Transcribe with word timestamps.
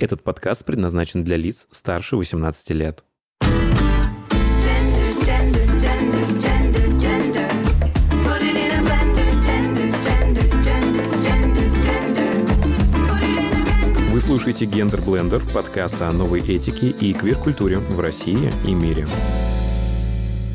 Этот 0.00 0.24
подкаст 0.24 0.64
предназначен 0.64 1.24
для 1.24 1.36
лиц 1.36 1.68
старше 1.70 2.16
18 2.16 2.70
лет. 2.70 3.04
Gender, 3.42 5.20
gender, 5.20 5.78
gender. 5.78 6.00
Вы 14.10 14.20
слушаете 14.22 14.64
«Гендер 14.64 15.02
Блендер» 15.02 15.42
подкаст 15.52 16.00
о 16.00 16.10
новой 16.12 16.40
этике 16.40 16.88
и 16.88 17.12
квир-культуре 17.12 17.78
в 17.78 18.00
России 18.00 18.50
и 18.66 18.74
мире. 18.74 19.06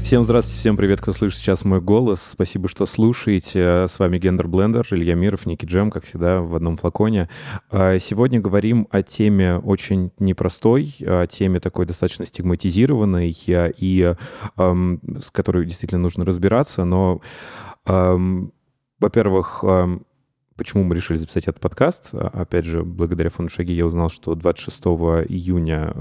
Всем 0.06 0.24
здравствуйте, 0.24 0.60
всем 0.60 0.78
привет, 0.78 1.02
кто 1.02 1.14
слышит 1.14 1.40
сейчас 1.40 1.66
мой 1.66 1.82
голос. 1.82 2.22
Спасибо, 2.22 2.70
что 2.70 2.86
слушаете. 2.86 3.88
С 3.88 3.98
вами 3.98 4.20
Гендер 4.20 4.48
Блендер, 4.48 4.86
Илья 4.92 5.16
Миров, 5.16 5.48
Ники 5.48 5.66
Джем, 5.66 5.90
как 5.90 6.06
всегда, 6.06 6.42
в 6.42 6.56
одном 6.56 6.78
флаконе. 6.78 7.28
А 7.72 7.98
Сегодня 7.98 8.40
говорим 8.40 8.88
о 8.92 9.02
теме 9.02 9.58
очень 9.58 10.12
непростой, 10.20 10.96
о 11.00 11.26
теме 11.26 11.60
такой 11.60 11.88
достаточно 11.88 12.24
стигматизированной 12.28 13.36
и 13.36 14.14
с 14.56 15.32
которой 15.32 15.66
действительно 15.66 16.02
нужно 16.04 16.24
разбираться. 16.24 16.86
Но, 16.86 17.22
во-первых, 17.84 19.64
Почему 20.58 20.84
мы 20.86 20.96
решили 20.96 21.18
записать 21.18 21.50
этот 21.50 21.60
подкаст? 21.60 22.12
А, 22.14 22.30
Опять 22.30 22.64
же, 22.64 22.84
благодаря 22.84 23.30
фонду 23.30 23.52
«Шаги» 23.52 23.74
я 23.74 23.86
узнал, 23.86 24.08
что 24.08 24.36
26 24.36 24.80
июня 25.28 25.94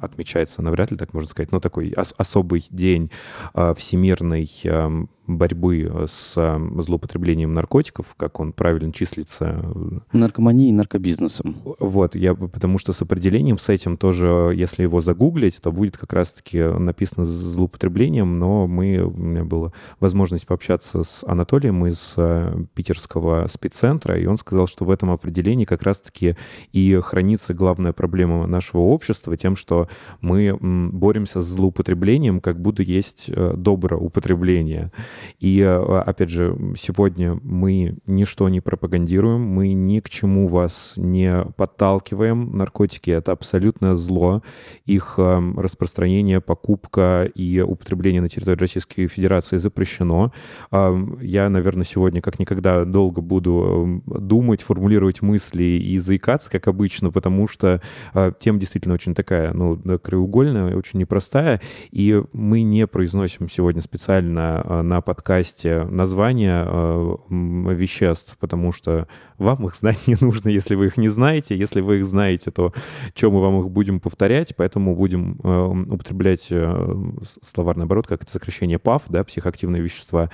отмечается, 0.00 0.62
навряд 0.62 0.90
ли 0.90 0.96
так 0.96 1.14
можно 1.14 1.28
сказать, 1.28 1.52
но 1.52 1.60
такой 1.60 1.92
ос- 1.96 2.14
особый 2.16 2.66
день 2.70 3.10
э, 3.54 3.74
всемирной 3.76 4.50
эм, 4.64 5.08
борьбы 5.26 6.06
с 6.08 6.34
эм, 6.36 6.82
злоупотреблением 6.82 7.54
наркотиков, 7.54 8.14
как 8.16 8.40
он 8.40 8.52
правильно 8.52 8.92
числится 8.92 9.72
наркоманией 10.12 10.70
и 10.70 10.72
наркобизнесом. 10.72 11.56
вот, 11.78 12.14
я 12.14 12.34
потому 12.34 12.78
что 12.78 12.92
с 12.92 13.02
определением 13.02 13.58
с 13.58 13.68
этим 13.68 13.96
тоже, 13.96 14.52
если 14.54 14.82
его 14.82 15.00
загуглить, 15.00 15.60
то 15.62 15.72
будет 15.72 15.96
как 15.96 16.12
раз-таки 16.12 16.60
написано 16.60 17.26
с 17.26 17.30
злоупотреблением, 17.30 18.38
но 18.38 18.66
мы, 18.66 18.98
у 18.98 19.10
меня 19.10 19.44
была 19.44 19.72
возможность 20.00 20.46
пообщаться 20.46 21.04
с 21.04 21.24
Анатолием 21.24 21.86
из 21.86 22.14
э, 22.16 22.64
питерского 22.74 23.46
спеццентра, 23.48 24.18
и 24.18 24.26
он 24.26 24.36
сказал, 24.36 24.66
что 24.66 24.84
в 24.84 24.90
этом 24.90 25.10
определении 25.10 25.64
как 25.64 25.82
раз-таки 25.82 26.36
и 26.72 26.98
хранится 27.02 27.54
главная 27.54 27.92
проблема 27.92 28.46
нашего 28.46 28.80
общества 28.80 29.36
тем, 29.36 29.56
что 29.56 29.88
мы 30.20 30.56
боремся 30.60 31.40
с 31.40 31.46
злоупотреблением, 31.46 32.40
как 32.40 32.60
будто 32.60 32.82
есть 32.82 33.26
э, 33.28 33.54
доброе 33.56 34.00
употребление. 34.00 34.90
И, 35.38 35.60
э, 35.60 35.98
опять 36.00 36.30
же, 36.30 36.56
сегодня 36.78 37.38
мы 37.42 37.96
ничто 38.06 38.48
не 38.48 38.60
пропагандируем, 38.60 39.40
мы 39.40 39.72
ни 39.72 40.00
к 40.00 40.08
чему 40.08 40.48
вас 40.48 40.94
не 40.96 41.44
подталкиваем. 41.56 42.56
Наркотики— 42.56 43.10
это 43.12 43.32
абсолютное 43.32 43.94
зло. 43.94 44.42
Их 44.86 45.14
э, 45.18 45.52
распространение, 45.56 46.40
покупка 46.40 47.28
и 47.34 47.60
употребление 47.60 48.22
на 48.22 48.28
территории 48.28 48.58
Российской 48.58 49.06
Федерации 49.06 49.56
запрещено. 49.56 50.32
Я, 50.72 51.48
наверное, 51.48 51.84
сегодня 51.84 52.20
как 52.20 52.38
никогда 52.38 52.84
долго 52.84 53.20
буду 53.20 54.02
думать, 54.06 54.62
формулировать 54.62 55.22
мысли 55.22 55.62
и 55.62 55.98
заикаться, 55.98 56.50
как 56.50 56.68
обычно, 56.68 57.10
потому 57.10 57.48
что 57.48 57.80
тема 58.40 58.58
действительно 58.58 58.94
очень 58.94 59.14
такая, 59.14 59.52
ну, 59.52 59.79
да, 59.84 59.98
краеугольная, 59.98 60.76
очень 60.76 61.00
непростая, 61.00 61.60
и 61.90 62.22
мы 62.32 62.62
не 62.62 62.86
произносим 62.86 63.48
сегодня 63.48 63.80
специально 63.80 64.62
э, 64.64 64.82
на 64.82 65.00
подкасте 65.00 65.84
названия 65.84 66.64
э, 66.66 67.16
веществ, 67.28 68.36
потому 68.38 68.72
что 68.72 69.08
вам 69.38 69.66
их 69.66 69.74
знать 69.74 69.98
не 70.06 70.16
нужно, 70.20 70.48
если 70.48 70.74
вы 70.74 70.86
их 70.86 70.96
не 70.96 71.08
знаете. 71.08 71.56
Если 71.56 71.80
вы 71.80 71.98
их 71.98 72.04
знаете, 72.04 72.50
то 72.50 72.72
чем 73.14 73.32
мы 73.32 73.40
вам 73.40 73.60
их 73.60 73.70
будем 73.70 74.00
повторять, 74.00 74.54
поэтому 74.56 74.94
будем 74.96 75.38
э, 75.42 75.94
употреблять 75.94 76.52
словарный 77.42 77.84
оборот, 77.84 78.06
как 78.06 78.22
это 78.22 78.32
сокращение 78.32 78.78
ПАВ, 78.78 79.02
да, 79.08 79.24
психоактивные 79.24 79.82
вещества. 79.82 80.30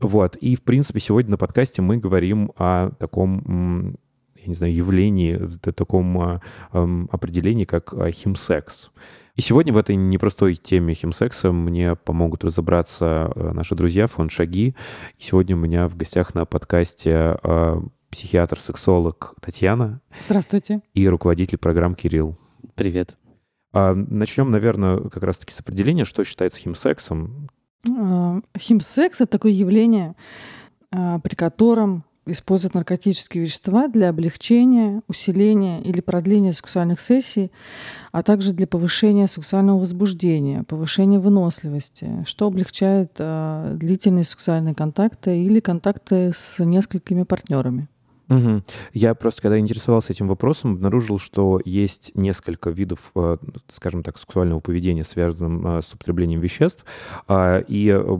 Вот. 0.00 0.36
И, 0.36 0.56
в 0.56 0.62
принципе, 0.62 1.00
сегодня 1.00 1.32
на 1.32 1.36
подкасте 1.38 1.80
мы 1.80 1.96
говорим 1.96 2.52
о 2.56 2.90
таком 2.98 3.96
я 4.42 4.48
не 4.48 4.54
знаю, 4.54 4.74
явлении, 4.74 5.40
таком 5.60 6.18
а, 6.18 6.40
определении, 6.72 7.64
как 7.64 7.94
а, 7.94 8.10
химсекс. 8.10 8.90
И 9.34 9.40
сегодня 9.40 9.72
в 9.72 9.78
этой 9.78 9.96
непростой 9.96 10.56
теме 10.56 10.94
химсекса 10.94 11.52
мне 11.52 11.94
помогут 11.94 12.44
разобраться 12.44 13.32
а, 13.34 13.52
наши 13.54 13.74
друзья, 13.74 14.06
фонд 14.06 14.32
«Шаги». 14.32 14.74
И 15.18 15.22
сегодня 15.22 15.56
у 15.56 15.58
меня 15.58 15.88
в 15.88 15.96
гостях 15.96 16.34
на 16.34 16.44
подкасте 16.44 17.36
психиатр-сексолог 18.10 19.34
Татьяна 19.40 20.00
Здравствуйте. 20.26 20.82
и 20.92 21.08
руководитель 21.08 21.58
программ 21.58 21.94
Кирилл. 21.94 22.36
Привет. 22.74 23.16
Начнем, 23.72 24.50
наверное, 24.50 24.98
как 25.08 25.22
раз-таки 25.22 25.54
с 25.54 25.60
определения, 25.60 26.04
что 26.04 26.22
считается 26.24 26.60
химсексом. 26.60 27.48
Химсекс— 28.58 29.20
это 29.22 29.32
такое 29.32 29.52
явление, 29.52 30.14
при 30.90 31.34
котором 31.34 32.04
используют 32.26 32.74
наркотические 32.74 33.44
вещества 33.44 33.88
для 33.88 34.08
облегчения, 34.08 35.02
усиления 35.08 35.80
или 35.82 36.00
продления 36.00 36.52
сексуальных 36.52 37.00
сессий, 37.00 37.50
а 38.12 38.22
также 38.22 38.52
для 38.52 38.66
повышения 38.66 39.26
сексуального 39.26 39.78
возбуждения, 39.80 40.62
повышения 40.62 41.18
выносливости, 41.18 42.24
что 42.26 42.46
облегчает 42.46 43.12
а, 43.18 43.74
длительные 43.74 44.24
сексуальные 44.24 44.74
контакты 44.74 45.42
или 45.42 45.60
контакты 45.60 46.32
с 46.34 46.62
несколькими 46.64 47.24
партнерами. 47.24 47.88
Мгм. 48.28 48.64
Я 48.94 49.14
просто, 49.14 49.42
когда 49.42 49.58
интересовался 49.58 50.12
этим 50.12 50.28
вопросом, 50.28 50.72
обнаружил, 50.74 51.18
что 51.18 51.60
есть 51.64 52.12
несколько 52.14 52.70
видов, 52.70 53.10
э, 53.14 53.36
скажем 53.70 54.02
так, 54.02 54.16
сексуального 54.16 54.60
поведения, 54.60 55.04
связанных 55.04 55.84
э, 55.84 55.86
с 55.86 55.92
употреблением 55.92 56.40
веществ, 56.40 56.84
А, 57.28 57.58
и 57.58 57.88
э, 57.88 58.18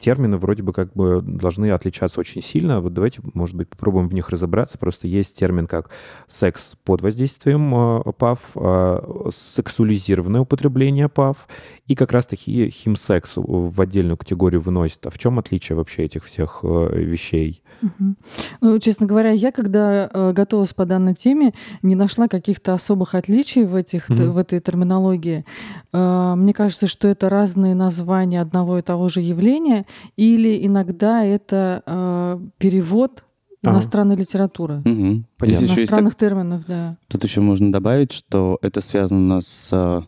термины 0.00 0.36
вроде 0.38 0.62
бы 0.62 0.72
как 0.72 0.92
бы 0.94 1.20
должны 1.22 1.70
отличаться 1.70 2.18
очень 2.20 2.42
сильно. 2.42 2.80
Вот 2.80 2.94
давайте, 2.94 3.20
может 3.34 3.54
быть, 3.54 3.68
попробуем 3.68 4.08
в 4.08 4.14
них 4.14 4.30
разобраться. 4.30 4.78
Просто 4.78 5.06
есть 5.06 5.38
термин 5.38 5.66
как 5.66 5.90
секс 6.26 6.74
под 6.84 7.02
воздействием 7.02 7.72
э, 7.74 8.12
ПАВ, 8.16 8.38
э, 8.56 9.28
сексуализированное 9.32 10.40
употребление 10.40 11.08
ПАВ 11.08 11.46
и 11.86 11.94
как 11.94 12.12
раз-таки 12.12 12.70
химсекс 12.70 13.34
в 13.36 13.80
отдельную 13.80 14.16
категорию 14.16 14.60
выносит. 14.60 15.06
А 15.06 15.10
в 15.10 15.18
чем 15.18 15.38
отличие 15.38 15.76
вообще 15.76 16.04
этих 16.04 16.24
всех 16.24 16.60
э, 16.62 16.98
вещей? 16.98 17.62
Мгм. 17.82 18.16
Ну, 18.60 18.78
честно 18.78 19.06
говоря, 19.06 19.30
я, 19.30 19.52
когда 19.52 20.08
готовилась 20.32 20.74
по 20.74 20.84
данной 20.84 21.14
теме, 21.14 21.54
не 21.82 21.94
нашла 21.94 22.28
каких-то 22.28 22.74
особых 22.74 23.14
отличий 23.14 23.64
в, 23.64 23.74
этих, 23.74 24.08
Мгм. 24.10 24.32
в 24.32 24.36
этой 24.38 24.60
терминологии. 24.60 25.46
Мне 25.92 26.52
кажется, 26.52 26.86
что 26.88 27.08
это 27.08 27.30
разные 27.30 27.74
названия 27.74 28.42
одного 28.42 28.78
и 28.78 28.82
того 28.82 29.08
же 29.08 29.20
явления, 29.20 29.86
или 30.16 30.66
иногда 30.66 31.24
это 31.24 31.82
э, 31.86 32.40
перевод 32.58 33.24
Ага. 33.62 33.72
иностранной 33.74 34.16
литературы. 34.16 34.80
Мгм. 34.84 35.26
Понятно. 35.36 35.66
Иностранных 35.66 36.14
терминов, 36.14 36.64
да. 36.66 36.96
Тут 37.08 37.24
еще 37.24 37.40
можно 37.42 37.70
добавить, 37.70 38.12
что 38.12 38.58
это 38.62 38.80
связано 38.80 39.40
с 39.42 39.68
э, 39.72 40.00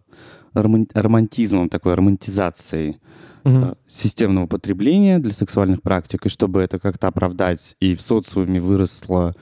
роман- 0.54 0.88
романтизмом, 0.94 1.68
такой 1.68 1.94
романтизацией 1.94 2.98
э, 3.44 3.74
системного 3.86 4.46
потребления 4.46 5.18
для 5.18 5.32
сексуальных 5.32 5.82
практик, 5.82 6.24
и 6.24 6.28
чтобы 6.30 6.60
это 6.62 6.78
как-то 6.78 7.08
оправдать, 7.08 7.76
и 7.80 7.94
в 7.94 8.00
социуме 8.00 8.60
выросла 8.60 9.34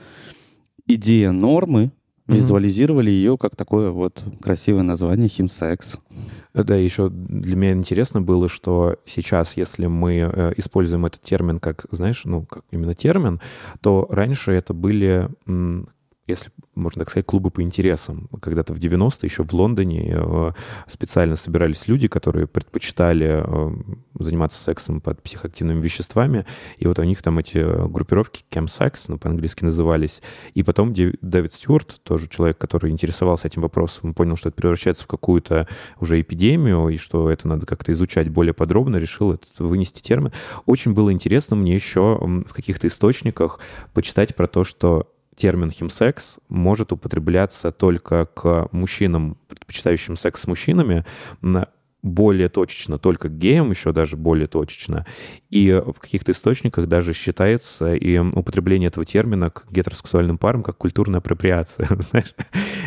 идея 0.87 1.31
нормы, 1.31 1.91
Визуализировали 2.35 3.09
ее 3.09 3.37
как 3.37 3.55
такое 3.55 3.91
вот 3.91 4.23
красивое 4.41 4.83
название 4.83 5.27
химсекс. 5.27 5.97
Да, 6.53 6.75
еще 6.75 7.09
для 7.09 7.55
меня 7.55 7.71
интересно 7.73 8.21
было, 8.21 8.49
что 8.49 8.97
сейчас, 9.05 9.55
если 9.55 9.87
мы 9.87 10.17
э, 10.17 10.53
используем 10.57 11.05
этот 11.05 11.21
термин 11.21 11.59
как, 11.59 11.85
знаешь, 11.91 12.23
ну, 12.25 12.45
как 12.45 12.63
именно 12.71 12.93
термин, 12.93 13.39
то 13.81 14.05
раньше 14.09 14.51
это 14.51 14.73
были, 14.73 15.29
если 16.27 16.51
можно 16.75 17.01
так 17.01 17.09
сказать, 17.09 17.25
клубы 17.25 17.51
по 17.51 17.61
интересам. 17.61 18.29
Когда-то 18.41 18.73
в 18.73 18.77
90-е 18.77 19.19
еще 19.23 19.43
в 19.43 19.53
Лондоне 19.53 20.13
э, 20.15 20.51
специально 20.87 21.35
собирались 21.35 21.87
люди, 21.87 22.07
которые 22.07 22.47
предпочитали 22.47 23.43
э, 23.43 23.71
заниматься 24.17 24.61
сексом 24.61 25.01
под 25.01 25.21
психоактивными 25.21 25.81
веществами, 25.81 26.45
и 26.77 26.87
вот 26.87 26.99
у 26.99 27.03
них 27.03 27.21
там 27.21 27.39
эти 27.39 27.59
группировки 27.87 28.43
chemsex, 28.49 29.05
ну, 29.09 29.17
по-английски 29.17 29.63
назывались, 29.63 30.21
и 30.53 30.63
потом 30.63 30.93
Дэвид 30.93 31.53
Стюарт, 31.53 32.01
тоже 32.03 32.27
человек, 32.29 32.57
который 32.57 32.91
интересовался 32.91 33.47
этим 33.47 33.61
вопросом, 33.61 34.13
понял, 34.13 34.35
что 34.35 34.49
это 34.49 34.55
превращается 34.55 35.03
в 35.03 35.07
какую-то 35.07 35.67
уже 35.99 36.21
эпидемию, 36.21 36.89
и 36.89 36.97
что 36.97 37.29
это 37.29 37.47
надо 37.47 37.65
как-то 37.65 37.91
изучать 37.91 38.29
более 38.29 38.53
подробно, 38.53 38.97
решил 38.97 39.33
этот, 39.33 39.59
вынести 39.59 40.01
термин. 40.01 40.31
Очень 40.65 40.93
было 40.93 41.11
интересно 41.11 41.55
мне 41.55 41.73
еще 41.73 42.17
в 42.47 42.53
каких-то 42.53 42.87
источниках 42.87 43.59
почитать 43.93 44.35
про 44.35 44.47
то, 44.47 44.63
что 44.63 45.07
термин 45.41 45.71
химсекс 45.71 46.37
может 46.49 46.91
употребляться 46.91 47.71
только 47.71 48.27
к 48.27 48.67
мужчинам, 48.71 49.37
предпочитающим 49.47 50.15
секс 50.15 50.41
с 50.41 50.47
мужчинами, 50.47 51.03
более 52.01 52.49
точечно 52.49 52.97
только 52.97 53.29
к 53.29 53.37
геям, 53.37 53.69
еще 53.71 53.91
даже 53.91 54.17
более 54.17 54.47
точечно. 54.47 55.05
И 55.49 55.71
в 55.71 55.99
каких-то 55.99 56.31
источниках 56.31 56.87
даже 56.87 57.13
считается 57.13 57.93
и 57.93 58.17
употребление 58.17 58.87
этого 58.87 59.05
термина 59.05 59.49
к 59.51 59.65
гетеросексуальным 59.69 60.37
парам 60.37 60.63
как 60.63 60.77
культурная 60.77 61.19
апроприация. 61.19 61.87
Знаешь, 61.99 62.33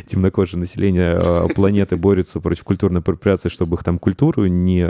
темнокожее 0.07 0.59
население 0.61 1.21
э, 1.23 1.49
планеты 1.55 1.97
борется 1.97 2.41
против 2.41 2.65
культурной 2.65 3.01
апроприации, 3.01 3.49
чтобы 3.49 3.77
их 3.77 3.85
там 3.85 3.99
культуру 3.99 4.47
не, 4.47 4.85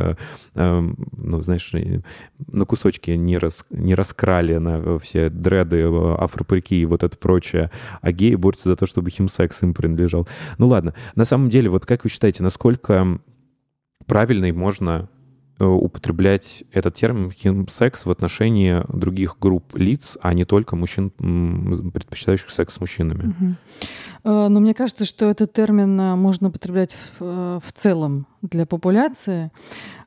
э, 0.55 0.93
ну, 1.17 1.43
знаешь, 1.43 1.73
э, 1.75 2.01
на 2.47 2.65
кусочки 2.65 3.11
не, 3.11 3.39
рас, 3.39 3.67
не 3.71 3.95
раскрали 3.95 4.57
на 4.57 4.99
все 4.99 5.29
дреды, 5.29 5.81
э, 5.81 6.15
афропарики 6.15 6.75
и 6.75 6.85
вот 6.87 7.03
это 7.03 7.17
прочее, 7.19 7.71
а 8.01 8.13
геи 8.13 8.35
борются 8.37 8.71
за 8.71 8.77
то, 8.77 8.87
чтобы 8.87 9.11
химсекс 9.11 9.63
им 9.63 9.75
принадлежал. 9.75 10.27
Ну 10.59 10.69
ладно, 10.69 10.95
на 11.15 11.25
самом 11.25 11.51
деле, 11.51 11.69
вот 11.69 11.85
как 11.85 12.05
вы 12.05 12.11
считаете, 12.11 12.43
насколько 12.43 13.19
правильно 14.07 14.47
и 14.47 14.53
можно 14.53 15.09
э, 15.59 15.65
употреблять 15.65 16.65
этот 16.73 16.95
термин 16.95 17.31
химсекс 17.31 18.07
в 18.07 18.11
отношении 18.11 18.83
других 18.89 19.37
групп 19.39 19.77
лиц, 19.77 20.19
а 20.21 20.35
не 20.35 20.45
только 20.45 20.77
мужчин, 20.77 21.11
предпочитающих 21.11 22.51
секс 22.51 22.75
с 22.75 22.81
мужчинами? 22.81 23.57
Э, 24.25 24.49
Но 24.49 24.61
мне 24.61 24.75
кажется, 24.75 25.05
что 25.05 25.27
этот 25.27 25.53
термин 25.53 25.99
э, 26.01 26.15
можно 26.17 26.49
употреблять 26.49 26.97
в, 27.19 27.61
в 27.65 27.73
целом 27.73 28.27
для 28.43 28.67
популяции, 28.67 29.51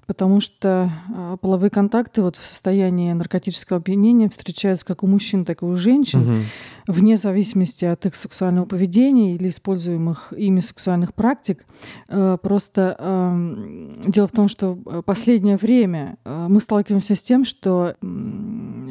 потому 0.07 0.39
что 0.39 0.89
э, 1.13 1.37
половые 1.41 1.69
контакты 1.69 2.21
вот 2.21 2.37
в 2.37 2.43
состоянии 2.43 3.11
наркотического 3.13 3.79
опьянения 3.79 4.29
встречаются 4.29 4.85
как 4.85 5.03
у 5.03 5.07
мужчин, 5.07 5.45
так 5.45 5.61
и 5.61 5.65
у 5.65 5.75
женщин, 5.75 6.19
Мгм. 6.21 6.43
вне 6.87 7.17
зависимости 7.17 7.83
от 7.85 8.05
их 8.05 8.15
сексуального 8.15 8.65
поведения 8.65 9.35
или 9.35 9.49
используемых 9.49 10.33
ими 10.35 10.61
сексуальных 10.61 11.13
практик. 11.13 11.65
Э, 12.07 12.37
Просто 12.41 12.95
эм, 12.99 13.95
дело 14.07 14.27
в 14.27 14.31
том, 14.31 14.47
что 14.47 14.73
в 14.73 15.01
последнее 15.01 15.57
время 15.57 16.17
э, 16.23 16.47
мы 16.49 16.61
сталкиваемся 16.61 17.13
с 17.15 17.21
тем, 17.21 17.43
что 17.43 17.95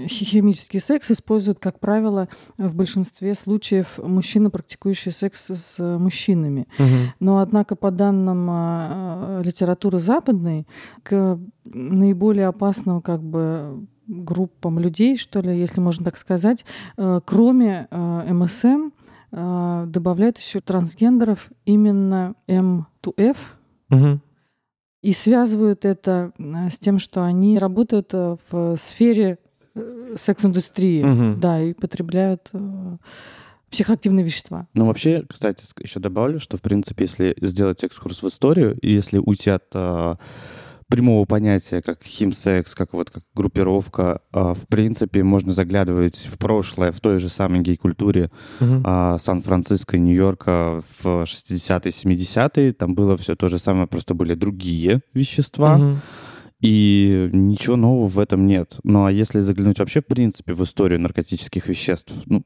химический 0.08 0.80
секс 0.80 1.10
используют, 1.10 1.58
как 1.58 1.80
правило, 1.80 2.28
в 2.58 2.74
большинстве 2.74 3.34
случаев 3.34 3.98
мужчины, 3.98 4.50
практикующие 4.50 5.12
секс 5.12 5.50
с 5.50 5.76
э, 5.78 5.96
мужчинами. 5.98 6.68
Мгм. 6.78 7.12
Но, 7.20 7.38
однако, 7.38 7.76
по 7.76 7.90
данным 7.90 8.46
э, 8.50 9.42
литературы 9.44 9.98
западной, 9.98 10.66
к 11.08 11.38
наиболее 11.64 12.46
опасным 12.48 13.00
как 13.00 13.22
бы 13.22 13.86
группам 14.08 14.78
людей, 14.78 15.16
что 15.16 15.40
ли, 15.40 15.58
если 15.58 15.80
можно 15.80 16.04
так 16.04 16.16
сказать, 16.16 16.64
э, 16.96 17.20
кроме 17.24 17.88
э, 17.90 18.32
МСМ, 18.32 18.90
э, 19.32 19.84
добавляют 19.88 20.38
еще 20.38 20.60
трансгендеров 20.60 21.50
именно 21.64 22.34
М2F, 22.48 23.36
Мгм. 23.88 24.20
и 25.02 25.12
связывают 25.12 25.84
это 25.84 26.32
э, 26.38 26.70
с 26.70 26.78
тем, 26.78 26.98
что 26.98 27.24
они 27.24 27.58
работают 27.58 28.10
э, 28.14 28.36
в 28.50 28.76
сфере 28.76 29.38
э, 29.74 30.14
секс-индустрии, 30.18 31.02
Мгм. 31.02 31.40
да, 31.40 31.60
и 31.60 31.72
потребляют 31.72 32.48
э, 32.52 32.96
психоактивные 33.70 34.24
вещества. 34.24 34.68
Ну, 34.74 34.86
вообще, 34.86 35.24
кстати, 35.28 35.64
еще 35.80 35.98
добавлю, 36.00 36.38
что, 36.38 36.56
в 36.56 36.60
принципе, 36.62 37.04
если 37.04 37.36
сделать 37.40 37.82
экскурс 37.82 38.22
в 38.22 38.28
историю, 38.28 38.78
и 38.80 38.92
если 38.92 39.18
уйти 39.18 39.50
от 39.50 39.64
прямого 40.88 41.24
понятия, 41.24 41.82
как 41.82 42.02
химсекс, 42.04 42.74
как 42.74 42.92
вот 42.92 43.10
как 43.10 43.24
группировка, 43.34 44.20
а, 44.32 44.54
в 44.54 44.66
принципе, 44.68 45.22
можно 45.22 45.52
заглядывать 45.52 46.28
в 46.32 46.38
прошлое, 46.38 46.92
в 46.92 47.00
той 47.00 47.18
же 47.18 47.28
самой 47.28 47.60
гей-культуре 47.60 48.30
а, 48.60 49.18
Сан-Франциско 49.18 49.96
и 49.96 50.00
Нью-Йорка 50.00 50.82
в 51.02 51.24
60-е, 51.24 51.90
70-е. 51.90 52.72
Там 52.72 52.94
было 52.94 53.16
все 53.16 53.34
то 53.34 53.48
же 53.48 53.58
самое, 53.58 53.86
просто 53.86 54.14
были 54.14 54.34
другие 54.34 55.00
вещества. 55.14 55.78
Мгм. 55.78 56.00
И 56.60 57.28
ничего 57.32 57.76
нового 57.76 58.08
в 58.08 58.18
этом 58.18 58.46
нет. 58.46 58.76
Ну 58.82 59.04
а 59.04 59.12
если 59.12 59.40
заглянуть 59.40 59.78
вообще, 59.78 60.00
в 60.00 60.06
принципе, 60.06 60.54
в 60.54 60.62
историю 60.62 61.00
наркотических 61.00 61.66
веществ, 61.66 62.14
ну, 62.26 62.44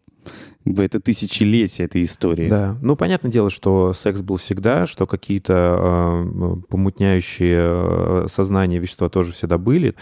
бы 0.64 0.84
это 0.84 1.00
тысячелетия 1.00 1.84
этой 1.84 2.02
истории. 2.02 2.48
Да, 2.48 2.76
ну 2.82 2.94
понятное 2.94 3.30
дело, 3.30 3.50
что 3.50 3.92
секс 3.92 4.20
был 4.20 4.36
всегда, 4.36 4.86
что 4.86 5.06
какие-то 5.06 5.78
э, 5.78 6.56
помутняющие 6.68 7.60
э, 7.60 8.26
сознание 8.28 8.78
вещества 8.78 9.08
тоже 9.08 9.32
всегда 9.32 9.56
были, 9.56 9.94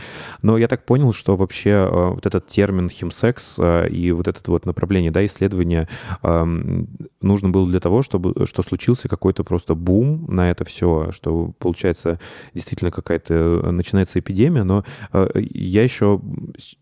но 0.43 0.59
я 0.59 0.67
так 0.67 0.85
понял, 0.85 1.13
что 1.13 1.37
вообще 1.37 1.71
э, 1.71 2.09
вот 2.15 2.27
этот 2.27 2.49
термин 2.49 2.89
химсекс 2.89 3.55
э, 3.59 3.89
и 3.89 4.11
вот 4.11 4.27
это 4.27 4.39
вот 4.51 4.67
направление, 4.67 5.11
да, 5.13 5.25
исследования 5.25 5.89
э, 6.23 6.85
нужно 7.21 7.49
было 7.51 7.69
для 7.69 7.81
того, 7.81 8.03
чтобы 8.03 8.47
что 8.47 8.63
случился 8.63 9.09
какой-то 9.09 9.45
просто 9.45 9.75
бум 9.75 10.27
на 10.29 10.51
это 10.51 10.65
все, 10.65 11.11
что 11.13 11.53
получается 11.59 12.19
действительно 12.53 12.91
какая-то 12.91 13.35
э, 13.35 13.71
начинается 13.71 14.19
эпидемия, 14.19 14.65
но 14.65 14.85
э, 15.13 15.29
я 15.37 15.85
еще, 15.85 16.21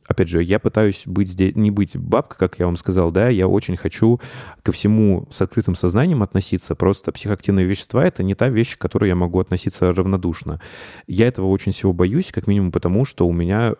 опять 0.06 0.28
же, 0.28 0.42
я 0.42 0.58
пытаюсь 0.58 1.02
быть 1.04 1.28
здесь, 1.28 1.54
не 1.54 1.70
быть 1.70 1.96
бабкой, 1.96 2.38
как 2.38 2.58
я 2.58 2.66
вам 2.66 2.76
сказал, 2.76 3.10
да, 3.10 3.25
я 3.28 3.48
очень 3.48 3.76
хочу 3.76 4.20
ко 4.62 4.72
всему 4.72 5.28
с 5.30 5.40
открытым 5.40 5.74
сознанием 5.74 6.22
относиться. 6.22 6.74
Просто 6.74 7.12
психоактивные 7.12 7.66
вещества— 7.66 8.04
это 8.06 8.22
не 8.22 8.34
та 8.34 8.48
вещь, 8.48 8.76
к 8.76 8.80
которой 8.80 9.08
я 9.08 9.14
могу 9.14 9.40
относиться 9.40 9.92
равнодушно. 9.92 10.60
Я 11.06 11.28
этого 11.28 11.46
очень 11.46 11.72
всего 11.72 11.92
боюсь, 11.92 12.32
как 12.32 12.46
минимум 12.46 12.72
потому, 12.72 13.04
что 13.04 13.26
у 13.26 13.32
меня 13.32 13.74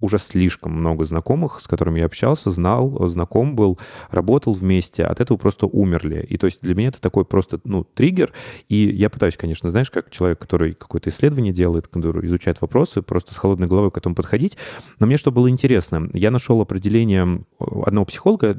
уже 0.00 0.18
слишком 0.18 0.72
много 0.72 1.04
знакомых, 1.04 1.60
с 1.60 1.66
которыми 1.66 1.98
я 1.98 2.06
общался, 2.06 2.50
знал, 2.50 3.08
знаком 3.08 3.56
был, 3.56 3.78
работал 4.10 4.52
вместе, 4.52 5.04
от 5.04 5.20
этого 5.20 5.36
просто 5.36 5.66
умерли. 5.66 6.24
И 6.28 6.38
то 6.38 6.46
есть 6.46 6.62
для 6.62 6.74
меня 6.74 6.88
это 6.88 7.00
такой 7.00 7.24
просто, 7.24 7.60
ну, 7.64 7.84
триггер. 7.84 8.32
И 8.68 8.76
я 8.76 9.10
пытаюсь, 9.10 9.36
конечно, 9.36 9.70
знаешь, 9.70 9.90
как 9.90 10.10
человек, 10.10 10.38
который 10.38 10.74
какое-то 10.74 11.10
исследование 11.10 11.52
делает, 11.52 11.88
который 11.88 12.24
изучает 12.26 12.60
вопросы, 12.60 13.02
просто 13.02 13.34
с 13.34 13.36
холодной 13.38 13.66
головой 13.66 13.90
к 13.90 13.98
этому 13.98 14.14
подходить. 14.14 14.56
Но 15.00 15.06
мне 15.06 15.16
что 15.16 15.32
было 15.32 15.50
интересно, 15.50 16.08
я 16.12 16.30
нашел 16.30 16.60
определение 16.60 17.44
одного 17.58 18.06
психолога, 18.06 18.56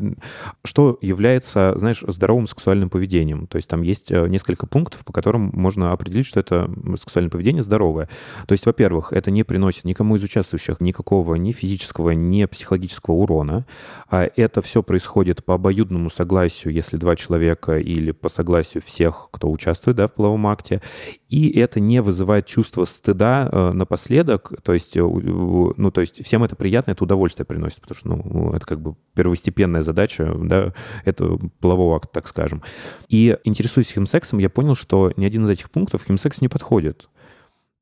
что 0.66 0.98
является, 1.02 1.74
знаешь, 1.78 2.04
здоровым 2.06 2.48
сексуальным 2.48 2.90
поведением. 2.90 3.48
То 3.48 3.56
есть 3.56 3.70
там 3.70 3.82
есть 3.82 4.12
э, 4.12 4.28
несколько 4.28 4.68
пунктов, 4.68 5.06
по 5.06 5.14
которым 5.14 5.52
можно 5.54 5.94
определить, 5.94 6.26
что 6.26 6.42
это 6.42 6.70
сексуальное 6.98 7.32
поведение 7.32 7.64
здоровое. 7.64 8.10
То 8.46 8.52
есть, 8.52 8.66
во-первых, 8.66 9.14
это 9.14 9.32
не 9.32 9.44
приносит 9.44 9.86
никому 9.86 10.18
из 10.18 10.24
участвующих 10.24 10.82
никакого 10.82 11.29
ни 11.36 11.52
физического, 11.52 12.12
ни 12.12 12.46
психологического 12.46 13.16
урона. 13.16 13.66
А 14.10 14.30
Это 14.36 14.62
все 14.62 14.84
происходит 14.84 15.44
по 15.44 15.56
обоюдному 15.56 16.10
согласию, 16.10 16.74
если 16.74 16.98
два 16.98 17.16
человека, 17.16 17.78
или 17.78 18.12
по 18.12 18.30
согласию 18.30 18.84
всех, 18.86 19.30
кто 19.32 19.50
участвует 19.50 19.98
да, 19.98 20.08
в 20.08 20.14
половом 20.14 20.48
акте. 20.48 20.82
И 21.30 21.50
это 21.60 21.80
не 21.80 22.02
вызывает 22.02 22.46
чувство 22.46 22.86
стыда 22.86 23.50
э, 23.52 23.72
напоследок. 23.74 24.54
То 24.64 24.74
есть, 24.74 24.98
э, 24.98 25.02
ну, 25.02 25.92
то 25.92 26.02
есть 26.02 26.24
всем 26.24 26.44
это 26.44 26.56
приятно, 26.56 26.92
это 26.92 27.04
удовольствие 27.04 27.46
приносит, 27.46 27.82
потому 27.82 27.96
что 27.98 28.08
ну, 28.08 28.54
это 28.54 28.66
как 28.66 28.82
бы 28.82 28.96
первостепенная 29.14 29.82
задача 29.82 30.34
да, 30.36 30.74
этого 31.06 31.40
полового 31.60 31.98
акта, 31.98 32.10
так 32.14 32.28
скажем. 32.28 32.64
И 33.10 33.38
интересуясь 33.44 33.92
химсексом, 33.92 34.40
я 34.40 34.50
понял, 34.50 34.76
что 34.76 35.12
ни 35.18 35.26
один 35.26 35.46
из 35.46 35.50
этих 35.50 35.70
пунктов 35.70 36.04
химсекс 36.06 36.42
не 36.42 36.48
подходит. 36.48 37.10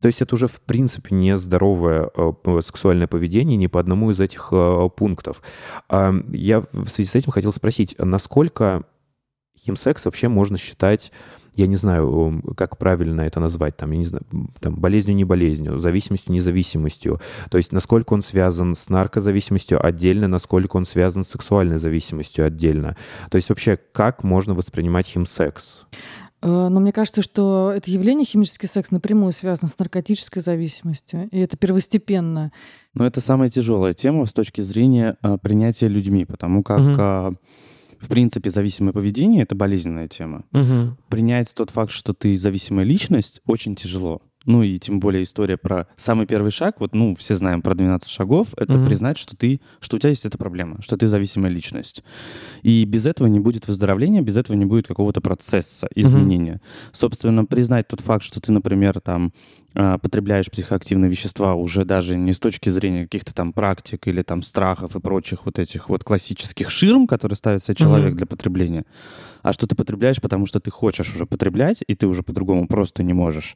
То 0.02 0.08
есть 0.08 0.22
это 0.22 0.36
уже 0.36 0.48
в 0.48 0.62
принципе 0.62 1.16
нездоровое 1.16 2.10
э, 2.16 2.62
сексуальное 2.62 3.08
поведение 3.08 3.58
ни 3.58 3.68
по 3.68 3.80
одному 3.80 4.12
из 4.12 4.20
этих 4.20 4.50
э, 4.52 4.90
пунктов. 4.96 5.42
А, 5.90 6.14
Я 6.32 6.62
в 6.72 6.88
связи 6.90 7.10
с 7.10 7.16
этим 7.16 7.32
хотел 7.32 7.52
спросить, 7.52 7.96
насколько 7.98 8.84
химсекс 9.58 10.06
вообще 10.06 10.28
можно 10.28 10.58
считать 10.58 11.12
я 11.58 11.66
не 11.66 11.76
знаю, 11.76 12.44
как 12.56 12.78
правильно 12.78 13.22
это 13.22 13.40
назвать, 13.40 13.76
там, 13.78 13.92
я 13.92 13.98
не 13.98 14.06
знаю, 14.06 14.24
там, 14.60 14.76
болезнью, 14.76 15.16
не 15.16 15.24
болезнью, 15.24 15.80
зависимостью, 15.80 16.32
независимостью. 16.32 17.20
То 17.50 17.58
есть 17.58 17.72
насколько 17.72 18.14
он 18.14 18.22
связан 18.22 18.76
с 18.76 18.90
наркозависимостью 18.90 19.84
отдельно, 19.84 20.28
насколько 20.28 20.78
он 20.78 20.86
связан 20.86 21.24
с 21.24 21.30
сексуальной 21.30 21.80
зависимостью 21.80 22.46
отдельно. 22.46 22.96
То 23.32 23.38
есть 23.38 23.50
вообще 23.50 23.80
как 23.92 24.24
можно 24.24 24.54
воспринимать 24.54 25.08
химсекс? 25.08 25.88
Э, 26.48 26.70
Но 26.70 26.80
мне 26.80 26.92
кажется, 26.92 27.22
что 27.22 27.74
это 27.76 27.92
явление 27.92 28.26
химический 28.26 28.68
секс 28.68 28.92
напрямую 28.92 29.34
связано 29.34 29.68
с 29.68 29.78
наркотической 29.78 30.42
зависимостью, 30.42 31.28
и 31.32 31.40
это 31.40 31.58
первостепенно. 31.58 32.52
Но 32.94 33.06
это 33.06 33.20
самая 33.22 33.50
тяжелая 33.50 33.94
тема 33.94 34.26
с 34.26 34.34
точки 34.34 34.62
зрения 34.62 35.18
а, 35.22 35.38
принятия 35.38 35.88
людьми, 35.88 36.26
потому 36.26 36.64
как, 36.64 36.80
а, 36.80 37.34
в 38.00 38.08
принципе, 38.08 38.50
зависимое 38.50 38.94
поведение— 38.94 39.44
это 39.44 39.56
болезненная 39.56 40.08
тема. 40.08 40.46
Принять 41.10 41.54
тот 41.54 41.70
факт, 41.72 41.92
что 41.92 42.14
ты 42.14 42.38
зависимая 42.38 42.86
личность, 42.86 43.42
очень 43.46 43.76
тяжело. 43.76 44.22
Ну 44.48 44.64
и 44.64 44.80
тем 44.80 45.00
более 45.02 45.24
история 45.24 45.58
про 45.58 45.88
самый 45.98 46.26
первый 46.26 46.52
шаг, 46.52 46.80
вот, 46.80 46.96
ну, 46.96 47.16
все 47.16 47.36
знаем 47.36 47.62
про 47.62 47.76
12 47.76 48.10
шагов, 48.10 48.48
это 48.56 48.78
Мгм. 48.78 48.86
признать, 48.86 49.18
что 49.18 49.36
ты, 49.36 49.60
что 49.82 49.98
у 49.98 50.00
тебя 50.00 50.10
есть 50.10 50.26
эта 50.26 50.38
проблема, 50.38 50.82
что 50.82 50.96
ты 50.98 51.08
зависимая 51.08 51.52
личность. 51.52 52.02
И 52.64 52.86
без 52.86 53.06
этого 53.06 53.28
не 53.28 53.42
будет 53.42 53.68
выздоровления, 53.68 54.22
без 54.22 54.38
этого 54.38 54.56
не 54.56 54.66
будет 54.66 54.88
какого-то 54.88 55.20
процесса 55.20 55.90
изменения. 55.96 56.62
Собственно, 56.94 57.44
признать 57.46 57.90
тот 57.90 58.00
факт, 58.00 58.24
что 58.24 58.40
ты, 58.40 58.54
например, 58.54 59.02
там 59.02 59.34
потребляешь 60.02 60.50
психоактивные 60.50 61.10
вещества 61.10 61.54
уже 61.54 61.86
даже 61.86 62.18
не 62.18 62.34
с 62.34 62.40
точки 62.40 62.70
зрения 62.70 63.04
каких-то 63.04 63.34
там 63.34 63.54
практик 63.54 64.08
или 64.08 64.24
там 64.24 64.42
страхов 64.42 64.96
и 64.96 65.00
прочих 65.00 65.46
вот 65.46 65.60
этих 65.60 65.90
вот 65.90 66.04
классических 66.04 66.72
ширм, 66.72 67.06
которые 67.06 67.36
ставит 67.36 67.64
себе 67.64 67.76
человек 67.76 68.10
Мгм. 68.10 68.18
для 68.18 68.26
потребления, 68.26 68.86
а 69.44 69.54
что 69.54 69.68
ты 69.68 69.76
потребляешь, 69.76 70.20
потому 70.20 70.48
что 70.48 70.60
ты 70.60 70.72
хочешь 70.72 71.14
уже 71.14 71.28
потреблять, 71.28 71.84
и 71.88 71.96
ты 71.96 72.08
уже 72.08 72.24
по-другому 72.24 72.68
просто 72.68 73.04
не 73.04 73.14
можешь. 73.14 73.56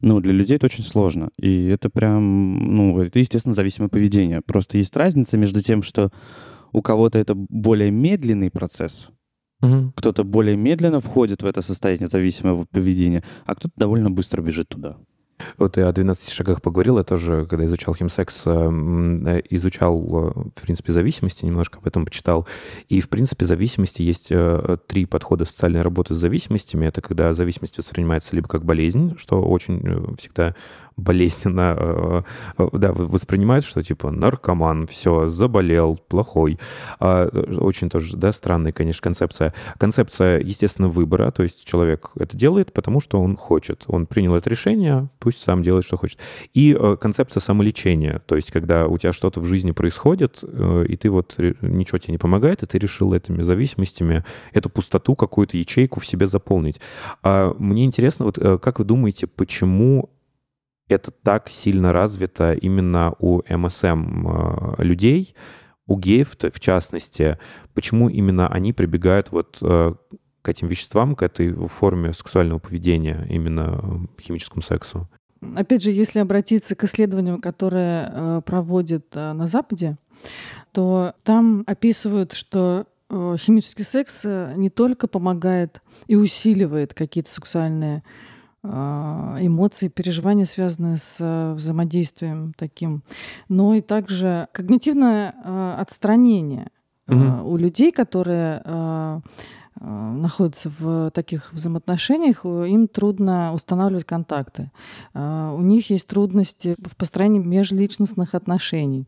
Ну, 0.00 0.20
для 0.20 0.32
людей 0.32 0.56
это 0.56 0.66
очень 0.66 0.82
сложно. 0.82 1.30
И 1.38 1.66
это 1.66 1.88
прям, 1.88 2.74
ну, 2.76 3.00
это, 3.00 3.20
естественно, 3.20 3.54
зависимое 3.54 3.88
поведение. 3.88 4.40
Просто 4.40 4.76
есть 4.76 4.96
разница 4.96 5.38
между 5.38 5.62
тем, 5.62 5.82
что 5.82 6.10
у 6.72 6.82
кого-то 6.82 7.18
это 7.18 7.34
более 7.36 7.92
медленный 7.92 8.50
процесс, 8.50 9.10
Мгм. 9.60 9.92
кто-то 9.94 10.24
более 10.24 10.56
медленно 10.56 10.98
входит 11.00 11.42
в 11.42 11.46
это 11.46 11.62
состояние 11.62 12.08
зависимого 12.08 12.64
поведения, 12.64 13.22
а 13.44 13.54
кто-то 13.54 13.74
довольно 13.76 14.10
быстро 14.10 14.42
бежит 14.42 14.68
туда. 14.68 14.96
Вот 15.58 15.74
ты 15.74 15.82
о 15.82 15.92
12 15.92 16.30
шагах 16.30 16.62
поговорил, 16.62 16.98
я 16.98 17.04
тоже, 17.04 17.46
когда 17.46 17.64
изучал 17.66 17.94
химсекс, 17.94 18.42
э, 18.46 18.50
м, 18.50 19.26
э, 19.26 19.42
изучал, 19.50 19.98
э, 19.98 20.50
в 20.56 20.62
принципе, 20.62 20.92
зависимости, 20.92 21.44
немножко 21.44 21.78
об 21.78 21.86
этом 21.86 22.04
почитал. 22.04 22.46
И, 22.88 23.00
в 23.00 23.08
принципе, 23.08 23.46
зависимости 23.46 24.02
есть 24.02 24.28
э, 24.30 24.76
три 24.86 25.06
подхода 25.06 25.44
социальной 25.44 25.82
работы 25.82 26.14
с 26.14 26.18
зависимостями. 26.18 26.86
Это 26.86 27.00
когда 27.00 27.32
зависимость 27.34 27.78
воспринимается 27.78 28.34
либо 28.34 28.48
как 28.48 28.64
болезнь, 28.64 29.14
что 29.18 29.42
очень 29.42 30.16
всегда 30.16 30.54
болезненно 30.96 31.76
э, 31.78 32.22
э, 32.58 32.68
да, 32.72 32.92
воспринимают, 32.92 33.64
что 33.64 33.82
типа 33.82 34.10
наркоман, 34.10 34.86
все, 34.86 35.28
заболел, 35.28 35.98
плохой. 36.08 36.58
А, 36.98 37.28
э, 37.32 37.56
Очень 37.56 37.88
тоже, 37.88 38.16
да, 38.16 38.32
странная, 38.32 38.72
конечно, 38.72 39.02
концепция. 39.02 39.54
Концепция, 39.78 40.40
естественно, 40.40 40.88
выбора, 40.88 41.30
то 41.30 41.42
есть 41.42 41.64
человек 41.64 42.10
это 42.18 42.36
делает, 42.36 42.72
потому 42.72 43.00
что 43.00 43.20
он 43.20 43.36
хочет. 43.36 43.84
Он 43.86 44.06
принял 44.06 44.34
это 44.34 44.50
решение, 44.50 45.08
пусть 45.18 45.40
сам 45.40 45.62
делает, 45.62 45.84
что 45.84 45.96
хочет. 45.96 46.18
И 46.54 46.78
концепция 47.00 47.40
самолечения, 47.40 48.22
то 48.26 48.36
есть 48.36 48.50
когда 48.50 48.86
у 48.86 48.98
тебя 48.98 49.12
что-то 49.12 49.40
в 49.40 49.46
жизни 49.46 49.70
происходит, 49.72 50.42
и 50.42 50.96
ты 50.96 51.10
вот 51.10 51.36
ничего 51.60 51.98
тебе 51.98 52.12
не 52.12 52.18
помогает, 52.18 52.62
и 52.62 52.66
ты 52.66 52.78
решил 52.78 53.12
этими 53.12 53.42
зависимостями 53.42 54.24
эту 54.52 54.70
пустоту, 54.70 55.14
какую-то 55.14 55.56
ячейку 55.56 56.00
в 56.00 56.06
себе 56.06 56.26
заполнить. 56.26 56.80
А 57.22 57.54
мне 57.58 57.84
интересно, 57.84 58.26
вот 58.26 58.38
как 58.60 58.78
вы 58.78 58.84
думаете, 58.84 59.26
почему 59.26 60.10
это 60.90 61.10
так 61.10 61.48
сильно 61.48 61.92
развито 61.92 62.52
именно 62.52 63.14
у 63.18 63.42
МСМ 63.48 64.26
э, 64.26 64.82
людей, 64.82 65.34
у 65.86 65.98
геев 65.98 66.36
в 66.40 66.60
частности, 66.60 67.38
почему 67.74 68.08
именно 68.08 68.48
они 68.48 68.72
прибегают 68.72 69.32
вот 69.32 69.58
э, 69.62 69.94
к 70.42 70.48
этим 70.48 70.68
веществам, 70.68 71.14
к 71.14 71.22
этой 71.22 71.52
форме 71.68 72.12
сексуального 72.12 72.58
поведения, 72.58 73.26
именно 73.30 74.08
э, 74.18 74.22
химическому 74.22 74.62
сексу? 74.62 75.08
Опять 75.56 75.82
же, 75.82 75.90
если 75.90 76.18
обратиться 76.18 76.74
к 76.74 76.84
исследованиям, 76.84 77.40
которые 77.40 78.42
проводят 78.44 79.14
на 79.14 79.46
Западе, 79.46 79.96
то 80.72 81.14
там 81.22 81.64
описывают, 81.66 82.34
что 82.34 82.84
химический 83.10 83.84
секс 83.84 84.24
не 84.24 84.68
только 84.68 85.08
помогает 85.08 85.80
и 86.08 86.16
усиливает 86.16 86.92
какие-то 86.92 87.30
сексуальные 87.30 88.02
эмоции, 88.62 89.88
переживания, 89.88 90.44
связанные 90.44 90.98
с 90.98 91.16
э, 91.18 91.54
взаимодействием 91.54 92.52
таким, 92.56 93.02
но 93.48 93.74
и 93.74 93.80
также 93.80 94.48
когнитивное 94.52 95.34
э, 95.42 95.74
отстранение 95.78 96.70
Мгм. 97.06 97.44
у 97.46 97.56
людей, 97.56 97.90
которые 97.90 98.62
находятся 99.80 100.70
в 100.78 101.10
таких 101.10 101.52
взаимоотношениях, 101.52 102.44
им 102.44 102.86
трудно 102.86 103.52
устанавливать 103.52 104.04
контакты. 104.04 104.70
У 105.14 105.60
них 105.62 105.90
есть 105.90 106.06
трудности 106.06 106.76
в 106.78 106.94
построении 106.96 107.40
межличностных 107.40 108.34
отношений. 108.34 109.06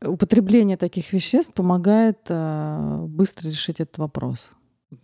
Употребление 0.00 0.76
таких 0.76 1.12
веществ 1.12 1.52
помогает 1.52 2.18
быстро 2.30 3.48
решить 3.48 3.80
этот 3.80 3.98
вопрос. 3.98 4.50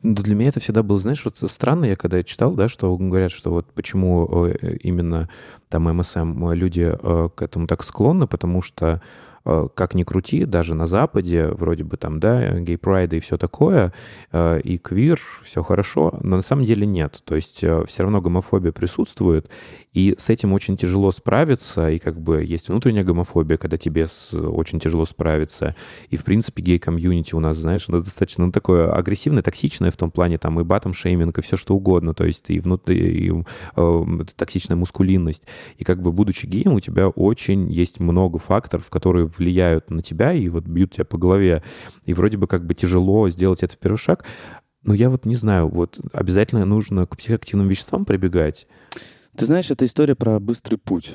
Да 0.03 0.23
для 0.23 0.35
меня 0.35 0.49
это 0.49 0.61
всегда 0.61 0.83
было, 0.83 0.99
знаешь, 0.99 1.23
вот 1.25 1.37
странно, 1.51 1.85
я 1.85 1.97
когда 1.97 2.23
читал, 2.23 2.55
да, 2.55 2.69
что 2.69 2.97
говорят, 2.97 3.31
что 3.31 3.51
вот 3.51 3.67
почему 3.75 4.47
э, 4.47 4.77
именно 4.83 5.29
там 5.69 5.95
МСМ 5.95 6.53
люди 6.53 6.91
э, 6.91 7.29
к 7.35 7.43
этому 7.43 7.67
так 7.67 7.85
склонны, 7.85 8.27
потому 8.27 8.63
что 8.63 8.87
э, 8.87 9.01
как 9.45 9.95
ни 9.95 10.03
крути, 10.03 10.45
даже 10.45 10.75
на 10.75 10.87
Западе, 10.87 11.49
вроде 11.49 11.85
бы 11.85 11.97
там, 11.97 12.19
да, 12.21 12.59
гей-прайды 12.61 13.19
и 13.19 13.21
все 13.21 13.37
такое, 13.37 13.93
э, 14.33 14.61
и 14.61 14.79
квир, 14.79 15.21
все 15.43 15.63
хорошо, 15.63 16.19
но 16.23 16.37
на 16.37 16.43
самом 16.43 16.65
деле 16.65 16.87
нет. 16.87 17.21
То 17.25 17.35
есть 17.35 17.59
все 17.59 18.03
равно 18.03 18.21
гомофобия 18.21 18.73
присутствует, 18.73 19.49
и 19.93 20.17
с 20.19 20.29
этим 20.29 20.53
очень 20.53 20.77
тяжело 20.77 21.13
справиться, 21.13 21.89
и 21.89 21.99
как 21.99 22.21
бы 22.21 22.43
есть 22.45 22.69
внутренняя 22.69 23.05
гомофобия, 23.05 23.57
когда 23.57 23.77
тебе 23.77 24.09
с- 24.09 24.35
очень 24.35 24.81
тяжело 24.81 25.05
справиться. 25.05 25.77
И, 26.11 26.17
в 26.17 26.25
принципе, 26.25 26.63
гей-комьюнити 26.63 27.35
у 27.35 27.41
нас, 27.41 27.59
знаешь, 27.59 27.85
оно 27.89 28.01
достаточно 28.01 28.47
ну, 28.47 28.53
такое 28.53 28.93
агрессивное, 28.93 29.43
токсичное 29.43 29.93
в 29.93 29.97
том 29.97 30.11
плане, 30.11 30.39
там 30.39 30.59
и 30.59 30.65
батом 30.65 30.95
шейминг, 30.95 31.39
и 31.39 31.43
все 31.43 31.57
что 31.57 31.77
угодно, 31.77 32.13
то 32.13 32.25
есть 32.25 32.51
и 32.51 32.59
внутри, 32.59 33.29
и, 33.29 33.45
э, 33.77 34.05
токсичная 34.37 34.77
мускулинность. 34.77 35.45
И 35.79 35.85
как 35.85 36.03
бы, 36.03 36.11
будучи 36.11 36.47
геем, 36.47 36.75
у 36.75 36.81
тебя 36.81 37.09
очень 37.09 37.71
есть 37.71 38.01
много 38.01 38.39
факторов, 38.39 38.91
которые 38.91 39.29
влияют 39.39 39.91
на 39.91 40.03
тебя 40.03 40.33
и 40.33 40.49
вот 40.49 40.65
бьют 40.65 40.93
тебя 40.93 41.05
по 41.05 41.19
голове. 41.19 41.63
И 42.05 42.15
вроде 42.15 42.37
бы 42.37 42.47
как 42.47 42.67
бы 42.67 42.75
тяжело 42.75 43.29
сделать 43.29 43.63
этот 43.63 43.79
первый 43.79 43.99
шаг, 43.99 44.25
но 44.83 44.95
я 44.95 45.11
вот 45.11 45.25
не 45.25 45.35
знаю, 45.35 45.69
вот 45.69 45.99
обязательно 46.13 46.65
нужно 46.65 47.07
к 47.07 47.17
психоактивным 47.17 47.69
веществам 47.69 48.05
прибегать. 48.05 48.67
Ты 49.37 49.47
знаешь, 49.47 49.71
это 49.71 49.85
история 49.85 50.15
про 50.15 50.39
быстрый 50.39 50.77
путь. 50.77 51.15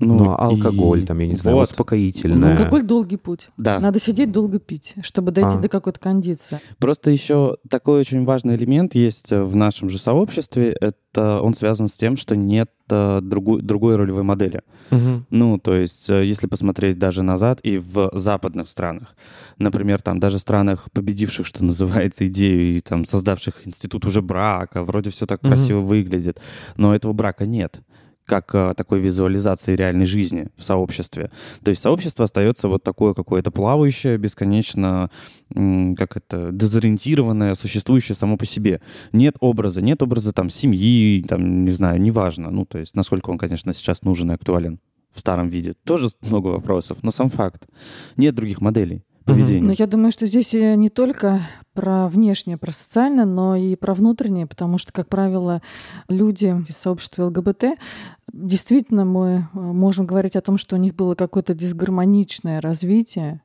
Ну, 0.00 0.34
а 0.36 0.50
и- 0.50 0.54
алкоголь, 0.54 1.04
там, 1.04 1.18
я 1.18 1.26
не 1.28 1.36
знаю, 1.36 1.56
Вот. 1.58 1.68
успокоительное. 1.68 2.38
Ну, 2.38 2.50
алкоголь 2.52 2.82
долгий 2.82 3.16
путь. 3.18 3.50
Да. 3.56 3.78
Надо 3.80 4.00
сидеть 4.00 4.32
долго 4.32 4.58
пить, 4.58 4.94
чтобы 5.02 5.30
дойти 5.30 5.56
А. 5.56 5.60
до 5.60 5.68
какой-то 5.68 6.00
кондиции. 6.00 6.58
Просто 6.78 7.10
еще 7.10 7.56
такой 7.68 8.00
очень 8.00 8.24
важный 8.24 8.56
элемент 8.56 8.94
есть 8.94 9.30
в 9.30 9.54
нашем 9.56 9.90
же 9.90 9.98
сообществе. 9.98 10.72
Это 10.80 11.40
он 11.42 11.54
связан 11.54 11.88
с 11.88 11.92
тем, 11.94 12.16
что 12.16 12.34
нет 12.36 12.70
э, 12.92 13.20
другой, 13.22 13.62
другой 13.62 13.94
ролевой 13.96 14.22
модели. 14.24 14.62
Мгм. 14.90 15.26
Ну, 15.30 15.58
то 15.58 15.74
есть, 15.74 16.10
э, 16.10 16.24
если 16.26 16.48
посмотреть 16.48 16.98
даже 16.98 17.22
назад 17.22 17.60
и 17.62 17.78
в 17.78 18.10
западных 18.14 18.66
странах, 18.68 19.14
например, 19.58 20.02
там 20.02 20.18
даже 20.18 20.38
странах, 20.40 20.88
победивших, 20.92 21.46
что 21.46 21.64
называется, 21.64 22.26
идею 22.26 22.76
и 22.76 22.80
там 22.80 23.04
создавших 23.04 23.66
институт 23.66 24.06
уже 24.06 24.22
брака, 24.22 24.82
вроде 24.82 25.10
все 25.10 25.26
так 25.26 25.42
Мгм. 25.42 25.52
красиво 25.52 25.78
выглядит, 25.80 26.40
но 26.76 26.92
этого 26.94 27.12
брака 27.12 27.46
нет 27.46 27.80
как 28.30 28.54
э, 28.54 28.74
такой 28.76 29.00
визуализации 29.00 29.74
реальной 29.74 30.06
жизни 30.06 30.46
в 30.56 30.62
сообществе. 30.62 31.32
То 31.64 31.70
есть 31.70 31.82
сообщество 31.82 32.24
остается 32.24 32.68
вот 32.68 32.84
такое 32.84 33.12
какое-то 33.12 33.50
плавающее, 33.50 34.18
бесконечно, 34.18 35.10
как 35.52 36.16
это, 36.16 36.50
дезориентированное, 36.52 37.56
существующее 37.56 38.14
само 38.14 38.36
по 38.36 38.46
себе. 38.46 38.80
Нет 39.10 39.34
образа, 39.40 39.82
нет 39.82 40.00
образа 40.00 40.32
там 40.32 40.48
семьи, 40.48 41.24
там, 41.28 41.64
не 41.64 41.72
знаю, 41.72 42.00
неважно. 42.00 42.52
Ну, 42.52 42.64
то 42.66 42.78
есть 42.78 42.94
насколько 42.94 43.30
он, 43.30 43.38
конечно, 43.38 43.74
сейчас 43.74 44.02
нужен 44.02 44.30
и 44.30 44.34
актуален 44.34 44.78
в 45.12 45.18
старом 45.18 45.48
виде. 45.48 45.74
Тоже 45.84 46.06
много 46.20 46.48
вопросов, 46.48 46.98
но 47.02 47.10
сам 47.10 47.30
факт. 47.30 47.66
Нет 48.16 48.36
других 48.36 48.60
моделей 48.60 49.02
поведения. 49.24 49.66
Но 49.66 49.72
я 49.72 49.86
думаю, 49.86 50.12
что 50.12 50.26
здесь 50.26 50.52
не 50.52 50.88
только 50.88 51.42
про 51.74 52.08
внешнее, 52.08 52.56
про 52.56 52.72
социальное, 52.72 53.24
но 53.24 53.56
и 53.56 53.76
про 53.76 53.94
внутреннее, 53.94 54.46
потому 54.46 54.78
что, 54.78 54.92
как 54.92 55.08
правило, 55.08 55.62
люди 56.08 56.54
из 56.68 56.76
сообщества 56.76 57.26
ЛГБТ, 57.26 57.78
действительно 58.32 59.04
мы 59.04 59.28
э, 59.28 59.58
можем 59.58 60.06
говорить 60.06 60.36
о 60.36 60.40
том, 60.40 60.58
что 60.58 60.76
у 60.76 60.78
них 60.78 60.94
было 60.94 61.14
какое-то 61.14 61.54
дисгармоничное 61.54 62.60
развитие, 62.60 63.42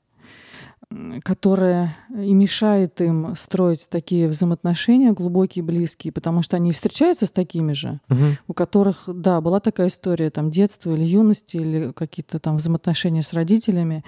которое 1.23 1.95
и 2.09 2.33
мешает 2.33 3.01
им 3.01 3.35
строить 3.35 3.87
такие 3.89 4.27
взаимоотношения 4.27 5.11
глубокие, 5.11 5.63
близкие, 5.63 6.13
потому 6.13 6.41
что 6.41 6.55
они 6.55 6.71
встречаются 6.71 7.25
с 7.25 7.31
такими 7.31 7.73
же, 7.73 7.99
Мгм. 8.07 8.37
у 8.47 8.53
которых, 8.53 9.03
да, 9.07 9.41
была 9.41 9.59
такая 9.59 9.87
история, 9.87 10.29
там, 10.29 10.51
детства 10.51 10.91
или 10.91 11.03
юности, 11.03 11.57
или 11.57 11.91
какие-то 11.91 12.39
там 12.39 12.57
взаимоотношения 12.57 13.21
с 13.21 13.33
родителями. 13.33 14.03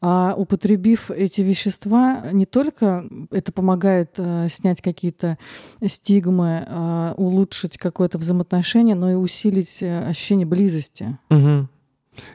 А 0.00 0.34
употребив 0.36 1.10
эти 1.10 1.40
вещества, 1.40 2.30
не 2.32 2.46
только 2.46 3.08
это 3.30 3.52
помогает 3.52 4.12
э, 4.16 4.48
снять 4.50 4.80
какие-то 4.80 5.38
стигмы, 5.86 6.64
э, 6.66 7.14
улучшить 7.16 7.78
какое-то 7.78 8.18
взаимоотношение, 8.18 8.94
но 8.94 9.10
и 9.10 9.14
усилить 9.14 9.78
э, 9.80 10.06
ощущение 10.08 10.46
близости. 10.46 11.18
Мгм. 11.30 11.68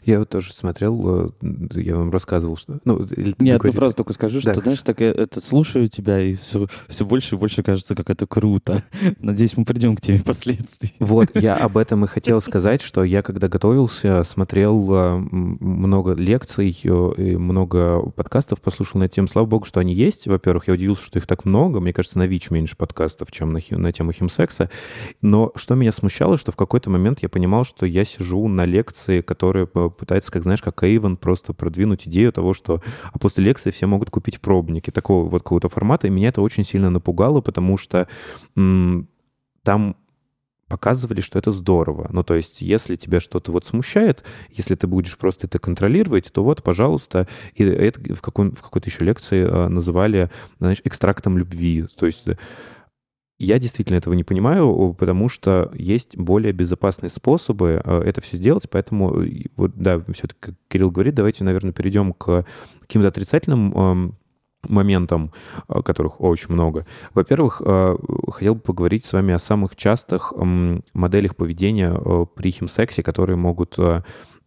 Я 0.06 0.20
вот 0.20 0.30
тоже 0.30 0.54
смотрел, 0.54 1.28
э, 1.42 1.80
я 1.82 1.96
вам 1.96 2.12
рассказывал, 2.12 2.58
что... 2.58 2.80
Ну, 2.86 3.04
или 3.04 3.34
Нет, 3.40 3.56
одну 3.56 3.58
говоришь- 3.60 3.76
фразу 3.76 3.96
только 3.96 4.14
скажу, 4.14 4.40
что, 4.40 4.54
Да. 4.54 4.62
знаешь, 4.62 4.82
так 4.84 5.00
я 5.02 5.12
это 5.12 5.42
слушаю 5.42 5.88
тебя, 5.90 6.20
и 6.22 6.36
все, 6.36 6.68
все 6.88 7.06
больше 7.06 7.36
и 7.36 7.38
больше 7.38 7.64
кажется, 7.64 7.96
как 7.96 8.10
это 8.10 8.26
круто. 8.28 8.84
Надеюсь, 9.20 9.58
мы 9.58 9.66
придем 9.66 9.96
к 9.96 10.02
теме 10.02 10.20
последствий. 10.20 10.94
Вот, 11.00 11.30
я 11.40 11.56
об 11.64 11.78
этом 11.78 12.04
и 12.06 12.08
хотел 12.08 12.42
сказать, 12.42 12.82
что 12.82 13.04
я, 13.04 13.22
когда 13.22 13.48
готовился, 13.48 14.24
смотрел 14.24 14.88
э, 14.94 15.18
много 15.18 16.14
лекций 16.14 16.70
э, 16.84 17.12
и 17.18 17.36
много 17.36 18.02
подкастов, 18.12 18.62
послушал 18.62 19.00
на 19.00 19.06
эту 19.06 19.16
тему. 19.16 19.28
Слава 19.28 19.46
богу, 19.46 19.66
что 19.66 19.80
они 19.80 19.94
есть. 19.94 20.28
Во-первых, 20.28 20.68
я 20.68 20.74
удивился, 20.74 21.04
что 21.04 21.20
их 21.20 21.28
так 21.28 21.46
много. 21.46 21.80
Мне 21.80 21.94
кажется, 21.94 22.20
на 22.20 22.28
ВИЧ 22.28 22.52
меньше 22.52 22.76
подкастов, 22.78 23.32
чем 23.32 23.54
на, 23.54 23.60
хи- 23.60 23.76
на 23.76 23.92
тему 23.92 24.12
химсекса. 24.12 24.70
Но 25.22 25.52
что 25.56 25.76
меня 25.76 25.92
смущало, 25.92 26.38
что 26.38 26.52
в 26.52 26.56
какой-то 26.56 26.90
момент 26.90 27.20
я 27.22 27.30
понимал, 27.30 27.64
что 27.64 27.86
я 27.86 28.06
сижу 28.06 28.48
на 28.48 28.66
лекции, 28.66 29.22
которая 29.22 29.68
э, 29.73 29.73
пытается, 29.74 30.32
как 30.32 30.44
знаешь, 30.44 30.62
как 30.62 30.84
Эйвен, 30.84 31.18
просто 31.18 31.54
продвинуть 31.54 32.08
идею 32.08 32.32
того, 32.32 32.54
что 32.54 32.82
а 33.12 33.20
после 33.20 33.44
лекции 33.44 33.72
все 33.72 33.86
могут 33.86 34.10
купить 34.10 34.40
пробники 34.42 34.92
такого 34.92 35.28
вот 35.30 35.44
какого-то 35.44 35.70
формата. 35.70 36.08
И 36.08 36.10
меня 36.10 36.30
это 36.30 36.42
очень 36.42 36.64
сильно 36.64 36.90
напугало, 36.90 37.42
потому 37.42 37.78
что 37.78 38.08
м, 38.56 39.08
там 39.64 39.96
показывали, 40.68 41.22
что 41.22 41.38
это 41.38 41.52
здорово. 41.52 42.10
Ну, 42.12 42.24
то 42.24 42.34
есть, 42.34 42.62
если 42.62 42.96
тебя 42.96 43.20
что-то 43.20 43.52
вот 43.52 43.64
смущает, 43.66 44.24
если 44.50 44.74
ты 44.76 44.88
будешь 44.88 45.18
просто 45.18 45.46
это 45.46 45.60
контролировать, 45.60 46.32
то 46.34 46.44
вот, 46.44 46.64
пожалуйста, 46.64 47.28
и 47.54 47.64
это 47.64 48.00
в, 48.16 48.22
какой, 48.22 48.50
в 48.50 48.62
какой-то 48.62 48.90
еще 48.90 49.04
лекции 49.04 49.44
э, 49.44 49.68
называли, 49.68 50.32
знаешь, 50.60 50.82
экстрактом 50.84 51.38
любви. 51.38 51.86
То 51.96 52.08
есть 52.08 52.26
я 53.40 53.60
действительно 53.60 53.98
этого 53.98 54.14
не 54.14 54.24
понимаю, 54.24 54.96
потому 54.98 55.30
что 55.30 55.72
есть 55.74 56.18
более 56.18 56.54
безопасные 56.54 57.10
способы 57.10 57.82
э, 57.84 58.02
это 58.06 58.22
все 58.22 58.38
сделать, 58.38 58.70
поэтому 58.70 59.24
э, 59.24 59.46
вот, 59.56 59.74
да, 59.76 60.02
все-таки, 60.14 60.56
Кирилл 60.70 60.92
говорит, 60.92 61.16
давайте, 61.16 61.44
наверное, 61.44 61.74
перейдем 61.74 62.14
к 62.14 62.46
каким-то 62.82 63.08
отрицательным 63.08 63.74
эм, 63.74 64.18
моментам, 64.68 65.34
э, 65.68 65.82
которых 65.82 66.22
очень 66.22 66.54
много. 66.54 66.86
Во-первых, 67.14 67.62
хотел 68.32 68.56
бы 68.56 68.62
поговорить 68.62 69.04
с 69.06 69.14
вами 69.14 69.34
о 69.34 69.40
самых 69.40 69.76
частых 69.76 70.34
моделях 70.94 71.36
поведения 71.36 71.94
при 72.36 72.52
химсексе, 72.52 73.04
которые 73.04 73.36
могут 73.36 73.78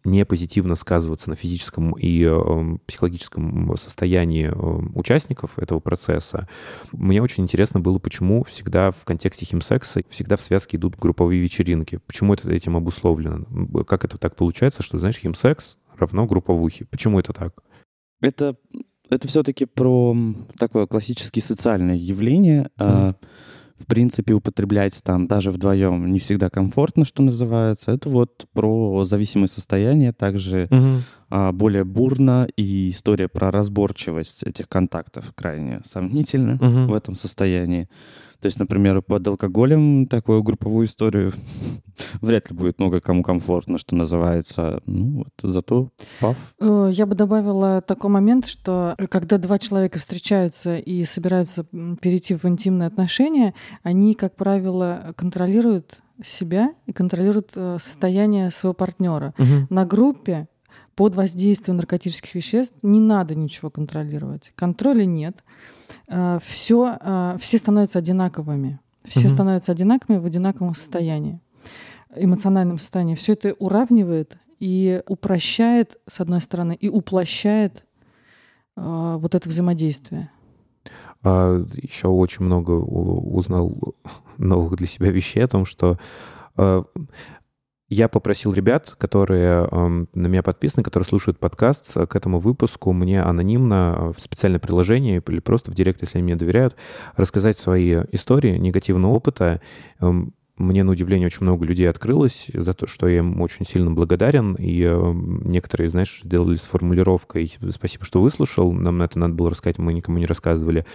не 0.07 0.25
позитивно 0.25 0.75
сказываться 0.75 1.29
на 1.29 1.35
физическом 1.35 1.91
и 1.91 2.23
э, 2.23 2.77
психологическом 2.87 3.75
состоянии 3.77 4.47
э, 4.47 4.89
участников 4.95 5.59
этого 5.59 5.79
процесса. 5.79 6.47
Мне 6.91 7.21
очень 7.21 7.43
интересно 7.43 7.79
было, 7.79 7.99
почему 7.99 8.43
всегда 8.43 8.91
в 8.91 9.03
контексте 9.03 9.45
химсекса 9.45 10.01
всегда 10.09 10.37
в 10.37 10.41
связке 10.41 10.77
идут 10.77 10.97
групповые 10.97 11.41
вечеринки. 11.41 11.99
Почему 12.07 12.33
это 12.33 12.49
этим 12.51 12.77
обусловлено? 12.77 13.83
Как 13.83 14.05
это 14.05 14.17
так 14.17 14.35
получается, 14.35 14.81
что, 14.81 14.97
знаешь, 14.97 15.17
химсекс 15.17 15.77
равно 15.97 16.25
групповухе? 16.25 16.85
Почему 16.85 17.19
это 17.19 17.33
так? 17.33 17.61
Это, 18.21 18.55
это 19.09 19.27
все-таки 19.27 19.65
про 19.65 20.15
такое 20.57 20.87
классическое 20.87 21.43
социальное 21.43 21.95
явление. 21.95 22.69
А, 22.77 23.15
В 23.79 23.85
принципе, 23.85 24.33
употреблять 24.33 24.99
там 25.03 25.27
даже 25.27 25.51
вдвоем 25.51 26.11
не 26.11 26.19
всегда 26.19 26.49
комфортно, 26.49 27.05
что 27.05 27.21
называется. 27.21 27.91
Это 27.91 28.09
вот 28.09 28.47
про 28.53 29.03
зависимое 29.03 29.47
состояние, 29.47 30.13
также 30.13 30.67
а, 30.71 31.01
более 31.29 31.83
бурно, 31.83 32.47
и 32.55 32.89
история 32.89 33.27
про 33.27 33.51
разборчивость 33.51 34.43
этих 34.43 34.67
контактов 34.69 35.31
крайне 35.35 35.81
сомнительна 35.85 36.53
Мгм. 36.61 36.87
в 36.87 36.93
этом 36.93 37.15
состоянии. 37.15 37.89
То 38.39 38.45
есть, 38.45 38.59
например, 38.59 39.01
под 39.01 39.27
алкоголем 39.27 40.05
такую 40.05 40.43
групповую 40.43 40.85
историю 40.85 41.33
вряд 42.21 42.51
ли 42.51 42.55
будет 42.55 42.79
много 42.79 43.01
кому 43.01 43.23
комфортно, 43.23 43.77
что 43.79 43.95
называется. 43.95 44.81
Ну, 44.85 45.23
вот 45.23 45.51
зато 45.51 45.89
пав. 46.21 46.37
Э, 46.59 46.89
Я 46.93 47.05
бы 47.07 47.15
добавила 47.15 47.81
такой 47.81 48.11
момент, 48.11 48.45
что 48.45 48.95
когда 49.09 49.37
два 49.39 49.57
человека 49.57 49.97
встречаются 49.97 50.77
и 50.77 51.03
собираются 51.05 51.63
перейти 52.01 52.35
в 52.35 52.45
интимные 52.45 52.87
отношения, 52.87 53.53
они, 53.83 54.13
как 54.13 54.35
правило, 54.35 55.13
контролируют 55.17 56.01
себя 56.23 56.73
и 56.85 56.93
контролируют 56.93 57.51
э, 57.55 57.77
состояние 57.79 58.51
своего 58.51 58.73
партнера. 58.73 59.33
Мгм. 59.39 59.67
На 59.71 59.85
группе 59.85 60.47
под 60.97 61.15
воздействием 61.15 61.77
наркотических 61.77 62.35
веществ 62.35 62.75
не 62.81 62.99
надо 62.99 63.35
ничего 63.35 63.69
контролировать. 63.69 64.51
Контроля 64.55 65.05
нет. 65.05 65.43
Все, 66.43 67.37
все 67.39 67.57
становятся 67.59 67.99
одинаковыми. 67.99 68.79
Все 69.05 69.21
Мгм. 69.21 69.29
становятся 69.29 69.71
одинаковыми 69.71 70.19
в 70.19 70.25
одинаковом 70.25 70.75
состоянии, 70.75 71.39
эмоциональном 72.15 72.79
состоянии. 72.79 73.15
Все 73.15 73.33
это 73.33 73.53
уравнивает 73.53 74.37
и 74.59 75.01
упрощает, 75.07 75.97
с 76.09 76.19
одной 76.19 76.41
стороны, 76.41 76.73
и 76.73 76.89
уплощает 76.89 77.85
э, 78.75 79.17
вот 79.19 79.35
это 79.35 79.47
взаимодействие. 79.47 80.31
А, 81.23 81.63
Еще 81.75 82.07
очень 82.07 82.43
много 82.43 82.71
узнал 82.71 83.95
новых 84.37 84.75
для 84.77 84.87
себя 84.87 85.09
вещей 85.11 85.41
о 85.43 85.47
том, 85.47 85.65
что 85.65 85.97
э, 86.57 86.83
я 87.89 88.09
попросил 88.09 88.53
ребят, 88.53 88.95
которые 88.97 89.67
эм, 89.71 90.09
на 90.13 90.27
меня 90.27 90.43
подписаны, 90.43 90.83
которые 90.83 91.05
слушают 91.05 91.39
подкаст, 91.39 91.95
э, 91.95 92.05
к 92.05 92.15
этому 92.15 92.39
выпуску 92.39 92.91
мне 92.91 93.21
анонимно 93.21 93.95
э, 93.97 94.13
в 94.17 94.21
специальное 94.21 94.59
приложение 94.59 95.23
или 95.25 95.39
просто 95.39 95.71
в 95.71 95.73
директ, 95.73 96.01
если 96.01 96.17
они 96.17 96.25
мне 96.25 96.35
доверяют, 96.35 96.75
рассказать 97.15 97.57
свои 97.57 98.03
истории 98.11 98.57
негативного 98.57 99.13
опыта. 99.13 99.61
Эм, 100.01 100.33
Мне, 100.57 100.83
на 100.83 100.91
удивление, 100.91 101.27
очень 101.27 101.43
много 101.43 101.65
людей 101.65 101.87
открылось 101.87 102.47
за 102.51 102.73
то, 102.73 102.87
что 102.87 103.07
я 103.07 103.19
им 103.19 103.41
очень 103.41 103.63
сильно 103.63 103.91
благодарен. 103.91 104.55
И 104.55 104.81
э, 104.83 105.11
некоторые, 105.13 105.89
знаешь, 105.89 106.21
сделали 106.23 106.55
с 106.55 106.65
формулировкой 106.65 107.53
«Спасибо, 107.69 108.05
что 108.05 108.21
выслушал, 108.21 108.71
нам 108.73 109.01
это 109.03 109.19
надо 109.19 109.35
было 109.35 109.51
рассказать, 109.51 109.77
мы 109.77 109.93
никому 109.93 110.17
не 110.17 110.25
рассказывали». 110.25 110.85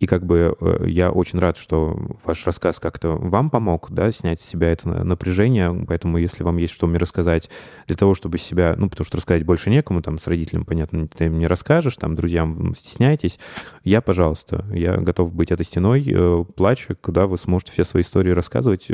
И 0.00 0.06
как 0.06 0.26
бы 0.26 0.56
э, 0.60 0.84
я 0.88 1.12
очень 1.12 1.38
рад, 1.38 1.56
что 1.56 1.96
ваш 2.24 2.44
рассказ 2.46 2.80
как-то 2.80 3.10
вам 3.10 3.50
помог, 3.50 3.92
да, 3.92 4.10
снять 4.10 4.40
с 4.40 4.44
себя 4.44 4.72
это 4.72 4.88
на- 4.88 5.04
напряжение. 5.04 5.72
Поэтому, 5.86 6.18
если 6.18 6.42
вам 6.42 6.56
есть 6.56 6.74
что 6.74 6.88
мне 6.88 6.98
рассказать 6.98 7.48
для 7.86 7.96
того, 7.96 8.14
чтобы 8.14 8.38
себя... 8.38 8.74
Ну, 8.76 8.90
потому 8.90 9.06
что 9.06 9.18
рассказать 9.18 9.44
больше 9.44 9.70
некому, 9.70 10.02
там, 10.02 10.18
с 10.18 10.26
родителями, 10.26 10.64
понятно, 10.64 11.06
ты 11.06 11.26
им 11.26 11.38
не 11.38 11.46
расскажешь, 11.46 11.96
там, 11.96 12.16
друзьям 12.16 12.74
стесняетесь. 12.76 13.38
Я, 13.84 14.00
пожалуйста, 14.00 14.64
я 14.72 14.96
готов 14.96 15.32
быть 15.32 15.52
этой 15.52 15.64
стеной, 15.64 16.04
э, 16.08 16.44
плача, 16.56 16.96
куда 16.96 17.28
вы 17.28 17.38
сможете 17.38 17.70
все 17.70 17.84
свои 17.84 18.02
истории 18.02 18.30
рассказывать. 18.30 18.88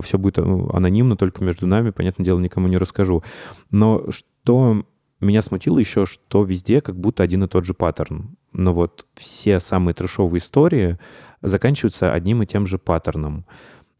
Все 0.00 0.18
будет 0.18 0.38
э, 0.38 0.42
анонимно, 0.42 1.16
только 1.16 1.44
между 1.44 1.66
нами, 1.66 1.90
понятное 1.90 2.24
дело, 2.24 2.38
никому 2.38 2.68
не 2.68 2.76
расскажу. 2.76 3.22
Но 3.70 4.10
что 4.10 4.84
меня 5.20 5.42
смутило 5.42 5.78
еще, 5.78 6.06
что 6.06 6.44
везде 6.44 6.80
как 6.80 6.96
будто 6.96 7.22
один 7.22 7.44
и 7.44 7.48
тот 7.48 7.64
же 7.64 7.74
паттерн. 7.74 8.36
Но 8.52 8.74
вот 8.74 9.06
все 9.14 9.60
самые 9.60 9.94
трешовые 9.94 10.40
истории 10.40 10.98
заканчиваются 11.42 12.12
одним 12.12 12.42
и 12.42 12.46
тем 12.46 12.66
же 12.66 12.78
паттерном. 12.78 13.46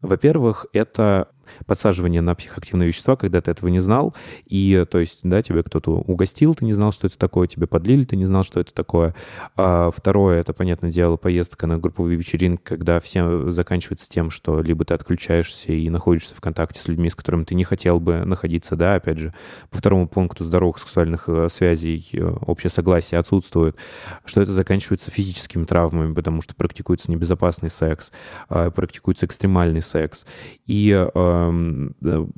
Во-первых, 0.01 0.67
это 0.73 1.29
подсаживание 1.65 2.21
на 2.21 2.35
психоактивные 2.35 2.87
вещества, 2.87 3.15
когда 3.15 3.41
ты 3.41 3.51
этого 3.51 3.69
не 3.69 3.79
знал, 3.79 4.15
и, 4.45 4.85
то 4.89 4.99
есть, 4.99 5.21
да, 5.23 5.41
тебе 5.41 5.63
кто-то 5.63 5.91
угостил, 5.91 6.55
ты 6.55 6.65
не 6.65 6.73
знал, 6.73 6.91
что 6.91 7.07
это 7.07 7.17
такое, 7.17 7.47
тебе 7.47 7.67
подлили, 7.67 8.05
ты 8.05 8.15
не 8.15 8.25
знал, 8.25 8.43
что 8.43 8.59
это 8.59 8.73
такое. 8.73 9.15
А 9.55 9.91
второе, 9.91 10.39
это, 10.41 10.53
понятное 10.53 10.91
дело, 10.91 11.17
поездка 11.17 11.67
на 11.67 11.77
групповую 11.77 12.17
вечеринку, 12.17 12.63
когда 12.65 12.99
все 12.99 13.51
заканчивается 13.51 14.09
тем, 14.09 14.29
что 14.29 14.61
либо 14.61 14.85
ты 14.85 14.93
отключаешься 14.93 15.71
и 15.71 15.89
находишься 15.89 16.35
в 16.35 16.41
контакте 16.41 16.81
с 16.81 16.87
людьми, 16.87 17.09
с 17.09 17.15
которыми 17.15 17.43
ты 17.43 17.55
не 17.55 17.63
хотел 17.63 17.99
бы 17.99 18.25
находиться, 18.25 18.75
да, 18.75 18.95
опять 18.95 19.17
же, 19.17 19.33
по 19.69 19.77
второму 19.77 20.07
пункту 20.07 20.43
здоровых 20.43 20.77
сексуальных 20.79 21.27
э, 21.27 21.47
связей 21.49 22.07
э, 22.13 22.23
общее 22.23 22.69
согласие 22.69 23.19
отсутствует, 23.19 23.75
что 24.25 24.41
это 24.41 24.53
заканчивается 24.53 25.11
физическими 25.11 25.65
травмами, 25.65 26.13
потому 26.13 26.41
что 26.41 26.55
практикуется 26.55 27.11
небезопасный 27.11 27.69
секс, 27.69 28.11
э, 28.49 28.71
практикуется 28.71 29.25
экстремальный 29.25 29.81
секс, 29.81 30.25
и 30.65 30.91
да, 30.91 31.11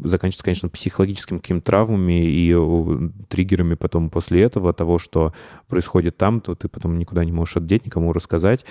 заканчивается, 0.04 0.44
конечно, 0.44 0.70
психологическими 0.70 1.38
какими-то 1.38 1.66
травмами 1.66 2.26
и 2.26 2.54
э, 2.56 3.10
триггерами 3.28 3.76
потом 3.76 4.10
после 4.10 4.42
этого, 4.42 4.74
того, 4.74 5.00
что 5.00 5.34
происходит 5.68 6.18
там, 6.18 6.42
то 6.42 6.56
ты 6.56 6.68
потом 6.68 6.98
никуда 6.98 7.26
не 7.26 7.32
можешь 7.32 7.58
отдеть, 7.58 7.86
никому 7.86 8.14
рассказать. 8.14 8.66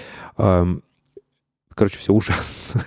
Короче, 1.78 1.98
все 1.98 2.12
ужасно. 2.12 2.82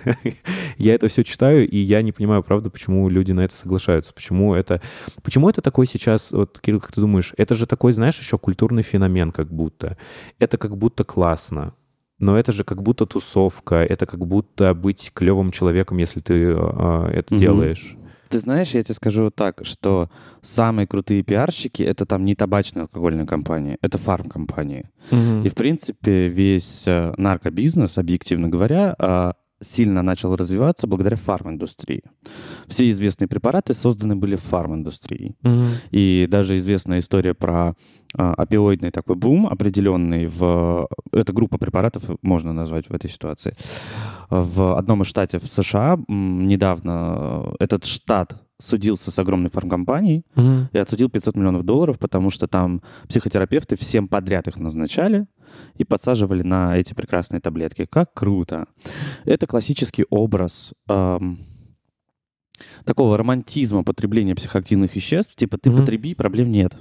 я 0.76 0.94
это 0.94 1.08
все 1.08 1.24
читаю, 1.24 1.66
и 1.66 1.78
я 1.78 2.02
не 2.02 2.12
понимаю, 2.12 2.42
правда, 2.42 2.68
почему 2.68 3.08
люди 3.08 3.32
на 3.32 3.40
это 3.40 3.54
соглашаются. 3.54 4.12
Почему 4.12 4.54
это, 4.54 4.82
почему 5.22 5.48
это 5.48 5.62
такой 5.62 5.86
сейчас, 5.86 6.30
вот, 6.30 6.60
Кирилл, 6.60 6.80
как 6.80 6.92
ты 6.92 7.00
думаешь, 7.00 7.32
это 7.38 7.54
же 7.54 7.66
такой, 7.66 7.94
знаешь, 7.94 8.18
еще 8.18 8.36
культурный 8.36 8.82
феномен 8.82 9.32
как 9.32 9.50
будто. 9.50 9.96
Это 10.38 10.58
как 10.58 10.76
будто 10.76 11.04
классно. 11.04 11.72
Но 12.22 12.38
это 12.38 12.52
же 12.52 12.62
как 12.62 12.80
будто 12.84 13.04
тусовка, 13.04 13.74
это 13.74 14.06
как 14.06 14.24
будто 14.24 14.74
быть 14.74 15.10
клевым 15.12 15.50
человеком, 15.50 15.98
если 15.98 16.20
ты 16.20 16.34
э, 16.34 17.10
это 17.14 17.34
Мгм. 17.34 17.40
делаешь. 17.40 17.96
Ты 18.28 18.38
знаешь, 18.38 18.70
я 18.70 18.82
тебе 18.84 18.94
скажу 18.94 19.30
так, 19.32 19.60
что 19.64 20.08
самые 20.40 20.86
крутые 20.86 21.24
пиарщики— 21.24 21.82
это 21.82 22.06
там 22.06 22.24
не 22.24 22.36
табачные 22.36 22.82
алкогольные 22.82 23.26
компании, 23.26 23.76
это 23.82 23.98
фармкомпании. 23.98 24.88
И, 25.10 25.48
в 25.48 25.54
принципе, 25.56 26.28
весь 26.28 26.84
э, 26.86 27.12
наркобизнес, 27.18 27.98
объективно 27.98 28.48
говоря, 28.48 28.94
а, 29.00 29.34
сильно 29.62 30.02
начал 30.02 30.36
развиваться 30.36 30.86
благодаря 30.86 31.16
фарм-индустрии. 31.16 32.02
Все 32.66 32.90
известные 32.90 33.28
препараты 33.28 33.74
созданы 33.74 34.16
были 34.16 34.36
в 34.36 34.42
фарм-индустрии. 34.42 35.34
И 35.90 36.26
даже 36.30 36.56
известная 36.56 36.98
история 36.98 37.34
про 37.34 37.74
а, 38.18 38.34
опиоидный 38.34 38.90
такой 38.90 39.16
бум 39.16 39.46
определенный 39.46 40.26
в... 40.26 40.88
Это 41.12 41.32
группа 41.32 41.58
препаратов 41.58 42.04
можно 42.22 42.52
назвать 42.52 42.88
в 42.88 42.94
этой 42.94 43.08
ситуации. 43.08 43.56
В 44.28 44.76
одном 44.76 45.02
из 45.02 45.06
штатов 45.06 45.44
США 45.44 45.98
недавно 46.08 47.54
э, 47.58 47.64
этот 47.64 47.84
штат 47.84 48.36
судился 48.62 49.10
с 49.10 49.18
огромной 49.18 49.50
фармкомпанией 49.50 50.24
и 50.72 50.78
отсудил 50.78 51.08
500 51.10 51.36
миллионов 51.36 51.64
долларов, 51.64 51.98
потому 51.98 52.30
что 52.30 52.46
там 52.46 52.82
психотерапевты 53.08 53.76
всем 53.76 54.08
подряд 54.08 54.48
их 54.48 54.56
назначали 54.58 55.26
и 55.76 55.84
подсаживали 55.84 56.42
на 56.42 56.76
эти 56.78 56.94
прекрасные 56.94 57.40
таблетки. 57.40 57.84
Как 57.84 58.14
круто! 58.14 58.66
Это 59.24 59.46
классический 59.46 60.04
образ 60.08 60.72
эм, 60.88 61.38
такого 62.84 63.16
романтизма 63.18 63.84
потребления 63.84 64.34
психоактивных 64.34 64.94
веществ. 64.94 65.36
Типа 65.36 65.58
ты 65.58 65.70
Мгм. 65.70 65.78
потреби, 65.80 66.14
проблем 66.14 66.50
нет. 66.50 66.76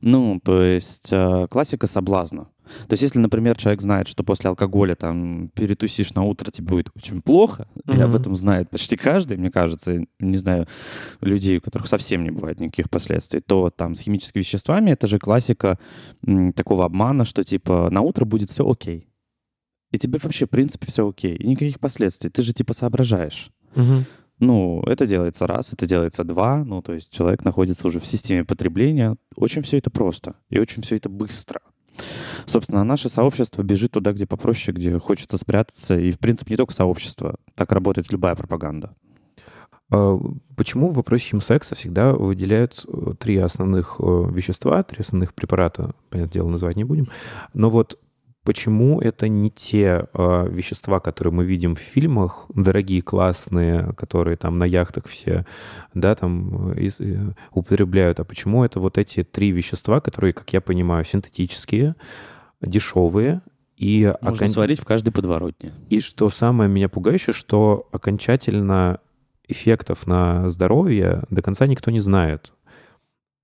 Ну, 0.00 0.40
то 0.44 0.62
есть 0.62 1.08
э, 1.10 1.46
классика 1.50 1.86
соблазна. 1.86 2.48
То 2.88 2.92
есть 2.92 3.02
если, 3.02 3.18
например, 3.18 3.56
человек 3.56 3.80
знает, 3.80 4.08
что 4.08 4.24
после 4.24 4.50
алкоголя 4.50 4.94
там 4.94 5.48
перетусишь 5.54 6.14
на 6.14 6.22
утро, 6.24 6.50
тебе 6.50 6.66
будет 6.68 6.90
очень 6.94 7.22
плохо, 7.22 7.68
и 7.86 8.00
об 8.00 8.14
этом 8.14 8.36
знает 8.36 8.70
почти 8.70 8.96
каждый, 8.96 9.36
мне 9.36 9.50
кажется, 9.50 10.04
не 10.18 10.36
знаю, 10.36 10.66
людей, 11.20 11.58
у 11.58 11.60
которых 11.60 11.88
совсем 11.88 12.24
не 12.24 12.30
бывает 12.30 12.60
никаких 12.60 12.90
последствий, 12.90 13.40
то 13.40 13.70
там 13.70 13.94
с 13.94 14.00
химическими 14.00 14.42
веществами 14.42 14.90
это 14.90 15.06
же 15.06 15.18
классика 15.18 15.78
м, 16.26 16.52
такого 16.52 16.84
обмана, 16.84 17.24
что 17.24 17.44
типа 17.44 17.88
на 17.90 18.00
утро 18.00 18.24
будет 18.24 18.50
все 18.50 18.68
окей. 18.68 19.08
И 19.92 19.98
тебе 19.98 20.18
вообще, 20.22 20.46
в 20.46 20.50
принципе, 20.50 20.86
все 20.86 21.08
окей. 21.08 21.36
И 21.36 21.46
никаких 21.46 21.78
последствий. 21.80 22.28
Ты 22.28 22.42
же 22.42 22.52
типа 22.52 22.74
соображаешь. 22.74 23.50
Ну, 24.38 24.82
это 24.82 25.06
делается 25.06 25.46
раз, 25.46 25.72
это 25.72 25.86
делается 25.86 26.24
два. 26.24 26.64
Ну, 26.64 26.82
то 26.82 26.92
есть 26.92 27.10
человек 27.10 27.44
находится 27.44 27.86
уже 27.86 28.00
в 28.00 28.06
системе 28.06 28.44
потребления. 28.44 29.16
Очень 29.36 29.62
все 29.62 29.78
это 29.78 29.90
просто 29.90 30.34
и 30.50 30.58
очень 30.58 30.82
все 30.82 30.96
это 30.96 31.08
быстро. 31.08 31.60
Собственно, 32.46 32.84
наше 32.84 33.08
сообщество 33.08 33.62
бежит 33.62 33.92
туда, 33.92 34.12
где 34.12 34.26
попроще, 34.26 34.76
где 34.76 34.98
хочется 34.98 35.38
спрятаться. 35.38 35.98
И, 35.98 36.10
в 36.10 36.18
принципе, 36.18 36.52
не 36.52 36.56
только 36.56 36.74
сообщество. 36.74 37.36
Так 37.54 37.72
работает 37.72 38.12
любая 38.12 38.34
пропаганда. 38.34 38.94
А 39.90 40.18
Почему 40.56 40.88
в 40.88 40.94
вопросе 40.94 41.28
химсекса 41.30 41.74
всегда 41.74 42.14
выделяют 42.14 42.86
э, 42.88 43.12
три 43.20 43.36
основных 43.36 43.96
э, 43.98 44.02
вещества, 44.30 44.82
три 44.82 45.00
основных 45.00 45.34
препарата, 45.34 45.94
понятное 46.08 46.32
дело, 46.32 46.48
называть 46.48 46.76
не 46.76 46.84
будем, 46.84 47.08
но 47.52 47.68
вот 47.68 47.98
почему 48.46 49.00
это 49.00 49.28
не 49.28 49.50
те 49.50 50.06
э, 50.14 50.48
вещества, 50.50 51.00
которые 51.00 51.34
мы 51.34 51.44
видим 51.44 51.74
в 51.74 51.80
фильмах, 51.80 52.46
дорогие, 52.54 53.02
классные, 53.02 53.92
которые 53.94 54.36
там 54.38 54.56
на 54.58 54.64
яхтах 54.64 55.06
все, 55.06 55.44
да, 55.92 56.14
там 56.14 56.70
э, 56.72 56.80
из- 56.80 57.00
э, 57.00 57.34
употребляют, 57.52 58.20
а 58.20 58.24
почему 58.24 58.64
это 58.64 58.80
вот 58.80 58.96
эти 58.96 59.24
три 59.24 59.50
вещества, 59.50 60.00
которые, 60.00 60.32
как 60.32 60.50
я 60.54 60.60
понимаю, 60.62 61.04
синтетические, 61.04 61.96
дешевые, 62.62 63.42
и 63.76 64.10
Можно 64.22 64.36
окон- 64.46 64.48
сварить 64.48 64.80
в 64.80 64.84
каждой 64.86 65.10
подворотне. 65.10 65.72
и 65.90 66.00
что 66.00 66.30
самое 66.30 66.70
меня 66.70 66.88
пугающее, 66.88 67.34
что 67.34 67.88
окончательно 67.92 69.00
эффектов 69.48 70.06
на 70.06 70.48
здоровье 70.48 71.24
до 71.30 71.42
конца 71.42 71.66
никто 71.66 71.90
не 71.90 72.00
знает. 72.00 72.52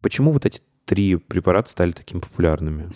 Почему 0.00 0.32
вот 0.32 0.46
эти 0.46 0.60
три 0.86 1.16
препарата 1.16 1.70
стали 1.70 1.92
такими 1.92 2.20
популярными? 2.20 2.90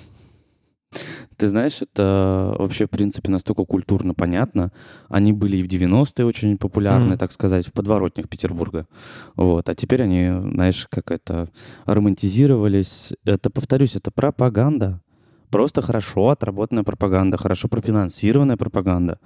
Ты 1.37 1.49
знаешь, 1.49 1.83
это 1.83 2.55
вообще, 2.59 2.87
в 2.87 2.91
принципе, 2.91 3.31
настолько 3.31 3.65
культурно 3.65 4.15
понятно. 4.15 4.73
Они 5.09 5.33
были 5.33 5.59
и 5.59 5.63
в 5.63 5.67
90-е 5.67 6.25
очень 6.25 6.57
популярны, 6.57 7.11
Мгм. 7.11 7.19
так 7.19 7.33
сказать, 7.33 7.67
в 7.67 7.73
подворотнях 7.73 8.29
Петербурга. 8.29 8.87
Вот. 9.35 9.69
А 9.69 9.75
теперь 9.75 10.03
они, 10.03 10.51
знаешь, 10.53 10.87
как 10.91 11.11
это, 11.11 11.49
романтизировались. 11.85 13.13
Это, 13.25 13.51
повторюсь, 13.51 13.97
это 13.97 14.11
пропаганда. 14.11 15.03
Просто 15.51 15.83
хорошо 15.83 16.31
отработанная 16.31 16.85
пропаганда, 16.85 17.37
хорошо 17.37 17.69
профинансированная 17.69 18.57
пропаганда. 18.57 19.19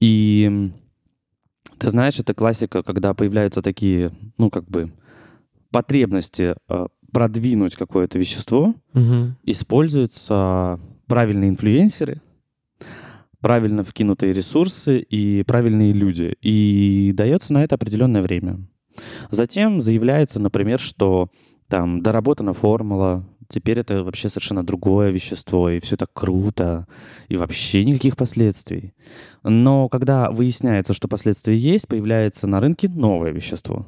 И 0.00 0.72
ты 1.78 1.90
знаешь, 1.90 2.18
это 2.18 2.34
классика, 2.34 2.82
когда 2.82 3.14
появляются 3.14 3.62
такие, 3.62 4.10
ну, 4.38 4.50
как 4.50 4.64
бы, 4.68 4.90
потребности 5.70 6.54
э, 6.68 6.86
продвинуть 7.16 7.76
какое-то 7.76 8.18
вещество, 8.18 8.74
используются 9.42 10.78
правильные 11.06 11.48
инфлюенсеры, 11.48 12.20
правильно 13.40 13.82
вкинутые 13.82 14.34
ресурсы 14.34 14.98
и 14.98 15.42
правильные 15.44 15.94
люди. 15.94 16.36
И 16.42 17.12
дается 17.14 17.54
на 17.54 17.64
это 17.64 17.76
определенное 17.76 18.20
время. 18.20 18.58
Затем 19.30 19.80
заявляется, 19.80 20.38
например, 20.40 20.78
что 20.78 21.30
там 21.68 22.02
доработана 22.02 22.52
формула, 22.52 23.26
теперь 23.48 23.78
это 23.78 24.04
вообще 24.04 24.28
совершенно 24.28 24.62
другое 24.62 25.10
вещество, 25.10 25.70
и 25.70 25.80
все 25.80 25.96
так 25.96 26.10
круто, 26.12 26.86
и 27.28 27.38
вообще 27.38 27.86
никаких 27.86 28.18
последствий. 28.18 28.92
Но 29.42 29.88
когда 29.88 30.30
выясняется, 30.30 30.92
что 30.92 31.08
последствия 31.08 31.56
есть, 31.56 31.88
появляется 31.88 32.46
на 32.46 32.60
рынке 32.60 32.90
новое 32.90 33.30
вещество. 33.30 33.86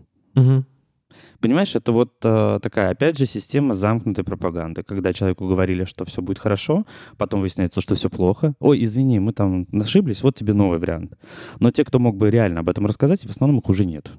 Понимаешь, 1.40 1.74
это 1.74 1.92
вот 1.92 2.14
э, 2.24 2.58
такая, 2.62 2.90
опять 2.90 3.18
же, 3.18 3.26
система 3.26 3.74
замкнутой 3.74 4.24
пропаганды, 4.24 4.82
когда 4.82 5.12
человеку 5.12 5.48
говорили, 5.48 5.84
что 5.84 6.04
все 6.04 6.22
будет 6.22 6.38
хорошо, 6.38 6.86
потом 7.16 7.40
выясняется, 7.40 7.80
что 7.80 7.94
все 7.94 8.10
плохо. 8.10 8.54
Ой, 8.60 8.82
извини, 8.84 9.18
мы 9.20 9.32
там 9.32 9.66
ошиблись, 9.72 10.22
вот 10.22 10.34
тебе 10.34 10.52
новый 10.52 10.78
вариант. 10.78 11.14
Но 11.60 11.70
те, 11.70 11.84
кто 11.84 11.98
мог 11.98 12.16
бы 12.16 12.30
реально 12.30 12.60
об 12.60 12.68
этом 12.68 12.86
рассказать, 12.86 13.24
в 13.24 13.30
основном 13.30 13.60
их 13.60 13.68
уже 13.68 13.84
нет. 13.84 14.10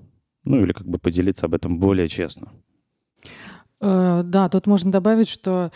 Ну 0.43 0.61
или 0.63 0.73
как 0.73 0.87
бы 0.87 0.97
поделиться 0.97 1.45
об 1.45 1.53
этом 1.53 1.79
более 1.79 2.07
честно. 2.07 2.51
Э, 3.81 4.21
Да, 4.23 4.49
тут 4.49 4.67
можно 4.67 4.91
добавить, 4.91 5.27
что 5.27 5.71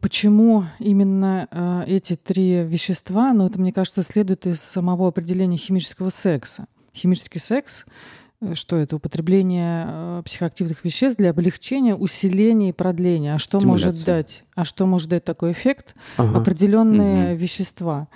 почему 0.00 0.64
именно 0.78 1.48
э, 1.50 1.84
эти 1.86 2.16
три 2.16 2.62
вещества, 2.62 3.32
ну 3.32 3.46
это, 3.46 3.60
мне 3.60 3.72
кажется, 3.72 4.02
следует 4.02 4.46
из 4.46 4.60
самого 4.60 5.08
определения 5.08 5.56
химического 5.56 6.10
секса. 6.10 6.66
Химический 6.94 7.40
секс 7.40 7.86
что 8.54 8.76
это? 8.76 8.96
Употребление 8.96 9.84
э, 9.88 10.22
психоактивных 10.24 10.84
веществ 10.84 11.18
для 11.18 11.30
облегчения, 11.30 11.94
усиления 11.94 12.70
и 12.70 12.72
продления. 12.72 13.34
А 13.34 13.38
что 13.38 13.60
может 13.60 14.04
дать? 14.04 14.44
А 14.54 14.64
что 14.64 14.86
может 14.86 15.08
дать 15.10 15.24
такой 15.24 15.52
эффект? 15.52 15.94
Ага. 16.16 16.38
определенные 16.40 17.30
Мгм. 17.34 17.36
вещества. 17.42 18.08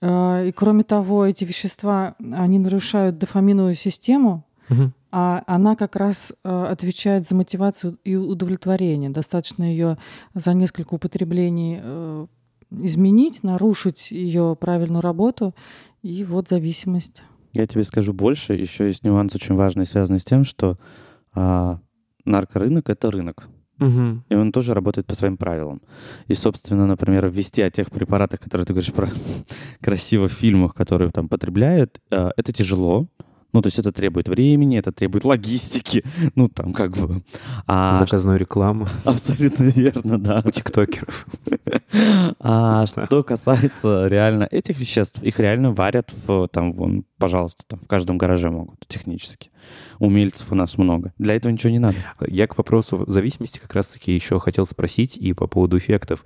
Э, 0.00 0.46
И 0.48 0.52
кроме 0.52 0.82
того, 0.84 1.24
эти 1.26 1.44
вещества, 1.44 2.14
они 2.20 2.58
нарушают 2.58 3.18
дофаминовую 3.18 3.74
систему, 3.74 4.44
Мгм. 4.68 4.92
а 5.10 5.42
она 5.46 5.76
как 5.76 5.96
раз 5.96 6.32
э, 6.44 6.66
отвечает 6.70 7.26
за 7.26 7.34
мотивацию 7.34 7.98
и 8.04 8.16
удовлетворение. 8.16 9.10
Достаточно 9.10 9.64
ее 9.64 9.98
за 10.34 10.54
несколько 10.54 10.94
употреблений 10.94 11.80
э, 11.82 12.26
изменить, 12.70 13.42
нарушить 13.42 14.10
ее 14.10 14.56
правильную 14.58 15.02
работу, 15.02 15.54
и 16.02 16.24
вот 16.24 16.48
зависимость. 16.48 17.22
Я 17.52 17.66
тебе 17.66 17.84
скажу 17.84 18.12
больше. 18.12 18.54
Еще 18.54 18.86
есть 18.86 19.04
нюанс 19.04 19.34
очень 19.34 19.54
важный, 19.54 19.86
связанный 19.86 20.18
с 20.18 20.24
тем, 20.24 20.44
что 20.44 20.78
а, 21.34 21.78
наркорынок— 22.24 22.88
это 22.90 23.10
рынок. 23.10 23.48
Мгм. 23.78 24.24
И 24.28 24.34
он 24.34 24.52
тоже 24.52 24.74
работает 24.74 25.06
по 25.06 25.14
своим 25.14 25.36
правилам. 25.36 25.80
И, 26.28 26.34
собственно, 26.34 26.86
например, 26.86 27.28
ввести 27.28 27.62
о 27.62 27.70
тех 27.70 27.90
препаратах, 27.90 28.40
которые 28.40 28.64
ты 28.64 28.72
говоришь 28.72 28.92
про 28.92 29.08
красиво 29.80 30.28
в 30.28 30.32
фильмах, 30.32 30.74
которые 30.74 31.10
там 31.10 31.28
потребляют, 31.28 32.00
э, 32.10 32.30
это 32.36 32.52
тяжело. 32.52 33.08
Ну, 33.52 33.60
то 33.60 33.66
есть 33.66 33.78
это 33.78 33.92
требует 33.92 34.28
времени, 34.28 34.78
это 34.78 34.92
требует 34.92 35.24
логистики. 35.24 36.04
Ну, 36.34 36.48
там 36.48 36.72
как 36.72 36.92
бы... 36.96 37.22
А, 37.66 37.98
Заказной 37.98 38.38
рекламы 38.38 38.86
абсолютно 39.04 39.64
верно, 39.64 40.18
да. 40.18 40.42
у 40.44 40.50
тиктокеров. 40.50 41.26
А 42.40 42.86
что 42.86 43.22
касается 43.22 44.06
реально 44.06 44.48
этих 44.50 44.78
веществ, 44.78 45.22
их 45.22 45.38
реально 45.38 45.72
варят 45.72 46.12
в, 46.26 46.48
там, 46.48 46.72
вон, 46.72 47.04
пожалуйста, 47.22 47.62
там, 47.68 47.78
в 47.78 47.86
каждом 47.86 48.18
гараже 48.18 48.50
могут 48.50 48.80
технически. 48.88 49.52
Умельцев 50.00 50.50
у 50.50 50.56
нас 50.56 50.76
много. 50.76 51.12
Для 51.18 51.36
этого 51.36 51.52
ничего 51.52 51.70
не 51.70 51.78
надо. 51.78 51.94
Я 52.26 52.48
к 52.48 52.58
вопросу 52.58 53.04
зависимости 53.06 53.60
как 53.60 53.72
раз-таки 53.76 54.12
еще 54.12 54.40
хотел 54.40 54.66
спросить 54.66 55.16
и 55.16 55.32
по 55.32 55.46
поводу 55.46 55.78
эффектов. 55.78 56.24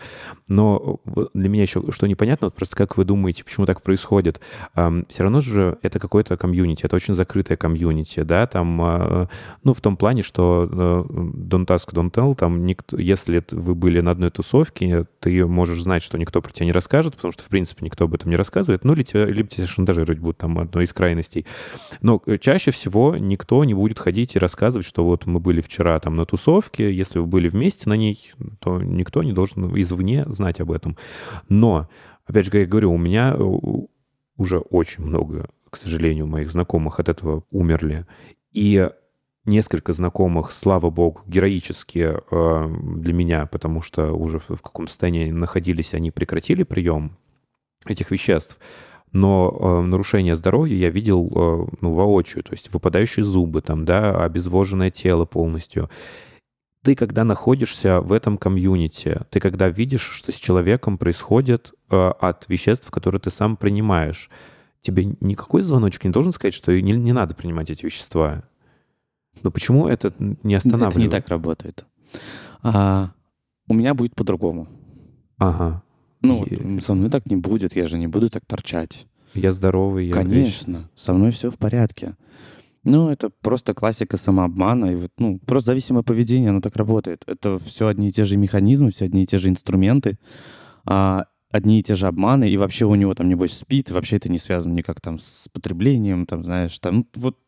Но 0.48 1.00
вот 1.04 1.32
для 1.35 1.50
меня 1.50 1.64
еще 1.64 1.82
что 1.92 2.06
непонятно, 2.06 2.46
вот 2.46 2.54
просто 2.54 2.74
как 2.76 2.96
вы 2.96 3.04
думаете, 3.04 3.44
почему 3.44 3.66
так 3.66 3.82
происходит? 3.82 4.40
Все 4.72 5.22
равно 5.22 5.40
же 5.40 5.76
это 5.82 5.98
какое-то 5.98 6.38
комьюнити, 6.38 6.87
это 6.87 6.96
очень 6.96 7.12
закрытое 7.12 7.59
комьюнити, 7.59 8.22
да, 8.22 8.46
там, 8.46 8.80
а, 8.80 9.28
ну, 9.64 9.74
в 9.74 9.82
том 9.82 9.98
плане, 9.98 10.22
что 10.22 10.66
э, 10.70 11.12
don't 11.12 11.66
ask, 11.66 11.92
don't 11.92 12.11
tell, 12.11 12.35
там, 12.35 12.64
никто, 12.64 12.96
если 12.96 13.44
вы 13.50 13.74
были 13.74 14.00
на 14.00 14.12
одной 14.12 14.30
тусовке, 14.30 15.06
ты 15.20 15.44
можешь 15.44 15.82
знать, 15.82 16.02
что 16.02 16.16
никто 16.16 16.40
про 16.40 16.52
тебя 16.52 16.64
не 16.64 16.72
расскажет, 16.72 17.16
потому 17.16 17.32
что, 17.32 17.42
в 17.42 17.48
принципе, 17.48 17.85
никто 17.85 18.06
об 18.06 18.14
этом 18.14 18.30
не 18.30 18.37
рассказывает, 18.37 18.85
ну, 18.85 18.94
или 18.94 19.02
тебя, 19.02 19.26
либо 19.26 19.48
тебя 19.48 19.66
шантажировать 19.66 20.18
будут 20.18 20.38
там 20.38 20.59
одной 20.59 20.86
из 20.87 20.92
крайностей. 20.94 21.46
Но 22.01 22.22
э, 22.27 22.38
чаще 22.38 22.70
всего 22.70 23.16
никто 23.16 23.62
не 23.64 23.75
будет 23.75 23.99
ходить 23.99 24.35
и 24.37 24.38
рассказывать, 24.38 24.87
что 24.87 25.05
вот 25.05 25.27
мы 25.27 25.38
были 25.38 25.61
вчера 25.61 26.01
там 26.01 26.16
на 26.16 26.25
тусовке, 26.25 26.92
если 26.92 27.18
вы 27.18 27.27
были 27.27 27.49
вместе 27.49 27.88
на 27.88 27.94
ней, 27.94 28.33
то 28.61 28.81
никто 28.81 29.22
не 29.22 29.33
должен 29.33 29.79
извне 29.79 30.25
знать 30.29 30.61
об 30.61 30.72
этом. 30.72 30.96
Но, 31.49 31.88
опять 32.25 32.46
же, 32.46 32.51
как 32.51 32.61
я 32.61 32.66
говорю, 32.66 32.92
у 32.92 32.99
меня 32.99 33.37
э, 33.37 33.42
уже 34.37 34.59
очень 34.59 35.05
много 35.05 35.49
к 35.70 35.77
сожалению, 35.77 36.27
моих 36.27 36.51
знакомых 36.51 37.01
от 37.01 37.09
этого 37.09 37.44
умерли. 37.51 38.07
И 38.53 38.88
несколько 39.44 39.92
знакомых, 39.92 40.53
слава 40.53 40.90
богу, 40.90 41.20
героически 41.27 42.14
э, 42.31 42.75
для 42.96 43.12
меня, 43.12 43.46
потому 43.46 43.83
что 43.83 44.12
уже 44.12 44.38
в, 44.38 44.51
в 44.51 44.62
каком 44.62 44.88
состоянии 44.88 45.31
находились, 45.31 45.94
они 45.94 46.11
прекратили 46.11 46.62
прием 46.62 47.16
этих 47.85 48.11
веществ. 48.11 48.59
Но 49.16 49.57
э, 49.59 49.87
нарушение 49.87 50.37
здоровья 50.37 50.76
я 50.76 50.90
видел 50.90 51.33
э, 51.35 51.66
ну, 51.81 51.92
воочию, 51.94 52.44
то 52.44 52.52
есть 52.52 52.70
выпадающие 52.70 53.24
зубы, 53.24 53.62
там, 53.62 53.87
да, 53.87 54.14
обезвоженное 54.22 54.90
тело 54.90 55.24
полностью. 55.24 55.88
Ты, 56.83 56.94
когда 56.94 57.24
находишься 57.24 58.02
в 58.02 58.12
этом 58.12 58.37
комьюнити, 58.37 59.22
ты 59.31 59.40
когда 59.40 59.70
видишь, 59.70 60.02
что 60.02 60.33
с 60.33 60.35
человеком 60.35 60.98
происходит 60.98 61.72
э, 61.90 61.96
от 61.96 62.46
веществ, 62.48 62.90
которые 62.90 63.18
ты 63.18 63.31
сам 63.31 63.57
принимаешь, 63.57 64.29
тебе 64.83 65.16
никакой 65.20 65.62
звоночек 65.62 66.05
не 66.05 66.11
должен 66.11 66.33
сказать, 66.33 66.52
что 66.52 66.79
не, 66.79 66.92
не 66.92 67.12
надо 67.12 67.35
принимать 67.35 67.70
эти 67.70 67.87
вещества. 67.87 68.42
Но 69.42 69.50
почему 69.50 69.88
это 69.88 70.12
не 70.18 70.57
останавливает? 70.57 70.94
Это 70.94 71.00
не 71.00 71.09
так 71.09 71.29
работает. 71.29 71.87
А, 72.62 73.12
у 73.66 73.72
меня 73.72 73.94
будет 73.94 74.14
по-другому. 74.14 74.68
Ага. 75.38 75.83
Ну, 76.26 76.44
И- 76.44 76.80
со 76.80 76.94
мной 76.94 77.10
так 77.10 77.26
не 77.26 77.36
будет, 77.36 77.76
я 77.76 77.86
же 77.86 77.98
не 77.98 78.06
буду 78.06 78.28
так 78.28 78.44
торчать. 78.46 79.06
Я 79.34 79.52
здоровый, 79.52 80.06
я 80.06 80.12
Конечно, 80.14 80.88
со 80.94 81.12
мной 81.12 81.30
все 81.30 81.50
в 81.50 81.58
порядке. 81.58 82.16
Ну, 82.84 83.10
это 83.10 83.30
просто 83.40 83.74
классика 83.74 84.16
самообмана. 84.16 84.92
И 84.92 84.94
вот, 84.94 85.10
ну, 85.18 85.40
просто 85.40 85.66
зависимое 85.66 86.02
поведение, 86.02 86.50
оно 86.50 86.60
так 86.60 86.76
работает. 86.76 87.24
Это 87.26 87.58
все 87.58 87.88
одни 87.88 88.08
и 88.08 88.12
те 88.12 88.24
же 88.24 88.36
механизмы, 88.36 88.90
все 88.90 89.06
одни 89.06 89.24
и 89.24 89.26
те 89.26 89.38
же 89.38 89.48
инструменты, 89.48 90.18
а, 90.84 91.24
одни 91.50 91.80
и 91.80 91.82
те 91.82 91.96
же 91.96 92.06
обманы. 92.06 92.48
И 92.48 92.56
вообще 92.56 92.86
у 92.86 92.94
него 92.94 93.14
там, 93.14 93.28
небось, 93.28 93.52
спит. 93.58 93.90
И 93.90 93.92
вообще 93.92 94.16
это 94.16 94.28
не 94.28 94.38
связано 94.38 94.72
никак 94.72 95.00
там 95.00 95.18
с 95.18 95.48
потреблением, 95.52 96.26
там, 96.26 96.44
знаешь, 96.44 96.78
там, 96.78 96.96
ну, 96.98 97.06
вот 97.16 97.38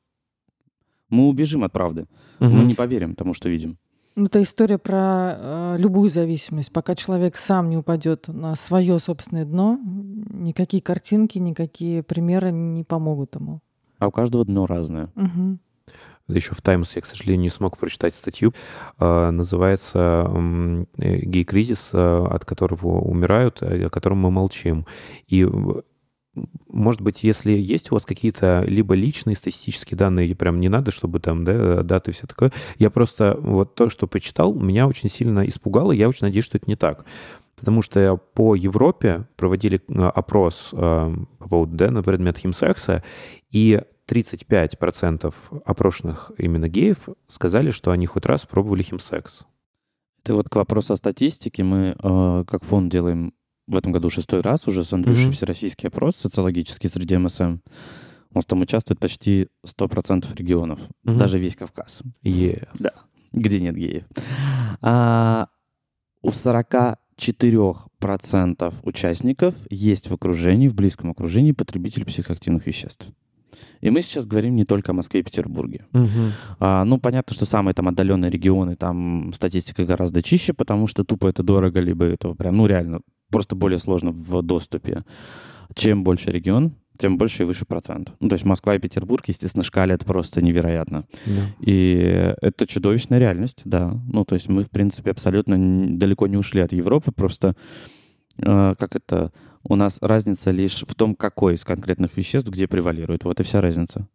мы 1.09 1.29
убежим 1.29 1.63
от 1.65 1.73
правды. 1.73 2.07
Мгм. 2.41 2.59
Мы 2.59 2.65
не 2.65 2.75
поверим 2.75 3.15
тому, 3.15 3.33
что 3.33 3.49
видим. 3.49 3.79
Ну, 4.19 4.27
Это 4.27 4.43
история 4.43 4.79
про 4.79 5.37
э, 5.39 5.77
любую 5.79 6.09
зависимость. 6.09 6.73
Пока 6.73 6.97
человек 6.97 7.37
сам 7.37 7.71
не 7.71 7.77
упадет 7.77 8.27
на 8.27 8.57
свое 8.57 8.99
собственное 8.99 9.45
дно, 9.45 9.79
никакие 10.31 10.83
картинки, 10.83 11.39
никакие 11.39 12.03
примеры 12.03 12.51
не 12.51 12.83
помогут 12.83 13.37
ему. 13.37 13.61
А 14.01 14.09
у 14.09 14.11
каждого 14.11 14.45
дно 14.45 14.67
разное. 14.67 15.11
Мгм. 15.15 15.61
Еще 16.27 16.53
в 16.53 16.61
«Таймс» 16.63 16.97
я, 16.97 17.03
к 17.03 17.07
сожалению, 17.07 17.43
не 17.43 17.49
смог 17.49 17.79
прочитать 17.79 18.17
статью. 18.17 18.55
А, 18.99 19.31
Называется 19.31 20.27
э, 20.29 20.85
«Гей-кризис, 21.23 21.91
от 21.95 22.45
которого 22.45 23.01
умирают, 23.01 23.63
а 23.63 23.87
о 23.87 23.89
котором 23.89 24.19
мы 24.19 24.33
молчим». 24.33 24.85
И 25.29 25.47
может 26.69 27.01
быть, 27.01 27.25
если 27.25 27.53
есть 27.53 27.91
у 27.91 27.95
вас 27.95 28.05
какие-то 28.05 28.65
либо 28.67 28.95
личные 28.95 29.37
статистические 29.37 29.97
данные, 29.97 30.35
прям 30.37 30.61
не 30.61 30.69
надо, 30.69 30.91
чтобы 30.91 31.21
там, 31.21 31.45
да, 31.45 31.83
даты 31.83 32.11
и 32.11 32.15
все 32.15 32.27
такое. 32.27 32.53
Я 32.79 32.91
просто 32.91 33.37
вот 33.41 33.75
то, 33.75 33.89
что 33.89 34.07
почитал, 34.07 34.55
меня 34.55 34.87
очень 34.87 35.09
сильно 35.09 35.47
испугало. 35.49 35.93
Я 35.93 36.09
очень 36.09 36.27
надеюсь, 36.27 36.45
что 36.45 36.59
это 36.59 36.69
не 36.69 36.77
так. 36.77 37.05
Потому 37.57 37.83
что 37.83 38.17
по 38.35 38.55
Европе 38.55 39.27
проводили 39.37 39.83
э, 39.89 40.03
опрос 40.03 40.71
э, 40.73 41.15
по 41.39 41.49
поводу, 41.49 41.77
да, 41.77 41.91
на 41.91 42.03
предмет 42.03 42.39
химсекса, 42.39 43.03
и 43.51 43.81
35% 44.09 45.35
опрошенных 45.65 46.31
именно 46.39 46.69
геев 46.69 47.09
сказали, 47.27 47.71
что 47.71 47.91
они 47.91 48.07
хоть 48.07 48.27
раз 48.27 48.47
пробовали 48.47 48.83
химсекс. 48.83 49.45
Это 50.25 50.35
вот 50.35 50.49
к 50.49 50.57
вопросу 50.57 50.93
о 50.93 50.97
статистике. 50.97 51.65
Мы 51.65 51.97
э, 52.01 52.45
как 52.47 52.65
фонд 52.65 52.93
делаем 52.93 53.33
в 53.69 53.77
этом 53.77 53.93
году 53.93 54.11
шестой 54.11 54.41
раз 54.41 54.67
уже 54.67 54.85
с 54.85 54.93
Андрюшей 54.93 55.27
Мгм. 55.27 55.33
всероссийский 55.33 55.89
опрос 55.89 56.17
социологический 56.17 56.89
среди 56.91 57.17
МСМ. 57.17 57.59
У 58.31 58.35
нас 58.35 58.45
там 58.47 58.61
участвует 58.63 58.99
почти 58.99 59.49
100% 59.65 60.35
регионов, 60.35 60.81
Мгм. 61.05 61.19
даже 61.19 61.39
весь 61.39 61.55
Кавказ, 61.57 62.01
Yes. 62.25 62.67
Да. 62.79 62.91
где 63.33 63.61
нет 63.61 63.77
геев. 63.77 64.05
А, 64.81 65.47
у 66.23 66.31
44% 66.31 68.75
участников 68.83 69.55
есть 69.71 70.09
в 70.11 70.15
окружении, 70.15 70.69
в 70.69 70.75
близком 70.75 71.11
окружении 71.11 71.53
потребитель 71.53 72.05
психоактивных 72.05 72.67
веществ. 72.67 73.07
И 73.81 73.91
мы 73.91 74.03
сейчас 74.03 74.27
говорим 74.27 74.55
не 74.57 74.65
только 74.65 74.93
о 74.93 74.95
Москве 74.95 75.21
и 75.21 75.23
Петербурге. 75.23 75.85
Мгм. 75.93 76.33
А, 76.61 76.85
ну, 76.85 76.99
понятно, 76.99 77.35
что 77.35 77.45
самые 77.45 77.75
там 77.75 77.89
отдаленные 77.89 78.31
регионы, 78.31 78.77
там 78.77 79.33
статистика 79.35 79.85
гораздо 79.85 80.23
чище, 80.23 80.53
потому 80.53 80.87
что 80.87 81.05
тупо 81.05 81.27
это 81.29 81.43
дорого, 81.43 81.81
либо 81.81 82.05
это 82.05 82.35
прям, 82.35 82.57
ну, 82.57 82.67
реально, 82.67 83.01
просто 83.31 83.55
более 83.55 83.79
сложно 83.79 84.11
в 84.11 84.43
доступе. 84.43 85.05
Чем 85.75 86.03
больше 86.03 86.31
регион, 86.31 86.75
тем 86.99 87.17
больше 87.17 87.45
и 87.45 87.47
выше 87.47 87.65
процент. 87.65 88.13
Ну, 88.21 88.29
то 88.29 88.35
есть 88.35 88.45
Москва 88.45 88.75
и 88.75 88.79
Петербург, 88.79 89.25
естественно, 89.29 89.63
шкалят 89.65 90.05
просто 90.05 90.43
невероятно. 90.43 91.07
Да. 91.27 91.43
И 91.61 92.35
это 92.43 92.67
чудовищная 92.67 93.19
реальность, 93.19 93.63
да. 93.65 93.99
Ну, 94.09 94.25
то 94.25 94.35
есть 94.35 94.49
мы, 94.49 94.65
в 94.65 94.71
принципе, 94.71 95.13
абсолютно 95.13 95.57
далеко 95.97 96.27
не 96.27 96.37
ушли 96.37 96.61
от 96.61 96.73
Европы, 96.73 97.13
просто 97.13 97.55
э, 98.39 98.75
как 98.79 98.97
это... 98.97 99.33
У 99.65 99.75
нас 99.75 99.99
разница 100.01 100.51
лишь 100.51 100.83
в 100.87 100.95
том, 100.95 101.15
какой 101.15 101.55
из 101.55 101.65
конкретных 101.65 102.17
веществ 102.17 102.49
где 102.49 102.67
превалирует. 102.67 103.25
Вот 103.25 103.41
и 103.41 103.43
вся 103.43 103.61
разница. 103.61 104.09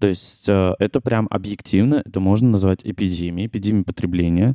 То 0.00 0.06
есть 0.06 0.48
э, 0.48 0.74
это 0.78 1.00
прям 1.00 1.26
объективно, 1.30 2.02
это 2.04 2.20
можно 2.20 2.48
назвать 2.50 2.80
эпидемией, 2.84 3.48
эпидемией 3.48 3.84
потребления. 3.84 4.54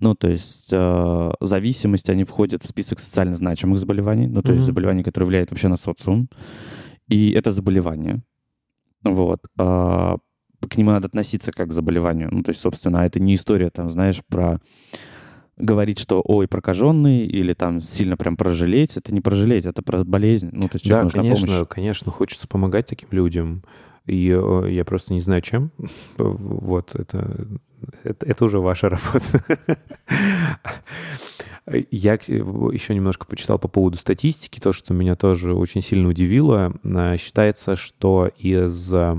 Ну, 0.00 0.14
то 0.14 0.28
есть 0.28 0.68
э, 0.72 1.30
зависимость, 1.40 2.08
они 2.10 2.22
входят 2.24 2.62
в 2.62 2.68
список 2.68 3.00
социально 3.00 3.34
значимых 3.34 3.78
заболеваний, 3.78 4.28
ну, 4.28 4.42
то 4.42 4.52
есть 4.52 4.62
Мгм. 4.62 4.66
заболеваний, 4.66 5.02
которые 5.02 5.26
влияют 5.28 5.50
вообще 5.50 5.68
на 5.68 5.76
социум. 5.76 6.28
И 7.08 7.32
это 7.32 7.50
заболевание. 7.50 8.22
Вот. 9.02 9.40
А, 9.58 10.16
к 10.66 10.76
нему 10.76 10.92
надо 10.92 11.08
относиться 11.08 11.50
как 11.52 11.68
к 11.68 11.72
заболеванию. 11.72 12.28
Ну, 12.30 12.42
то 12.42 12.50
есть, 12.50 12.60
собственно, 12.60 12.98
это 12.98 13.20
не 13.20 13.34
история, 13.34 13.70
там, 13.70 13.90
знаешь, 13.90 14.22
про 14.28 14.60
говорить, 15.56 15.98
что 15.98 16.22
ой, 16.24 16.48
прокаженный, 16.48 17.26
или 17.26 17.52
там 17.52 17.80
сильно 17.80 18.16
прям 18.16 18.36
прожалеть. 18.36 18.96
Это 18.96 19.12
не 19.14 19.20
прожалеть, 19.20 19.66
это 19.66 19.82
про 19.82 20.04
болезнь. 20.04 20.50
Ну, 20.52 20.68
то 20.68 20.76
есть, 20.76 20.88
Да, 20.88 21.02
нужна 21.02 21.22
конечно, 21.22 21.46
помощь. 21.46 21.68
конечно, 21.68 22.10
хочется 22.10 22.48
помогать 22.48 22.86
таким 22.86 23.08
людям. 23.12 23.62
И 24.06 24.30
э, 24.30 24.70
я 24.70 24.84
просто 24.84 25.14
не 25.14 25.20
знаю, 25.20 25.42
чем. 25.42 25.70
Вот, 26.16 26.94
это, 26.94 27.46
это, 28.02 28.26
это 28.26 28.44
уже 28.44 28.58
ваша 28.58 28.88
работа. 28.88 29.44
Я 31.90 32.14
еще 32.14 32.94
немножко 32.94 33.24
почитал 33.26 33.58
по 33.58 33.68
поводу 33.68 33.96
статистики, 33.96 34.60
то, 34.60 34.72
что 34.72 34.92
меня 34.92 35.16
тоже 35.16 35.54
очень 35.54 35.80
сильно 35.80 36.08
удивило. 36.08 36.74
А, 36.84 37.16
Считается, 37.16 37.74
что 37.74 38.30
из 38.36 38.92
а, 38.92 39.18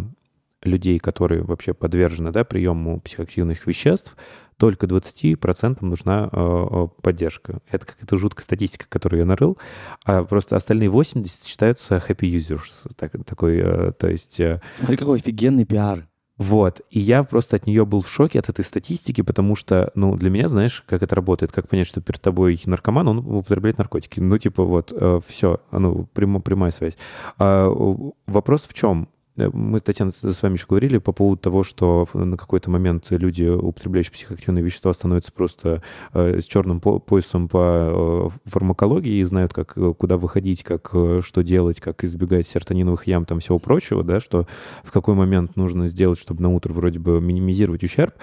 людей, 0.62 1.00
которые 1.00 1.42
вообще 1.42 1.74
подвержены 1.74 2.32
да, 2.32 2.44
приему 2.44 3.00
психоактивных 3.02 3.66
веществ, 3.66 4.16
только 4.58 4.86
20% 4.88 5.78
нужна 5.84 6.30
э, 6.32 6.38
э, 6.38 6.88
поддержка. 7.02 7.60
Это 7.70 7.86
какая-то 7.86 8.18
жуткая 8.18 8.44
статистика, 8.44 8.86
которую 8.88 9.20
я 9.20 9.26
нарыл. 9.26 9.58
А 10.06 10.24
просто 10.24 10.56
остальные 10.56 10.90
80 10.90 11.46
считаются 11.46 11.98
happy 11.98 12.22
users. 12.32 12.90
Так, 12.96 13.12
такой, 13.26 13.58
э, 13.58 13.92
то 13.98 14.08
есть... 14.08 14.40
э, 14.40 14.62
Смотри, 14.78 14.98
какой 14.98 15.20
офигенный 15.20 15.66
пиар. 15.66 16.08
вот. 16.38 16.82
И 16.90 17.00
я 17.00 17.24
просто 17.24 17.58
от 17.58 17.68
нее 17.68 17.86
был 17.86 18.02
в 18.02 18.10
шоке, 18.10 18.40
от 18.40 18.50
этой 18.50 18.64
статистики, 18.64 19.22
потому 19.22 19.56
что, 19.56 19.92
ну, 19.96 20.16
для 20.16 20.30
меня, 20.30 20.48
знаешь, 20.48 20.84
как 20.88 21.04
это 21.04 21.16
работает, 21.16 21.52
как 21.52 21.68
понять, 21.68 21.88
что 21.88 22.02
перед 22.02 22.22
тобой 22.22 22.62
наркоман, 22.66 23.08
он 23.08 23.18
употребляет 23.20 23.78
наркотики. 23.78 24.20
Ну, 24.20 24.38
типа, 24.38 24.64
вот, 24.64 24.94
все, 25.28 25.60
ну, 25.72 26.08
прямо, 26.14 26.40
прямая 26.40 26.72
связь. 26.72 26.98
А, 27.38 27.68
о, 27.68 28.14
вопрос 28.28 28.68
в 28.68 28.74
чем? 28.74 29.10
Э, 29.38 29.50
Мы, 29.52 29.80
Татьяна, 29.80 30.12
с 30.12 30.42
вами 30.42 30.54
еще 30.54 30.66
говорили 30.68 30.98
по 30.98 31.12
поводу 31.12 31.42
того, 31.42 31.64
что 31.64 32.08
на 32.14 32.38
какой-то 32.38 32.70
момент 32.70 33.08
люди, 33.10 33.44
употребляющие 33.46 34.14
психоактивные 34.14 34.64
вещества, 34.64 34.94
становятся 34.94 35.32
просто 35.32 35.82
э, 36.14 36.40
с 36.40 36.46
черным 36.46 36.80
по- 36.80 37.00
поясом 37.00 37.48
по 37.48 38.30
э, 38.34 38.50
фармакологии 38.50 39.18
и 39.18 39.24
знают, 39.24 39.54
как, 39.54 39.74
куда 39.98 40.18
выходить, 40.18 40.64
как, 40.64 40.94
что 41.22 41.42
делать, 41.42 41.80
как 41.80 42.04
избегать 42.04 42.48
серотониновых 42.48 43.08
ям, 43.08 43.26
там 43.26 43.40
всего 43.40 43.60
прочего, 43.60 44.04
да, 44.04 44.20
что 44.20 44.48
в 44.84 44.92
какой 44.92 45.16
момент 45.16 45.56
нужно 45.56 45.88
сделать, 45.88 46.20
чтобы 46.20 46.42
на 46.42 46.54
утро 46.54 46.74
вроде 46.74 47.00
бы 47.00 47.20
минимизировать 47.22 47.84
ущерб. 47.84 48.14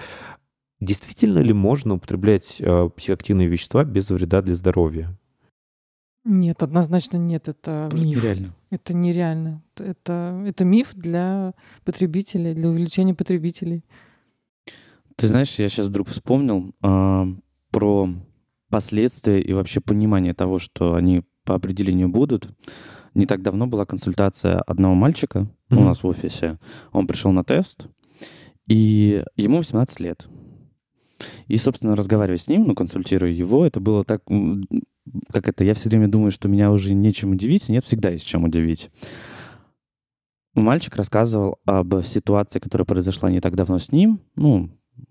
Действительно 0.79 1.39
ли 1.39 1.53
можно 1.53 1.93
употреблять 1.95 2.61
психоактивные 2.97 3.47
вещества 3.47 3.85
без 3.85 4.09
вреда 4.09 4.41
для 4.41 4.55
здоровья? 4.55 5.17
Нет, 6.25 6.63
однозначно 6.63 7.17
нет. 7.17 7.47
Это 7.49 7.87
Просто 7.89 8.07
миф. 8.07 8.17
нереально. 8.17 8.55
Это 8.69 8.93
нереально. 8.93 9.61
Это, 9.77 10.43
это 10.47 10.63
миф 10.65 10.93
для 10.93 11.53
потребителей, 11.83 12.53
для 12.53 12.69
увеличения 12.69 13.13
потребителей. 13.13 13.83
Ты 15.15 15.27
знаешь, 15.27 15.53
я 15.59 15.67
сейчас 15.69 15.87
вдруг 15.87 16.07
вспомнил 16.07 16.73
а, 16.81 17.27
про 17.71 18.09
последствия 18.69 19.41
и 19.41 19.53
вообще 19.53 19.81
понимание 19.81 20.33
того, 20.33 20.59
что 20.59 20.95
они 20.95 21.23
по 21.43 21.55
определению 21.55 22.09
будут. 22.09 22.49
Не 23.13 23.25
так 23.27 23.41
давно 23.43 23.67
была 23.67 23.85
консультация 23.85 24.59
одного 24.61 24.95
мальчика 24.95 25.47
у 25.69 25.75
Мгм. 25.75 25.85
нас 25.85 26.01
в 26.03 26.07
офисе. 26.07 26.57
Он 26.93 27.05
пришел 27.05 27.31
на 27.31 27.43
тест, 27.43 27.85
и 28.67 29.23
ему 29.35 29.57
18 29.57 29.99
лет. 29.99 30.25
И, 31.47 31.57
собственно, 31.57 31.95
разговаривая 31.95 32.37
с 32.37 32.47
ним, 32.47 32.65
ну, 32.65 32.75
консультируя 32.75 33.31
его, 33.31 33.65
это 33.65 33.79
было 33.79 34.03
так, 34.03 34.23
как 35.31 35.47
это, 35.47 35.63
я 35.63 35.73
все 35.73 35.89
время 35.89 36.07
думаю, 36.07 36.31
что 36.31 36.47
меня 36.47 36.71
уже 36.71 36.93
нечем 36.93 37.31
удивить. 37.31 37.69
Нет, 37.69 37.85
всегда 37.85 38.09
есть 38.09 38.25
чем 38.25 38.43
удивить. 38.43 38.89
мальчик 40.53 40.95
рассказывал 40.95 41.59
об 41.65 42.03
ситуации, 42.03 42.59
которая 42.59 42.85
произошла 42.85 43.29
не 43.29 43.41
так 43.41 43.55
давно 43.55 43.79
с 43.79 43.91
ним. 43.91 44.21
Ну, 44.35 44.69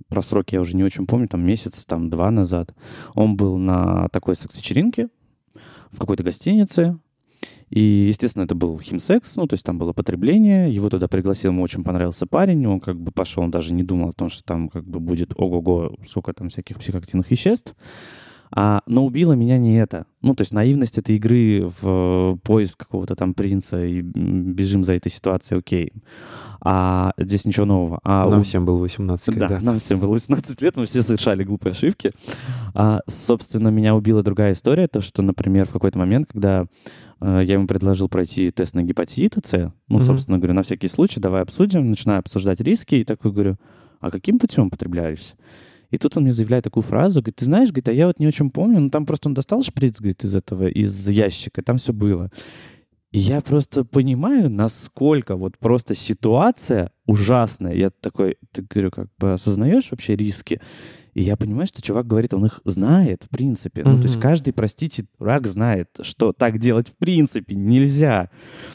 про 0.08 0.22
сроки 0.22 0.54
я 0.54 0.60
уже 0.60 0.76
не 0.76 0.84
очень 0.84 1.06
помню, 1.06 1.28
там 1.28 1.44
месяц, 1.44 1.84
там 1.84 2.10
два 2.10 2.30
назад. 2.30 2.74
Он 3.14 3.36
был 3.36 3.56
на 3.56 4.08
такой 4.08 4.36
секс-вечеринке 4.36 5.08
в 5.90 5.98
какой-то 5.98 6.22
гостинице. 6.22 6.98
И, 7.70 8.06
естественно, 8.08 8.44
это 8.44 8.54
был 8.54 8.78
химсекс, 8.78 9.36
ну, 9.36 9.46
то 9.46 9.54
есть 9.54 9.64
там 9.64 9.78
было 9.78 9.92
потребление. 9.92 10.72
Его 10.72 10.90
туда 10.90 11.08
пригласил, 11.08 11.52
ему 11.52 11.62
очень 11.62 11.82
понравился 11.84 12.26
парень. 12.26 12.66
Он 12.66 12.80
как 12.80 13.00
бы 13.00 13.10
пошел, 13.12 13.42
он 13.42 13.50
даже 13.50 13.72
не 13.72 13.82
думал 13.82 14.10
о 14.10 14.12
том, 14.12 14.28
что 14.28 14.42
там 14.44 14.68
как 14.68 14.84
бы 14.86 15.00
будет 15.00 15.32
ого-го, 15.36 15.96
сколько 16.06 16.32
там 16.34 16.48
всяких 16.50 16.78
психоактивных 16.78 17.30
веществ. 17.30 17.74
А, 18.54 18.82
но 18.86 19.06
убило 19.06 19.32
меня 19.32 19.56
не 19.56 19.76
это. 19.80 20.04
Ну, 20.20 20.34
то 20.34 20.42
есть 20.42 20.52
наивность 20.52 20.98
этой 20.98 21.16
игры 21.16 21.70
в 21.80 22.38
поиск 22.42 22.80
какого-то 22.80 23.16
там 23.16 23.32
принца 23.32 23.82
и 23.82 24.02
бежим 24.02 24.84
за 24.84 24.92
этой 24.92 25.10
ситуацией, 25.10 25.58
окей. 25.60 25.92
А 26.60 27.12
здесь 27.16 27.46
ничего 27.46 27.64
нового. 27.64 28.00
А 28.04 28.28
Нам 28.28 28.40
у- 28.40 28.42
всем 28.42 28.66
было 28.66 28.76
18 28.76 29.34
да, 29.38 29.48
когда. 29.48 29.64
нам 29.64 29.78
всем 29.78 29.98
было 29.98 30.10
18 30.12 30.60
лет, 30.60 30.76
мы 30.76 30.84
все 30.84 31.00
совершали 31.02 31.44
глупые 31.44 31.70
ошибки. 31.70 32.12
А, 32.74 33.00
собственно, 33.08 33.68
меня 33.68 33.94
убила 33.94 34.22
другая 34.22 34.52
история, 34.52 34.86
то, 34.86 35.00
что, 35.00 35.22
например, 35.22 35.64
в 35.66 35.72
какой-то 35.72 35.98
момент, 35.98 36.28
когда 36.30 36.62
э, 36.62 36.66
я 37.22 37.54
ему 37.54 37.66
предложил 37.66 38.08
пройти 38.08 38.50
тест 38.50 38.74
на 38.74 38.82
гепатит 38.82 39.36
С, 39.44 39.72
ну, 39.88 40.00
собственно, 40.00 40.38
говорю, 40.38 40.54
на 40.54 40.62
всякий 40.62 40.88
случай, 40.88 41.20
давай 41.20 41.42
обсудим, 41.42 41.88
начинаю 41.88 42.18
обсуждать 42.18 42.60
риски, 42.60 42.96
и 42.96 43.04
такой 43.04 43.32
говорю, 43.32 43.56
а 44.00 44.10
каким 44.10 44.38
путем 44.38 44.70
потребляешься? 44.70 45.34
И 45.90 45.98
тут 45.98 46.16
он 46.16 46.24
мне 46.24 46.32
заявляет 46.32 46.64
такую 46.64 46.82
фразу, 46.82 47.20
говорит, 47.20 47.36
ты 47.36 47.44
знаешь, 47.44 47.68
говорит, 47.68 47.88
а 47.88 47.92
я 47.92 48.06
вот 48.06 48.18
не 48.18 48.26
очень 48.26 48.50
помню, 48.50 48.80
но 48.80 48.88
там 48.88 49.06
просто 49.06 49.28
он 49.28 49.34
достал 49.34 49.62
шприц, 49.62 49.98
говорит, 50.00 50.24
из 50.24 50.34
этого, 50.34 50.66
из 50.66 51.08
ящика, 51.08 51.62
там 51.62 51.76
все 51.76 51.92
было. 51.92 52.30
И 53.12 53.18
я 53.18 53.42
просто 53.42 53.84
понимаю, 53.84 54.48
насколько 54.48 55.36
вот 55.36 55.58
просто 55.58 55.94
ситуация 55.94 56.92
ужасная. 57.04 57.74
Я 57.74 57.90
такой, 57.90 58.38
ты, 58.52 58.62
говорю, 58.62 58.90
как 58.90 59.08
бы 59.18 59.34
осознаешь 59.34 59.90
вообще 59.90 60.16
риски? 60.16 60.62
И 61.14 61.22
я 61.22 61.36
понимаю, 61.36 61.66
что 61.66 61.82
чувак 61.82 62.06
говорит, 62.06 62.32
он 62.32 62.46
их 62.46 62.60
знает, 62.64 63.24
в 63.24 63.28
принципе. 63.28 63.82
Ну, 63.84 63.98
то 63.98 64.04
есть 64.04 64.18
каждый, 64.18 64.52
простите, 64.52 65.04
рак 65.18 65.46
знает, 65.46 65.88
что 66.00 66.32
так 66.32 66.58
делать 66.58 66.88
в 66.88 66.96
принципе 66.96 67.54
нельзя. 67.54 68.30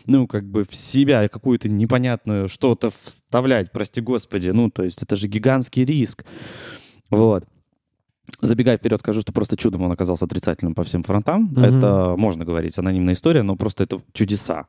Ну, 0.05 0.27
как 0.27 0.45
бы 0.45 0.63
в 0.63 0.75
себя 0.75 1.27
какую-то 1.29 1.67
непонятную 1.67 2.47
что-то 2.47 2.91
вставлять, 3.03 3.71
прости 3.71 4.01
господи. 4.01 4.49
Ну, 4.49 4.69
то 4.69 4.83
есть 4.83 5.01
это 5.01 5.15
же 5.15 5.27
гигантский 5.27 5.83
риск. 5.83 6.25
Вот. 7.09 7.45
Забегая 8.41 8.77
вперед, 8.77 8.99
скажу, 8.99 9.21
что 9.21 9.31
просто 9.31 9.55
чудом 9.57 9.83
он 9.83 9.91
оказался 9.91 10.25
отрицательным 10.25 10.75
по 10.75 10.83
всем 10.83 11.03
фронтам. 11.03 11.43
Мгм. 11.43 11.63
Это, 11.63 12.15
можно 12.17 12.45
говорить, 12.45 12.77
анонимная 12.77 13.13
история, 13.13 13.41
но 13.41 13.55
просто 13.55 13.83
это 13.83 14.01
чудеса. 14.13 14.67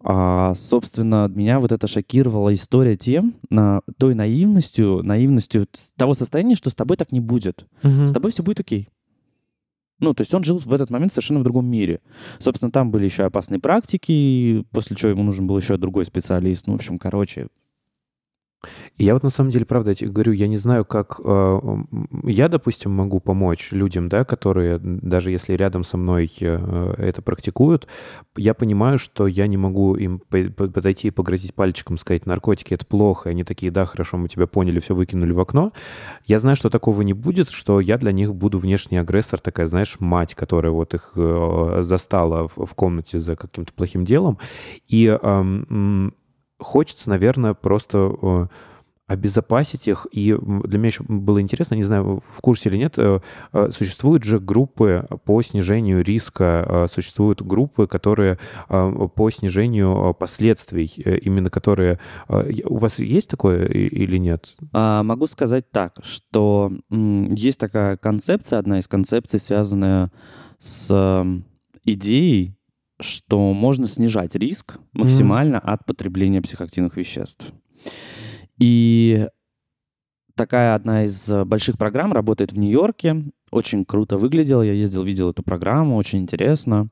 А, 0.00 0.54
собственно, 0.54 1.28
меня 1.28 1.60
вот 1.60 1.72
это 1.72 1.86
шокировала 1.86 2.54
история 2.54 2.96
тем, 2.96 3.34
на, 3.50 3.82
той 3.98 4.14
наивностью, 4.14 5.02
наивностью 5.02 5.66
того 5.96 6.14
состояния, 6.14 6.54
что 6.54 6.70
с 6.70 6.74
тобой 6.74 6.96
так 6.96 7.12
не 7.12 7.20
будет. 7.20 7.66
Мгм. 7.82 8.06
С 8.06 8.12
тобой 8.12 8.30
все 8.30 8.42
будет 8.42 8.60
окей. 8.60 8.88
Ну, 9.98 10.14
то 10.14 10.22
есть 10.22 10.34
он 10.34 10.42
жил 10.42 10.58
в 10.58 10.72
этот 10.72 10.90
момент 10.90 11.12
совершенно 11.12 11.40
в 11.40 11.44
другом 11.44 11.66
мире. 11.66 12.00
Собственно, 12.40 12.72
там 12.72 12.90
были 12.90 13.04
еще 13.04 13.24
опасные 13.24 13.60
практики, 13.60 14.64
после 14.72 14.96
чего 14.96 15.10
ему 15.10 15.22
нужен 15.22 15.46
был 15.46 15.56
еще 15.56 15.76
другой 15.76 16.04
специалист. 16.04 16.66
Ну, 16.66 16.72
в 16.72 16.76
общем, 16.76 16.98
короче, 16.98 17.46
Я 18.98 19.14
вот 19.14 19.22
на 19.22 19.30
самом 19.30 19.50
деле, 19.50 19.64
правда, 19.64 19.90
я 19.90 19.94
тебе 19.94 20.10
говорю, 20.10 20.32
я 20.32 20.46
не 20.46 20.56
знаю, 20.56 20.84
как 20.84 21.20
э, 21.24 21.60
я, 22.24 22.48
допустим, 22.48 22.92
могу 22.92 23.20
помочь 23.20 23.72
людям, 23.72 24.08
да, 24.08 24.24
которые, 24.24 24.78
даже 24.78 25.30
если 25.30 25.54
рядом 25.54 25.82
со 25.82 25.96
мной 25.96 26.30
э, 26.40 26.94
это 26.98 27.22
практикуют, 27.22 27.88
я 28.36 28.54
понимаю, 28.54 28.98
что 28.98 29.26
я 29.26 29.46
не 29.46 29.56
могу 29.56 29.94
им 29.94 30.20
по- 30.20 30.44
по- 30.56 30.68
подойти 30.68 31.08
и 31.08 31.10
погрозить 31.10 31.54
пальчиком, 31.54 31.96
сказать, 31.96 32.26
наркотики— 32.26 32.74
это 32.74 32.86
плохо, 32.86 33.28
и 33.28 33.32
они 33.32 33.44
такие, 33.44 33.72
да, 33.72 33.84
хорошо, 33.84 34.16
мы 34.16 34.28
тебя 34.28 34.46
поняли, 34.46 34.78
все 34.78 34.94
выкинули 34.94 35.32
в 35.32 35.40
окно. 35.40 35.72
Я 36.26 36.38
знаю, 36.38 36.56
что 36.56 36.70
такого 36.70 37.02
не 37.02 37.14
будет, 37.14 37.50
что 37.50 37.80
я 37.80 37.98
для 37.98 38.12
них 38.12 38.34
буду 38.34 38.58
внешний 38.58 38.98
агрессор, 38.98 39.40
такая, 39.40 39.66
знаешь, 39.66 39.96
мать, 39.98 40.34
которая 40.34 40.72
вот 40.72 40.94
их 40.94 41.12
э, 41.16 41.80
застала 41.82 42.48
в, 42.48 42.66
в 42.66 42.74
комнате 42.74 43.18
за 43.18 43.36
каким-то 43.36 43.72
плохим 43.72 44.04
делом. 44.04 44.38
И 44.88 45.06
эм, 45.06 46.14
хочется, 46.62 47.10
наверное, 47.10 47.54
просто 47.54 48.12
э, 48.22 48.46
обезопасить 49.06 49.88
их. 49.88 50.06
И 50.12 50.34
для 50.34 50.78
меня 50.78 50.88
еще 50.88 51.04
было 51.06 51.40
интересно, 51.40 51.74
не 51.74 51.82
знаю, 51.82 52.22
в 52.26 52.40
курсе 52.40 52.68
или 52.68 52.78
нет, 52.78 52.94
э, 52.96 53.20
э, 53.52 53.70
существуют 53.70 54.24
же 54.24 54.40
группы 54.40 55.06
по 55.24 55.42
снижению 55.42 56.02
риска, 56.02 56.86
существуют 56.88 57.42
группы, 57.42 57.86
которые 57.86 58.38
по 58.68 59.30
снижению 59.30 60.14
последствий, 60.14 60.86
именно 60.86 61.50
которые... 61.50 61.98
У 62.28 62.78
вас 62.78 62.98
есть 62.98 63.28
такое 63.28 63.66
или 63.66 64.16
нет? 64.16 64.56
А, 64.72 65.02
могу 65.02 65.26
сказать 65.26 65.70
так, 65.70 65.96
что 66.02 66.72
есть 66.90 67.60
такая 67.60 67.96
концепция, 67.96 68.58
одна 68.58 68.78
из 68.78 68.88
концепций, 68.88 69.40
связанная 69.40 70.10
с 70.58 71.26
идеей, 71.84 72.56
что 73.02 73.52
можно 73.52 73.86
снижать 73.86 74.34
риск 74.34 74.78
максимально 74.92 75.58
от 75.58 75.84
потребления 75.86 76.42
психоактивных 76.42 76.96
веществ. 76.96 77.52
И 78.58 79.28
такая 80.34 80.74
одна 80.74 81.04
из 81.04 81.28
э, 81.28 81.44
больших 81.44 81.78
программ 81.78 82.12
работает 82.12 82.52
в 82.52 82.58
Нью-Йорке. 82.58 83.24
Очень 83.50 83.84
круто 83.84 84.18
выглядела. 84.18 84.62
Я 84.62 84.72
ездил, 84.72 85.02
видел 85.02 85.30
эту 85.30 85.42
программу, 85.42 85.96
очень 85.96 86.20
интересно. 86.20 86.88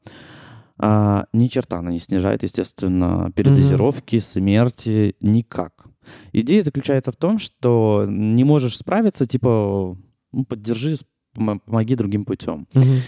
А, 0.83 1.27
ни 1.33 1.49
черта 1.49 1.79
она 1.79 1.91
не 1.91 1.99
снижает, 1.99 2.43
естественно, 2.43 3.31
передозировки, 3.37 4.19
смерти, 4.19 5.15
никак. 5.21 5.85
Идея 6.33 6.63
заключается 6.63 7.13
в 7.13 7.17
том, 7.17 7.39
что 7.39 8.07
не 8.09 8.45
можешь 8.45 8.79
справиться, 8.79 9.27
типа, 9.27 9.97
ну, 10.33 10.45
поддержи, 10.45 10.97
помоги 11.35 11.95
другим 11.95 12.25
путем. 12.25 12.67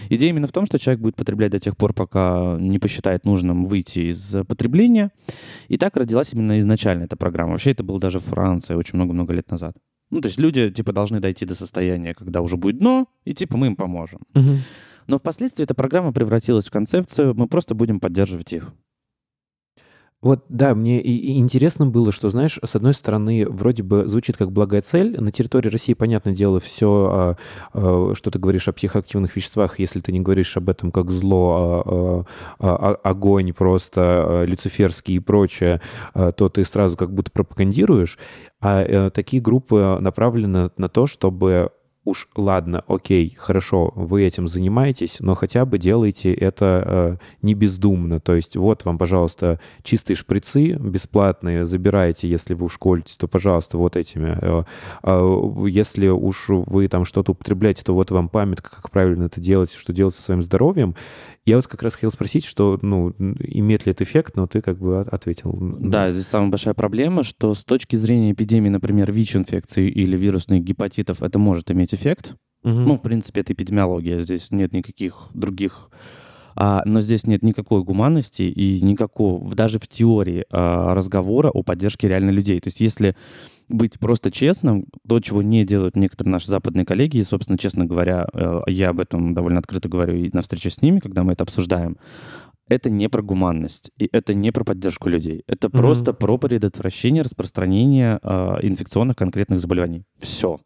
Идея 0.09 0.29
именно 0.29 0.47
в 0.47 0.51
том, 0.51 0.65
что 0.65 0.79
человек 0.79 1.01
будет 1.01 1.15
потреблять 1.15 1.51
до 1.51 1.59
тех 1.59 1.75
пор, 1.77 1.93
пока 1.93 2.57
не 2.59 2.79
посчитает 2.79 3.25
нужным 3.25 3.65
выйти 3.65 4.11
из 4.11 4.35
потребления. 4.47 5.11
И 5.67 5.77
так 5.77 5.95
родилась 5.97 6.33
именно 6.33 6.59
изначально 6.59 7.03
эта 7.03 7.15
программа. 7.15 7.51
Вообще 7.51 7.71
это 7.71 7.83
было 7.83 7.99
даже 7.99 8.19
в 8.19 8.25
Франции 8.25 8.75
очень 8.75 8.95
много-много 8.95 9.33
лет 9.33 9.49
назад. 9.51 9.75
Ну, 10.09 10.21
то 10.21 10.27
есть 10.27 10.39
люди, 10.39 10.69
типа, 10.69 10.93
должны 10.93 11.19
дойти 11.19 11.45
до 11.45 11.55
состояния, 11.55 12.13
когда 12.13 12.41
уже 12.41 12.55
будет 12.55 12.77
дно, 12.77 13.07
и, 13.25 13.33
типа, 13.33 13.57
мы 13.57 13.67
им 13.67 13.75
поможем. 13.75 14.19
Но 15.07 15.17
впоследствии 15.17 15.63
эта 15.63 15.73
программа 15.73 16.13
превратилась 16.13 16.67
в 16.67 16.71
концепцию, 16.71 17.33
мы 17.35 17.47
просто 17.47 17.75
будем 17.75 17.99
поддерживать 17.99 18.53
их. 18.53 18.73
Вот, 20.23 20.45
да, 20.47 20.73
мне 20.73 21.01
и, 21.01 21.37
интересно 21.37 21.85
было, 21.85 22.13
что, 22.13 22.29
знаешь, 22.29 22.57
с 22.63 22.75
одной 22.77 22.93
стороны, 22.93 23.45
вроде 23.45 23.83
бы 23.83 24.07
звучит 24.07 24.37
как 24.37 24.53
благая 24.53 24.81
цель. 24.81 25.19
На 25.19 25.33
территории 25.33 25.67
России, 25.67 25.93
понятное 25.93 26.33
дело, 26.33 26.61
все, 26.61 27.35
что 27.73 28.31
ты 28.31 28.39
говоришь 28.39 28.69
о 28.69 28.71
психоактивных 28.71 29.35
веществах, 29.35 29.79
если 29.79 29.99
ты 29.99 30.13
не 30.13 30.21
говоришь 30.21 30.55
об 30.55 30.69
этом 30.69 30.93
как 30.93 31.11
зло, 31.11 31.83
а, 31.85 32.25
а, 32.59 32.75
а, 32.75 33.09
огонь 33.09 33.51
просто 33.51 34.01
а, 34.01 34.45
люциферский 34.45 35.15
и 35.15 35.19
прочее, 35.19 35.81
а, 36.13 36.31
то 36.31 36.47
ты 36.47 36.63
сразу 36.63 36.95
как 36.95 37.13
будто 37.13 37.29
пропагандируешь. 37.29 38.17
А 38.61 38.81
э, 38.81 39.09
такие 39.09 39.41
группы 39.41 39.97
направлены 39.99 40.71
на 40.77 40.87
то, 40.87 41.05
чтобы 41.05 41.71
уж 42.05 42.27
ладно, 42.35 42.83
окей, 42.87 43.35
хорошо, 43.37 43.91
вы 43.95 44.23
этим 44.23 44.47
занимаетесь, 44.47 45.17
но 45.19 45.35
хотя 45.35 45.65
бы 45.65 45.77
делайте 45.77 46.33
это 46.33 46.83
э, 46.85 47.17
не 47.41 47.53
бездумно. 47.53 48.19
То 48.19 48.35
есть 48.35 48.57
вот 48.57 48.83
вам, 48.85 48.97
пожалуйста, 48.97 49.59
чистые 49.83 50.17
шприцы 50.17 50.73
бесплатные, 50.73 51.65
забирайте, 51.65 52.27
если 52.27 52.53
вы 52.53 52.65
уж 52.65 52.77
колитесь, 52.77 53.15
то, 53.15 53.27
пожалуйста, 53.27 53.77
вот 53.77 53.95
этими. 53.95 54.37
Э, 54.41 54.63
э, 55.03 55.67
если 55.69 56.07
уж 56.09 56.45
вы 56.49 56.87
там 56.89 57.05
что-то 57.05 57.31
употребляете, 57.31 57.83
то 57.83 57.93
вот 57.93 58.11
вам 58.11 58.27
памятка, 58.27 58.69
как 58.69 58.91
правильно 58.91 59.25
это 59.25 59.39
делать, 59.39 59.73
что 59.73 59.93
делать 59.93 60.15
со 60.15 60.21
своим 60.21 60.43
здоровьем. 60.43 60.95
Я 61.45 61.57
вот 61.57 61.67
как 61.67 61.83
раз 61.83 61.95
хотел 61.95 62.09
спросить, 62.11 62.45
что, 62.45 62.79
ну, 62.81 63.09
имеет 63.19 63.85
ли 63.85 63.91
это 63.91 64.05
эффект, 64.05 64.37
но 64.37 64.47
ты 64.47 64.61
как 64.61 64.79
бы 64.79 65.01
от- 65.01 65.09
ответил. 65.09 65.51
Да, 65.79 66.09
здесь 66.11 66.27
самая 66.27 66.49
большая 66.49 66.73
проблема, 66.73 67.23
что 67.23 67.53
с 67.53 67.65
точки 67.65 67.97
зрения 67.97 68.31
эпидемии, 68.31 68.69
например, 68.69 69.11
ВИЧ-инфекции 69.11 69.89
или 69.89 70.15
вирусных 70.15 70.63
гепатитов, 70.63 71.21
это 71.21 71.39
может 71.39 71.69
иметь 71.69 71.93
эффект. 71.93 72.35
Мгм. 72.63 72.85
Ну, 72.85 72.97
в 72.97 73.01
принципе, 73.01 73.41
это 73.41 73.51
эпидемиология, 73.51 74.21
здесь 74.21 74.51
нет 74.51 74.71
никаких 74.71 75.27
других... 75.33 75.89
а, 76.55 76.81
но 76.85 77.01
здесь 77.01 77.25
нет 77.25 77.43
никакой 77.43 77.83
гуманности 77.83 78.43
и 78.43 78.79
никакого, 78.81 79.53
даже 79.53 79.79
в 79.79 79.87
теории, 79.87 80.45
а, 80.49 80.93
разговора 80.93 81.49
о 81.49 81.63
поддержке 81.63 82.07
реально 82.07 82.29
людей. 82.29 82.61
То 82.61 82.67
есть 82.67 82.79
если 82.79 83.15
быть 83.69 83.99
просто 83.99 84.31
честным, 84.31 84.85
то, 85.07 85.19
чего 85.19 85.41
не 85.41 85.65
делают 85.65 85.95
некоторые 85.95 86.31
наши 86.31 86.47
западные 86.47 86.85
коллеги, 86.85 87.17
и, 87.17 87.23
собственно, 87.23 87.57
честно 87.57 87.85
говоря, 87.85 88.27
э, 88.33 88.61
я 88.67 88.89
об 88.89 88.99
этом 88.99 89.33
довольно 89.33 89.59
открыто 89.59 89.89
говорю 89.89 90.15
и 90.15 90.29
на 90.33 90.41
встрече 90.41 90.69
с 90.69 90.81
ними, 90.81 90.99
когда 90.99 91.23
мы 91.23 91.33
это 91.33 91.43
обсуждаем, 91.43 91.97
это 92.69 92.89
не 92.89 93.09
про 93.09 93.21
гуманность, 93.21 93.91
и 93.97 94.09
это 94.11 94.33
не 94.33 94.51
про 94.51 94.63
поддержку 94.63 95.09
людей. 95.09 95.43
Это 95.47 95.67
Мгм. 95.67 95.77
просто 95.77 96.13
про 96.13 96.37
предотвращение 96.37 97.23
распространения 97.23 98.19
э, 98.23 98.57
инфекционных 98.61 99.17
конкретных 99.17 99.59
заболеваний. 99.59 100.03
Все. 100.17 100.59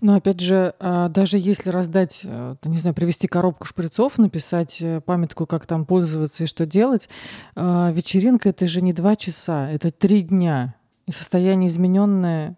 Но 0.00 0.14
опять 0.14 0.38
же, 0.38 0.74
а, 0.78 1.08
даже 1.08 1.36
если 1.36 1.70
раздать, 1.70 2.20
э, 2.22 2.54
не 2.64 2.78
знаю, 2.78 2.94
привезти 2.94 3.26
коробку 3.26 3.64
шприцов, 3.64 4.18
написать 4.18 4.78
э, 4.80 5.00
памятку, 5.00 5.46
как 5.46 5.66
там 5.66 5.84
пользоваться 5.84 6.44
и 6.44 6.46
что 6.46 6.66
делать, 6.66 7.08
вечеринка 7.56 8.50
это 8.50 8.66
же 8.68 8.82
не 8.82 8.92
два 8.92 9.16
часа, 9.16 9.68
это 9.70 9.90
три 9.90 10.22
дня. 10.22 10.76
И 11.06 11.12
состояние 11.12 11.68
измененное 11.68 12.56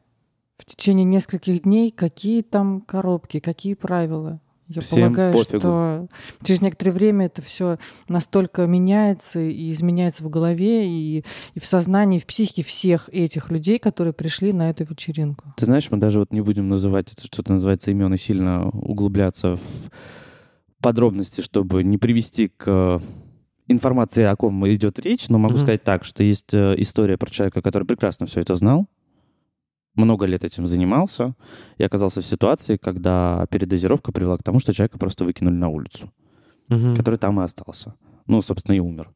в 0.59 0.64
течение 0.64 1.04
нескольких 1.04 1.62
дней, 1.62 1.90
какие 1.90 2.42
там 2.42 2.80
коробки, 2.80 3.40
какие 3.40 3.74
правила. 3.74 4.40
Я 4.68 4.80
Всем 4.80 5.12
полагаю, 5.12 5.32
пофигу. 5.32 5.59
что 5.61 6.09
через 6.42 6.61
некоторое 6.61 6.90
время 6.90 7.26
это 7.26 7.40
все 7.40 7.78
настолько 8.09 8.66
меняется 8.66 9.38
и 9.38 9.70
изменяется 9.70 10.24
в 10.24 10.28
голове 10.28 10.88
и, 10.88 11.24
и 11.55 11.61
в 11.61 11.66
сознании, 11.66 12.18
и 12.18 12.20
в 12.20 12.26
психике 12.26 12.64
всех 12.64 13.09
этих 13.11 13.51
людей, 13.53 13.78
которые 13.78 14.12
пришли 14.12 14.53
на 14.53 14.70
эту 14.70 14.84
вечеринку. 14.84 15.55
Ты 15.57 15.66
знаешь, 15.66 15.88
мы 15.90 15.99
даже 15.99 16.18
вот 16.18 16.32
не 16.32 16.40
будем 16.40 16.68
называть 16.68 17.12
это, 17.12 17.24
что-то 17.26 17.53
называется 17.53 17.92
имен 17.92 18.12
и 18.14 18.16
сильно 18.16 18.68
углубляться 18.70 19.55
в 19.55 19.90
подробности, 20.82 21.42
чтобы 21.42 21.84
не 21.84 21.97
привести 21.97 22.49
к 22.49 23.01
информации, 23.69 24.23
о 24.25 24.37
ком 24.37 24.67
идет 24.69 24.99
речь, 24.99 25.29
но 25.29 25.39
могу 25.39 25.55
Мгм. 25.55 25.62
сказать 25.64 25.83
так, 25.85 26.05
что 26.05 26.23
есть 26.23 26.53
э, 26.55 26.75
история 26.79 27.17
про 27.17 27.31
человека, 27.31 27.62
который 27.62 27.85
прекрасно 27.85 28.27
все 28.27 28.41
это 28.41 28.57
знал, 28.57 28.87
много 29.95 30.27
лет 30.27 30.45
этим 30.45 30.67
занимался 30.67 31.35
и 31.79 31.83
оказался 31.85 32.21
в 32.21 32.27
ситуации, 32.27 32.77
когда 32.77 33.47
передозировка 33.51 34.12
привела 34.12 34.37
к 34.37 34.43
тому, 34.43 34.59
что 34.59 34.73
человека 34.75 34.99
просто 34.99 35.25
выкинули 35.25 35.55
на 35.55 35.69
улицу, 35.69 36.12
Мгм. 36.69 36.97
который 36.97 37.19
там 37.19 37.41
и 37.41 37.45
остался. 37.45 37.95
Ну, 38.27 38.43
собственно, 38.43 38.75
и 38.77 38.81
умер. 38.81 39.11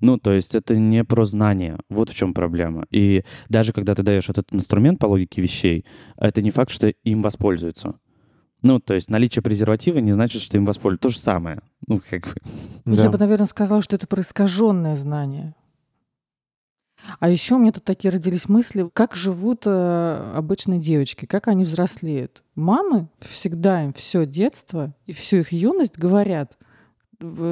Ну, 0.00 0.18
то 0.18 0.32
есть 0.32 0.54
это 0.54 0.76
не 0.76 1.04
про 1.04 1.24
знание. 1.24 1.78
Вот 1.88 2.10
в 2.10 2.14
чем 2.14 2.34
проблема. 2.34 2.86
И 2.90 3.24
даже 3.48 3.72
когда 3.72 3.94
ты 3.94 4.02
даешь 4.02 4.28
этот 4.28 4.52
инструмент 4.52 4.98
по 4.98 5.06
логике 5.06 5.40
вещей, 5.40 5.84
это 6.16 6.42
не 6.42 6.50
факт, 6.50 6.70
что 6.70 6.88
им 6.88 7.22
воспользуются. 7.22 7.94
Ну, 8.66 8.80
то 8.80 8.94
есть 8.94 9.08
наличие 9.08 9.44
презерватива 9.44 9.98
не 9.98 10.10
значит, 10.10 10.42
что 10.42 10.56
им 10.56 10.64
воспользуются. 10.64 11.08
То 11.08 11.12
же 11.12 11.20
самое. 11.20 11.60
Ну, 11.86 12.02
как 12.10 12.26
бы. 12.26 12.34
Да. 12.84 13.04
Я 13.04 13.10
бы, 13.10 13.16
наверное, 13.16 13.46
сказала, 13.46 13.80
что 13.80 13.94
это 13.94 14.08
про 14.08 14.22
искаженное 14.22 14.96
знание. 14.96 15.54
А 17.20 17.28
еще 17.28 17.54
у 17.54 17.58
меня 17.58 17.70
тут 17.70 17.84
такие 17.84 18.10
родились 18.10 18.48
мысли, 18.48 18.90
как 18.92 19.14
живут 19.14 19.62
э, 19.66 20.32
обычные 20.34 20.80
девочки, 20.80 21.26
как 21.26 21.46
они 21.46 21.62
взрослеют. 21.62 22.42
Мамы 22.56 23.08
всегда 23.20 23.84
им 23.84 23.92
все 23.92 24.26
детство 24.26 24.92
и 25.06 25.12
всю 25.12 25.36
их 25.36 25.52
юность 25.52 25.96
говорят, 25.96 26.58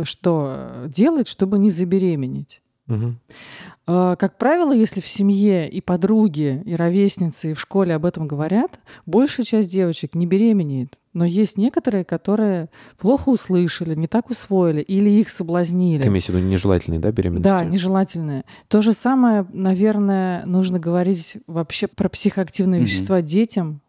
что 0.02 0.84
делать, 0.88 1.28
чтобы 1.28 1.60
не 1.60 1.70
забеременеть. 1.70 2.60
Э, 2.88 4.16
Как 4.18 4.38
правило, 4.38 4.72
если 4.72 5.00
в 5.00 5.08
семье 5.08 5.68
и 5.68 5.80
подруги, 5.80 6.62
и 6.64 6.74
ровесницы, 6.74 7.50
и 7.50 7.54
в 7.54 7.60
школе 7.60 7.94
об 7.94 8.04
этом 8.04 8.26
говорят, 8.26 8.80
большая 9.06 9.44
часть 9.46 9.70
девочек 9.70 10.14
не 10.14 10.26
беременеет. 10.26 10.98
Но 11.12 11.24
есть 11.24 11.56
некоторые, 11.58 12.04
которые 12.04 12.68
плохо 12.98 13.28
услышали, 13.28 13.94
не 13.94 14.08
так 14.08 14.30
усвоили, 14.30 14.80
или 14.80 15.08
их 15.10 15.28
соблазнили. 15.28 16.02
Ты 16.02 16.08
имеешь 16.08 16.24
в 16.24 16.28
виду 16.30 16.40
нежелательные, 16.40 16.98
да, 17.00 17.12
беременности? 17.12 17.44
Да, 17.44 17.64
нежелательное. 17.64 18.44
То 18.68 18.82
же 18.82 18.92
самое, 18.92 19.46
наверное, 19.52 20.44
нужно 20.44 20.80
говорить 20.80 21.36
вообще 21.46 21.86
про 21.86 22.08
психоактивные 22.08 22.80
Мгм. 22.80 22.86
вещества 22.86 23.22
детям. 23.22 23.80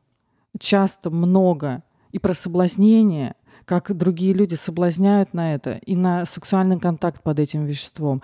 Часто 0.59 1.09
много. 1.09 1.83
И 2.11 2.19
про 2.19 2.33
соблазнение, 2.33 3.35
как 3.65 3.95
другие 3.95 4.33
люди 4.33 4.55
соблазняют 4.55 5.33
на 5.33 5.55
это, 5.55 5.79
и 5.85 5.95
на 5.95 6.25
сексуальный 6.25 6.79
контакт 6.79 7.21
под 7.21 7.39
этим 7.39 7.65
веществом. 7.65 8.21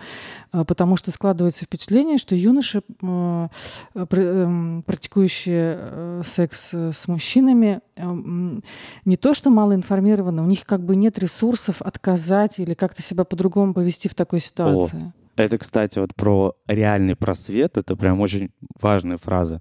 А, 0.52 0.64
Потому 0.64 0.96
что 0.96 1.10
складывается 1.10 1.64
впечатление, 1.64 2.18
что 2.18 2.34
юноши, 2.34 2.82
эм, 3.02 4.82
практикующие 4.86 5.78
э, 5.78 6.22
секс 6.24 6.70
э, 6.72 6.92
с 6.92 7.08
мужчинами, 7.08 7.80
эм, 7.96 8.62
не 9.04 9.16
то 9.16 9.34
что 9.34 9.50
мало 9.50 9.74
информированы, 9.74 10.42
у 10.42 10.46
них 10.46 10.64
как 10.64 10.84
бы 10.84 10.96
нет 10.96 11.18
ресурсов 11.18 11.82
отказать 11.82 12.58
или 12.58 12.74
как-то 12.74 13.02
себя 13.02 13.24
по-другому 13.24 13.74
повести 13.74 14.08
в 14.08 14.14
такой 14.14 14.40
ситуации. 14.40 15.12
Это, 15.36 15.58
кстати, 15.58 15.98
вот 15.98 16.14
про 16.14 16.54
реальный 16.66 17.16
просвет. 17.16 17.76
Это 17.76 17.96
прям 17.96 18.20
очень 18.20 18.50
важная 18.80 19.16
фраза. 19.16 19.60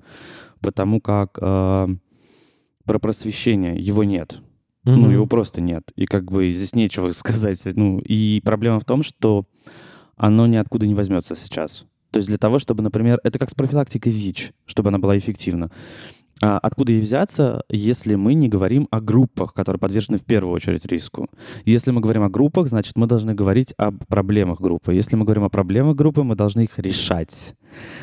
Потому 0.60 1.00
как 1.00 1.38
э, 1.42 1.88
про 2.86 3.00
просвещение 3.00 3.80
его 3.80 4.04
нет. 4.04 4.42
Мгм. 4.84 5.02
Ну, 5.02 5.12
его 5.12 5.26
просто 5.28 5.62
нет. 5.62 5.84
И 5.96 6.06
как 6.06 6.26
бы 6.26 6.50
здесь 6.50 6.74
нечего 6.74 7.12
сказать. 7.14 7.62
Ну, 7.66 8.00
и 8.00 8.42
проблема 8.44 8.80
в 8.80 8.86
том, 8.86 9.04
что 9.04 9.46
оно 10.16 10.48
ниоткуда 10.48 10.88
не 10.88 10.96
возьмется 10.96 11.36
сейчас. 11.36 11.86
То 12.12 12.18
есть 12.18 12.28
для 12.28 12.38
того, 12.38 12.60
чтобы, 12.60 12.84
например, 12.84 13.20
это 13.24 13.40
как 13.40 13.50
с 13.50 13.54
профилактикой 13.54 14.12
ВИЧ, 14.12 14.52
чтобы 14.66 14.90
она 14.90 15.00
была 15.00 15.18
эффективна. 15.18 15.72
А 16.42 16.58
откуда 16.58 16.92
ей 16.92 17.02
взяться, 17.02 17.64
если 17.70 18.16
мы 18.16 18.34
не 18.34 18.50
говорим 18.50 18.88
о 18.90 19.00
группах, 19.00 19.54
которые 19.54 19.80
подвержены 19.80 20.18
в 20.18 20.26
первую 20.26 20.54
очередь 20.54 20.86
риску? 20.86 21.30
Если 21.66 21.92
мы 21.92 22.02
говорим 22.02 22.24
о 22.24 22.30
группах, 22.30 22.68
значит, 22.68 22.98
мы 22.98 23.06
должны 23.06 23.36
говорить 23.36 23.74
об 23.78 24.04
проблемах 24.06 24.60
группы. 24.60 24.94
Если 24.94 25.16
мы 25.16 25.24
говорим 25.24 25.44
о 25.44 25.50
проблемах 25.50 25.96
группы, 25.96 26.24
мы 26.24 26.36
должны 26.36 26.62
их 26.62 26.80
решать. 26.80 27.56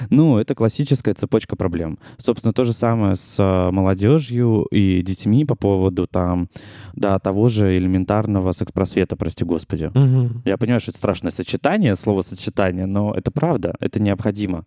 Ну, 0.09 0.39
это 0.39 0.55
классическая 0.55 1.15
цепочка 1.15 1.57
проблем. 1.57 1.99
Собственно, 2.17 2.53
то 2.53 2.65
же 2.65 2.73
самое 2.73 3.17
с 3.17 3.37
а, 3.39 3.71
молодежью 3.71 4.67
и 4.71 5.03
детьми 5.03 5.45
по 5.45 5.57
поводу 5.57 6.07
там, 6.07 6.49
да, 6.95 7.19
того 7.19 7.49
же 7.49 7.77
элементарного 7.77 8.53
секс-просвета, 8.53 9.17
прости 9.17 9.45
господи. 9.45 9.91
Мгм. 9.93 10.43
Я 10.45 10.57
понимаю, 10.57 10.81
что 10.81 10.93
это 10.93 10.99
страшное 10.99 11.33
сочетание, 11.33 11.97
словосочетание, 11.97 12.87
но 12.87 13.13
это 13.15 13.31
правда, 13.31 13.75
это 13.81 14.01
необходимо. 14.01 14.65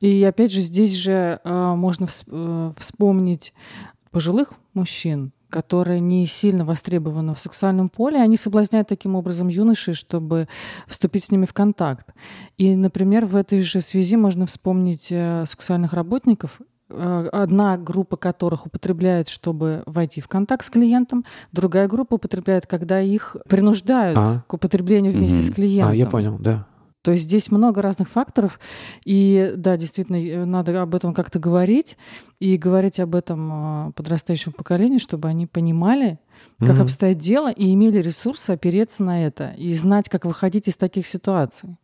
И 0.00 0.22
опять 0.24 0.52
же, 0.52 0.60
здесь 0.60 0.94
же 0.94 1.40
э, 1.42 1.74
можно 1.74 2.04
вс- 2.04 2.24
э, 2.28 2.72
вспомнить 2.78 3.52
пожилых 4.10 4.52
мужчин, 4.74 5.32
которые 5.48 6.00
не 6.00 6.26
сильно 6.26 6.64
востребованы 6.64 7.34
в 7.34 7.38
сексуальном 7.38 7.88
поле, 7.88 8.18
они 8.20 8.36
соблазняют 8.36 8.88
таким 8.88 9.14
образом 9.16 9.48
юношей, 9.48 9.94
чтобы 9.94 10.48
вступить 10.86 11.24
с 11.24 11.30
ними 11.30 11.46
в 11.46 11.52
контакт. 11.52 12.08
И, 12.58 12.74
например, 12.74 13.26
в 13.26 13.36
этой 13.36 13.62
же 13.62 13.80
связи 13.80 14.16
можно 14.16 14.46
вспомнить 14.46 15.08
э, 15.10 15.44
сексуальных 15.46 15.92
работников, 15.92 16.60
одна 16.94 17.78
группа 17.78 18.16
которых 18.18 18.66
употребляет, 18.66 19.28
чтобы 19.28 19.82
войти 19.86 20.20
в 20.20 20.28
контакт 20.28 20.62
с 20.66 20.68
клиентом, 20.68 21.24
другая 21.50 21.88
группа 21.88 22.14
употребляет, 22.16 22.66
когда 22.66 23.00
их 23.00 23.34
принуждают 23.48 24.18
А. 24.18 24.44
к 24.46 24.52
употреблению 24.52 25.10
вместе 25.12 25.38
Мгм. 25.38 25.46
с 25.46 25.54
клиентом. 25.54 25.90
А, 25.92 25.94
я 25.96 26.06
понял, 26.06 26.36
да. 26.38 26.66
То 27.02 27.10
есть 27.10 27.24
здесь 27.24 27.50
много 27.50 27.82
разных 27.82 28.08
факторов, 28.08 28.60
и 29.04 29.52
да, 29.56 29.76
действительно, 29.76 30.16
э, 30.16 30.44
надо 30.44 30.80
об 30.80 30.94
этом 30.94 31.14
как-то 31.14 31.38
говорить, 31.38 31.96
и 32.38 32.56
говорить 32.56 33.00
об 33.00 33.14
этом 33.14 33.88
э, 33.88 33.92
подрастающему 33.92 34.52
поколению, 34.52 35.00
чтобы 35.00 35.28
они 35.28 35.46
понимали, 35.46 36.18
как 36.58 36.70
Мгм. 36.70 36.82
обстоит 36.82 37.18
дело, 37.18 37.50
и 37.50 37.72
имели 37.74 37.98
ресурсы 37.98 38.50
опереться 38.50 39.02
на 39.02 39.26
это, 39.26 39.52
и 39.58 39.74
знать, 39.74 40.08
как 40.08 40.24
выходить 40.24 40.68
из 40.68 40.76
таких 40.76 41.06
ситуаций. 41.06 41.76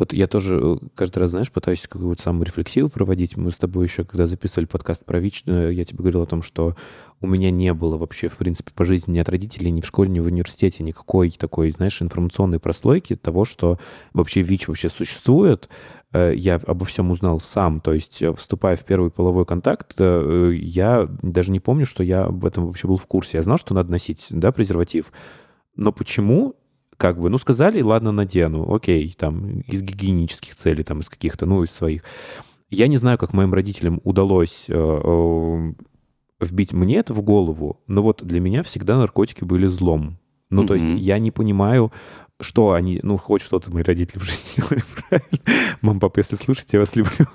Вот 0.00 0.14
я 0.14 0.26
тоже 0.26 0.58
э, 0.58 0.76
каждый 0.94 1.18
раз, 1.18 1.32
знаешь, 1.32 1.52
пытаюсь 1.52 1.86
какую-то 1.86 2.22
самую 2.22 2.46
рефлексию 2.46 2.88
проводить. 2.88 3.36
Мы 3.36 3.50
с 3.50 3.58
тобой 3.58 3.84
еще, 3.84 4.02
когда 4.02 4.26
записывали 4.26 4.64
подкаст 4.64 5.04
про 5.04 5.20
ВИЧ, 5.20 5.42
я 5.44 5.84
тебе 5.84 5.98
говорил 5.98 6.22
о 6.22 6.26
том, 6.26 6.40
что 6.40 6.74
у 7.20 7.26
меня 7.26 7.50
не 7.50 7.74
было 7.74 7.98
вообще, 7.98 8.28
в 8.28 8.38
принципе, 8.38 8.72
по 8.74 8.86
жизни 8.86 9.12
ни 9.12 9.18
от 9.18 9.28
родителей, 9.28 9.70
ни 9.70 9.82
в 9.82 9.86
школе, 9.86 10.08
ни 10.08 10.18
в 10.20 10.26
университете 10.26 10.84
никакой 10.84 11.28
такой, 11.28 11.70
знаешь, 11.70 12.00
информационной 12.00 12.58
прослойки 12.58 13.14
того, 13.14 13.44
что 13.44 13.78
вообще 14.14 14.40
ВИЧ 14.40 14.68
вообще 14.68 14.88
существует. 14.88 15.68
Э, 16.14 16.32
Я 16.34 16.54
обо 16.54 16.86
всем 16.86 17.10
узнал 17.10 17.38
сам. 17.38 17.82
То 17.82 17.92
есть, 17.92 18.22
э, 18.22 18.32
вступая 18.32 18.78
в 18.78 18.86
первый 18.86 19.10
половой 19.10 19.44
контакт, 19.44 20.00
я 20.00 21.10
даже 21.20 21.50
не 21.50 21.60
помню, 21.60 21.84
что 21.84 22.02
я 22.02 22.24
об 22.24 22.46
этом 22.46 22.68
вообще 22.68 22.88
был 22.88 22.96
в 22.96 23.06
курсе. 23.06 23.36
Я 23.36 23.42
знал, 23.42 23.58
что 23.58 23.74
надо 23.74 23.90
носить, 23.90 24.28
да, 24.30 24.50
презерватив. 24.50 25.12
Но 25.76 25.92
почему 25.92 26.56
как 27.00 27.18
бы, 27.18 27.30
ну, 27.30 27.38
сказали, 27.38 27.80
ладно, 27.80 28.12
надену, 28.12 28.74
окей, 28.74 29.14
там, 29.18 29.60
из 29.60 29.80
гигиенических 29.80 30.54
целей, 30.54 30.84
там, 30.84 31.00
из 31.00 31.08
каких-то, 31.08 31.46
ну, 31.46 31.62
из 31.62 31.70
своих. 31.70 32.04
Я 32.68 32.88
не 32.88 32.98
знаю, 32.98 33.16
как 33.16 33.32
моим 33.32 33.54
родителям 33.54 34.02
удалось 34.04 34.66
э, 34.68 34.74
э, 34.74 35.72
вбить 36.40 36.74
мне 36.74 36.98
это 36.98 37.14
в 37.14 37.22
голову, 37.22 37.80
но 37.86 38.02
вот 38.02 38.22
для 38.22 38.38
меня 38.38 38.62
всегда 38.62 38.98
наркотики 38.98 39.44
были 39.44 39.66
злом. 39.66 40.18
Ну, 40.50 40.66
то 40.66 40.74
есть 40.74 40.86
я 41.00 41.18
не 41.18 41.30
понимаю, 41.30 41.90
что 42.40 42.72
они, 42.72 43.00
ну, 43.02 43.16
хоть 43.16 43.42
что-то 43.42 43.70
мои 43.70 43.82
родители 43.82 44.18
в 44.18 44.22
жизни 44.22 44.44
сделали 44.62 44.82
правильно. 45.08 45.76
Мам, 45.82 46.00
папа, 46.00 46.18
если 46.20 46.36
слушаете, 46.36 46.76
я 46.76 46.80
вас 46.80 46.96
люблю. 46.96 47.26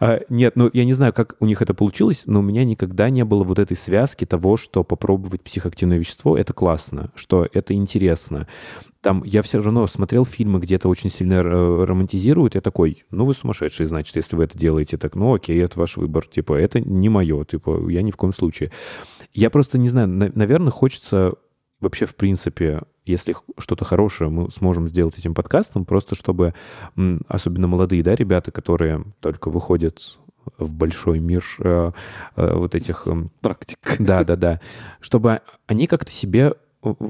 А, 0.00 0.20
Нет, 0.28 0.56
ну, 0.56 0.68
я 0.72 0.84
не 0.84 0.92
знаю, 0.92 1.12
как 1.12 1.36
у 1.40 1.46
них 1.46 1.62
это 1.62 1.72
получилось, 1.74 2.24
но 2.26 2.40
у 2.40 2.42
меня 2.42 2.64
никогда 2.64 3.10
не 3.10 3.24
было 3.24 3.44
вот 3.44 3.58
этой 3.58 3.76
связки 3.76 4.26
того, 4.26 4.56
что 4.56 4.84
попробовать 4.84 5.42
психоактивное 5.42 5.98
вещество— 5.98 6.36
это 6.38 6.52
классно, 6.52 7.10
что 7.14 7.48
это 7.52 7.74
интересно. 7.74 8.46
Там 9.00 9.22
я 9.24 9.42
все 9.42 9.60
равно 9.60 9.86
смотрел 9.86 10.24
фильмы, 10.24 10.60
где 10.60 10.76
это 10.76 10.88
очень 10.88 11.10
сильно 11.10 11.34
э, 11.34 11.84
романтизируют. 11.84 12.54
Я 12.54 12.60
такой, 12.60 13.04
ну 13.10 13.24
вы 13.26 13.34
сумасшедшие, 13.34 13.86
значит, 13.86 14.16
если 14.16 14.34
вы 14.36 14.44
это 14.44 14.58
делаете. 14.58 14.96
Так, 14.96 15.14
ну 15.14 15.34
окей, 15.34 15.62
это 15.62 15.78
ваш 15.78 15.96
выбор. 15.96 16.26
Типа, 16.26 16.54
это 16.54 16.80
не 16.80 17.08
мое. 17.08 17.44
Типа, 17.44 17.88
я 17.90 18.02
ни 18.02 18.10
в 18.10 18.16
коем 18.16 18.32
случае. 18.32 18.72
Я 19.32 19.50
просто 19.50 19.78
не 19.78 19.88
знаю, 19.88 20.08
на- 20.08 20.32
наверное, 20.34 20.70
хочется 20.70 21.34
вообще, 21.80 22.06
в 22.06 22.14
принципе, 22.14 22.82
если 23.04 23.36
что-то 23.58 23.84
хорошее 23.84 24.30
мы 24.30 24.50
сможем 24.50 24.88
сделать 24.88 25.18
этим 25.18 25.34
подкастом, 25.34 25.84
просто 25.84 26.14
чтобы, 26.14 26.54
особенно 27.28 27.66
молодые, 27.66 28.02
да, 28.02 28.14
ребята, 28.14 28.50
которые 28.50 29.04
только 29.20 29.50
выходят 29.50 30.18
в 30.58 30.74
большой 30.74 31.18
мир 31.20 31.44
э, 31.58 31.92
э, 32.36 32.54
вот 32.54 32.74
этих... 32.74 33.06
эм, 33.06 33.30
Практик. 33.40 33.78
Да, 33.98 34.24
да, 34.24 34.36
да. 34.36 34.60
Чтобы 35.00 35.40
они 35.66 35.86
как-то 35.86 36.10
себе 36.10 36.52
э, 36.82 36.94
э, 36.98 37.04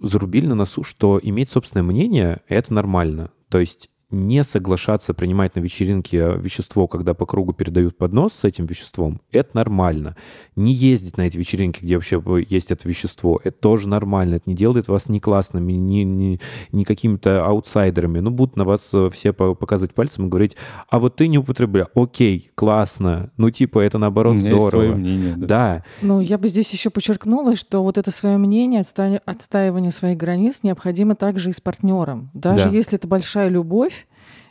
зарубили 0.00 0.46
на 0.46 0.54
носу, 0.54 0.84
что 0.84 1.18
иметь 1.22 1.50
собственное 1.50 1.82
мнение— 1.82 2.42
это 2.48 2.72
нормально. 2.72 3.30
То 3.48 3.58
есть 3.58 3.90
не 4.10 4.44
соглашаться 4.44 5.14
принимать 5.14 5.56
на 5.56 5.60
вечеринке 5.60 6.36
вещество, 6.36 6.86
когда 6.86 7.12
по 7.12 7.26
кругу 7.26 7.52
передают 7.52 7.98
поднос 7.98 8.34
с 8.34 8.44
этим 8.44 8.66
веществом, 8.66 9.20
это 9.32 9.50
нормально. 9.56 10.16
Не 10.54 10.72
ездить 10.72 11.16
на 11.16 11.22
эти 11.22 11.36
вечеринки, 11.36 11.80
где 11.82 11.96
вообще 11.96 12.22
есть 12.48 12.70
это 12.70 12.88
вещество, 12.88 13.40
это 13.42 13.58
тоже 13.58 13.88
нормально. 13.88 14.36
Это 14.36 14.48
не 14.48 14.54
делает 14.54 14.86
вас 14.86 15.08
ни 15.08 15.18
классными, 15.18 15.72
ни, 15.72 16.02
ни, 16.02 16.40
ни 16.70 16.84
какими-то 16.84 17.44
аутсайдерами. 17.46 18.20
Ну, 18.20 18.30
будут 18.30 18.56
на 18.56 18.64
вас 18.64 18.90
э, 18.94 19.10
все 19.12 19.32
по- 19.32 19.54
показывать 19.54 19.92
пальцем 19.92 20.26
и 20.26 20.28
говорить, 20.28 20.56
а 20.88 21.00
вот 21.00 21.16
ты 21.16 21.26
не 21.26 21.38
употребляй. 21.38 21.86
Окей, 21.94 22.50
классно. 22.54 23.32
Ну, 23.36 23.50
типа, 23.50 23.80
это 23.80 23.98
У 23.98 24.00
наоборот 24.00 24.38
здорово. 24.38 24.70
свое 24.70 24.94
мнение. 24.94 25.34
да. 25.36 25.46
Да, 25.46 25.84
Ну, 26.02 26.20
я 26.20 26.38
бы 26.38 26.46
здесь 26.48 26.70
еще 26.72 26.90
подчеркнула, 26.90 27.56
что 27.56 27.82
вот 27.82 27.98
это 27.98 28.10
свое 28.10 28.36
мнение, 28.36 28.82
отста- 28.82 29.20
отстаивание 29.24 29.90
своих 29.90 30.16
границ 30.16 30.60
необходимо 30.62 31.16
также 31.16 31.50
и 31.50 31.52
с 31.52 31.60
партнером. 31.60 32.30
Даже 32.34 32.68
Да. 32.68 32.76
если 32.76 32.98
это 32.98 33.08
большая 33.08 33.48
любовь, 33.48 33.95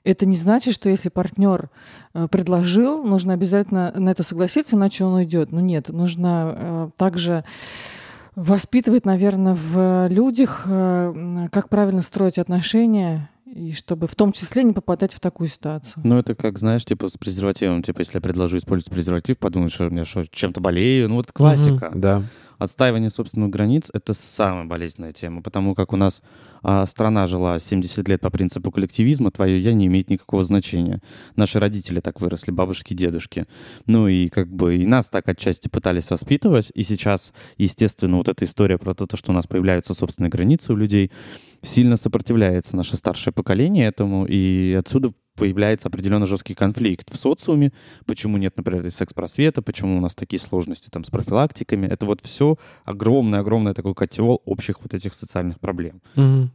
это 0.05 0.25
не 0.25 0.37
значит, 0.37 0.73
что 0.73 0.87
если 0.87 1.09
партнер 1.09 1.69
э, 2.13 2.27
предложил, 2.29 3.03
нужно 3.03 3.33
обязательно 3.33 3.91
на 3.95 4.09
это 4.09 4.23
согласиться, 4.23 4.75
иначе 4.75 5.03
он 5.03 5.15
уйдет. 5.15 5.51
Ну 5.51 5.59
нет, 5.59 5.89
нужно 5.89 6.53
э, 6.55 6.89
также 6.95 7.43
воспитывать, 8.35 9.05
наверное, 9.05 9.55
в 9.55 10.07
людях, 10.09 10.63
э, 10.67 11.47
как 11.51 11.69
правильно 11.69 12.01
строить 12.01 12.37
отношения, 12.37 13.29
и 13.45 13.71
чтобы 13.71 14.07
в 14.07 14.15
том 14.15 14.31
числе 14.31 14.63
не 14.63 14.73
попадать 14.73 15.13
в 15.13 15.19
такую 15.19 15.47
ситуацию. 15.47 16.01
Ну, 16.03 16.17
это 16.17 16.35
как, 16.35 16.59
знаешь, 16.59 16.83
типа 16.83 17.07
с 17.09 17.17
презервативом. 17.17 17.83
Типа, 17.83 18.01
если 18.01 18.17
я 18.17 18.21
предложу 18.21 18.57
использовать 18.57 18.93
презерватив, 18.93 19.37
подумают, 19.37 19.73
что 19.73 19.87
я 19.87 20.05
что, 20.05 20.23
чем-то 20.29 20.59
болею. 20.59 21.09
Ну, 21.09 21.15
вот 21.15 21.31
классика. 21.31 21.89
Мгм, 21.89 22.01
Да. 22.01 22.23
Отстаивание 22.57 23.09
собственных 23.09 23.49
границ— 23.49 23.89
это 23.93 24.13
самая 24.13 24.65
болезненная 24.65 25.13
тема, 25.13 25.41
потому 25.41 25.75
как 25.75 25.93
у 25.93 25.97
нас 25.97 26.21
а, 26.63 26.85
страна 26.85 27.27
жила 27.27 27.59
70 27.59 28.07
лет 28.07 28.21
по 28.21 28.29
принципу 28.29 28.71
коллективизма, 28.71 29.31
твое 29.31 29.59
«я» 29.59 29.73
не 29.73 29.87
имеет 29.87 30.09
никакого 30.09 30.43
значения. 30.43 31.01
Наши 31.35 31.59
родители 31.59 31.99
так 31.99 32.21
выросли, 32.21 32.51
бабушки, 32.51 32.93
дедушки. 32.93 33.45
Ну 33.85 34.07
и 34.07 34.29
как 34.29 34.51
бы 34.51 34.77
и 34.77 34.85
нас 34.85 35.09
так 35.09 35.27
отчасти 35.27 35.67
пытались 35.67 36.09
воспитывать, 36.09 36.71
и 36.73 36.83
сейчас, 36.83 37.33
естественно, 37.57 38.17
вот 38.17 38.29
эта 38.29 38.45
история 38.45 38.77
про 38.77 38.93
то, 38.93 39.15
что 39.15 39.31
у 39.31 39.35
нас 39.35 39.47
появляются 39.47 39.93
собственные 39.93 40.29
границы 40.29 40.73
у 40.73 40.75
людей, 40.75 41.11
сильно 41.61 41.97
сопротивляется 41.97 42.75
наше 42.75 42.97
старшее 42.97 43.33
поколение 43.33 43.87
этому, 43.87 44.25
и 44.25 44.73
отсюда 44.73 45.11
появляется 45.35 45.89
определенно 45.89 46.25
жесткий 46.25 46.53
конфликт 46.53 47.13
в 47.13 47.17
социуме, 47.17 47.71
почему 48.05 48.37
нет, 48.37 48.55
например, 48.57 48.89
секс-просвета, 48.89 49.61
почему 49.61 49.97
у 49.97 50.01
нас 50.01 50.15
такие 50.15 50.39
сложности 50.39 50.89
там 50.89 51.03
с 51.03 51.09
профилактиками. 51.09 51.87
Это 51.87 52.05
вот 52.05 52.21
все 52.21 52.57
огромный-огромный 52.85 53.73
такой 53.73 53.93
котел 53.93 54.41
общих 54.45 54.81
вот 54.81 54.93
этих 54.93 55.13
социальных 55.13 55.59
проблем. 55.59 56.01
Мгм. 56.15 56.51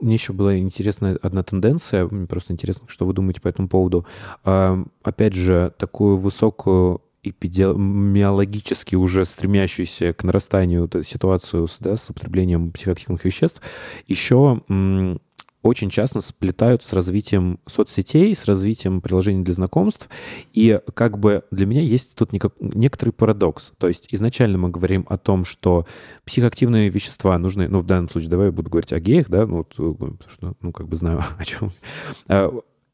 Мне 0.00 0.14
еще 0.14 0.32
была 0.32 0.58
интересная 0.58 1.18
одна 1.22 1.42
тенденция, 1.42 2.06
мне 2.06 2.26
просто 2.26 2.52
интересно, 2.52 2.86
что 2.88 3.06
вы 3.06 3.12
думаете 3.12 3.40
по 3.40 3.48
этому 3.48 3.68
поводу. 3.68 4.06
Опять 4.42 5.34
же, 5.34 5.72
такую 5.78 6.16
высокую 6.16 7.02
эпидемиологически 7.22 8.94
уже 8.94 9.24
стремящуюся 9.24 10.12
к 10.12 10.22
нарастанию 10.22 10.88
ситуацию 11.04 11.66
с, 11.66 11.78
да, 11.80 11.96
с 11.96 12.08
употреблением 12.08 12.70
психоактивных 12.70 13.24
веществ, 13.24 13.60
еще 14.06 14.62
очень 15.66 15.90
часто 15.90 16.20
сплетают 16.20 16.82
с 16.82 16.92
развитием 16.92 17.58
соцсетей, 17.66 18.34
с 18.34 18.44
развитием 18.44 19.00
приложений 19.00 19.44
для 19.44 19.54
знакомств. 19.54 20.08
И 20.52 20.80
как 20.94 21.18
бы 21.18 21.44
для 21.50 21.66
меня 21.66 21.80
есть 21.80 22.14
тут 22.14 22.32
никак- 22.32 22.54
некоторый 22.60 23.10
парадокс. 23.10 23.72
То 23.78 23.88
есть 23.88 24.06
изначально 24.10 24.58
мы 24.58 24.70
говорим 24.70 25.06
о 25.08 25.18
том, 25.18 25.44
что 25.44 25.86
психоактивные 26.24 26.88
вещества 26.88 27.38
нужны, 27.38 27.68
ну, 27.68 27.80
в 27.80 27.86
данном 27.86 28.08
случае, 28.08 28.30
давай 28.30 28.46
я 28.46 28.52
буду 28.52 28.70
говорить 28.70 28.92
о 28.92 29.00
геях, 29.00 29.28
да, 29.28 29.46
ну, 29.46 29.58
вот, 29.58 29.74
э, 29.78 30.52
ну, 30.60 30.72
как 30.72 30.88
бы 30.88 30.96
знаю, 30.96 31.22
о 31.38 31.44
чем. 31.44 31.72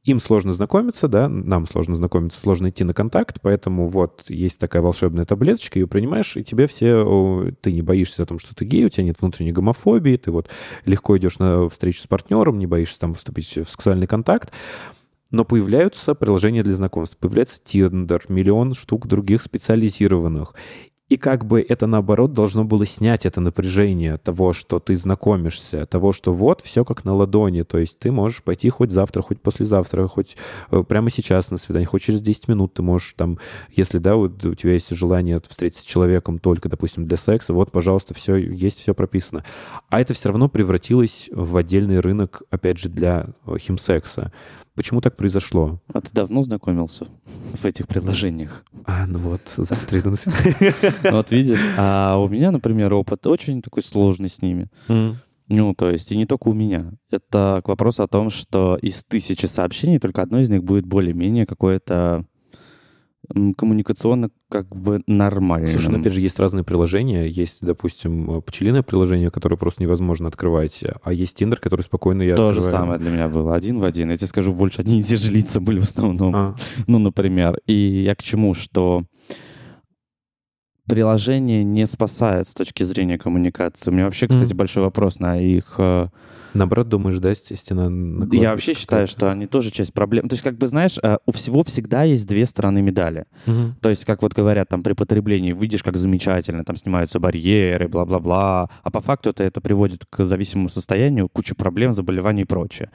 Им 0.05 0.19
сложно 0.19 0.53
знакомиться, 0.53 1.07
да, 1.07 1.29
нам 1.29 1.65
сложно 1.65 1.95
знакомиться, 1.95 2.41
сложно 2.41 2.71
идти 2.71 2.83
на 2.83 2.93
контакт, 2.93 3.39
поэтому 3.41 3.87
вот 3.87 4.25
есть 4.29 4.59
такая 4.59 4.83
волшебная 4.83 5.25
таблеточка, 5.25 5.79
ее 5.79 5.87
принимаешь, 5.87 6.37
и 6.37 6.43
тебе 6.43 6.67
все, 6.67 7.53
ты 7.61 7.73
не 7.73 7.83
боишься 7.83 8.25
о 8.25 8.27
том, 8.27 8.41
что 8.41 8.53
ты 8.53 8.65
гей, 8.65 8.85
у 8.85 8.89
тебя 8.89 9.05
нет 9.05 9.21
внутренней 9.21 9.53
гомофобии, 9.53 10.17
ты 10.17 10.33
вот 10.33 10.49
легко 10.87 11.17
идешь 11.19 11.39
на 11.39 11.69
встречу 11.69 12.01
с 12.01 12.09
партнером, 12.09 12.59
не 12.59 12.67
боишься 12.67 12.99
там 12.99 13.15
вступить 13.15 13.57
в 13.57 13.71
сексуальный 13.71 14.09
контакт, 14.09 14.51
но 15.31 15.45
появляются 15.45 16.17
приложения 16.17 16.65
для 16.65 16.75
знакомств, 16.75 17.17
появляется 17.17 17.61
Tinder, 17.65 18.21
миллион 18.29 18.75
штук 18.75 19.07
других 19.07 19.41
специализированных. 19.41 20.55
И 21.13 21.19
как 21.19 21.45
бы 21.45 21.61
это, 21.61 21.87
наоборот, 21.87 22.33
должно 22.33 22.65
было 22.65 22.87
снять 22.87 23.27
это 23.27 23.43
напряжение 23.43 24.17
того, 24.17 24.55
что 24.55 24.81
ты 24.81 24.97
знакомишься, 24.97 25.85
того, 25.85 26.15
что 26.15 26.33
вот 26.33 26.63
все 26.63 26.87
как 26.87 27.05
на 27.05 27.15
ладони. 27.15 27.65
То 27.65 27.77
есть 27.77 27.99
ты 27.99 28.11
можешь 28.11 28.43
пойти 28.43 28.71
хоть 28.71 28.91
завтра, 28.91 29.21
хоть 29.21 29.39
послезавтра, 29.39 30.09
хоть 30.09 30.39
э, 30.71 30.83
прямо 30.83 31.11
сейчас 31.11 31.51
на 31.51 31.59
свидание, 31.59 31.87
хоть 31.87 32.01
через 32.01 32.23
10 32.23 32.49
минут 32.49 32.73
ты 32.73 32.81
можешь 32.81 33.13
там, 33.15 33.39
если, 33.71 33.99
да, 33.99 34.17
вот 34.17 34.43
у 34.43 34.55
тебя 34.55 34.73
есть 34.73 34.89
желание 34.89 35.39
встретиться 35.47 35.83
с 35.83 35.87
человеком 35.87 36.39
только, 36.39 36.71
допустим, 36.71 37.07
для 37.07 37.19
секса, 37.19 37.53
вот, 37.53 37.73
пожалуйста, 37.73 38.15
все, 38.15 38.37
есть 38.37 38.81
все 38.81 38.95
прописано. 38.95 39.45
А 39.91 40.01
это 40.01 40.15
все 40.15 40.31
равно 40.31 40.49
превратилось 40.49 41.29
в 41.31 41.59
отдельный 41.59 42.01
рынок, 42.01 42.41
опять 42.49 42.79
же, 42.79 42.89
для 42.89 43.27
э, 43.45 43.59
химсекса. 43.59 44.33
Почему 44.75 45.03
так 45.03 45.17
произошло? 45.17 45.81
А 45.93 46.01
ты 46.01 46.11
давно 46.13 46.43
знакомился 46.43 47.07
в 47.53 47.65
этих 47.65 47.87
приложениях? 47.89 48.65
А, 48.87 49.07
ну 49.07 49.19
вот, 49.19 49.43
завтра 49.57 50.01
иду 50.01 50.11
на 50.11 51.11
Вот 51.11 51.31
видишь, 51.31 51.61
а 51.77 52.17
у 52.19 52.29
меня, 52.29 52.51
например, 52.51 52.95
опыт 52.95 53.27
очень 53.27 53.61
такой 53.61 53.83
сложный 53.83 54.31
с 54.31 54.41
ними. 54.41 54.69
Ну, 55.49 55.75
то 55.75 55.91
есть, 55.91 56.11
и 56.11 56.17
не 56.17 56.25
только 56.25 56.49
у 56.49 56.55
меня. 56.55 56.93
Это 57.11 57.61
к 57.63 57.69
вопросу 57.69 58.03
о 58.03 58.09
том, 58.09 58.31
что 58.31 58.79
из 58.81 59.05
тысячи 59.05 59.45
сообщений 59.45 59.99
только 59.99 60.23
одно 60.23 60.39
из 60.39 60.49
них 60.49 60.65
будет 60.65 60.87
более-менее 60.87 61.45
какое-то 61.45 62.25
коммуникационно 63.29 64.31
как 64.53 64.69
бы 64.77 65.03
нормальным. 65.07 65.69
Слушай, 65.69 65.89
ну 65.93 66.01
опять 66.01 66.13
же, 66.13 66.21
есть 66.21 66.39
разные 66.39 66.63
приложения. 66.63 67.27
Есть, 67.27 67.65
допустим, 67.65 68.31
э, 68.39 68.41
пчелиное 68.43 68.83
приложение, 68.83 69.31
которое 69.31 69.57
просто 69.57 69.83
невозможно 69.83 70.29
открывать, 70.29 70.85
а 71.03 71.13
есть 71.13 71.37
Тиндер, 71.39 71.59
который 71.59 71.81
спокойно 71.81 72.21
я 72.23 72.37
То 72.37 72.53
же 72.53 72.59
открываю. 72.61 72.71
самое 72.85 72.99
для 73.01 73.11
меня 73.11 73.29
было, 73.29 73.55
один 73.55 73.79
в 73.81 73.85
один. 73.85 74.11
Я 74.11 74.17
тебе 74.19 74.27
скажу, 74.27 74.53
больше 74.53 74.83
одни 74.83 75.01
и 75.01 75.03
те 75.03 75.17
же 75.17 75.31
лица 75.33 75.59
были 75.59 75.81
в 75.81 75.85
основном. 75.85 76.35
А, 76.37 76.57
Ну, 76.87 76.99
например. 76.99 77.59
И 77.67 78.03
я 78.05 78.15
к 78.15 78.23
чему, 78.23 78.53
что 78.55 79.05
приложение 80.87 81.65
не 81.65 81.87
спасает 81.87 82.49
с 82.49 82.55
точки 82.55 82.83
зрения 82.83 83.17
коммуникации. 83.19 83.91
У 83.91 83.95
меня 83.95 84.05
вообще, 84.05 84.29
кстати, 84.29 84.51
Мгм. 84.51 84.59
большой 84.59 84.83
вопрос 84.83 85.19
на 85.21 85.41
их 85.41 85.77
э, 85.79 86.09
наоборот, 86.55 86.89
думаешь, 86.89 87.19
да, 87.19 87.35
стена 87.35 87.91
Я 88.33 88.51
вообще 88.51 88.75
считаю, 88.75 89.07
что 89.07 89.31
они 89.31 89.47
тоже 89.47 89.71
часть 89.71 89.93
проблем. 89.93 90.29
То 90.29 90.35
есть, 90.35 90.43
как 90.43 90.57
бы, 90.59 90.67
знаешь, 90.67 90.99
э, 91.03 91.19
у 91.27 91.33
всего 91.33 91.63
всегда 91.65 92.05
есть 92.05 92.27
две 92.27 92.47
стороны 92.47 92.83
медали. 92.83 93.27
Мгм. 93.47 93.77
То 93.81 93.89
есть, 93.89 94.05
как 94.05 94.23
вот 94.23 94.33
говорят, 94.35 94.69
там, 94.69 94.83
при 94.83 94.93
потреблении 94.93 95.53
выйдешь 95.53 95.83
как 95.83 95.97
замечательно, 95.97 96.65
там 96.65 96.77
снимаются 96.77 97.21
барьеры, 97.21 97.89
бла-бла-бла, 97.89 98.71
а 98.83 98.91
по 98.91 99.01
факту 99.01 99.31
это, 99.31 99.43
это 99.43 99.61
приводит 99.61 100.05
к 100.09 100.25
зависимому 100.25 100.69
состоянию, 100.69 101.29
куче 101.29 101.55
проблем, 101.55 101.93
заболеваний 101.93 102.43
и 102.43 102.47
прочее. 102.47 102.91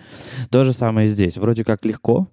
То 0.49 0.63
же 0.63 0.73
самое 0.73 1.07
здесь. 1.07 1.37
Вроде 1.37 1.63
как 1.63 1.85
легко, 1.85 2.27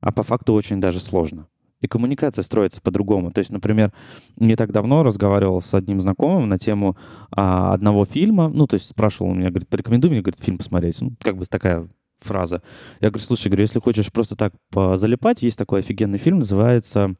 а 0.00 0.12
по 0.12 0.22
факту 0.22 0.54
очень 0.54 0.80
даже 0.80 1.00
сложно. 1.00 1.48
И 1.80 1.88
коммуникация 1.88 2.42
строится 2.42 2.80
по-другому. 2.80 3.30
То 3.30 3.40
есть, 3.40 3.50
например, 3.50 3.92
не 4.36 4.56
так 4.56 4.72
давно 4.72 5.02
разговаривал 5.02 5.60
с 5.60 5.74
одним 5.74 6.00
знакомым 6.00 6.48
на 6.48 6.58
тему 6.58 6.96
а, 7.30 7.74
одного 7.74 8.04
фильма. 8.06 8.48
Ну, 8.48 8.66
то 8.66 8.74
есть 8.74 8.88
спрашивал 8.88 9.30
у 9.30 9.34
меня, 9.34 9.50
говорит, 9.50 9.68
порекомендуй 9.68 10.10
мне, 10.10 10.22
говорит, 10.22 10.40
фильм 10.40 10.56
посмотреть. 10.58 11.00
Ну, 11.02 11.12
как 11.20 11.36
бы 11.36 11.44
такая 11.44 11.88
фраза. 12.20 12.62
Я 13.00 13.10
говорю, 13.10 13.24
слушай, 13.24 13.48
говорю, 13.48 13.62
если 13.62 13.78
хочешь 13.78 14.10
просто 14.10 14.36
так 14.36 14.54
залипать, 14.72 15.42
есть 15.42 15.58
такой 15.58 15.80
офигенный 15.80 16.18
фильм, 16.18 16.38
называется 16.38 17.14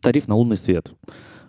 «Тариф 0.00 0.28
на 0.28 0.34
лунный 0.34 0.56
свет». 0.56 0.92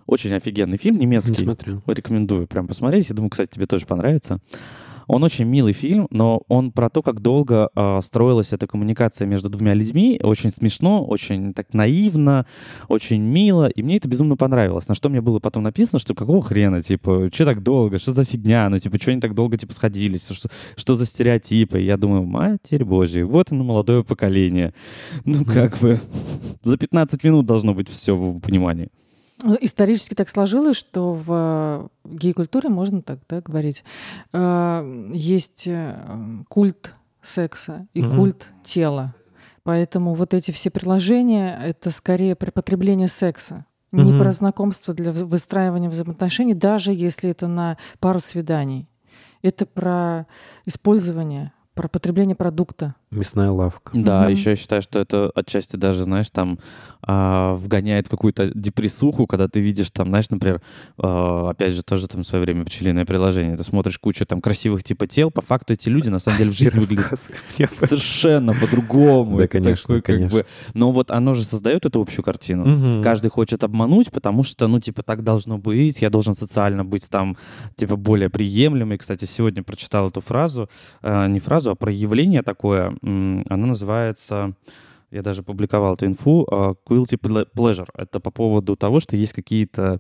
Очень 0.05 0.33
офигенный 0.33 0.77
фильм, 0.77 0.95
Не 0.97 1.01
немецкий. 1.05 1.35
смотрю. 1.43 1.83
Рекомендую 1.85 2.47
прям 2.47 2.67
посмотреть. 2.67 3.09
Я 3.09 3.15
думаю, 3.15 3.29
кстати, 3.29 3.51
тебе 3.55 3.67
тоже 3.67 3.85
понравится. 3.85 4.39
Он 5.09 5.23
очень 5.23 5.45
милый 5.45 5.73
фильм, 5.73 6.07
но 6.11 6.43
он 6.47 6.71
про 6.71 6.91
то, 6.91 7.01
как 7.01 7.19
долго 7.19 7.69
а, 7.73 7.99
строилась 7.99 8.53
эта 8.53 8.67
коммуникация 8.67 9.25
между 9.25 9.49
двумя 9.49 9.73
людьми. 9.73 10.19
Очень 10.21 10.51
смешно, 10.51 11.03
очень 11.03 11.55
так 11.55 11.73
наивно, 11.73 12.45
очень 12.87 13.19
мило. 13.19 13.67
И 13.67 13.81
мне 13.81 13.97
это 13.97 14.07
безумно 14.07 14.37
понравилось. 14.37 14.87
На 14.87 14.93
что 14.93 15.09
мне 15.09 15.19
было 15.19 15.39
потом 15.39 15.63
написано, 15.63 15.97
что 15.97 16.13
какого 16.13 16.43
хрена, 16.43 16.83
типа, 16.83 17.31
что 17.33 17.45
так 17.45 17.63
долго, 17.63 17.97
что 17.97 18.13
за 18.13 18.23
фигня, 18.23 18.69
ну, 18.69 18.77
типа, 18.77 19.01
что 19.01 19.09
они 19.09 19.19
так 19.19 19.33
долго, 19.33 19.57
типа, 19.57 19.73
сходились, 19.73 20.29
что, 20.29 20.47
что 20.75 20.95
за 20.95 21.07
стереотипы. 21.07 21.81
И 21.81 21.85
я 21.85 21.97
думаю, 21.97 22.23
матерь 22.23 22.85
божья, 22.85 23.25
вот 23.25 23.51
оно, 23.51 23.63
молодое 23.63 24.03
поколение. 24.03 24.75
Ну, 25.25 25.43
как 25.43 25.79
бы, 25.79 25.99
за 26.63 26.77
15 26.77 27.23
минут 27.23 27.47
должно 27.47 27.73
быть 27.73 27.89
все 27.89 28.15
в 28.15 28.39
понимании. 28.41 28.89
Исторически 29.61 30.15
так 30.15 30.27
сложилось, 30.29 30.75
что 30.75 31.13
в 31.13 31.25
э, 31.29 31.87
гей-культуре, 32.05 32.69
можно 32.69 33.01
так 33.01 33.19
да, 33.29 33.41
говорить, 33.41 33.83
э, 34.33 35.11
есть 35.13 35.63
э, 35.65 35.95
культ 36.49 36.93
секса 37.21 37.87
и 37.93 38.01
Мгм. 38.03 38.17
культ 38.17 38.49
тела. 38.63 39.15
Поэтому 39.63 40.13
вот 40.13 40.33
эти 40.33 40.51
все 40.51 40.69
приложения— 40.69 41.57
это 41.63 41.91
скорее 41.91 42.35
про 42.35 42.51
потребление 42.51 43.07
секса. 43.07 43.65
Не 43.91 44.11
Мгм. 44.11 44.21
про 44.21 44.31
знакомство 44.33 44.93
для 44.93 45.11
выстраивания 45.11 45.89
взаимоотношений, 45.89 46.53
даже 46.53 46.91
если 46.91 47.29
это 47.29 47.47
на 47.47 47.77
пару 47.99 48.19
свиданий. 48.19 48.87
Это 49.41 49.65
про 49.65 50.27
использование, 50.65 51.53
про 51.73 51.87
потребление 51.87 52.35
продукта. 52.35 52.95
Мясная 53.11 53.49
лавка. 53.49 53.91
Да, 53.93 54.21
Мгм. 54.23 54.31
еще 54.31 54.51
я 54.51 54.55
считаю, 54.55 54.81
что 54.83 54.99
это 54.99 55.31
отчасти 55.33 55.75
даже, 55.77 56.03
знаешь, 56.03 56.29
там 56.29 56.59
а, 57.01 57.53
вгоняет 57.55 58.05
в 58.07 58.09
какую-то 58.11 58.51
депрессуху, 58.53 59.25
когда 59.25 59.47
ты 59.47 59.61
видишь 59.61 59.89
там, 59.89 60.09
знаешь, 60.09 60.29
например, 60.29 60.61
а, 60.97 61.49
опять 61.49 61.73
же, 61.73 61.81
тоже 61.81 62.07
там 62.07 62.21
в 62.21 62.27
свое 62.27 62.43
время 62.43 62.65
пчелиное 62.65 63.05
приложение, 63.05 63.57
ты 63.57 63.63
смотришь 63.63 63.97
кучу 63.97 64.25
там 64.25 64.41
красивых 64.41 64.83
типа 64.83 65.07
тел, 65.07 65.31
по 65.31 65.41
факту 65.41 65.73
эти 65.73 65.89
люди 65.89 66.09
на 66.09 66.19
самом 66.19 66.37
деле 66.37 66.51
в 66.51 66.53
жизни 66.57 66.77
выглядят 66.79 67.19
совершенно 67.71 68.53
по-другому. 68.53 69.37
Да, 69.39 69.47
конечно, 69.47 69.81
такой, 69.81 70.01
как 70.01 70.15
конечно. 70.15 70.37
бы- 70.39 70.45
Но 70.73 70.91
вот 70.91 71.09
оно 71.11 71.33
же 71.33 71.43
создает 71.43 71.85
эту 71.85 72.01
общую 72.01 72.23
картину. 72.23 73.01
Каждый 73.01 73.29
хочет 73.31 73.63
обмануть, 73.63 74.11
потому 74.11 74.43
что, 74.43 74.67
ну, 74.67 74.79
типа, 74.79 75.01
так 75.03 75.23
должно 75.23 75.57
быть, 75.57 76.01
я 76.01 76.09
должен 76.09 76.33
социально 76.33 76.85
быть 76.85 77.09
там, 77.09 77.37
типа, 77.75 77.95
более 77.95 78.29
приемлемый. 78.29 78.97
Кстати, 78.97 79.25
сегодня 79.25 79.63
прочитал 79.63 80.09
эту 80.09 80.21
фразу, 80.21 80.69
э, 81.01 81.27
не 81.27 81.39
фразу, 81.39 81.71
а 81.71 81.75
проявление 81.75 82.43
такое, 82.43 82.95
м, 83.03 83.45
оно 83.49 83.67
называется, 83.67 84.53
я 85.11 85.21
даже 85.23 85.43
публиковал 85.43 85.95
эту 85.95 86.05
инфу, 86.07 86.45
quilty 86.87 87.17
ple- 87.19 87.47
pleasure. 87.57 87.87
Это 87.95 88.19
по 88.19 88.31
поводу 88.31 88.75
того, 88.75 88.99
что 88.99 89.17
есть 89.17 89.33
какие-то, 89.33 89.99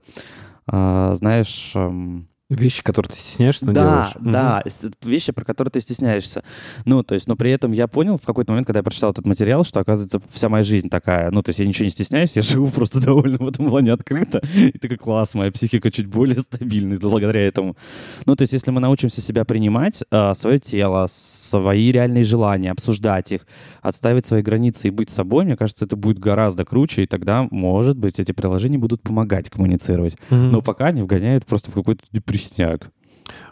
а, 0.67 1.15
знаешь, 1.15 1.73
эм, 1.75 2.29
Вещи, 2.49 2.81
которые 2.81 3.11
ты 3.11 3.17
стесняешься, 3.17 3.67
но 3.67 3.73
да, 3.73 3.81
делаешь. 3.83 4.33
Да, 4.33 4.63
это 4.65 4.91
вещи, 5.03 5.31
про 5.31 5.45
которые 5.45 5.71
ты 5.71 5.81
стесняешься. 5.81 6.43
Ну, 6.85 7.03
то 7.03 7.13
есть, 7.13 7.27
но 7.27 7.35
при 7.35 7.51
этом 7.51 7.73
я 7.73 7.87
понял 7.87 8.17
в 8.17 8.25
какой-то 8.25 8.51
момент, 8.51 8.65
когда 8.65 8.79
я 8.79 8.83
прочитал 8.83 9.11
этот 9.11 9.27
материал, 9.27 9.63
что, 9.63 9.79
оказывается, 9.79 10.19
вся 10.31 10.49
моя 10.49 10.63
жизнь 10.63 10.89
такая. 10.89 11.29
Ну, 11.29 11.43
то 11.43 11.49
есть 11.49 11.59
я 11.59 11.67
ничего 11.67 11.85
не 11.85 11.91
стесняюсь, 11.91 12.35
я 12.35 12.41
живу 12.41 12.69
просто 12.69 12.99
довольно 12.99 13.37
в 13.37 13.47
этом 13.47 13.67
плане 13.67 13.93
открыто. 13.93 14.41
И 14.55 14.77
такой 14.79 14.97
класс, 14.97 15.35
моя 15.35 15.51
психика 15.51 15.91
чуть 15.91 16.07
более 16.07 16.39
стабильна 16.41 16.97
благодаря 16.97 17.41
этому. 17.41 17.77
Ну, 18.25 18.35
то 18.35 18.41
есть 18.41 18.53
если 18.53 18.71
мы 18.71 18.79
научимся 18.79 19.21
себя 19.21 19.45
принимать, 19.45 20.01
свое 20.33 20.59
тело, 20.59 21.07
свои 21.09 21.91
реальные 21.91 22.23
желания, 22.23 22.71
обсуждать 22.71 23.31
их, 23.31 23.45
отставить 23.81 24.25
свои 24.25 24.41
границы 24.41 24.87
и 24.87 24.91
быть 24.91 25.11
собой, 25.11 25.45
мне 25.45 25.55
кажется, 25.55 25.85
это 25.85 25.95
будет 25.95 26.17
гораздо 26.17 26.65
круче, 26.65 27.03
и 27.03 27.05
тогда, 27.05 27.47
может 27.51 27.97
быть, 27.97 28.19
эти 28.19 28.31
приложения 28.31 28.79
будут 28.79 29.03
помогать 29.03 29.51
коммуницировать. 29.51 30.17
Мгм. 30.31 30.51
Но 30.51 30.61
пока 30.61 30.87
они 30.87 31.03
вгоняют 31.03 31.45
просто 31.45 31.69
в 31.69 31.75
какой-то 31.75 32.03
депрессняк. 32.39 32.91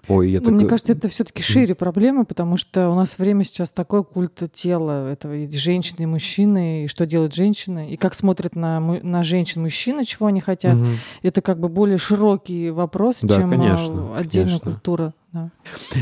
Ой, 0.08 0.32
я 0.32 0.42
Ну, 0.42 0.52
Мне 0.52 0.62
так- 0.62 0.70
кажется, 0.70 0.94
это 0.94 1.08
все-таки 1.10 1.44
шире 1.44 1.76
проблема, 1.76 2.26
потому 2.26 2.58
что 2.58 2.90
у 2.90 2.96
нас 2.96 3.20
время 3.20 3.44
сейчас 3.44 3.72
такое 3.72 4.02
культ 4.04 4.42
тела 4.54 5.12
этого 5.12 5.34
и 5.36 5.50
женщины, 5.52 6.04
и 6.04 6.06
мужчины, 6.08 6.86
и 6.86 6.88
что 6.88 7.06
делают 7.06 7.36
женщины, 7.36 7.92
и 7.92 7.98
как 7.98 8.16
смотрят 8.16 8.56
на, 8.56 8.80
на 8.80 9.24
женщин 9.24 9.62
мужчины, 9.62 10.04
чего 10.06 10.28
они 10.28 10.40
хотят. 10.42 10.76
Мгм. 10.76 10.96
Это 11.22 11.42
как 11.42 11.60
бы 11.60 11.70
более 11.70 11.98
широкий 12.00 12.72
вопрос, 12.72 13.20
Да, 13.22 13.36
чем 13.36 13.50
а, 13.50 13.52
конечно, 13.52 14.18
отдельная 14.18 14.50
конечно. 14.60 14.72
культура. 14.72 15.14
да. 15.34 15.52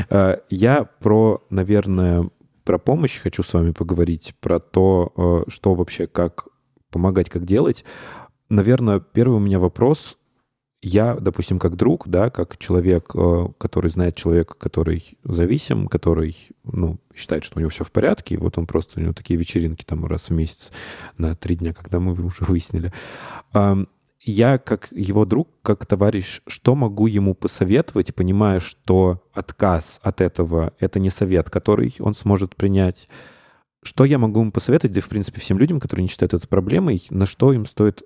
Э, 0.08 0.36
Я 0.48 0.84
про, 0.84 1.42
наверное, 1.50 2.30
про 2.64 2.78
помощь 2.78 3.20
хочу 3.20 3.42
с 3.42 3.52
вами 3.52 3.72
поговорить, 3.72 4.34
про 4.40 4.58
то, 4.60 5.12
э, 5.46 5.50
что 5.50 5.74
вообще, 5.74 6.06
как 6.06 6.46
помогать, 6.90 7.28
как 7.28 7.44
делать. 7.44 7.84
Наверное, 8.48 9.00
первый 9.00 9.36
у 9.36 9.40
меня 9.40 9.58
вопрос. 9.58 10.16
Я, 10.82 11.14
допустим, 11.14 11.58
как 11.58 11.76
друг, 11.76 12.06
да, 12.06 12.30
как 12.30 12.58
человек, 12.58 13.12
э, 13.14 13.48
который 13.58 13.90
знает 13.90 14.14
человека, 14.14 14.54
который 14.54 15.16
зависим, 15.24 15.88
который, 15.88 16.36
ну, 16.64 16.98
считает, 17.14 17.44
что 17.44 17.58
у 17.58 17.60
него 17.60 17.70
все 17.70 17.82
в 17.82 17.90
порядке, 17.90 18.36
вот 18.36 18.58
он 18.58 18.66
просто, 18.66 19.00
у 19.00 19.02
него 19.02 19.12
такие 19.14 19.38
вечеринки 19.38 19.84
там 19.84 20.04
раз 20.04 20.28
в 20.28 20.34
месяц 20.34 20.70
на 21.16 21.34
три 21.34 21.56
дня, 21.56 21.72
когда 21.72 21.98
мы 21.98 22.12
уже 22.12 22.44
выяснили. 22.44 22.92
Я, 24.26 24.58
как 24.58 24.88
его 24.90 25.24
друг, 25.24 25.48
как 25.62 25.86
товарищ, 25.86 26.42
что 26.48 26.74
могу 26.74 27.06
ему 27.06 27.32
посоветовать, 27.32 28.12
понимая, 28.12 28.58
что 28.58 29.22
отказ 29.32 30.00
от 30.02 30.20
этого— 30.20 30.72
это 30.80 30.98
не 30.98 31.10
совет, 31.10 31.48
который 31.48 31.94
он 32.00 32.12
сможет 32.12 32.56
принять? 32.56 33.08
Что 33.84 34.04
я 34.04 34.18
могу 34.18 34.40
ему 34.40 34.50
посоветовать, 34.50 34.94
да 34.94 34.98
и, 34.98 35.02
в 35.02 35.08
принципе, 35.08 35.40
всем 35.40 35.60
людям, 35.60 35.78
которые 35.78 36.02
не 36.02 36.08
считают 36.08 36.34
это 36.34 36.48
проблемой, 36.48 37.06
на 37.08 37.24
что 37.24 37.52
им 37.52 37.66
стоит 37.66 38.02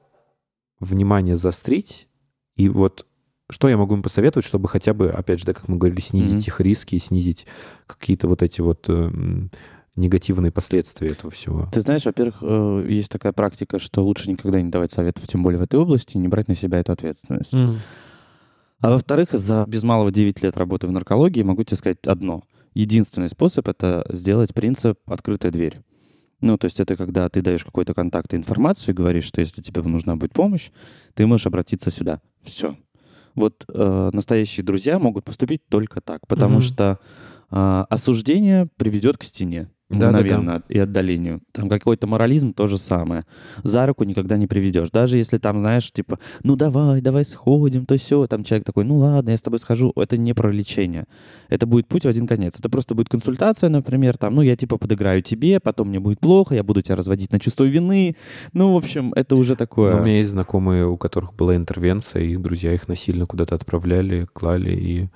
внимание 0.79 1.37
заострить? 1.37 2.07
И 2.61 2.69
вот 2.69 3.07
что 3.49 3.69
я 3.69 3.77
могу 3.77 3.95
им 3.95 4.03
посоветовать, 4.03 4.47
чтобы 4.47 4.69
хотя 4.69 4.93
бы, 4.93 5.11
опять 5.11 5.41
же, 5.41 5.47
да, 5.47 5.55
как 5.55 5.67
мы 5.67 5.77
говорили, 5.77 6.01
снизить 6.01 6.47
Мгм. 6.47 6.47
их 6.47 6.61
риски, 6.61 6.99
снизить 6.99 7.47
какие-то 7.87 8.29
вот 8.29 8.43
эти 8.43 8.61
вот 8.61 8.89
эм, 8.89 9.51
негативные 9.97 10.53
последствия 10.53 11.09
этого 11.09 11.33
всего? 11.33 11.69
Ты 11.73 11.81
знаешь, 11.81 12.05
во-первых, 12.05 12.37
э, 12.43 12.87
есть 12.89 13.11
такая 13.11 13.33
практика, 13.33 13.79
что 13.79 14.05
лучше 14.05 14.31
никогда 14.31 14.61
не 14.61 14.71
давать 14.71 14.93
советов, 14.93 15.27
тем 15.27 15.43
более 15.43 15.59
в 15.59 15.63
этой 15.63 15.81
области, 15.81 16.17
и 16.17 16.19
не 16.19 16.29
брать 16.29 16.49
на 16.49 16.55
себя 16.55 16.79
эту 16.79 16.93
ответственность. 16.93 17.55
А 18.83 18.91
во-вторых, 18.91 19.31
за 19.33 19.65
без 19.67 19.83
малого 19.83 20.13
9 20.13 20.43
лет 20.43 20.57
работы 20.57 20.87
в 20.87 20.93
наркологии 20.93 21.43
могу 21.43 21.65
тебе 21.65 21.77
сказать 21.77 21.99
одно. 22.07 22.43
Единственный 22.75 23.31
способ— 23.31 23.67
это 23.69 24.07
сделать 24.11 24.55
принцип 24.55 24.99
«открытая 25.07 25.51
дверь». 25.51 25.81
Ну, 26.41 26.57
то 26.57 26.67
есть 26.67 26.81
это 26.81 26.97
когда 26.97 27.29
ты 27.29 27.43
даешь 27.43 27.65
какой-то 27.65 27.95
контакт 27.95 28.33
и 28.33 28.37
информацию 28.37 28.95
и 28.95 28.97
говоришь, 28.97 29.25
что 29.25 29.41
если 29.41 29.61
тебе 29.61 29.83
нужна 29.83 30.17
будет 30.17 30.33
помощь, 30.33 30.71
ты 31.15 31.27
можешь 31.27 31.47
обратиться 31.47 31.91
сюда. 31.91 32.21
Все. 32.43 32.77
Вот 33.35 33.65
э, 33.73 34.11
настоящие 34.13 34.65
друзья 34.65 34.99
могут 34.99 35.25
поступить 35.25 35.63
только 35.69 36.01
так, 36.01 36.27
потому 36.27 36.55
Мгм. 36.55 36.63
что 36.63 36.99
э, 37.51 37.85
осуждение 37.91 38.69
приведет 38.77 39.19
к 39.19 39.23
стене 39.23 39.69
Да-да-да. 39.91 40.19
мгновенно 40.19 40.63
и 40.69 40.79
отдалению. 40.79 41.43
Там 41.53 41.69
какой-то 41.69 42.07
морализм 42.07 42.53
то 42.55 42.67
же 42.69 42.79
самое. 42.79 43.27
За 43.65 43.87
руку 43.87 44.05
никогда 44.05 44.37
не 44.37 44.47
приведешь. 44.47 44.91
Даже 44.91 45.17
если 45.17 45.39
там, 45.39 45.59
знаешь, 45.59 45.91
типа, 45.93 46.19
ну 46.45 46.57
давай, 46.57 47.01
давай 47.01 47.25
сходим, 47.25 47.87
то 47.87 47.99
все. 47.99 48.27
Там 48.27 48.45
человек 48.45 48.65
такой, 48.65 48.85
ну 48.85 48.99
ладно, 48.99 49.31
я 49.31 49.37
с 49.37 49.43
тобой 49.43 49.59
схожу. 49.59 49.93
Это 49.97 50.17
не 50.17 50.33
про 50.33 50.51
лечение. 50.53 51.07
Это 51.49 51.67
будет 51.67 51.89
путь 51.89 52.05
в 52.05 52.09
один 52.09 52.27
конец. 52.27 52.59
Это 52.59 52.69
просто 52.69 52.95
будет 52.95 53.09
консультация, 53.09 53.69
например, 53.69 54.17
там, 54.17 54.35
ну 54.37 54.43
я 54.43 54.57
типа 54.57 54.79
подыграю 54.79 55.23
тебе, 55.23 55.59
потом 55.61 55.89
мне 55.89 55.99
будет 55.99 56.21
плохо, 56.21 56.55
я 56.55 56.63
буду 56.63 56.83
тебя 56.83 56.97
разводить 56.97 57.33
на 57.33 57.41
чувство 57.41 57.65
вины. 57.65 58.17
Ну, 58.53 58.75
в 58.75 58.77
общем, 58.77 59.13
это 59.15 59.35
уже 59.37 59.57
такое. 59.57 59.95
Ну, 59.95 60.03
У 60.03 60.05
меня 60.05 60.19
есть 60.19 60.31
знакомые, 60.31 60.87
у 60.87 60.97
которых 60.97 61.35
была 61.35 61.57
интервенция, 61.57 62.23
и 62.23 62.33
их 62.33 62.43
друзья 62.43 62.73
их 62.73 62.87
насильно 62.89 63.27
куда-то 63.27 63.55
отправляли, 63.57 64.29
клали. 64.33 64.71
И, 64.71 65.09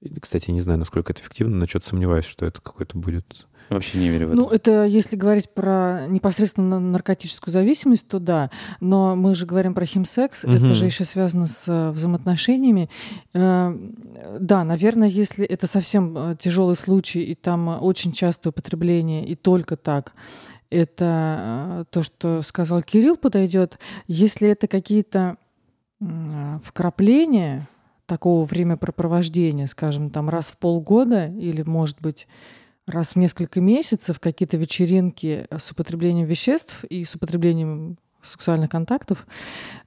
и, 0.00 0.20
кстати, 0.20 0.50
не 0.50 0.60
знаю, 0.60 0.78
насколько 0.78 1.12
это 1.12 1.20
эффективно, 1.20 1.56
но 1.56 1.66
что-то 1.66 1.88
сомневаюсь, 1.88 2.24
что 2.24 2.46
это 2.46 2.60
какой-то 2.60 2.96
будет... 2.96 3.46
Вообще 3.74 3.98
не 3.98 4.08
верю 4.10 4.28
в 4.28 4.32
это. 4.32 4.40
Ну, 4.40 4.48
это 4.48 4.84
если 4.84 5.16
говорить 5.16 5.50
про 5.50 6.06
непосредственно 6.08 6.78
наркотическую 6.80 7.52
зависимость, 7.52 8.06
то 8.08 8.18
да. 8.18 8.50
Но 8.80 9.16
мы 9.16 9.34
же 9.34 9.46
говорим 9.46 9.74
про 9.74 9.86
химсекс, 9.86 10.44
Мгм. 10.44 10.54
это 10.54 10.74
же 10.74 10.84
еще 10.86 11.04
связано 11.04 11.46
с 11.46 11.64
э, 11.68 11.90
взаимоотношениями. 11.90 12.88
Э, 13.34 13.76
Да, 14.40 14.64
наверное, 14.64 15.08
если 15.08 15.44
это 15.46 15.66
совсем 15.66 16.16
э, 16.16 16.36
тяжелый 16.38 16.76
случай, 16.76 17.22
и 17.22 17.34
там 17.34 17.68
очень 17.82 18.12
частое 18.12 18.50
употребление, 18.50 19.26
и 19.26 19.34
только 19.34 19.76
так, 19.76 20.12
это 20.70 21.04
э, 21.80 21.84
то, 21.90 22.02
что 22.02 22.42
сказал 22.42 22.82
Кирилл, 22.82 23.16
подойдет. 23.16 23.78
Если 24.06 24.48
это 24.48 24.66
какие-то 24.68 25.36
вкрапления 26.64 27.68
такого 28.06 28.44
времяпрепровождения, 28.44 29.66
скажем, 29.66 30.10
там 30.10 30.28
раз 30.28 30.48
в 30.50 30.58
полгода 30.58 31.26
или, 31.28 31.62
может 31.62 32.00
быть, 32.00 32.26
раз 32.86 33.12
в 33.12 33.16
несколько 33.16 33.60
месяцев 33.60 34.20
какие-то 34.20 34.56
вечеринки 34.56 35.46
с 35.50 35.70
употреблением 35.70 36.26
веществ 36.26 36.84
и 36.84 37.04
с 37.04 37.14
употреблением 37.14 37.98
сексуальных 38.22 38.70
контактов, 38.70 39.26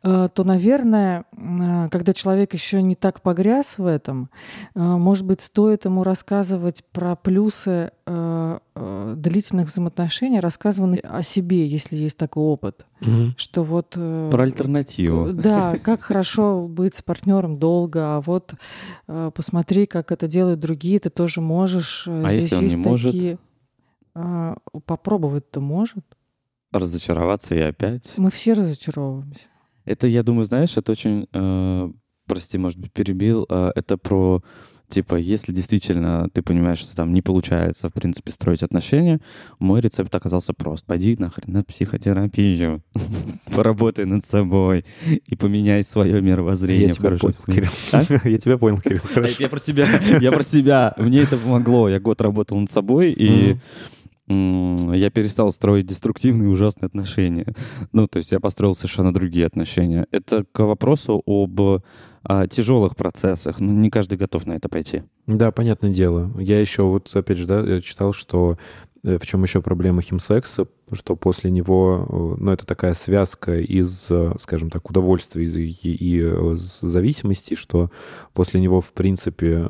э, 0.03 0.27
то, 0.33 0.43
наверное, 0.43 1.25
э, 1.31 1.89
когда 1.89 2.13
человек 2.13 2.53
еще 2.53 2.81
не 2.81 2.95
так 2.95 3.21
погряз 3.21 3.77
в 3.77 3.85
этом, 3.85 4.29
э, 4.75 4.79
может 4.79 5.25
быть, 5.25 5.41
стоит 5.41 5.85
ему 5.85 6.03
рассказывать 6.03 6.83
про 6.91 7.15
плюсы 7.15 7.91
длительных 8.05 9.69
взаимоотношений, 9.69 10.39
рассказывать 10.39 10.99
о 11.03 11.23
себе, 11.23 11.65
если 11.65 11.95
есть 11.95 12.17
такой 12.17 12.43
опыт, 12.43 12.85
что 13.35 13.63
вот... 13.63 13.91
Про 13.91 14.43
альтернативу. 14.43 15.33
да, 15.33 15.75
как 15.81 16.01
хорошо 16.01 16.67
быть 16.67 16.93
с 16.93 17.01
партнером 17.01 17.57
долго, 17.57 18.17
а 18.17 18.21
вот 18.21 18.53
посмотри, 19.07 19.87
как 19.87 20.11
это 20.11 20.27
делают 20.27 20.59
другие, 20.59 20.99
ты 20.99 21.09
тоже 21.09 21.41
можешь. 21.41 22.07
А 22.07 22.31
если 22.31 22.55
он 22.55 22.63
есть 22.63 22.75
не 22.75 22.83
может? 22.83 23.11
такие- 23.11 23.39
А, 24.13 24.55
попробовать-то 24.85 25.59
может. 25.59 26.05
Разочароваться 26.79 27.55
и 27.55 27.59
опять. 27.59 28.13
Мы 28.17 28.29
все 28.31 28.53
разочаровываемся. 28.53 29.47
Это, 29.85 30.07
я 30.07 30.23
думаю, 30.23 30.45
знаешь, 30.45 30.75
это 30.77 30.91
очень, 30.91 31.27
э, 31.31 31.89
прости, 32.27 32.57
может 32.57 32.79
быть, 32.79 32.91
перебил, 32.91 33.45
э, 33.47 33.71
это 33.75 33.97
про, 33.97 34.41
типа, 34.89 35.15
если 35.15 35.53
действительно 35.53 36.27
ты 36.33 36.41
понимаешь, 36.41 36.79
что 36.79 36.95
там 36.95 37.13
не 37.13 37.21
получается, 37.21 37.89
в 37.89 37.93
принципе, 37.93 38.31
строить 38.31 38.63
отношения, 38.63 39.21
мой 39.59 39.79
рецепт 39.79 40.13
оказался 40.13 40.53
прост. 40.53 40.85
Пойди 40.85 41.15
нахрен 41.19 41.53
на 41.53 41.63
психотерапию, 41.63 42.83
поработай 43.55 44.05
над 44.05 44.25
собой 44.25 44.85
и 45.05 45.35
поменяй 45.35 45.83
свое 45.83 46.19
мировоззрение. 46.21 46.87
Я 46.87 46.93
в 46.93 46.97
тебя 46.97 47.17
понял. 47.17 47.35
Кирилл. 47.45 48.19
Я 48.31 48.37
тебя 48.39 48.57
понял, 48.57 48.81
Кирилл, 48.81 49.01
А 49.03 49.07
хорошо. 49.13 49.35
Я 49.39 49.49
про 49.49 49.59
себя, 49.59 49.85
я 50.19 50.31
про 50.31 50.43
себя. 50.43 50.93
Мне 50.97 51.21
это 51.21 51.37
помогло. 51.37 51.89
Я 51.89 51.99
год 51.99 52.21
работал 52.21 52.59
над 52.59 52.71
собой, 52.71 53.11
и 53.11 53.57
я 54.27 55.09
перестал 55.11 55.51
строить 55.51 55.85
деструктивные 55.85 56.49
ужасные 56.49 56.87
отношения. 56.87 57.53
Ну, 57.91 58.07
то 58.07 58.17
есть 58.17 58.31
я 58.31 58.39
построил 58.39 58.75
совершенно 58.75 59.13
другие 59.13 59.45
отношения. 59.45 60.07
Это 60.11 60.45
к 60.51 60.63
вопросу 60.63 61.21
об 61.25 61.83
а, 62.23 62.47
тяжелых 62.47 62.95
процессах. 62.95 63.59
Ну, 63.59 63.71
не 63.71 63.91
каждый 63.91 64.17
готов 64.17 64.47
на 64.47 64.53
это 64.53 64.67
пойти. 64.67 65.03
Да, 65.27 65.51
понятное 65.51 65.91
дело. 65.91 66.31
Я 66.39 66.59
еще 66.59 66.83
вот, 66.83 67.15
опять 67.15 67.37
же, 67.37 67.45
да, 67.45 67.59
я 67.59 67.81
читал, 67.81 68.13
что 68.13 68.57
э, 69.03 69.19
в 69.19 69.27
чем 69.27 69.43
еще 69.43 69.61
проблема 69.61 70.01
химсекса, 70.01 70.65
что 70.91 71.15
после 71.15 71.51
него, 71.51 72.07
э, 72.09 72.41
ну, 72.41 72.51
это 72.51 72.65
такая 72.65 72.95
связка 72.95 73.59
из, 73.59 74.07
э, 74.09 74.33
скажем 74.39 74.71
так, 74.71 74.89
удовольствия 74.89 75.45
и, 75.45 75.69
и, 75.69 76.17
и, 76.17 76.55
зависимости, 76.55 77.53
что 77.53 77.91
после 78.33 78.59
него, 78.59 78.81
в 78.81 78.91
принципе, 78.93 79.67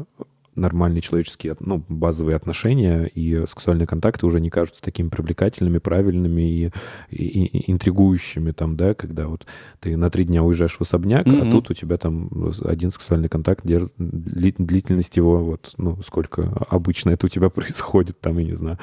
нормальные 0.56 1.02
человеческие, 1.02 1.56
ну, 1.60 1.84
базовые 1.90 2.36
отношения 2.36 3.06
и 3.06 3.46
сексуальные 3.48 3.88
контакты 3.88 4.26
уже 4.26 4.40
не 4.40 4.50
кажутся 4.50 4.82
такими 4.82 5.10
привлекательными, 5.10 5.78
правильными 5.80 6.42
и, 6.42 6.72
и- 7.12 7.46
и 7.46 7.72
интригующими 7.72 8.52
там, 8.52 8.76
да, 8.78 8.94
когда 8.94 9.28
вот 9.28 9.46
ты 9.80 9.96
на 9.98 10.10
три 10.10 10.24
дня 10.26 10.44
уезжаешь 10.44 10.78
в 10.78 10.82
особняк, 10.82 11.28
а 11.28 11.30
Мгм. 11.30 11.52
тут 11.52 11.70
у 11.72 11.74
тебя 11.74 11.98
там 11.98 12.30
один 12.64 12.90
сексуальный 12.92 13.30
контакт, 13.30 13.66
дер- 13.66 13.90
длительность 13.98 15.18
его 15.18 15.44
вот, 15.44 15.74
ну, 15.78 16.00
сколько 16.06 16.52
обычно 16.70 17.10
это 17.12 17.26
у 17.28 17.30
тебя 17.30 17.50
происходит 17.50 18.20
там, 18.20 18.38
я 18.40 18.46
не 18.46 18.54
знаю. 18.54 18.78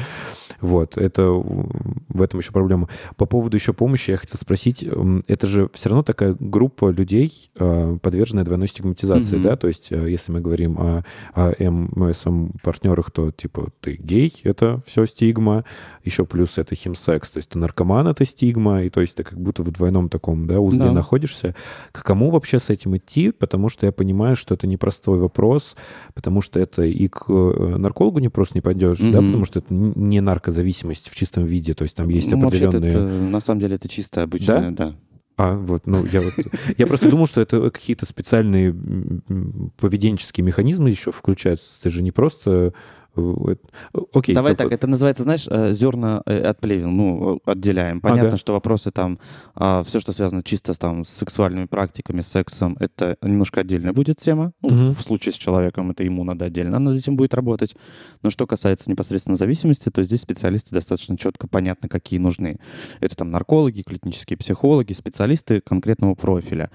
Вот, 0.60 0.96
это 0.96 1.28
в 1.30 2.22
этом 2.22 2.40
еще 2.40 2.52
проблема. 2.52 2.88
По 3.16 3.26
поводу 3.26 3.56
еще 3.56 3.72
помощи 3.72 4.10
я 4.10 4.16
хотел 4.16 4.38
спросить, 4.38 4.84
м, 4.84 5.24
это 5.26 5.46
же 5.46 5.68
все 5.72 5.88
равно 5.88 6.02
такая 6.02 6.36
группа 6.38 6.90
людей, 6.90 7.50
э, 7.58 7.96
подверженная 8.02 8.44
двойной 8.44 8.68
стигматизации, 8.68 9.36
Мгм. 9.36 9.42
да, 9.42 9.56
то 9.56 9.68
есть 9.68 9.90
э, 9.90 10.10
если 10.10 10.32
мы 10.32 10.40
говорим 10.40 10.78
о, 10.78 11.04
о 11.34 11.52
МСМ-партнерах, 11.70 13.10
то 13.10 13.30
типа 13.30 13.70
ты 13.80 13.96
гей, 13.96 14.32
это 14.44 14.80
все 14.86 15.06
стигма, 15.06 15.64
еще 16.04 16.24
плюс 16.24 16.58
это 16.58 16.74
химсекс, 16.74 17.30
то 17.32 17.38
есть 17.38 17.50
ты 17.50 17.58
наркоман, 17.58 18.06
это 18.08 18.24
стигма, 18.24 18.82
и 18.84 18.90
то 18.90 19.00
есть 19.00 19.16
ты 19.16 19.24
как 19.24 19.38
будто 19.40 19.62
в 19.62 19.70
двойном 19.70 20.08
таком, 20.08 20.46
да, 20.46 20.60
узле 20.60 20.84
Да. 20.86 20.92
находишься. 20.92 21.54
К 21.92 22.02
кому 22.02 22.30
вообще 22.30 22.58
с 22.58 22.70
этим 22.70 22.96
идти? 22.96 23.30
Потому 23.30 23.68
что 23.68 23.86
я 23.86 23.92
понимаю, 23.92 24.36
что 24.36 24.54
это 24.54 24.66
непростой 24.66 25.18
вопрос, 25.18 25.76
потому 26.14 26.40
что 26.40 26.58
это 26.60 26.82
и 26.82 27.08
к 27.08 27.24
э, 27.28 27.76
наркологу 27.78 28.18
не 28.18 28.28
просто 28.28 28.54
не 28.56 28.60
пойдешь, 28.60 28.98
да, 29.00 29.20
Мгм. 29.20 29.26
потому 29.26 29.44
что 29.44 29.58
это 29.60 29.72
не 29.72 30.20
наркозависимость 30.20 31.08
в 31.08 31.14
чистом 31.14 31.44
виде, 31.44 31.74
то 31.74 31.82
есть 31.84 31.96
там 31.96 32.08
есть 32.08 32.30
Ну, 32.30 32.46
определенные... 32.46 32.90
это, 32.90 33.00
на 33.02 33.40
самом 33.40 33.60
деле 33.60 33.76
это 33.76 33.88
чисто 33.88 34.22
обычное, 34.22 34.70
да. 34.70 34.94
А, 35.36 35.54
вот, 35.54 35.86
ну, 35.86 36.04
я 36.04 36.20
вот... 36.20 36.32
Я 36.76 36.86
просто 36.86 37.08
думал, 37.10 37.26
что 37.26 37.40
это 37.40 37.70
какие-то 37.70 38.06
специальные 38.06 38.74
поведенческие 39.78 40.44
механизмы 40.44 40.90
еще 40.90 41.10
включаются. 41.12 41.80
Ты 41.82 41.90
же 41.90 42.02
не 42.02 42.12
просто... 42.12 42.74
Окей. 44.14 44.34
Давай 44.34 44.52
как- 44.56 44.68
так, 44.68 44.72
это 44.72 44.86
называется, 44.86 45.22
знаешь, 45.22 45.46
э, 45.48 45.72
зерна 45.72 46.22
э, 46.26 46.38
от 46.42 46.60
плевел, 46.60 46.90
ну, 46.90 47.40
отделяем. 47.44 48.00
Понятно, 48.00 48.28
Ага. 48.28 48.36
что 48.36 48.52
вопросы 48.52 48.90
там, 48.90 49.18
все, 49.84 50.00
что 50.00 50.12
связано 50.12 50.42
чисто 50.42 50.72
там, 50.74 51.04
с 51.04 51.08
сексуальными 51.10 51.66
практиками, 51.66 52.20
сексом, 52.22 52.76
это 52.80 53.16
немножко 53.22 53.60
отдельная 53.60 53.92
будет 53.92 54.18
тема. 54.18 54.52
Ну, 54.62 54.70
Мгм. 54.70 54.94
В 54.94 55.02
случае 55.02 55.32
с 55.32 55.36
человеком 55.36 55.90
это 55.90 56.02
ему 56.04 56.24
надо 56.24 56.46
отдельно 56.46 56.78
над 56.78 56.96
этим 56.96 57.16
будет 57.16 57.34
работать. 57.34 57.74
Но 58.22 58.30
что 58.30 58.46
касается 58.46 58.90
непосредственно 58.90 59.36
зависимости, 59.36 59.90
то 59.90 60.02
здесь 60.02 60.20
специалисты 60.22 60.74
достаточно 60.74 61.16
четко 61.18 61.46
понятно, 61.48 61.88
какие 61.88 62.18
нужны. 62.18 62.58
Это 63.00 63.16
там 63.16 63.30
наркологи, 63.30 63.82
клинические 63.82 64.36
психологи, 64.36 64.92
специалисты 64.92 65.60
конкретного 65.60 66.14
профиля. 66.14 66.70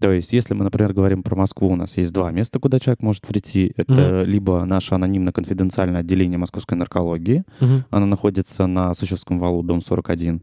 То 0.00 0.12
есть, 0.12 0.32
если 0.34 0.52
мы, 0.54 0.64
например, 0.64 0.92
говорим 0.92 1.22
про 1.22 1.34
Москву, 1.36 1.68
у 1.70 1.76
нас 1.76 1.96
есть 1.96 2.12
два 2.12 2.30
места, 2.30 2.58
куда 2.58 2.78
человек 2.78 3.02
может 3.02 3.26
прийти. 3.26 3.72
Это 3.76 4.22
либо 4.24 4.64
наше 4.64 4.94
анонимно-конфиденциальное 4.94 6.00
отделение 6.00 6.38
московской 6.38 6.76
наркологии, 6.76 7.44
Мгм. 7.60 7.84
она 7.90 8.06
находится 8.06 8.66
на 8.66 8.92
Сущевском 8.94 9.38
валу, 9.38 9.62
дом 9.62 9.80
41. 9.80 10.42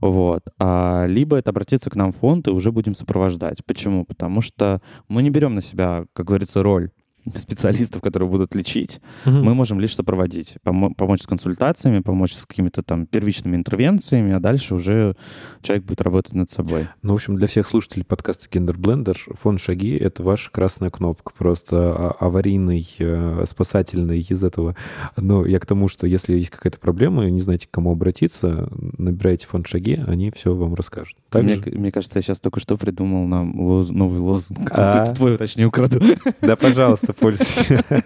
Вот. 0.00 0.42
А, 0.58 1.06
либо 1.06 1.36
это 1.36 1.50
обратиться 1.50 1.90
к 1.90 1.96
нам 1.96 2.12
в 2.12 2.16
фонд, 2.16 2.48
и 2.48 2.50
уже 2.50 2.72
будем 2.72 2.94
сопровождать. 2.94 3.64
Почему? 3.66 4.04
Потому 4.04 4.40
что 4.40 4.80
мы 5.08 5.22
не 5.22 5.30
берем 5.30 5.54
на 5.54 5.62
себя, 5.62 6.04
как 6.12 6.26
говорится, 6.26 6.62
роль 6.62 6.90
специалистов, 7.36 8.02
которые 8.02 8.28
будут 8.28 8.54
лечить. 8.54 9.00
Мгм. 9.24 9.42
Мы 9.44 9.54
можем 9.54 9.80
лишь 9.80 9.94
сопроводить, 9.94 10.56
помо- 10.64 10.94
помочь 10.94 11.22
с 11.22 11.26
консультациями, 11.26 12.00
помочь 12.00 12.34
с 12.34 12.46
какими-то 12.46 12.82
там 12.82 13.06
первичными 13.06 13.56
интервенциями, 13.56 14.32
а 14.32 14.40
дальше 14.40 14.74
уже 14.74 15.16
человек 15.62 15.84
будет 15.84 16.00
работать 16.00 16.34
над 16.34 16.50
собой. 16.50 16.88
Ну, 17.02 17.12
в 17.12 17.16
общем, 17.16 17.36
для 17.36 17.46
всех 17.46 17.66
слушателей 17.66 18.04
подкаста 18.04 18.48
Kinder 18.48 18.76
Blender 18.76 19.16
фонд 19.40 19.60
«Шаги»— 19.60 19.96
это 20.00 20.22
ваша 20.22 20.50
красная 20.50 20.90
кнопка, 20.90 21.32
просто 21.36 21.76
а- 21.76 22.16
аварийный, 22.20 22.86
э, 22.98 23.44
спасательный 23.46 24.20
из 24.20 24.42
этого. 24.44 24.76
Но 25.16 25.44
я 25.46 25.58
к 25.60 25.66
тому, 25.66 25.88
что 25.88 26.06
если 26.06 26.34
есть 26.34 26.50
какая-то 26.50 26.78
проблема 26.78 27.26
и 27.26 27.30
не 27.30 27.40
знаете, 27.40 27.66
к 27.66 27.70
кому 27.70 27.92
обратиться, 27.92 28.68
набирайте 28.98 29.46
фонд 29.46 29.66
«Шаги», 29.66 30.00
они 30.06 30.30
все 30.30 30.54
вам 30.54 30.74
расскажут. 30.74 31.16
Так 31.30 31.42
мне, 31.42 31.56
мне 31.66 31.92
кажется, 31.92 32.18
я 32.18 32.22
сейчас 32.22 32.40
только 32.40 32.60
что 32.60 32.76
придумал 32.76 33.26
нам 33.26 33.60
лоз- 33.60 33.92
новый 33.92 34.20
лозунг. 34.20 34.70
А. 34.70 35.04
Вот 35.04 35.16
Твой, 35.16 35.36
точнее, 35.36 35.66
украду. 35.66 36.00
Да, 36.40 36.56
пожалуйста, 36.56 37.09
пользуйтесь. 37.12 37.68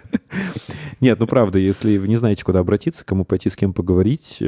Нет, 1.01 1.19
ну 1.19 1.27
правда, 1.27 1.59
если 1.59 1.97
вы 1.97 2.07
не 2.07 2.15
знаете, 2.15 2.43
куда 2.43 2.59
обратиться, 2.59 3.05
кому 3.05 3.25
пойти, 3.25 3.49
с 3.49 3.55
кем 3.55 3.73
поговорить, 3.73 4.37
э, 4.39 4.45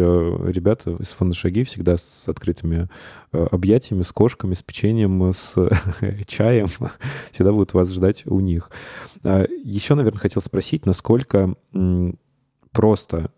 ребята 0.47 0.91
из 0.99 1.09
фонда 1.09 1.35
«Шаги» 1.35 1.63
всегда 1.63 1.97
с 1.97 2.27
открытыми 2.27 2.89
э, 3.31 3.47
объятиями, 3.51 4.01
с 4.01 4.11
кошками, 4.11 4.53
с 4.53 4.63
печеньем, 4.63 5.33
с 5.33 5.55
чаем 6.27 6.67
всегда 7.31 7.51
будут 7.51 7.73
вас 7.73 7.91
ждать 7.91 8.25
у 8.25 8.39
них. 8.39 8.71
А, 9.23 9.45
Еще, 9.63 9.95
наверное, 9.95 10.19
хотел 10.19 10.41
спросить, 10.41 10.85
насколько 10.85 11.55
просто 12.71 13.31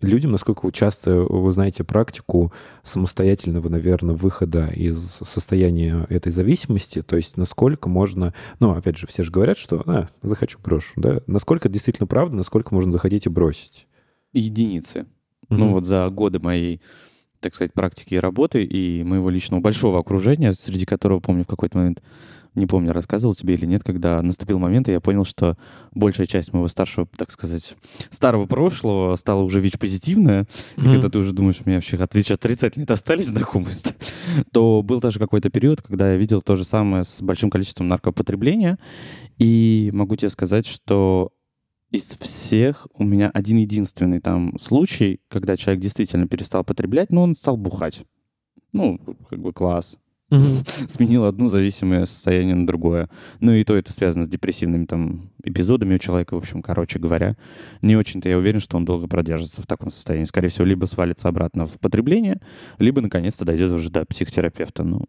людям, 0.00 0.32
насколько 0.32 0.66
вы 0.66 0.72
часто 0.72 1.16
вы 1.20 1.50
знаете 1.52 1.84
практику 1.84 2.52
самостоятельного, 2.82 3.68
наверное, 3.68 4.14
выхода 4.14 4.68
из 4.68 4.98
состояния 4.98 6.06
этой 6.10 6.30
зависимости, 6.30 7.02
то 7.02 7.16
есть 7.16 7.36
насколько 7.36 7.88
можно, 7.88 8.34
ну, 8.60 8.72
опять 8.72 8.98
же, 8.98 9.06
все 9.06 9.22
же 9.22 9.30
говорят, 9.30 9.58
что 9.58 9.82
а, 9.86 10.08
захочу, 10.22 10.58
брошу, 10.62 10.92
да, 10.96 11.20
насколько 11.26 11.68
действительно 11.68 12.06
правда, 12.06 12.36
насколько 12.36 12.74
можно 12.74 12.92
заходить 12.92 13.26
и 13.26 13.30
бросить. 13.30 13.86
Единицы. 14.32 15.06
Ну 15.48 15.66
Мгм. 15.66 15.72
вот 15.74 15.84
за 15.86 16.08
годы 16.10 16.40
моей, 16.40 16.80
так 17.40 17.54
сказать, 17.54 17.72
практики 17.72 18.14
и 18.14 18.18
работы 18.18 18.64
и 18.64 19.02
моего 19.04 19.30
личного 19.30 19.60
большого 19.60 19.98
окружения, 20.00 20.52
среди 20.52 20.84
которого, 20.84 21.20
помню, 21.20 21.44
в 21.44 21.48
какой-то 21.48 21.78
момент, 21.78 22.02
не 22.56 22.66
помню, 22.66 22.92
рассказывал 22.92 23.34
тебе 23.34 23.54
или 23.54 23.66
нет, 23.66 23.84
когда 23.84 24.20
наступил 24.22 24.58
момент, 24.58 24.88
и 24.88 24.92
я 24.92 25.00
понял, 25.00 25.24
что 25.24 25.56
большая 25.92 26.26
часть 26.26 26.52
моего 26.52 26.66
старшего, 26.68 27.06
так 27.16 27.30
сказать, 27.30 27.76
старого 28.10 28.46
прошлого 28.46 29.14
стала 29.16 29.42
уже 29.42 29.60
ВИЧ-позитивная, 29.60 30.46
и 30.76 30.80
Мгм. 30.80 30.90
когда 30.92 31.10
ты 31.10 31.18
уже 31.18 31.32
думаешь, 31.32 31.60
у 31.64 31.68
меня 31.68 31.76
вообще 31.76 31.96
от 31.98 32.14
ВИЧ 32.14 32.32
отрицательные 32.32 32.86
достались 32.86 33.26
знакомости, 33.26 33.94
то 34.52 34.82
был 34.82 35.00
даже 35.00 35.18
какой-то 35.18 35.50
период, 35.50 35.82
когда 35.82 36.10
я 36.12 36.16
видел 36.16 36.42
то 36.42 36.56
же 36.56 36.64
самое 36.64 37.04
с 37.04 37.22
большим 37.22 37.50
количеством 37.50 37.88
наркопотребления, 37.88 38.78
и 39.38 39.90
могу 39.92 40.16
тебе 40.16 40.30
сказать, 40.30 40.66
что 40.66 41.32
из 41.90 42.02
всех 42.18 42.88
у 42.94 43.04
меня 43.04 43.30
один 43.32 43.58
единственный 43.58 44.20
там 44.20 44.58
случай, 44.58 45.20
когда 45.28 45.56
человек 45.56 45.82
действительно 45.82 46.26
перестал 46.26 46.64
потреблять, 46.64 47.10
но 47.10 47.22
он 47.22 47.36
стал 47.36 47.56
бухать. 47.56 48.00
Ну, 48.72 48.98
как 49.30 49.38
бы 49.40 49.52
класс. 49.52 49.96
Сменил 50.88 51.24
одно 51.24 51.48
зависимое 51.48 52.04
состояние 52.04 52.56
на 52.56 52.66
другое. 52.66 53.08
Ну 53.40 53.52
и 53.52 53.62
то 53.64 53.76
это 53.76 53.92
связано 53.92 54.24
с 54.24 54.28
депрессивными 54.28 54.84
там 54.84 55.30
эпизодами 55.44 55.94
у 55.94 55.98
человека, 55.98 56.34
в 56.34 56.38
общем, 56.38 56.62
короче 56.62 56.98
говоря. 56.98 57.36
Не 57.82 57.96
очень-то 57.96 58.28
я 58.28 58.36
уверен, 58.36 58.60
что 58.60 58.76
он 58.76 58.84
долго 58.84 59.06
продержится 59.06 59.62
в 59.62 59.66
таком 59.66 59.90
состоянии. 59.90 60.24
Скорее 60.24 60.48
всего, 60.48 60.64
либо 60.64 60.86
свалится 60.86 61.28
обратно 61.28 61.66
в 61.66 61.78
потребление, 61.78 62.40
либо 62.78 63.00
наконец-то 63.00 63.44
дойдет 63.44 63.70
уже 63.70 63.90
до 63.90 64.04
психотерапевта. 64.04 64.82
Ну, 64.82 65.04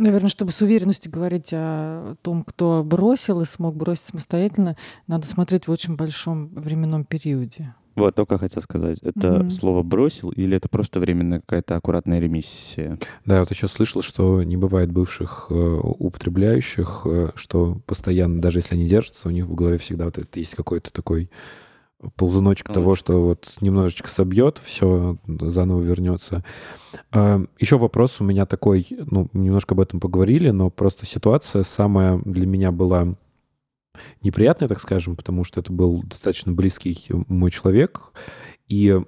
Наверное, 0.00 0.30
чтобы 0.30 0.52
с 0.52 0.62
уверенностью 0.62 1.12
говорить 1.12 1.50
о 1.52 2.14
том, 2.22 2.42
кто 2.42 2.82
бросил 2.82 3.42
и 3.42 3.44
смог 3.44 3.76
бросить 3.76 4.04
самостоятельно, 4.04 4.76
надо 5.06 5.26
смотреть 5.26 5.66
в 5.66 5.70
очень 5.70 5.96
большом 5.96 6.48
временном 6.54 7.04
периоде. 7.04 7.74
Вот 8.00 8.14
только 8.14 8.38
хотел 8.38 8.62
сказать. 8.62 8.98
Это 9.02 9.28
Мгм. 9.40 9.50
слово 9.50 9.82
«бросил» 9.82 10.30
или 10.30 10.56
это 10.56 10.68
просто 10.68 11.00
временная 11.00 11.40
какая-то 11.40 11.76
аккуратная 11.76 12.18
ремиссия? 12.20 12.98
Да, 13.24 13.34
я 13.34 13.40
вот 13.40 13.50
еще 13.50 13.68
слышал, 13.68 14.02
что 14.02 14.42
не 14.42 14.56
бывает 14.56 14.90
бывших 14.90 15.46
э, 15.50 15.54
употребляющих, 15.54 17.02
э, 17.04 17.30
что 17.34 17.80
постоянно, 17.86 18.40
даже 18.40 18.58
если 18.58 18.74
они 18.74 18.86
держатся, 18.86 19.28
у 19.28 19.30
них 19.30 19.46
в 19.46 19.54
голове 19.54 19.78
всегда 19.78 20.06
вот 20.06 20.18
это 20.18 20.38
есть 20.38 20.54
какой-то 20.54 20.92
такой 20.92 21.30
ползуночек 22.16 22.68
Ну, 22.68 22.74
того, 22.74 22.94
что 22.94 23.20
вот 23.20 23.56
немножечко 23.60 24.08
собьет, 24.08 24.58
все 24.58 25.18
заново 25.26 25.82
вернется. 25.82 26.42
А, 27.12 27.44
Еще 27.58 27.76
вопрос 27.76 28.20
у 28.20 28.24
меня 28.24 28.46
такой, 28.46 28.86
ну, 28.90 29.28
немножко 29.34 29.74
об 29.74 29.80
этом 29.80 30.00
поговорили, 30.00 30.48
но 30.50 30.70
просто 30.70 31.04
ситуация 31.04 31.62
самая 31.62 32.18
для 32.24 32.46
меня 32.46 32.72
была 32.72 33.14
неприятная, 34.22 34.68
так 34.68 34.80
скажем, 34.80 35.16
потому 35.16 35.44
что 35.44 35.60
это 35.60 35.72
был 35.72 36.02
достаточно 36.02 36.52
близкий 36.52 37.06
мой 37.28 37.50
человек, 37.50 38.12
и 38.68 39.00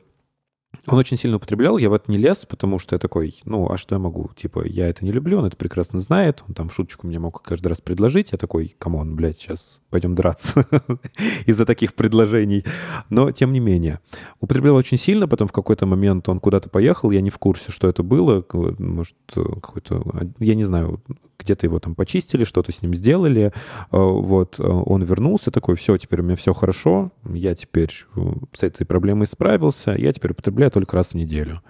Он 0.86 0.98
очень 0.98 1.16
сильно 1.16 1.36
употреблял, 1.36 1.78
я 1.78 1.88
в 1.90 1.92
это 1.92 2.10
не 2.10 2.18
лез, 2.18 2.44
потому 2.44 2.80
что 2.80 2.96
я 2.96 2.98
такой, 2.98 3.40
ну, 3.44 3.70
а 3.70 3.76
что 3.76 3.94
я 3.94 4.00
могу? 4.00 4.30
Типа, 4.34 4.66
я 4.66 4.88
это 4.88 5.04
не 5.04 5.12
люблю, 5.12 5.38
он 5.38 5.44
это 5.44 5.56
прекрасно 5.56 6.00
знает, 6.00 6.42
он 6.48 6.54
там 6.54 6.70
шуточку 6.70 7.06
мне 7.06 7.20
мог 7.20 7.40
каждый 7.40 7.68
раз 7.68 7.80
предложить, 7.80 8.32
я 8.32 8.38
такой, 8.38 8.74
come 8.78 8.99
on, 8.99 9.14
блядь, 9.14 9.38
сейчас 9.38 9.80
пойдем 9.90 10.16
драться 10.16 10.66
из-за 11.46 11.66
таких 11.66 11.94
предложений. 11.94 12.64
Но, 13.10 13.30
тем 13.30 13.52
не 13.52 13.60
менее, 13.60 14.00
употреблял 14.40 14.74
очень 14.74 14.96
сильно, 14.96 15.28
потом 15.28 15.46
в 15.46 15.52
какой-то 15.52 15.86
момент 15.86 16.28
он 16.28 16.40
куда-то 16.40 16.68
поехал, 16.68 17.12
я 17.12 17.20
не 17.20 17.30
в 17.30 17.38
курсе, 17.38 17.70
что 17.70 17.88
это 17.88 18.02
было, 18.02 18.44
может, 18.52 19.16
какой-то, 19.34 20.04
я 20.40 20.54
не 20.56 20.64
знаю, 20.64 21.00
где-то 21.42 21.66
его 21.66 21.78
там 21.78 21.94
почистили, 21.94 22.44
что-то 22.44 22.72
с 22.72 22.82
ним 22.82 22.94
сделали, 22.94 23.46
э, 23.46 23.50
вот, 23.90 24.58
э, 24.58 24.62
он 24.62 25.02
вернулся 25.02 25.50
такой, 25.50 25.76
все, 25.76 25.96
теперь 25.98 26.20
у 26.20 26.24
меня 26.24 26.36
все 26.36 26.52
хорошо, 26.52 27.12
я 27.28 27.54
теперь 27.54 27.92
э, 28.16 28.20
с 28.52 28.62
этой 28.62 28.86
проблемой 28.86 29.26
справился, 29.26 29.92
я 29.92 30.12
теперь 30.12 30.32
употребляю 30.32 30.70
только 30.70 30.96
раз 30.96 31.08
в 31.08 31.14
неделю. 31.14 31.62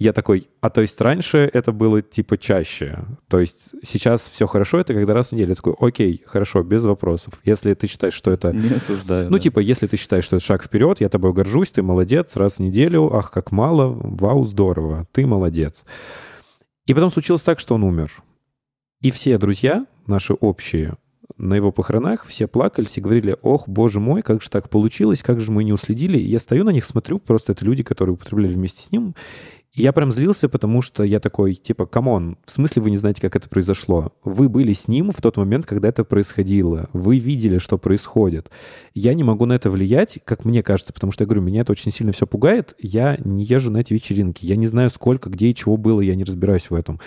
Я 0.00 0.12
такой, 0.12 0.48
а 0.60 0.70
то 0.70 0.80
есть 0.80 1.00
раньше 1.00 1.48
это 1.52 1.70
было 1.70 2.02
типа 2.02 2.36
чаще, 2.36 3.04
то 3.28 3.38
есть 3.38 3.74
сейчас 3.84 4.28
все 4.28 4.46
хорошо, 4.46 4.80
это 4.80 4.92
когда 4.92 5.14
раз 5.14 5.28
в 5.28 5.32
неделю. 5.32 5.50
Я 5.50 5.54
такой, 5.54 5.74
окей, 5.78 6.22
хорошо, 6.26 6.64
без 6.64 6.84
вопросов. 6.84 7.34
Если 7.44 7.72
ты 7.74 7.86
считаешь, 7.86 8.12
что 8.12 8.32
это... 8.32 8.52
Не 8.52 8.74
осуждаю. 8.74 9.30
Ну, 9.30 9.36
да. 9.36 9.42
типа, 9.42 9.60
если 9.60 9.86
ты 9.86 9.96
считаешь, 9.96 10.24
что 10.24 10.36
это 10.36 10.44
шаг 10.44 10.64
вперед, 10.64 11.00
я 11.00 11.08
тобой 11.08 11.32
горжусь, 11.32 11.70
ты 11.70 11.82
молодец, 11.82 12.34
раз 12.34 12.56
в 12.56 12.58
неделю, 12.58 13.14
ах, 13.14 13.30
как 13.30 13.52
мало, 13.52 13.86
вау, 13.86 14.44
здорово, 14.44 15.06
ты 15.12 15.26
молодец. 15.26 15.84
И 16.86 16.92
потом 16.92 17.10
случилось 17.10 17.42
так, 17.42 17.60
что 17.60 17.76
он 17.76 17.84
умер. 17.84 18.10
И 19.04 19.10
все 19.10 19.36
друзья, 19.36 19.84
наши 20.06 20.32
общие, 20.32 20.94
на 21.36 21.52
его 21.52 21.72
похоронах 21.72 22.24
все 22.24 22.46
плакались 22.46 22.96
и 22.96 23.02
говорили, 23.02 23.36
ох, 23.42 23.68
боже 23.68 24.00
мой, 24.00 24.22
как 24.22 24.42
же 24.42 24.48
так 24.48 24.70
получилось, 24.70 25.22
как 25.22 25.42
же 25.42 25.52
мы 25.52 25.62
не 25.62 25.74
уследили. 25.74 26.16
И 26.16 26.26
я 26.26 26.40
стою 26.40 26.64
на 26.64 26.70
них, 26.70 26.86
смотрю, 26.86 27.18
просто 27.18 27.52
это 27.52 27.66
люди, 27.66 27.82
которые 27.82 28.14
употребляли 28.14 28.54
вместе 28.54 28.80
с 28.80 28.90
ним. 28.90 29.14
И 29.74 29.82
я 29.82 29.92
прям 29.92 30.10
злился, 30.10 30.48
потому 30.48 30.80
что 30.80 31.02
я 31.02 31.20
такой, 31.20 31.54
типа, 31.54 31.84
come 31.84 32.15
on, 32.15 32.38
в 32.46 32.50
смысле 32.50 32.80
вы 32.80 32.92
не 32.92 32.96
знаете, 32.96 33.20
как 33.20 33.36
это 33.36 33.46
произошло? 33.46 34.14
Вы 34.24 34.48
были 34.48 34.72
с 34.72 34.88
ним 34.88 35.10
в 35.10 35.20
тот 35.20 35.36
момент, 35.36 35.66
когда 35.66 35.88
это 35.88 36.02
происходило. 36.04 36.88
Вы 36.94 37.18
видели, 37.18 37.58
что 37.58 37.76
происходит. 37.76 38.50
Я 38.94 39.12
не 39.12 39.22
могу 39.22 39.44
на 39.44 39.52
это 39.52 39.68
влиять, 39.68 40.18
как 40.24 40.46
мне 40.46 40.62
кажется, 40.62 40.94
потому 40.94 41.12
что, 41.12 41.24
я 41.24 41.26
говорю, 41.26 41.42
меня 41.42 41.60
это 41.60 41.72
очень 41.72 41.92
сильно 41.92 42.12
все 42.12 42.26
пугает. 42.26 42.74
Я 42.78 43.18
не 43.22 43.44
езжу 43.44 43.70
на 43.70 43.82
эти 43.82 43.92
вечеринки. 43.92 44.46
Я 44.46 44.56
не 44.56 44.66
знаю, 44.66 44.88
сколько, 44.88 45.28
где 45.28 45.48
и 45.48 45.54
чего 45.54 45.76
было, 45.76 46.00
я 46.00 46.14
не 46.14 46.24
разбираюсь 46.24 46.70
в 46.70 46.74
этом 46.74 47.00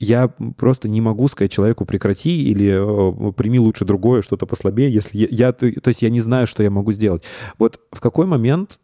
я 0.00 0.28
просто 0.56 0.88
не 0.88 1.02
могу 1.02 1.28
сказать 1.28 1.52
человеку 1.52 1.84
прекрати 1.84 2.42
или 2.42 3.28
э, 3.28 3.32
прими 3.32 3.58
лучше 3.58 3.84
другое, 3.84 4.22
что-то 4.22 4.46
послабее, 4.46 4.92
если 4.92 5.18
я, 5.18 5.28
я, 5.30 5.52
то 5.52 5.66
есть 5.66 6.02
я 6.02 6.08
не 6.08 6.22
знаю, 6.22 6.46
что 6.46 6.62
я 6.62 6.70
могу 6.70 6.92
сделать. 6.92 7.22
Вот 7.58 7.80
в 7.92 8.00
какой 8.00 8.26
момент 8.26 8.80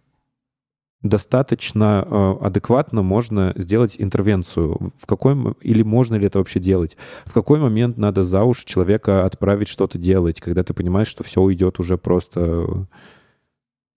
достаточно 1.03 2.07
э, 2.07 2.45
адекватно 2.45 3.03
можно 3.03 3.55
сделать 3.57 3.97
интервенцию? 3.99 4.93
В 4.99 5.07
какой 5.07 5.55
или 5.63 5.83
можно 5.83 6.17
ли 6.17 6.27
это 6.27 6.39
вообще 6.39 6.61
делать? 6.61 6.99
В 7.25 7.33
какой 7.33 7.61
момент 7.61 7.97
надо 7.97 8.23
за 8.23 8.45
уши 8.45 8.67
человека 8.67 9.25
отправить 9.25 9.69
что-то 9.69 9.97
делать, 9.99 10.41
когда 10.41 10.65
ты 10.65 10.75
понимаешь, 10.75 11.09
что 11.09 11.25
все 11.25 11.41
уйдет 11.41 11.81
уже 11.81 11.97
просто... 11.97 12.87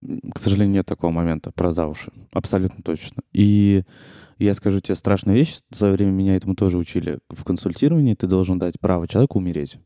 К 0.02 0.40
сожалению, 0.40 0.76
нет 0.76 0.86
такого 0.86 1.12
момента 1.12 1.52
про 1.52 1.72
за 1.72 1.86
уши. 1.86 2.14
Абсолютно 2.32 2.82
точно. 2.82 3.22
И 3.34 3.84
я 4.46 4.54
скажу 4.54 4.80
тебе 4.80 4.96
страшную 4.96 5.38
вещь. 5.38 5.60
Свое 5.72 5.94
время 5.94 6.12
меня 6.12 6.36
этому 6.36 6.56
тоже 6.56 6.78
учили 6.78 7.20
в 7.30 7.44
консультировании. 7.44 8.16
Ты 8.16 8.28
должен 8.28 8.58
дать 8.58 8.80
право 8.80 9.08
человеку 9.08 9.40
умереть. 9.40 9.78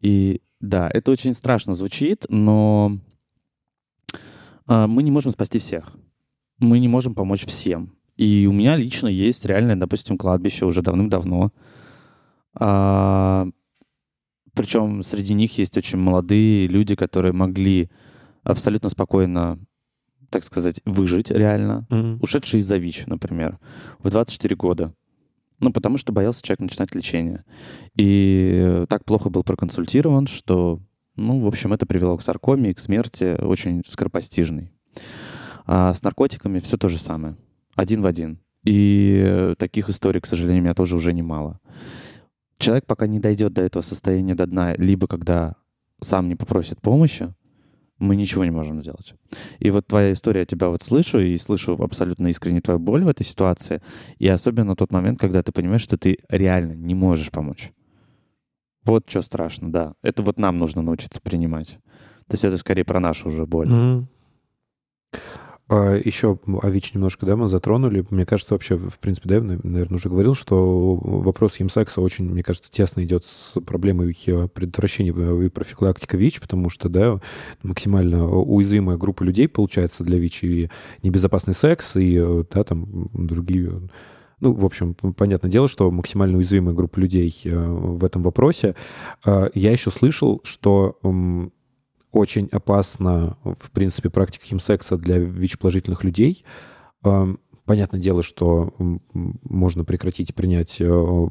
И 0.00 0.40
да, 0.60 0.90
это 0.92 1.10
очень 1.10 1.34
страшно 1.34 1.74
звучит, 1.74 2.26
но 2.28 2.98
а, 4.66 4.86
мы 4.86 5.02
не 5.02 5.10
можем 5.10 5.32
спасти 5.32 5.58
всех. 5.58 5.92
Мы 6.58 6.78
не 6.78 6.88
можем 6.88 7.14
помочь 7.14 7.44
всем. 7.44 7.96
И 8.16 8.46
у 8.46 8.52
меня 8.52 8.76
лично 8.76 9.08
есть 9.08 9.44
реальное, 9.46 9.76
допустим, 9.76 10.18
кладбище 10.18 10.66
уже 10.66 10.82
давным-давно. 10.82 11.52
А, 12.54 13.48
причем 14.54 15.02
среди 15.02 15.34
них 15.34 15.56
есть 15.58 15.76
очень 15.76 15.98
молодые 15.98 16.66
люди, 16.66 16.94
которые 16.94 17.32
могли 17.32 17.90
абсолютно 18.42 18.90
спокойно, 18.90 19.58
так 20.30 20.44
сказать, 20.44 20.80
выжить 20.84 21.30
реально. 21.30 21.86
Ушедший 22.20 22.60
из-за 22.60 22.76
ВИЧ, 22.76 23.06
например, 23.06 23.58
в 23.98 24.08
24 24.08 24.56
года. 24.56 24.94
Ну, 25.58 25.72
потому 25.72 25.98
что 25.98 26.12
боялся 26.12 26.42
человек 26.42 26.60
начинать 26.60 26.94
лечение. 26.94 27.44
И 27.96 28.84
так 28.88 29.04
плохо 29.04 29.28
был 29.28 29.44
проконсультирован, 29.44 30.26
что, 30.26 30.80
ну, 31.16 31.40
в 31.40 31.46
общем, 31.46 31.72
это 31.74 31.84
привело 31.84 32.16
к 32.16 32.22
саркоме 32.22 32.70
и 32.70 32.74
к 32.74 32.80
смерти 32.80 33.36
очень 33.38 33.82
скоропостижной. 33.86 34.72
А 35.66 35.92
с 35.92 36.02
наркотиками 36.02 36.60
все 36.60 36.78
то 36.78 36.88
же 36.88 36.98
самое. 36.98 37.36
Один 37.74 38.00
в 38.00 38.06
один. 38.06 38.40
И 38.64 39.54
таких 39.58 39.90
историй, 39.90 40.20
к 40.20 40.26
сожалению, 40.26 40.62
у 40.62 40.64
меня 40.64 40.74
тоже 40.74 40.96
уже 40.96 41.12
немало. 41.12 41.60
Человек 42.58 42.86
пока 42.86 43.06
не 43.06 43.20
дойдет 43.20 43.52
до 43.52 43.62
этого 43.62 43.82
состояния 43.82 44.34
до 44.34 44.46
дна, 44.46 44.74
либо 44.74 45.06
когда 45.06 45.56
сам 46.00 46.28
не 46.28 46.36
попросит 46.36 46.80
помощи, 46.80 47.34
мы 48.00 48.16
ничего 48.16 48.44
не 48.44 48.50
можем 48.50 48.82
сделать. 48.82 49.14
И 49.60 49.70
вот 49.70 49.86
твоя 49.86 50.12
история, 50.12 50.40
я 50.40 50.46
тебя 50.46 50.68
вот 50.68 50.82
слышу, 50.82 51.20
и 51.20 51.36
слышу 51.36 51.74
абсолютно 51.80 52.28
искренне 52.28 52.60
твою 52.60 52.80
боль 52.80 53.04
в 53.04 53.08
этой 53.08 53.24
ситуации, 53.24 53.82
и 54.18 54.26
особенно 54.26 54.74
тот 54.74 54.90
момент, 54.90 55.20
когда 55.20 55.42
ты 55.42 55.52
понимаешь, 55.52 55.82
что 55.82 55.96
ты 55.96 56.18
реально 56.28 56.72
не 56.72 56.94
можешь 56.94 57.30
помочь. 57.30 57.72
Вот 58.84 59.08
что 59.08 59.22
страшно, 59.22 59.70
да. 59.70 59.94
Это 60.02 60.22
вот 60.22 60.38
нам 60.38 60.58
нужно 60.58 60.82
научиться 60.82 61.20
принимать. 61.20 61.78
То 62.26 62.34
есть 62.34 62.44
это 62.44 62.56
скорее 62.58 62.84
про 62.84 62.98
нашу 62.98 63.28
уже 63.28 63.46
боль. 63.46 63.68
Мгм. 63.68 64.08
А, 65.72 65.94
еще 65.94 66.36
о 66.46 66.68
ВИЧ 66.68 66.94
немножко, 66.94 67.24
да, 67.24 67.36
мы 67.36 67.46
затронули. 67.46 68.04
Мне 68.10 68.26
кажется, 68.26 68.54
вообще, 68.54 68.76
в 68.76 68.98
принципе, 68.98 69.28
да, 69.28 69.34
я, 69.36 69.42
наверное, 69.42 69.96
уже 69.96 70.08
говорил, 70.08 70.34
что 70.34 70.96
вопрос 70.96 71.54
химсекса 71.54 72.00
очень, 72.00 72.28
мне 72.28 72.42
кажется, 72.42 72.72
тесно 72.72 73.04
идет 73.04 73.24
с 73.24 73.54
проблемой 73.60 74.16
э, 74.26 74.48
предотвращения 74.48 75.12
и 75.44 75.48
профилактика 75.48 76.16
ВИЧ, 76.16 76.40
потому 76.40 76.70
что, 76.70 76.88
да, 76.88 77.20
максимально 77.62 78.28
уязвимая 78.28 78.96
группа 78.96 79.22
людей 79.22 79.46
получается 79.46 80.02
для 80.02 80.18
ВИЧ 80.18 80.42
и 80.42 80.70
небезопасный 81.04 81.54
секс, 81.54 81.94
и, 81.94 82.18
э, 82.20 82.44
да, 82.52 82.64
там 82.64 83.08
другие 83.12 83.80
ну, 84.40 84.54
в 84.54 84.64
общем, 84.64 84.94
понятное 84.94 85.50
дело, 85.50 85.68
что 85.68 85.90
максимально 85.90 86.38
уязвимая 86.38 86.74
группа 86.74 86.98
людей 86.98 87.38
э, 87.44 87.50
в 87.54 88.02
этом 88.04 88.22
вопросе. 88.22 88.74
А, 89.24 89.50
Я 89.54 89.70
еще 89.70 89.90
слышал, 89.90 90.40
что 90.44 90.98
очень 92.12 92.48
опасна, 92.52 93.36
в 93.44 93.70
принципе, 93.70 94.10
практика 94.10 94.44
химсекса 94.46 94.96
для 94.96 95.18
ВИЧ-положительных 95.18 96.04
людей. 96.04 96.44
Эм, 97.04 97.38
Понятное 97.70 98.00
дело, 98.00 98.24
что 98.24 98.74
можно 99.12 99.84
прекратить 99.84 100.34
принять 100.34 100.78
э, 100.80 101.28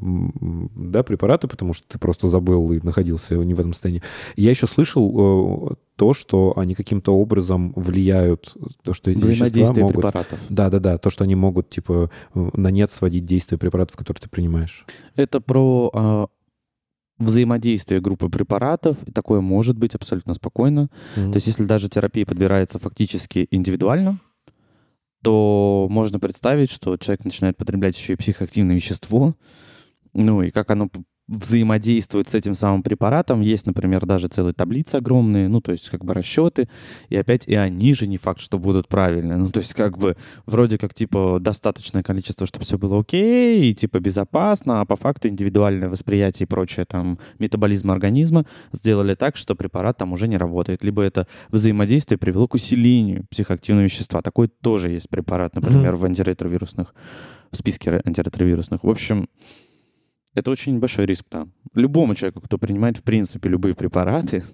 да, 0.74 1.02
препараты, 1.02 1.48
потому 1.48 1.74
что 1.74 1.86
ты 1.86 1.98
просто 1.98 2.28
забыл 2.28 2.72
и 2.72 2.80
находился 2.80 3.34
не 3.34 3.52
в 3.52 3.60
этом 3.60 3.74
состоянии. 3.74 4.02
Я 4.36 4.48
еще 4.48 4.66
слышал 4.66 5.68
э, 5.72 5.74
то, 5.96 6.14
что 6.14 6.54
они 6.56 6.74
каким-то 6.74 7.14
образом 7.14 7.74
влияют, 7.76 8.56
то, 8.82 8.94
что 8.94 9.10
эти 9.10 9.18
вещества 9.18 9.82
могут... 9.82 9.96
препаратов. 9.96 10.40
Да-да-да, 10.48 10.96
то, 10.96 11.10
что 11.10 11.24
они 11.24 11.34
могут, 11.34 11.68
типа, 11.68 12.10
э, 12.34 12.50
на 12.54 12.68
нет 12.68 12.90
сводить 12.90 13.26
действие 13.26 13.58
препаратов, 13.58 13.98
которые 13.98 14.22
ты 14.22 14.30
принимаешь. 14.30 14.86
Это 15.16 15.42
про 15.42 15.90
а, 15.92 16.26
взаимодействие 17.20 18.00
группы 18.00 18.28
препаратов. 18.28 18.96
И 19.06 19.12
такое 19.12 19.40
может 19.40 19.78
быть 19.78 19.94
абсолютно 19.94 20.34
спокойно. 20.34 20.90
Мгм. 21.16 21.32
То 21.32 21.36
есть 21.36 21.46
если 21.46 21.64
даже 21.64 21.88
терапия 21.88 22.26
подбирается 22.26 22.78
фактически 22.78 23.46
индивидуально, 23.50 24.18
то 25.22 25.86
можно 25.90 26.18
представить, 26.18 26.70
что 26.70 26.96
человек 26.96 27.24
начинает 27.24 27.56
потреблять 27.56 27.96
еще 27.96 28.14
и 28.14 28.16
психоактивное 28.16 28.74
вещество, 28.74 29.36
ну 30.14 30.42
и 30.42 30.50
как 30.50 30.70
оно 30.70 30.88
взаимодействует 31.30 32.28
с 32.28 32.34
этим 32.34 32.54
самым 32.54 32.82
препаратом. 32.82 33.40
Есть, 33.40 33.64
например, 33.64 34.04
даже 34.04 34.26
целые 34.26 34.52
таблицы 34.52 34.96
огромные, 34.96 35.48
ну, 35.48 35.60
то 35.60 35.70
есть 35.70 35.88
как 35.88 36.04
бы 36.04 36.12
расчеты, 36.12 36.68
и 37.08 37.16
опять 37.16 37.46
и 37.46 37.54
они 37.54 37.94
же 37.94 38.08
не 38.08 38.16
факт, 38.16 38.40
что 38.40 38.58
будут 38.58 38.88
правильные. 38.88 39.38
Ну, 39.38 39.48
то 39.48 39.60
есть 39.60 39.74
как 39.74 39.96
бы 39.96 40.16
вроде 40.46 40.76
как 40.76 40.92
типа 40.92 41.38
достаточное 41.40 42.02
количество, 42.02 42.46
чтобы 42.46 42.64
все 42.64 42.78
было 42.78 42.98
окей, 42.98 43.70
и 43.70 43.74
типа 43.74 44.00
безопасно, 44.00 44.80
а 44.80 44.84
по 44.84 44.96
факту 44.96 45.28
индивидуальное 45.28 45.88
восприятие 45.88 46.46
и 46.46 46.48
прочее, 46.48 46.84
там, 46.84 47.20
метаболизм 47.38 47.92
организма 47.92 48.44
сделали 48.72 49.14
так, 49.14 49.36
что 49.36 49.54
препарат 49.54 49.98
там 49.98 50.12
уже 50.12 50.26
не 50.26 50.36
работает. 50.36 50.82
Либо 50.82 51.02
это 51.02 51.28
взаимодействие 51.50 52.18
привело 52.18 52.48
к 52.48 52.54
усилению 52.54 53.24
психоактивного 53.30 53.84
вещества. 53.84 54.20
Такой 54.20 54.48
тоже 54.48 54.90
есть 54.90 55.08
препарат, 55.08 55.54
например, 55.54 55.94
в 55.94 56.04
антиретровирусных, 56.04 56.92
в 57.52 57.56
списке 57.56 57.90
ре- 57.90 58.02
антиретровирусных. 58.04 58.82
В 58.82 58.90
общем, 58.90 59.28
это 60.34 60.50
очень 60.50 60.78
большой 60.78 61.06
риск, 61.06 61.24
да. 61.30 61.46
Любому 61.74 62.14
человеку, 62.14 62.40
кто 62.40 62.58
принимает, 62.58 62.98
в 62.98 63.02
принципе, 63.02 63.48
любые 63.48 63.74
препараты 63.74 64.44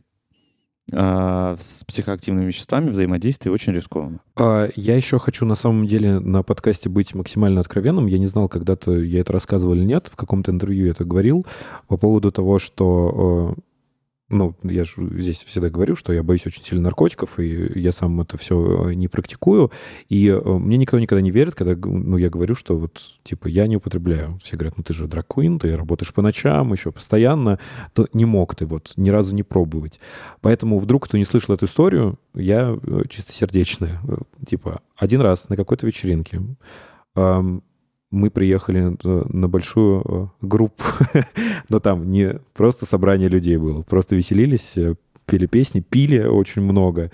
а, 0.93 1.57
с 1.59 1.85
психоактивными 1.85 2.47
веществами, 2.47 2.91
взаимодействие 2.91 3.53
очень 3.53 3.73
рискованно. 3.73 4.21
А, 4.37 4.69
Я 4.77 4.97
еще 4.97 5.19
хочу 5.19 5.45
на 5.45 5.57
самом 5.57 5.87
деле 5.87 6.21
на 6.21 6.43
подкасте 6.43 6.89
быть 6.89 7.15
максимально 7.15 7.61
откровенным. 7.61 8.07
Я 8.07 8.19
не 8.19 8.27
знал, 8.27 8.49
когда-то 8.49 8.97
я 8.97 9.21
это 9.21 9.33
рассказывал 9.33 9.75
или 9.75 9.85
нет, 9.85 10.09
в 10.11 10.17
каком-то 10.17 10.53
интервью 10.53 10.87
я 10.87 10.91
это 10.93 11.05
говорил 11.05 11.45
по 11.89 11.97
поводу 11.97 12.31
того, 12.31 12.59
что 12.59 13.57
э, 13.57 13.61
ну, 14.29 14.57
я 14.65 14.85
же 14.85 14.93
здесь 15.21 15.45
всегда 15.45 15.71
говорю, 15.71 15.95
что 15.95 16.13
я 16.13 16.25
боюсь 16.25 16.47
очень 16.47 16.65
сильно 16.65 16.85
наркотиков, 16.85 17.39
и 17.39 17.79
я 17.79 17.93
сам 17.93 18.21
это 18.21 18.37
все 18.37 18.91
не 18.91 19.07
практикую. 19.07 19.71
И 20.09 20.29
э, 20.29 20.41
мне 20.41 20.77
никто 20.79 20.99
никогда 20.99 21.23
не 21.23 21.31
верит, 21.31 21.55
когда 21.55 21.77
ну, 21.77 22.17
я 22.17 22.29
говорю, 22.29 22.57
что 22.57 22.77
вот, 22.77 23.01
типа, 23.23 23.47
я 23.47 23.69
не 23.69 23.77
употребляю. 23.77 24.39
Все 24.43 24.57
говорят, 24.57 24.77
ну, 24.79 24.83
ты 24.83 24.95
же 24.95 25.07
дракуин, 25.07 25.61
ты 25.61 25.77
работаешь 25.77 26.13
по 26.13 26.23
ночам, 26.23 26.73
еще 26.73 26.91
постоянно. 26.91 27.61
То 27.93 28.09
не 28.13 28.25
мог 28.25 28.57
ты 28.57 28.67
вот 28.67 28.95
ни 28.97 29.11
разу 29.11 29.35
не 29.35 29.45
пробовать. 29.45 30.01
Поэтому 30.41 30.79
вдруг 30.79 31.05
кто 31.05 31.17
не 31.19 31.25
слышал 31.25 31.55
эту 31.55 31.67
историю, 31.67 32.19
я 32.35 32.77
э, 32.83 33.03
чистосердечная. 33.09 34.01
Э, 34.09 34.17
Типа, 34.45 34.81
один 34.97 35.21
раз 35.21 35.49
на 35.49 35.57
какой-то 35.57 35.87
вечеринке 35.87 36.41
мы 38.11 38.31
приехали 38.31 38.97
на 39.05 39.49
большую 39.49 40.03
э, 40.05 40.47
группу, 40.47 40.85
но 41.69 41.81
там 41.81 42.11
не 42.11 42.41
просто 42.55 42.87
собрание 42.87 43.29
людей 43.29 43.57
было, 43.57 43.83
просто 43.83 44.17
веселились, 44.17 44.77
э, 44.77 44.95
пели 45.27 45.47
песни, 45.47 45.81
пили 45.81 46.21
очень 46.21 46.63
много. 46.63 47.11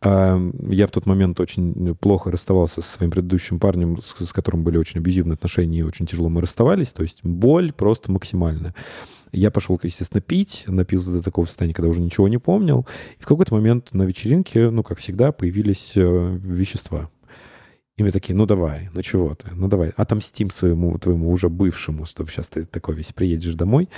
А, 0.00 0.38
Я 0.68 0.86
в 0.86 0.90
тот 0.90 1.06
момент 1.06 1.40
очень 1.40 1.94
плохо 1.96 2.30
расставался 2.30 2.82
со 2.82 2.90
своим 2.90 3.10
предыдущим 3.10 3.58
парнем, 3.58 4.00
с 4.00 4.14
с 4.24 4.32
которым 4.32 4.62
были 4.62 4.76
очень 4.76 5.00
абьюзивные 5.00 5.34
отношения, 5.34 5.78
и 5.78 5.82
очень 5.82 6.06
тяжело 6.06 6.28
мы 6.28 6.40
расставались, 6.40 6.92
то 6.92 7.02
есть 7.02 7.20
боль 7.24 7.72
просто 7.72 8.12
максимальная. 8.12 8.74
Я 9.32 9.50
пошел, 9.50 9.78
естественно, 9.82 10.20
пить, 10.20 10.64
напился 10.66 11.10
до 11.10 11.22
такого 11.22 11.44
состояния, 11.46 11.74
когда 11.74 11.90
уже 11.90 12.00
ничего 12.00 12.28
не 12.28 12.38
помнил. 12.38 12.86
И 13.18 13.22
в 13.22 13.26
какой-то 13.26 13.54
момент 13.54 13.92
на 13.92 14.04
вечеринке, 14.04 14.70
ну, 14.70 14.82
как 14.82 14.98
всегда, 14.98 15.32
появились 15.32 15.92
э, 15.96 16.38
вещества. 16.42 17.10
И 17.98 18.04
мы 18.04 18.12
такие, 18.12 18.36
ну 18.36 18.46
давай, 18.46 18.90
ну 18.94 19.02
чего 19.02 19.34
ты, 19.34 19.50
ну 19.52 19.66
давай, 19.66 19.90
отомстим 19.90 20.50
своему 20.50 20.96
твоему 20.98 21.32
уже 21.32 21.48
бывшему, 21.48 22.04
чтобы 22.04 22.30
сейчас 22.30 22.48
ты 22.48 22.62
такой 22.62 22.94
весь 22.94 23.12
приедешь 23.12 23.54
домой. 23.54 23.88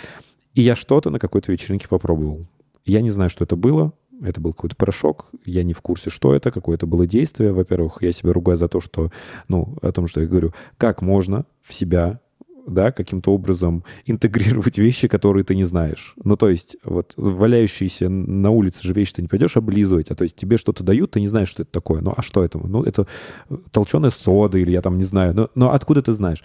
И 0.55 0.63
я 0.63 0.75
что-то 0.75 1.11
на 1.11 1.19
какой-то 1.19 1.53
вечеринке 1.53 1.87
попробовал. 1.87 2.47
Я 2.87 3.03
не 3.03 3.11
знаю, 3.11 3.29
что 3.29 3.45
это 3.45 3.57
было. 3.57 3.93
Это 4.23 4.41
был 4.41 4.55
какой-то 4.55 4.75
порошок. 4.75 5.27
Я 5.45 5.63
не 5.65 5.75
в 5.75 5.83
курсе, 5.83 6.09
что 6.09 6.35
это, 6.35 6.51
какое 6.51 6.77
это 6.77 6.87
было 6.87 7.07
действие. 7.07 7.53
Во-первых, 7.53 7.99
я 8.01 8.13
себя 8.13 8.33
ругаю 8.33 8.57
за 8.57 8.69
то, 8.69 8.81
что, 8.81 9.13
ну, 9.49 9.77
о 9.83 9.93
том, 9.93 10.07
что 10.07 10.23
я 10.23 10.27
говорю, 10.27 10.55
как 10.79 11.03
можно 11.03 11.45
в 11.63 11.75
себя 11.75 12.21
да, 12.67 12.93
каким-то 12.93 13.33
образом 13.33 13.85
интегрировать 14.07 14.79
вещи, 14.79 15.09
которые 15.09 15.45
ты 15.45 15.55
не 15.55 15.65
знаешь. 15.65 16.15
Ну, 16.23 16.37
то 16.37 16.49
есть, 16.49 16.77
вот 16.85 17.15
валяющиеся 17.17 18.09
на 18.09 18.51
улице 18.51 18.87
же 18.87 18.93
вещи 18.93 19.15
ты 19.15 19.23
не 19.23 19.29
пойдешь 19.29 19.57
облизывать, 19.57 20.11
а 20.11 20.15
то 20.15 20.25
есть 20.25 20.37
тебе 20.37 20.57
что-то 20.57 20.85
дают, 20.85 21.13
ты 21.13 21.21
не 21.21 21.29
знаешь, 21.29 21.49
что 21.49 21.63
это 21.63 21.73
такое. 21.73 22.01
Ну, 22.01 22.13
а 22.17 22.23
что 22.23 22.45
это? 22.45 22.59
Ну, 22.59 22.83
это 22.83 23.07
толченая 23.73 24.11
сода 24.11 24.59
или 24.59 24.71
я 24.71 24.83
там 24.83 24.99
не 24.99 25.05
знаю. 25.05 25.35
Но, 25.35 25.51
но 25.55 25.73
откуда 25.73 26.03
ты 26.03 26.13
знаешь? 26.13 26.43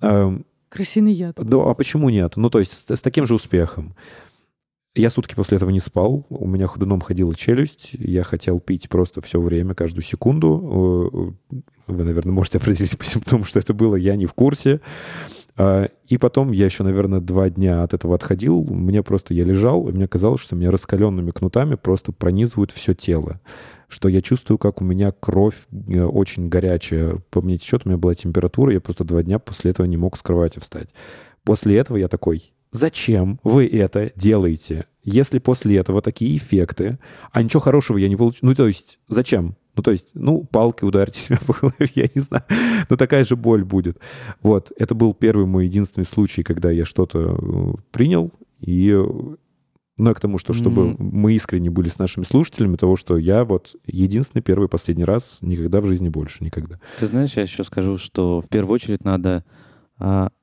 Эм, 0.00 0.44
Крысиный 0.68 1.12
яд. 1.12 1.38
ну, 1.38 1.68
а 1.68 1.74
почему 1.74 2.10
нет? 2.10 2.36
Ну, 2.36 2.50
то 2.50 2.58
есть 2.58 2.72
с, 2.72 2.96
с 2.96 3.00
таким 3.00 3.26
же 3.26 3.34
успехом. 3.34 3.94
Я 4.96 5.10
сутки 5.10 5.34
после 5.34 5.56
этого 5.56 5.70
не 5.70 5.80
спал, 5.80 6.24
у 6.28 6.46
меня 6.46 6.68
ходуном 6.68 7.00
ходила 7.00 7.34
челюсть, 7.34 7.90
я 7.94 8.22
хотел 8.22 8.60
пить 8.60 8.88
просто 8.88 9.20
все 9.22 9.40
время, 9.40 9.74
каждую 9.74 10.04
секунду. 10.04 11.34
Э, 11.50 11.62
Вы, 11.88 12.04
наверное, 12.04 12.32
можете 12.32 12.58
определить 12.58 12.96
по 12.96 13.04
симптомам, 13.04 13.44
что 13.44 13.58
это 13.58 13.74
было, 13.74 13.96
я 13.96 14.14
не 14.14 14.26
в 14.26 14.34
курсе. 14.34 14.80
А, 15.56 15.88
И 16.08 16.18
потом 16.18 16.52
я 16.52 16.64
еще, 16.64 16.82
наверное, 16.82 17.20
два 17.20 17.48
дня 17.50 17.82
от 17.82 17.94
этого 17.94 18.14
отходил. 18.14 18.64
Мне 18.64 19.02
просто, 19.02 19.34
я 19.34 19.44
лежал, 19.44 19.88
и 19.88 19.92
мне 19.92 20.08
казалось, 20.08 20.40
что 20.40 20.56
меня 20.56 20.70
раскаленными 20.70 21.30
кнутами 21.30 21.76
просто 21.76 22.12
пронизывают 22.12 22.72
все 22.72 22.94
тело. 22.94 23.40
Что 23.88 24.08
я 24.08 24.22
чувствую, 24.22 24.58
как 24.58 24.80
у 24.80 24.84
меня 24.84 25.12
кровь 25.12 25.66
э, 25.88 26.02
очень 26.02 26.48
горячая. 26.48 27.18
По 27.30 27.40
мне 27.40 27.58
течет, 27.58 27.82
у 27.84 27.88
меня 27.88 27.98
была 27.98 28.14
температура, 28.14 28.72
я 28.72 28.80
просто 28.80 29.04
два 29.04 29.22
дня 29.22 29.38
после 29.38 29.70
этого 29.70 29.86
не 29.86 29.96
мог 29.96 30.16
с 30.16 30.22
кровати 30.22 30.58
встать. 30.58 30.88
После 31.44 31.76
этого 31.76 31.98
я 31.98 32.08
такой, 32.08 32.53
зачем 32.74 33.40
вы 33.44 33.66
это 33.66 34.12
делаете? 34.16 34.86
Если 35.04 35.38
после 35.38 35.76
этого 35.76 36.02
такие 36.02 36.36
эффекты, 36.36 36.98
а 37.32 37.42
ничего 37.42 37.60
хорошего 37.60 37.98
я 37.98 38.08
не 38.08 38.16
получу. 38.16 38.38
Ну, 38.42 38.54
то 38.54 38.66
есть, 38.66 38.98
зачем? 39.08 39.56
Ну, 39.76 39.82
то 39.82 39.90
есть, 39.90 40.10
ну, 40.14 40.44
палкой 40.44 40.88
ударьте 40.88 41.18
себя 41.24 41.38
по 41.46 41.52
голове, 41.52 41.88
я 41.94 42.08
не 42.14 42.20
знаю. 42.20 42.44
Но 42.88 42.96
такая 42.96 43.24
же 43.24 43.36
боль 43.36 43.64
будет. 43.64 43.98
Вот, 44.42 44.72
это 44.76 44.94
был 44.94 45.14
первый 45.14 45.46
мой 45.46 45.66
единственный 45.66 46.04
случай, 46.04 46.42
когда 46.42 46.70
я 46.70 46.84
что-то 46.84 47.38
э, 47.40 47.72
принял. 47.92 48.32
И, 48.60 48.90
э, 48.90 49.04
ну, 49.96 50.14
к 50.14 50.20
тому, 50.20 50.38
что 50.38 50.52
чтобы 50.52 50.88
Мгм. 50.88 50.96
мы 50.98 51.34
искренне 51.34 51.70
были 51.70 51.88
с 51.88 51.98
нашими 51.98 52.24
слушателями, 52.24 52.76
того, 52.76 52.96
что 52.96 53.16
я 53.18 53.44
вот 53.44 53.76
единственный, 53.86 54.42
первый, 54.42 54.68
последний 54.68 55.04
раз, 55.04 55.38
никогда 55.42 55.80
в 55.80 55.86
жизни 55.86 56.08
больше, 56.08 56.42
никогда. 56.42 56.80
Ты 56.98 57.06
знаешь, 57.06 57.34
я 57.34 57.42
еще 57.42 57.62
скажу, 57.62 57.98
что 57.98 58.40
в 58.40 58.48
первую 58.48 58.74
очередь 58.74 59.04
надо 59.04 59.44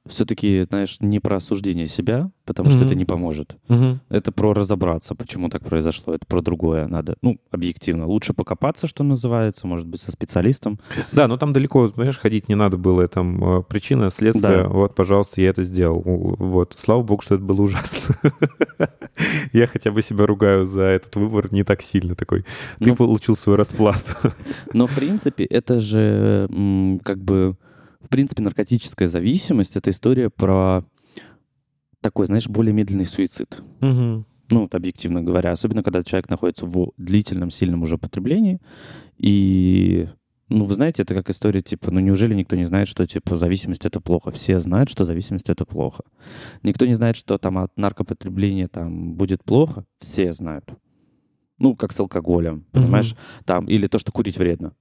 все-таки, 0.07 0.65
знаешь, 0.69 0.97
не 1.01 1.19
про 1.19 1.35
осуждение 1.35 1.85
себя, 1.85 2.31
потому 2.45 2.69
что 2.69 2.79
Мгм. 2.79 2.87
это 2.87 2.95
не 2.95 3.05
поможет. 3.05 3.57
Это 4.09 4.31
про 4.31 4.53
разобраться, 4.53 5.13
почему 5.13 5.49
так 5.49 5.63
произошло. 5.63 6.13
Это 6.15 6.25
про 6.25 6.41
другое 6.41 6.87
надо. 6.87 7.15
Ну, 7.21 7.37
объективно. 7.51 8.07
Лучше 8.07 8.33
покопаться, 8.33 8.87
что 8.87 9.03
называется, 9.03 9.67
может 9.67 9.85
быть, 9.87 10.01
со 10.01 10.11
специалистом. 10.11 10.79
Да, 11.11 11.27
но 11.27 11.37
там 11.37 11.51
далеко, 11.53 11.89
понимаешь, 11.89 12.17
ходить 12.17 12.49
не 12.49 12.55
надо 12.55 12.77
было. 12.77 13.07
Там 13.07 13.43
э, 13.59 13.63
причина, 13.63 14.09
следствие. 14.09 14.63
Да. 14.63 14.67
Вот, 14.69 14.95
пожалуйста, 14.95 15.41
я 15.41 15.49
это 15.49 15.63
сделал. 15.63 16.01
Вот. 16.05 16.75
Слава 16.79 17.03
богу, 17.03 17.21
что 17.21 17.35
это 17.35 17.43
было 17.43 17.61
ужасно. 17.61 18.15
Я 19.53 19.67
хотя 19.67 19.91
бы 19.91 20.01
себя 20.01 20.25
ругаю 20.25 20.65
за 20.65 20.83
этот 20.83 21.15
выбор 21.15 21.51
не 21.53 21.63
так 21.63 21.81
сильно 21.81 22.15
такой. 22.15 22.41
Ты 22.79 22.89
Ну, 22.89 22.95
получил 22.95 23.35
свою 23.35 23.57
расплату. 23.57 24.13
Но, 24.73 24.87
в 24.87 24.95
принципе, 24.95 25.43
это 25.43 25.79
же 25.79 26.47
как 27.03 27.21
бы, 27.21 27.55
принципе, 28.11 28.43
наркотическая 28.43 29.07
зависимость— 29.07 29.75
это 29.77 29.89
история 29.89 30.29
про 30.29 30.83
такой, 32.01 32.25
знаешь, 32.25 32.47
более 32.47 32.73
медленный 32.73 33.05
суицид. 33.05 33.61
Ну, 34.49 34.61
вот 34.63 34.75
объективно 34.75 35.23
говоря. 35.23 35.51
Особенно, 35.51 35.81
когда 35.81 36.03
человек 36.03 36.29
находится 36.29 36.65
в 36.65 36.91
длительном, 36.97 37.51
сильном 37.51 37.83
уже 37.83 37.97
потреблении. 37.97 38.59
И, 39.17 40.09
ну, 40.49 40.65
вы 40.65 40.73
знаете, 40.75 41.03
это 41.03 41.13
как 41.13 41.29
история, 41.29 41.61
типа, 41.61 41.89
ну, 41.89 42.01
неужели 42.01 42.33
никто 42.33 42.57
не 42.57 42.65
знает, 42.65 42.89
что, 42.89 43.07
типа, 43.07 43.37
зависимость— 43.37 43.85
это 43.87 44.01
плохо? 44.01 44.31
Все 44.31 44.59
знают, 44.59 44.89
что 44.89 45.05
зависимость— 45.05 45.49
это 45.49 45.63
плохо. 45.65 46.03
Никто 46.63 46.85
не 46.85 46.95
знает, 46.95 47.15
что 47.15 47.37
там 47.37 47.59
от 47.59 47.77
наркопотребления 47.77 48.67
там 48.67 49.13
будет 49.13 49.41
плохо? 49.43 49.85
Все 49.99 50.33
знают. 50.33 50.65
Ну, 51.57 51.75
как 51.75 51.93
с 51.93 51.99
алкоголем, 51.99 52.65
понимаешь? 52.71 53.15
Там, 53.45 53.67
или 53.67 53.87
то, 53.87 53.99
что 53.99 54.11
курить 54.11 54.37
вредно. 54.37 54.73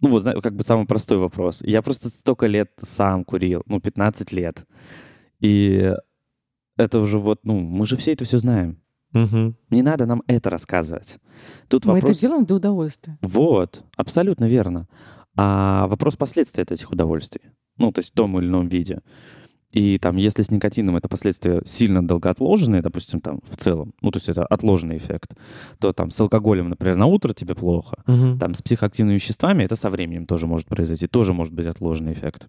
Ну, 0.00 0.10
вот, 0.10 0.24
как 0.42 0.54
бы 0.54 0.62
самый 0.62 0.86
простой 0.86 1.18
вопрос. 1.18 1.62
Я 1.62 1.82
просто 1.82 2.08
столько 2.08 2.46
лет 2.46 2.70
сам 2.82 3.24
курил, 3.24 3.62
ну, 3.66 3.80
15 3.80 4.32
лет. 4.32 4.66
И 5.40 5.92
это 6.76 7.00
уже 7.00 7.18
вот, 7.18 7.40
ну, 7.44 7.60
мы 7.60 7.86
же 7.86 7.96
все 7.96 8.12
это 8.12 8.24
все 8.24 8.38
знаем. 8.38 8.78
Мгм. 9.12 9.56
Не 9.70 9.82
надо 9.82 10.06
нам 10.06 10.22
это 10.26 10.50
рассказывать. 10.50 11.18
Тут 11.68 11.84
Мы 11.84 11.94
вопрос... 11.94 12.12
это 12.12 12.20
делаем 12.20 12.44
для 12.44 12.56
удовольствия. 12.56 13.18
Вот, 13.22 13.84
абсолютно 13.96 14.46
верно. 14.46 14.88
А 15.36 15.86
вопрос 15.88 16.16
последствий 16.16 16.62
от 16.62 16.70
этих 16.70 16.90
удовольствий. 16.90 17.42
Ну, 17.76 17.92
то 17.92 18.00
есть 18.00 18.10
в 18.10 18.14
том 18.14 18.38
или 18.38 18.46
ином 18.46 18.68
виде. 18.68 19.00
И 19.72 19.98
там, 19.98 20.16
если 20.16 20.42
с 20.42 20.50
никотином 20.50 20.96
это 20.96 21.08
последствия 21.08 21.62
сильно 21.64 22.06
долгоотложенные, 22.06 22.82
допустим, 22.82 23.20
там 23.20 23.40
в 23.48 23.56
целом, 23.56 23.92
ну, 24.02 24.10
то 24.10 24.16
есть 24.18 24.28
это 24.28 24.44
отложенный 24.44 24.96
эффект, 24.96 25.34
то 25.78 25.92
там 25.92 26.10
с 26.10 26.20
алкоголем, 26.20 26.68
например, 26.70 26.96
на 26.96 27.06
утро 27.06 27.32
тебе 27.32 27.54
плохо, 27.54 28.02
Мгм. 28.06 28.38
там 28.38 28.54
с 28.54 28.62
психоактивными 28.62 29.14
веществами 29.14 29.62
это 29.64 29.76
со 29.76 29.88
временем 29.90 30.26
тоже 30.26 30.46
может 30.46 30.66
произойти, 30.66 31.06
тоже 31.06 31.34
может 31.34 31.54
быть 31.54 31.66
отложенный 31.66 32.12
эффект. 32.14 32.48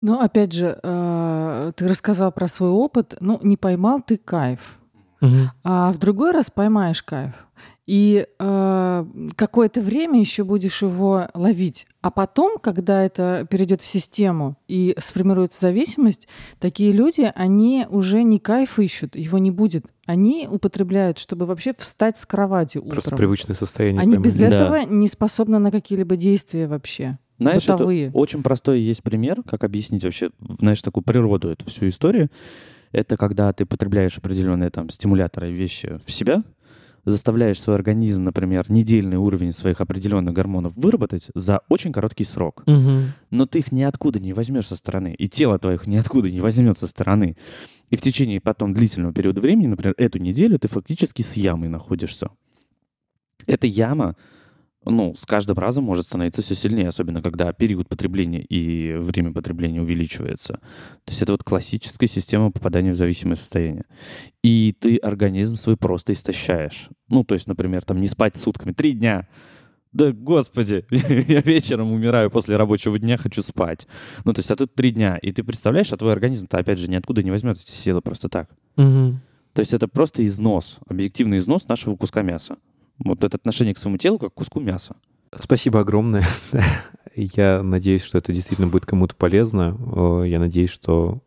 Но 0.00 0.20
опять 0.20 0.52
же, 0.52 0.78
э, 0.82 1.72
ты 1.76 1.86
рассказал 1.88 2.32
про 2.32 2.48
свой 2.48 2.70
опыт. 2.70 3.16
Ну, 3.20 3.38
не 3.42 3.56
поймал 3.56 4.02
ты 4.02 4.16
кайф. 4.16 4.78
Мгм. 5.20 5.50
А 5.62 5.92
в 5.92 5.98
другой 5.98 6.32
раз 6.32 6.50
поймаешь 6.50 7.02
кайф. 7.02 7.32
И 7.84 8.26
э, 8.38 9.06
какое-то 9.34 9.80
время 9.80 10.20
еще 10.20 10.44
будешь 10.44 10.82
его 10.82 11.26
ловить. 11.34 11.86
А 12.00 12.10
потом, 12.12 12.58
когда 12.58 13.02
это 13.02 13.44
перейдет 13.50 13.80
в 13.82 13.86
систему 13.86 14.56
и 14.68 14.94
сформируется 14.98 15.58
зависимость, 15.60 16.28
такие 16.60 16.92
люди, 16.92 17.30
они 17.34 17.86
уже 17.90 18.22
не 18.22 18.38
кайф 18.38 18.78
ищут, 18.78 19.16
его 19.16 19.38
не 19.38 19.50
будет. 19.50 19.86
Они 20.06 20.46
употребляют, 20.50 21.18
чтобы 21.18 21.46
вообще 21.46 21.74
встать 21.76 22.18
с 22.18 22.24
кровати 22.26 22.78
утром. 22.78 22.92
Просто 22.92 23.16
привычное 23.16 23.54
состояние. 23.54 24.00
Они 24.00 24.12
поймать. 24.12 24.24
без 24.26 24.38
Да. 24.38 24.46
этого 24.46 24.76
не 24.84 25.08
способны 25.08 25.58
на 25.58 25.72
какие-либо 25.72 26.14
действия 26.16 26.68
вообще. 26.68 27.18
Знаешь, 27.38 27.64
это 27.64 27.72
Бытовые. 27.72 28.10
очень 28.12 28.44
простой 28.44 28.80
есть 28.80 29.02
пример, 29.02 29.42
как 29.42 29.64
объяснить 29.64 30.04
вообще, 30.04 30.30
знаешь, 30.60 30.80
такую 30.82 31.02
природу, 31.02 31.48
эту 31.48 31.64
всю 31.68 31.88
историю. 31.88 32.30
Это 32.92 33.16
когда 33.16 33.52
ты 33.52 33.64
потребляешь 33.66 34.18
определенные 34.18 34.70
там 34.70 34.88
стимуляторы 34.90 35.50
и 35.50 35.52
вещи 35.54 35.98
в 36.06 36.12
себя, 36.12 36.44
заставляешь 37.04 37.60
свой 37.60 37.76
организм, 37.76 38.24
например, 38.24 38.70
недельный 38.70 39.16
уровень 39.16 39.52
своих 39.52 39.80
определенных 39.80 40.34
гормонов 40.34 40.74
выработать 40.76 41.28
за 41.34 41.60
очень 41.68 41.92
короткий 41.92 42.24
срок. 42.24 42.62
Мгм. 42.66 43.12
Но 43.30 43.46
ты 43.46 43.58
их 43.60 43.72
ниоткуда 43.72 44.20
не 44.20 44.32
возьмешь 44.32 44.68
со 44.68 44.76
стороны, 44.76 45.14
и 45.14 45.28
тело 45.28 45.58
твоих 45.58 45.86
ниоткуда 45.86 46.30
не 46.30 46.40
возьмет 46.40 46.78
со 46.78 46.86
стороны. 46.86 47.36
И 47.90 47.96
в 47.96 48.00
течение 48.00 48.40
потом 48.40 48.72
длительного 48.72 49.12
периода 49.12 49.40
времени, 49.40 49.66
например, 49.66 49.94
эту 49.98 50.18
неделю 50.18 50.58
ты 50.58 50.68
фактически 50.68 51.22
с 51.22 51.36
ямой 51.36 51.68
находишься. 51.68 52.30
Эта 53.46 53.66
яма 53.66 54.16
ну, 54.84 55.14
с 55.14 55.24
каждым 55.24 55.58
разом 55.58 55.84
может 55.84 56.06
становиться 56.06 56.42
все 56.42 56.54
сильнее, 56.54 56.88
особенно 56.88 57.22
когда 57.22 57.52
период 57.52 57.88
потребления 57.88 58.40
и 58.42 58.94
время 58.94 59.32
потребления 59.32 59.80
увеличивается. 59.80 60.54
То 61.04 61.10
есть 61.10 61.22
это 61.22 61.32
вот 61.32 61.44
классическая 61.44 62.08
система 62.08 62.50
попадания 62.50 62.92
в 62.92 62.96
зависимое 62.96 63.36
состояние. 63.36 63.84
И 64.42 64.74
ты 64.78 64.96
организм 64.96 65.56
свой 65.56 65.76
просто 65.76 66.12
истощаешь. 66.12 66.88
Ну, 67.08 67.24
то 67.24 67.34
есть, 67.34 67.46
например, 67.46 67.84
там 67.84 68.00
не 68.00 68.08
спать 68.08 68.36
сутками, 68.36 68.72
три 68.72 68.92
дня. 68.92 69.28
Да, 69.92 70.10
господи, 70.10 70.84
я 70.90 71.40
вечером 71.42 71.92
умираю 71.92 72.30
после 72.30 72.56
рабочего 72.56 72.98
дня, 72.98 73.18
хочу 73.18 73.42
спать. 73.42 73.86
Ну, 74.24 74.32
то 74.32 74.40
есть, 74.40 74.50
а 74.50 74.56
тут 74.56 74.74
три 74.74 74.90
дня. 74.90 75.18
И 75.18 75.32
ты 75.32 75.44
представляешь, 75.44 75.92
а 75.92 75.96
твой 75.96 76.12
организм-то, 76.12 76.58
опять 76.58 76.78
же, 76.78 76.88
ниоткуда 76.88 77.22
не 77.22 77.30
возьмет 77.30 77.58
эти 77.58 77.70
силы 77.70 78.00
просто 78.00 78.28
так. 78.28 78.50
То 79.52 79.60
есть 79.60 79.74
это 79.74 79.86
просто 79.86 80.26
износ, 80.26 80.78
объективный 80.88 81.36
износ 81.36 81.68
нашего 81.68 81.94
куска 81.94 82.22
мяса. 82.22 82.56
Вот 83.04 83.24
это 83.24 83.36
отношение 83.36 83.74
к 83.74 83.78
своему 83.78 83.98
телу 83.98 84.18
как 84.18 84.32
к 84.32 84.34
куску 84.34 84.60
мяса. 84.60 84.96
Спасибо 85.38 85.80
огромное. 85.80 86.24
Я 87.14 87.62
надеюсь, 87.62 88.02
что 88.02 88.18
это 88.18 88.32
действительно 88.32 88.68
будет 88.68 88.86
кому-то 88.86 89.14
полезно. 89.16 89.76
Э, 89.94 90.24
Я 90.26 90.38
надеюсь, 90.38 90.70
что 90.70 91.22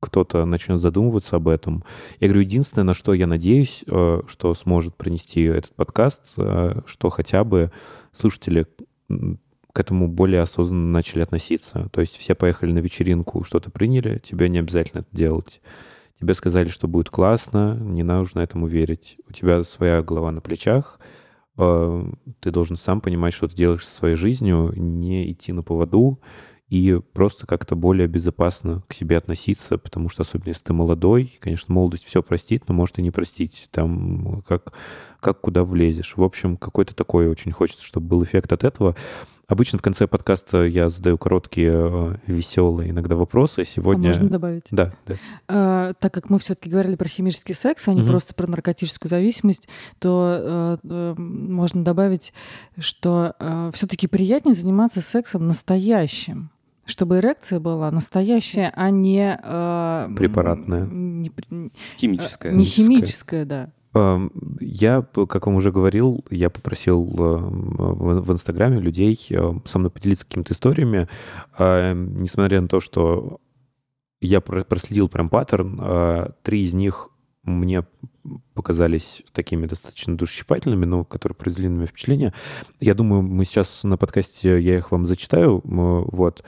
кто-то 0.00 0.44
начнет 0.44 0.80
задумываться 0.80 1.36
об 1.36 1.48
этом. 1.48 1.84
Я 2.20 2.28
говорю, 2.28 2.42
единственное, 2.42 2.84
на 2.84 2.94
что 2.94 3.14
я 3.14 3.26
надеюсь, 3.26 3.84
э, 3.86 4.22
что 4.28 4.54
сможет 4.54 4.96
принести 4.96 5.42
этот 5.42 5.74
подкаст, 5.74 6.22
э, 6.36 6.80
что 6.86 7.10
хотя 7.10 7.42
бы 7.42 7.72
слушатели 8.16 8.66
к 9.72 9.80
этому 9.80 10.08
более 10.08 10.40
осознанно 10.42 10.90
начали 10.90 11.22
относиться. 11.22 11.88
То 11.92 12.00
есть 12.00 12.16
все 12.16 12.34
поехали 12.34 12.72
на 12.72 12.78
вечеринку, 12.78 13.44
что-то 13.44 13.70
приняли, 13.70 14.18
тебе 14.18 14.48
не 14.48 14.58
обязательно 14.58 15.00
это 15.00 15.16
делать. 15.16 15.60
Тебе 16.20 16.34
сказали, 16.34 16.68
что 16.68 16.88
будет 16.88 17.10
классно, 17.10 17.76
не 17.80 18.02
нужно 18.02 18.40
этому 18.40 18.66
верить. 18.66 19.18
У 19.28 19.32
тебя 19.32 19.62
своя 19.62 20.02
голова 20.02 20.32
на 20.32 20.40
плечах, 20.40 20.98
э, 21.56 22.12
ты 22.40 22.50
должен 22.50 22.76
сам 22.76 23.00
понимать, 23.00 23.34
что 23.34 23.46
ты 23.46 23.54
делаешь 23.54 23.86
со 23.86 23.94
своей 23.94 24.16
жизнью, 24.16 24.72
не 24.76 25.30
идти 25.30 25.52
на 25.52 25.62
поводу 25.62 26.20
и 26.68 27.00
просто 27.14 27.46
как-то 27.46 27.76
более 27.76 28.08
безопасно 28.08 28.82
к 28.88 28.94
себе 28.94 29.16
относиться, 29.16 29.78
потому 29.78 30.08
что 30.08 30.22
особенно 30.22 30.48
если 30.48 30.64
ты 30.64 30.72
молодой, 30.74 31.38
конечно, 31.40 31.72
молодость 31.72 32.04
все 32.04 32.22
простит, 32.22 32.64
но 32.68 32.74
может 32.74 32.98
и 32.98 33.02
не 33.02 33.10
простить. 33.10 33.68
Там 33.70 34.42
как, 34.46 34.74
как 35.20 35.40
куда 35.40 35.64
влезешь. 35.64 36.16
В 36.16 36.22
общем, 36.22 36.56
какой-то 36.56 36.94
такой 36.94 37.28
очень 37.28 37.52
хочется, 37.52 37.84
чтобы 37.84 38.08
был 38.08 38.22
эффект 38.22 38.52
от 38.52 38.64
этого. 38.64 38.96
Обычно 39.48 39.78
в 39.78 39.82
конце 39.82 40.06
подкаста 40.06 40.64
я 40.64 40.90
задаю 40.90 41.16
короткие, 41.16 41.72
э, 41.72 42.16
веселые 42.26 42.90
иногда 42.90 43.16
вопросы. 43.16 43.60
А 43.60 43.64
Сегодня... 43.64 44.08
можно 44.08 44.28
добавить? 44.28 44.64
Да, 44.70 44.92
да. 45.06 45.14
А, 45.48 45.92
так 45.94 46.12
как 46.12 46.28
мы 46.28 46.38
все-таки 46.38 46.68
говорили 46.68 46.96
про 46.96 47.08
химический 47.08 47.54
секс, 47.54 47.88
а 47.88 47.94
не 47.94 48.02
Мгм. 48.02 48.10
просто 48.10 48.34
про 48.34 48.46
наркотическую 48.46 49.08
зависимость, 49.08 49.66
то 50.00 50.78
э, 50.84 51.14
можно 51.16 51.82
добавить, 51.82 52.34
что 52.78 53.34
все-таки 53.74 54.06
приятнее 54.06 54.54
заниматься 54.54 55.00
сексом 55.00 55.46
настоящим. 55.46 56.50
Чтобы 56.84 57.18
эрекция 57.18 57.58
была 57.60 57.90
настоящая, 57.90 58.72
а 58.74 58.90
не... 58.90 59.38
э, 59.42 60.08
Препаратная. 60.16 60.86
Не, 60.86 61.28
э, 61.28 61.32
не 61.50 61.70
Химическая. 61.96 62.58
химическая, 62.62 63.44
да. 63.44 63.70
Эм, 63.94 64.30
Я, 64.60 65.02
как 65.02 65.46
вам 65.46 65.56
уже 65.56 65.72
говорил, 65.72 66.24
я 66.30 66.50
попросил 66.50 67.04
эм, 67.18 67.74
в 67.78 68.32
Инстаграме 68.32 68.80
людей 68.80 69.18
эм, 69.30 69.62
со 69.66 69.78
мной 69.78 69.90
поделиться 69.90 70.24
какими-то 70.26 70.52
историями. 70.52 71.08
Эм, 71.58 72.22
Несмотря 72.22 72.60
на 72.60 72.68
то, 72.68 72.80
что 72.80 73.38
я 74.20 74.40
про- 74.40 74.64
проследил 74.64 75.08
прям 75.08 75.28
паттерн, 75.28 75.80
э, 75.82 76.30
три 76.42 76.62
из 76.64 76.74
них 76.74 77.08
мне 77.44 77.84
показались 78.54 79.22
такими 79.32 79.64
достаточно 79.66 80.16
душесчипательными, 80.16 80.84
но 80.84 81.04
которые 81.04 81.34
произвели 81.36 81.68
на 81.68 81.76
меня 81.76 81.86
впечатление. 81.86 82.34
Я 82.78 82.94
думаю, 82.94 83.22
мы 83.22 83.44
сейчас 83.46 83.84
на 83.84 83.96
подкасте, 83.96 84.60
я 84.60 84.76
их 84.76 84.90
вам 84.90 85.06
зачитаю. 85.06 85.62
Вот. 85.64 86.44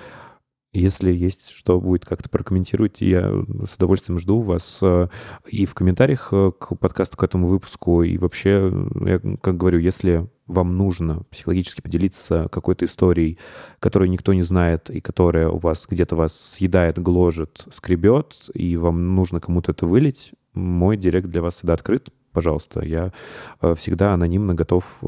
Если 0.72 1.12
есть 1.12 1.50
что 1.50 1.80
будет 1.80 2.04
как-то 2.04 2.28
прокомментировать, 2.28 3.00
я 3.00 3.28
с 3.64 3.74
удовольствием 3.74 4.20
жду 4.20 4.40
вас 4.40 4.78
э, 4.80 5.08
и 5.48 5.66
в 5.66 5.74
комментариях 5.74 6.28
э, 6.30 6.52
к 6.56 6.76
подкасту, 6.76 7.16
к 7.16 7.24
этому 7.24 7.48
выпуску. 7.48 8.04
И 8.04 8.16
вообще, 8.18 8.70
э, 8.72 9.20
я 9.24 9.36
как 9.38 9.56
говорю, 9.56 9.80
если 9.80 10.28
вам 10.46 10.76
нужно 10.76 11.24
психологически 11.30 11.80
поделиться 11.80 12.48
какой-то 12.52 12.84
историей, 12.84 13.36
которую 13.80 14.10
никто 14.10 14.32
не 14.32 14.42
знает 14.42 14.90
и 14.90 15.00
которая 15.00 15.48
у 15.48 15.58
вас 15.58 15.88
где-то 15.90 16.14
вас 16.14 16.38
съедает, 16.38 17.00
гложет, 17.00 17.64
скребет, 17.72 18.36
и 18.54 18.76
вам 18.76 19.16
нужно 19.16 19.40
кому-то 19.40 19.72
это 19.72 19.86
вылить, 19.86 20.34
мой 20.54 20.96
директ 20.96 21.28
для 21.28 21.42
вас 21.42 21.56
всегда 21.56 21.74
открыт. 21.74 22.10
Пожалуйста, 22.32 22.84
я 22.84 23.12
э, 23.60 23.74
всегда 23.74 24.14
анонимно 24.14 24.54
готов 24.54 24.84
э, 25.02 25.06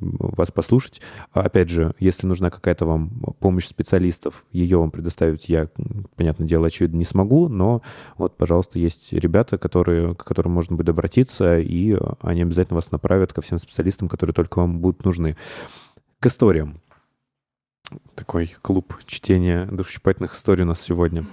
вас 0.00 0.50
послушать. 0.50 1.00
Опять 1.32 1.70
же, 1.70 1.94
если 1.98 2.26
нужна 2.26 2.50
какая-то 2.50 2.84
вам 2.84 3.08
помощь 3.40 3.66
специалистов, 3.66 4.44
ее 4.52 4.78
вам 4.78 4.90
предоставить 4.90 5.48
я, 5.48 5.68
понятное 6.16 6.46
дело, 6.46 6.66
очевидно, 6.66 6.98
не 6.98 7.06
смогу, 7.06 7.48
но 7.48 7.80
вот, 8.18 8.36
пожалуйста, 8.36 8.78
есть 8.78 9.12
ребята, 9.12 9.56
которые, 9.56 10.14
к 10.14 10.24
которым 10.24 10.52
можно 10.52 10.76
будет 10.76 10.90
обратиться, 10.90 11.58
и 11.58 11.96
они 12.20 12.42
обязательно 12.42 12.76
вас 12.76 12.90
направят 12.92 13.32
ко 13.32 13.40
всем 13.40 13.58
специалистам, 13.58 14.08
которые 14.08 14.34
только 14.34 14.58
вам 14.58 14.80
будут 14.80 15.04
нужны. 15.04 15.36
К 16.20 16.26
историям. 16.26 16.80
Такой 18.14 18.54
клуб 18.60 18.94
чтения 19.06 19.64
душесчипательных 19.66 20.34
историй 20.34 20.64
у 20.64 20.66
нас 20.66 20.80
сегодня. 20.80 21.24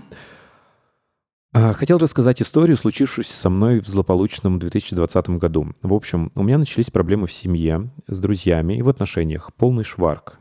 А, 1.58 1.72
Хотел 1.72 2.00
рассказать 2.00 2.42
историю, 2.42 2.76
случившуюся 2.76 3.32
со 3.32 3.50
мной 3.50 3.80
в 3.80 3.88
злополучном 3.88 4.60
2020 4.60 5.30
году. 5.30 5.68
В 5.82 5.94
общем, 5.94 6.30
у 6.36 6.44
меня 6.44 6.58
начались 6.58 6.92
проблемы 6.92 7.28
в 7.28 7.32
семье, 7.32 7.92
с 8.08 8.20
друзьями 8.20 8.74
и 8.74 8.82
в 8.82 8.90
отношениях. 8.90 9.54
Полный 9.54 9.86
шварк. 9.86 10.38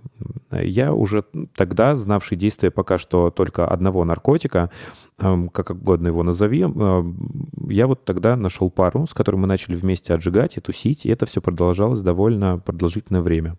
Я 0.50 0.92
уже 0.92 1.24
тогда, 1.54 1.94
знавший 1.94 2.36
действия 2.36 2.72
пока 2.72 2.98
что 2.98 3.30
только 3.30 3.64
одного 3.64 4.04
наркотика, 4.04 4.70
эм, 5.18 5.50
как 5.50 5.70
угодно 5.70 6.08
его 6.08 6.24
назови, 6.24 6.62
эм, 6.62 7.48
я 7.68 7.86
вот 7.86 8.04
тогда 8.04 8.34
нашел 8.34 8.68
пару, 8.68 9.06
с 9.06 9.14
которой 9.14 9.36
мы 9.36 9.46
начали 9.46 9.76
вместе 9.76 10.14
отжигать 10.14 10.56
и 10.56 10.60
тусить, 10.60 11.06
и 11.06 11.10
это 11.10 11.26
все 11.26 11.40
продолжалось 11.40 12.00
довольно 12.00 12.58
продолжительное 12.58 13.22
время. 13.22 13.56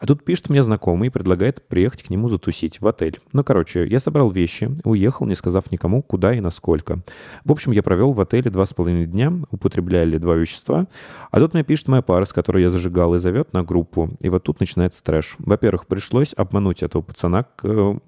А 0.00 0.06
тут 0.06 0.24
пишет 0.24 0.48
мне 0.48 0.62
знакомый 0.62 1.08
и 1.08 1.10
предлагает 1.10 1.68
приехать 1.68 2.02
к 2.02 2.10
нему 2.10 2.28
затусить 2.28 2.80
в 2.80 2.86
отель. 2.86 3.20
Ну, 3.34 3.44
короче, 3.44 3.86
я 3.86 4.00
собрал 4.00 4.30
вещи, 4.30 4.70
уехал, 4.84 5.26
не 5.26 5.34
сказав 5.34 5.70
никому, 5.70 6.02
куда 6.02 6.32
и 6.34 6.40
насколько. 6.40 7.00
В 7.44 7.52
общем, 7.52 7.72
я 7.72 7.82
провел 7.82 8.12
в 8.12 8.20
отеле 8.20 8.50
два 8.50 8.64
с 8.64 8.72
половиной 8.72 9.04
дня, 9.04 9.30
употребляли 9.50 10.16
два 10.16 10.36
вещества. 10.36 10.86
А 11.30 11.38
тут 11.38 11.52
мне 11.52 11.64
пишет 11.64 11.88
моя 11.88 12.00
пара, 12.00 12.24
с 12.24 12.32
которой 12.32 12.62
я 12.62 12.70
зажигал, 12.70 13.14
и 13.14 13.18
зовет 13.18 13.52
на 13.52 13.62
группу. 13.62 14.08
И 14.20 14.30
вот 14.30 14.42
тут 14.42 14.58
начинается 14.60 15.04
трэш. 15.04 15.36
Во-первых, 15.38 15.86
пришлось 15.86 16.32
обмануть 16.34 16.82
этого 16.82 17.02
пацана, 17.02 17.42
к 17.42 17.64
э, 17.64 17.98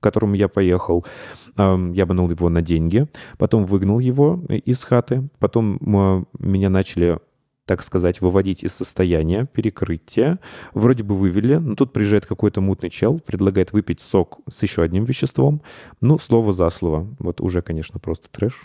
которому 0.00 0.34
я 0.34 0.48
поехал. 0.48 1.06
Эм, 1.56 1.92
Я 1.92 2.02
обманул 2.02 2.28
его 2.28 2.48
на 2.48 2.60
деньги, 2.60 3.06
потом 3.38 3.64
выгнал 3.66 4.00
его 4.00 4.42
из 4.48 4.82
хаты, 4.82 5.28
потом 5.38 5.78
м, 5.80 6.26
меня 6.38 6.70
начали 6.70 7.18
так 7.66 7.82
сказать, 7.82 8.20
выводить 8.20 8.62
из 8.62 8.72
состояния 8.72 9.46
перекрытия. 9.52 10.38
Вроде 10.72 11.02
бы 11.02 11.16
вывели, 11.16 11.56
но 11.56 11.74
тут 11.74 11.92
приезжает 11.92 12.24
какой-то 12.24 12.60
мутный 12.60 12.90
чел, 12.90 13.18
предлагает 13.18 13.72
выпить 13.72 14.00
сок 14.00 14.38
с 14.48 14.62
еще 14.62 14.82
одним 14.82 15.04
веществом. 15.04 15.60
Ну, 16.00 16.18
слово 16.18 16.52
за 16.52 16.70
слово. 16.70 17.08
Вот 17.18 17.40
уже, 17.40 17.62
конечно, 17.62 17.98
просто 17.98 18.28
трэш. 18.30 18.64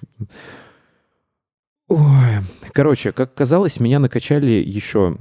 Ой. 1.92 2.42
Короче, 2.74 3.12
как 3.12 3.32
оказалось, 3.34 3.82
меня 3.82 4.00
накачали 4.00 4.52
еще 4.52 5.18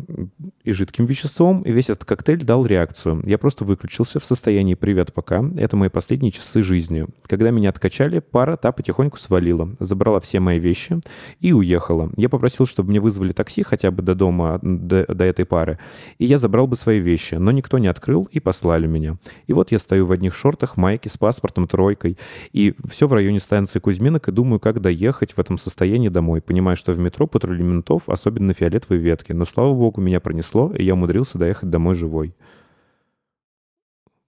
и 0.62 0.72
жидким 0.72 1.06
веществом, 1.06 1.62
и 1.62 1.72
весь 1.72 1.90
этот 1.90 2.04
коктейль 2.04 2.44
дал 2.44 2.64
реакцию. 2.64 3.22
Я 3.26 3.38
просто 3.38 3.64
выключился 3.64 4.20
в 4.20 4.24
состоянии 4.24 4.74
«привет, 4.74 5.12
пока». 5.12 5.42
Это 5.56 5.76
мои 5.76 5.88
последние 5.88 6.30
часы 6.30 6.62
жизни. 6.62 7.06
Когда 7.26 7.50
меня 7.50 7.70
откачали, 7.70 8.20
пара 8.20 8.56
та 8.56 8.70
потихоньку 8.70 9.18
свалила, 9.18 9.74
забрала 9.80 10.20
все 10.20 10.38
мои 10.38 10.60
вещи 10.60 11.00
и 11.40 11.52
уехала. 11.52 12.10
Я 12.16 12.28
попросил, 12.28 12.66
чтобы 12.66 12.90
мне 12.90 13.00
вызвали 13.00 13.32
такси 13.32 13.64
хотя 13.64 13.90
бы 13.90 14.02
до 14.02 14.14
дома, 14.14 14.60
до, 14.62 15.06
до 15.12 15.24
этой 15.24 15.44
пары, 15.44 15.80
и 16.18 16.26
я 16.26 16.38
забрал 16.38 16.68
бы 16.68 16.76
свои 16.76 17.00
вещи, 17.00 17.34
но 17.34 17.50
никто 17.50 17.78
не 17.78 17.88
открыл 17.88 18.28
и 18.30 18.38
послали 18.38 18.86
меня. 18.86 19.16
И 19.48 19.52
вот 19.52 19.72
я 19.72 19.80
стою 19.80 20.06
в 20.06 20.12
одних 20.12 20.36
шортах, 20.36 20.76
майке 20.76 21.08
с 21.08 21.16
паспортом, 21.16 21.66
тройкой, 21.66 22.16
и 22.52 22.74
все 22.88 23.08
в 23.08 23.12
районе 23.12 23.40
станции 23.40 23.80
Кузьминок, 23.80 24.28
и 24.28 24.32
думаю, 24.32 24.60
как 24.60 24.80
доехать 24.80 25.32
в 25.32 25.40
этом 25.40 25.58
состоянии 25.58 26.10
домой. 26.10 26.40
Понимаю, 26.60 26.76
что 26.76 26.92
в 26.92 26.98
метро 26.98 27.26
патрули 27.26 27.62
ментов, 27.62 28.10
особенно 28.10 28.52
фиолетовые 28.52 29.00
ветки, 29.00 29.32
но, 29.32 29.46
слава 29.46 29.72
богу, 29.72 30.02
меня 30.02 30.20
пронесло, 30.20 30.70
и 30.74 30.84
я 30.84 30.92
умудрился 30.92 31.38
доехать 31.38 31.70
домой 31.70 31.94
живой. 31.94 32.34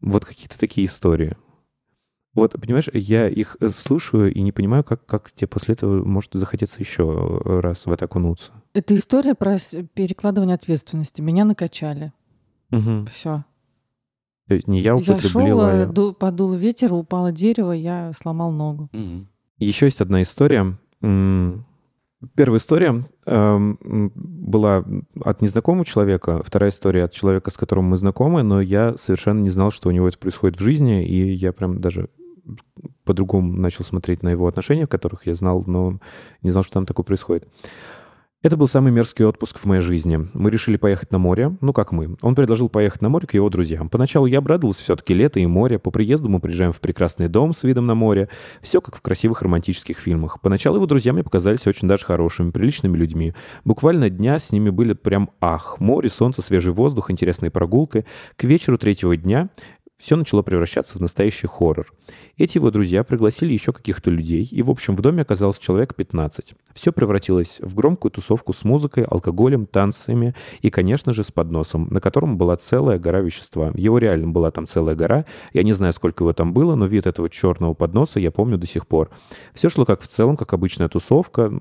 Вот 0.01 0.25
какие-то 0.25 0.59
такие 0.59 0.87
истории. 0.87 1.37
Вот, 2.33 2.53
понимаешь, 2.59 2.89
я 2.95 3.29
их 3.29 3.59
э, 3.61 3.69
слушаю 3.69 4.33
и 4.33 4.41
не 4.41 4.51
понимаю, 4.51 4.83
как, 4.83 5.05
как 5.05 5.31
тебе 5.33 5.47
после 5.47 5.75
этого 5.75 6.03
может 6.07 6.31
захотеться 6.33 6.79
еще 6.81 7.43
раз 7.45 7.85
в 7.85 7.93
это 7.93 8.07
окунуться. 8.07 8.53
Это 8.73 8.97
история 8.97 9.35
про 9.35 9.59
перекладывание 9.93 10.55
ответственности. 10.55 11.21
Меня 11.21 11.45
накачали. 11.45 12.15
Мгм. 12.71 13.09
Все. 13.13 13.45
То 14.49 14.55
есть 14.55 14.67
не 14.69 14.81
я 14.81 14.93
Я 14.93 14.97
употребил, 14.97 15.29
шел, 15.29 15.67
э, 15.67 15.79
я- 15.81 15.87
ду- 15.87 16.15
подул 16.15 16.55
ветер, 16.55 16.95
упало 16.95 17.31
дерево, 17.31 17.73
я 17.73 18.11
сломал 18.19 18.53
ногу. 18.53 18.89
Мгм. 18.93 19.29
Еще 19.59 19.85
есть 19.85 20.01
одна 20.01 20.23
история. 20.23 20.79
М, 21.03 21.67
Первая 22.35 22.59
история 22.59 23.05
м, 23.27 24.13
была 24.15 24.85
от 25.25 25.43
незнакомого 25.43 25.85
человека, 25.85 26.43
вторая 26.45 26.71
история 26.71 27.05
от 27.05 27.13
человека, 27.13 27.51
с 27.51 27.57
которым 27.57 27.87
мы 27.87 27.97
знакомы, 27.97 28.43
но 28.43 28.61
я 28.61 28.97
совершенно 28.97 29.41
не 29.41 29.51
знал, 29.51 29.71
что 29.71 29.89
у 29.89 29.93
него 29.93 30.09
это 30.09 30.19
происходит 30.19 30.61
в 30.61 30.63
жизни, 30.63 31.05
и 31.05 31.33
я 31.33 31.53
прям 31.53 31.81
даже 31.81 32.09
по-другому 33.05 33.53
начал 33.57 33.85
смотреть 33.85 34.23
на 34.23 34.29
его 34.29 34.47
отношения, 34.47 34.87
в 34.87 34.91
которых 34.91 35.27
я 35.27 35.35
знал, 35.35 35.65
но 35.67 35.99
не 36.43 36.51
знал, 36.51 36.63
что 36.63 36.75
там 36.75 36.87
такое 36.87 37.05
происходит. 37.05 37.49
Это 38.43 38.57
был 38.57 38.67
самый 38.67 38.91
мерзкий 38.91 39.25
отпуск 39.25 39.61
в 39.61 39.67
моей 39.67 39.83
жизни. 39.83 40.29
Мы 40.35 40.51
решили 40.51 40.77
поехать 40.77 41.13
на 41.13 41.19
море. 41.19 41.57
Ну, 41.61 41.73
как 41.73 41.93
мы. 41.93 42.17
Он 42.23 42.35
предложил 42.35 42.69
поехать 42.69 43.01
на 43.01 43.09
море 43.09 43.29
к 43.29 43.35
его 43.35 43.49
друзьям. 43.49 43.89
Поначалу 43.89 44.27
я 44.27 44.39
обрадовался 44.39 44.83
все-таки 44.83 45.15
лето 45.15 45.39
и 45.39 45.47
море. 45.47 45.79
По 45.79 45.93
приезду 45.93 46.29
мы 46.29 46.41
приезжаем 46.41 46.73
в 46.73 46.81
прекрасный 46.81 47.29
дом 47.29 47.53
с 47.53 47.63
видом 47.63 47.87
на 47.87 47.95
море. 47.95 48.29
Все 48.61 48.81
как 48.81 48.97
в 48.97 49.01
красивых 49.01 49.43
романтических 49.43 49.97
фильмах. 49.97 50.41
Поначалу 50.41 50.79
его 50.79 50.87
друзья 50.87 51.13
мне 51.13 51.23
показались 51.23 51.69
очень 51.69 51.87
даже 51.87 52.05
хорошими, 52.05 52.51
приличными 52.51 52.97
людьми. 52.97 53.33
Буквально 53.65 54.11
дня 54.11 54.41
с 54.41 54.51
ними 54.51 54.71
были 54.71 54.95
прям 54.95 55.31
ах. 55.41 55.79
Море, 55.79 56.11
солнце, 56.11 56.43
свежий 56.43 56.73
воздух, 56.73 57.13
интересная 57.13 57.53
прогулка. 57.53 58.05
К 58.35 58.43
вечеру 58.43 58.77
третьего 58.77 59.17
дня 59.17 59.51
все 60.03 60.17
начало 60.17 60.43
превращаться 60.43 60.99
в 60.99 61.01
настоящий 61.01 61.47
хоррор. 61.47 61.93
Эти 62.37 62.59
его 62.59 62.73
друзья 62.73 63.05
пригласили 63.05 63.53
еще 63.53 63.73
каких-то 63.73 64.11
людей, 64.11 64.43
и, 64.51 64.61
в 64.61 64.69
общем, 64.69 64.97
в 64.97 65.01
доме 65.01 65.23
оказалось 65.23 65.61
человек 65.61 65.95
15. 65.95 66.55
Все 66.75 66.93
превратилось 66.93 67.61
в 67.61 67.77
громкую 67.77 68.11
тусовку 68.11 68.53
с 68.53 68.65
музыкой, 68.65 69.05
алкоголем, 69.05 69.65
танцами 69.65 70.35
и, 70.61 70.71
конечно 70.71 71.13
же, 71.13 71.23
с 71.23 71.31
подносом, 71.31 71.87
на 71.91 72.01
котором 72.01 72.37
была 72.37 72.57
целая 72.57 72.99
гора 72.99 73.21
вещества. 73.21 73.71
Его 73.75 73.99
реально 73.99 74.27
была 74.29 74.51
там 74.51 74.67
целая 74.67 74.97
гора. 74.97 75.25
Я 75.53 75.63
не 75.63 75.73
знаю, 75.73 75.93
сколько 75.93 76.25
его 76.25 76.33
там 76.33 76.53
было, 76.53 76.75
но 76.75 76.87
вид 76.87 77.07
этого 77.07 77.31
черного 77.31 77.75
подноса 77.75 78.19
я 78.19 78.33
помню 78.33 78.59
до 78.59 78.67
сих 78.67 78.89
пор. 78.89 79.09
Все 79.55 79.69
шло 79.69 79.85
как 79.85 80.01
в 80.01 80.09
целом, 80.09 80.37
как 80.37 80.53
обычная 80.53 80.89
тусовка. 80.89 81.53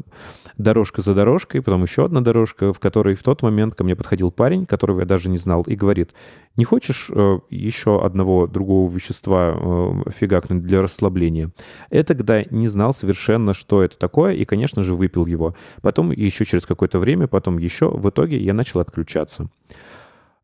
Дорожка 0.58 1.04
за 1.04 1.14
дорожкой, 1.14 1.62
потом 1.62 1.84
еще 1.84 2.06
одна 2.06 2.22
дорожка, 2.22 2.74
в 2.74 2.80
которой 2.80 3.14
в 3.14 3.22
тот 3.22 3.44
момент 3.44 3.76
ко 3.76 3.84
мне 3.84 3.96
подходил 3.96 4.32
парень, 4.32 4.66
которого 4.66 5.02
я 5.02 5.06
даже 5.06 5.30
не 5.30 5.38
знал, 5.38 5.62
и 5.62 5.76
говорит, 5.76 6.12
не 6.56 6.66
хочешь 6.66 7.10
э, 7.14 7.40
еще 7.50 8.04
одного 8.04 8.31
другого 8.48 8.92
вещества 8.92 9.56
э, 9.56 10.12
фигакнуть 10.20 10.64
для 10.64 10.82
расслабления? 10.82 11.52
Я 11.90 12.04
тогда 12.04 12.44
не 12.50 12.68
знал 12.68 12.94
совершенно, 12.94 13.54
что 13.54 13.84
это 13.84 13.98
такое, 13.98 14.34
и, 14.34 14.46
конечно 14.46 14.84
же, 14.84 14.96
выпил 14.96 15.26
его. 15.26 15.56
Потом 15.82 16.12
еще 16.12 16.46
через 16.46 16.66
какое-то 16.66 17.00
время, 17.00 17.28
потом 17.28 17.58
еще. 17.58 17.90
В 17.90 18.10
итоге 18.10 18.38
я 18.38 18.54
начал 18.54 18.80
отключаться. 18.80 19.50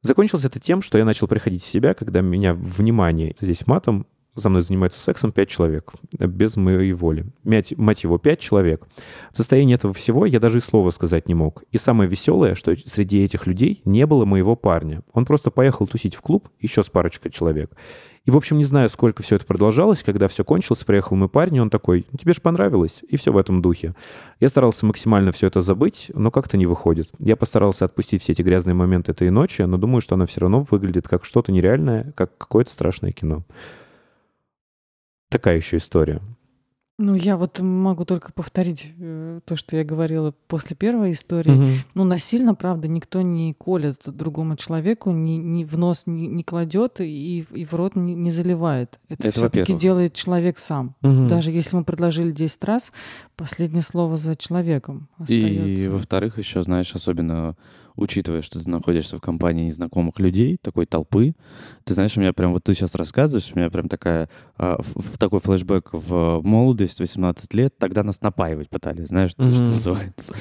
Закончилось 0.02 0.46
это 0.46 0.60
тем, 0.60 0.82
что 0.82 0.98
я 0.98 1.06
начал 1.06 1.28
приходить 1.28 1.64
в 1.64 1.68
себя, 1.68 1.94
когда 1.94 2.22
меня 2.22 2.54
внимание, 2.54 3.36
здесь 3.40 3.66
матом, 3.68 4.06
за 4.38 4.50
мной 4.50 4.62
занимаются 4.62 5.00
сексом 5.00 5.32
пять 5.32 5.50
человек, 5.50 5.94
без 6.12 6.56
моей 6.56 6.94
воли. 6.94 7.26
Мять, 7.44 7.78
мать 7.78 8.04
его, 8.04 8.18
пять 8.18 8.40
человек. 8.40 8.88
В 9.34 9.38
состоянии 9.38 9.76
этого 9.76 9.94
всего 9.94 10.26
я 10.26 10.40
даже 10.40 10.60
и 10.60 10.62
слова 10.62 10.92
сказать 10.92 11.28
не 11.28 11.34
мог. 11.34 11.64
И 11.72 11.78
самое 11.78 12.10
веселое, 12.10 12.56
что 12.56 12.76
среди 12.76 13.24
этих 13.24 13.48
людей 13.48 13.82
не 13.86 14.06
было 14.06 14.26
моего 14.26 14.56
парня. 14.56 15.02
Он 15.14 15.26
просто 15.26 15.52
поехал 15.52 15.88
тусить 15.88 16.16
в 16.16 16.22
клуб 16.22 16.50
еще 16.60 16.84
с 16.84 16.90
парочкой 16.90 17.32
человек. 17.32 17.72
И, 18.28 18.32
в 18.32 18.36
общем, 18.36 18.58
не 18.58 18.66
знаю, 18.66 18.90
сколько 18.90 19.24
все 19.24 19.38
это 19.38 19.46
продолжалось. 19.46 20.04
Когда 20.04 20.28
все 20.28 20.44
кончилось, 20.44 20.84
приехал 20.84 21.16
мой 21.16 21.30
парень, 21.30 21.56
и 21.56 21.60
он 21.62 21.70
такой, 21.70 22.06
«Ну, 22.12 22.18
тебе 22.18 22.34
же 22.34 22.42
понравилось. 22.42 23.00
И 23.08 23.16
все 23.16 23.32
в 23.32 23.38
этом 23.38 23.62
духе. 23.62 23.96
Я 24.42 24.50
старался 24.50 24.86
максимально 24.86 25.32
все 25.32 25.48
это 25.48 25.62
забыть, 25.62 26.12
но 26.14 26.30
как-то 26.30 26.58
не 26.58 26.66
выходит. 26.66 27.10
Я 27.20 27.38
постарался 27.38 27.86
отпустить 27.86 28.22
все 28.22 28.34
эти 28.34 28.42
грязные 28.42 28.74
моменты 28.74 29.14
этой 29.14 29.30
ночи, 29.30 29.62
но 29.62 29.78
думаю, 29.78 30.02
что 30.02 30.16
она 30.16 30.26
все 30.26 30.42
равно 30.42 30.68
выглядит 30.70 31.08
как 31.08 31.24
что-то 31.24 31.54
нереальное, 31.54 32.12
как 32.18 32.38
какое-то 32.38 32.70
страшное 32.70 33.14
кино. 33.14 33.44
Такая 35.30 35.58
еще 35.58 35.78
история. 35.78 36.22
Ну, 37.00 37.14
я 37.14 37.38
вот 37.38 37.60
могу 37.60 38.06
только 38.06 38.34
повторить 38.34 38.92
э, 38.98 39.40
то, 39.46 39.56
что 39.56 39.78
я 39.78 39.84
говорила 39.84 40.34
после 40.48 40.76
первой 40.76 41.12
истории. 41.12 41.52
Мгм. 41.52 41.72
Ну, 41.94 42.04
насильно, 42.06 42.56
правда, 42.56 42.88
никто 42.88 43.22
не 43.22 43.54
колет 43.54 44.02
другому 44.08 44.56
человеку, 44.56 45.12
ни, 45.12 45.34
ни 45.34 45.64
в 45.64 45.78
нос 45.78 46.04
не, 46.08 46.26
не 46.26 46.44
кладет 46.44 47.00
и, 47.00 47.42
и 47.42 47.66
в 47.66 47.74
рот 47.76 47.96
не, 47.96 48.16
не 48.16 48.32
заливает. 48.32 49.00
Это, 49.10 49.28
Это 49.28 49.38
все-таки 49.38 49.74
делает 49.74 50.14
человек 50.14 50.58
сам. 50.58 50.96
Мгм. 51.02 51.28
Даже 51.28 51.52
если 51.52 51.76
мы 51.76 51.84
предложили 51.84 52.32
10 52.32 52.64
раз, 52.64 52.92
последнее 53.36 53.84
слово 53.84 54.18
за 54.18 54.36
человеком 54.36 55.08
И, 55.28 55.38
остается. 55.38 55.92
во-вторых, 55.92 56.40
еще, 56.40 56.64
знаешь, 56.64 56.96
особенно 56.96 57.56
учитывая, 57.98 58.42
что 58.42 58.64
ты 58.64 58.70
находишься 58.70 59.18
в 59.18 59.22
компании 59.22 59.66
незнакомых 59.66 60.20
людей, 60.20 60.58
такой 60.62 60.86
толпы, 60.86 61.34
ты 61.84 61.94
знаешь, 61.94 62.16
у 62.16 62.22
меня 62.22 62.32
прям, 62.32 62.54
вот 62.54 62.64
ты 62.64 62.74
сейчас 62.74 62.96
рассказываешь, 62.96 63.52
у 63.54 63.60
меня 63.60 63.70
прям 63.70 63.90
такая, 63.90 64.30
а, 64.58 64.80
в, 64.82 65.18
такой 65.18 65.40
флешбэк 65.40 65.90
в 65.92 66.42
молодость, 66.44 67.00
18 67.00 67.54
лет, 67.54 67.78
тогда 67.78 68.04
нас 68.04 68.22
напаивать 68.22 68.70
пытались, 68.70 69.08
знаешь, 69.08 69.34
то, 69.34 69.44
что 69.50 69.66
называется. 69.66 70.36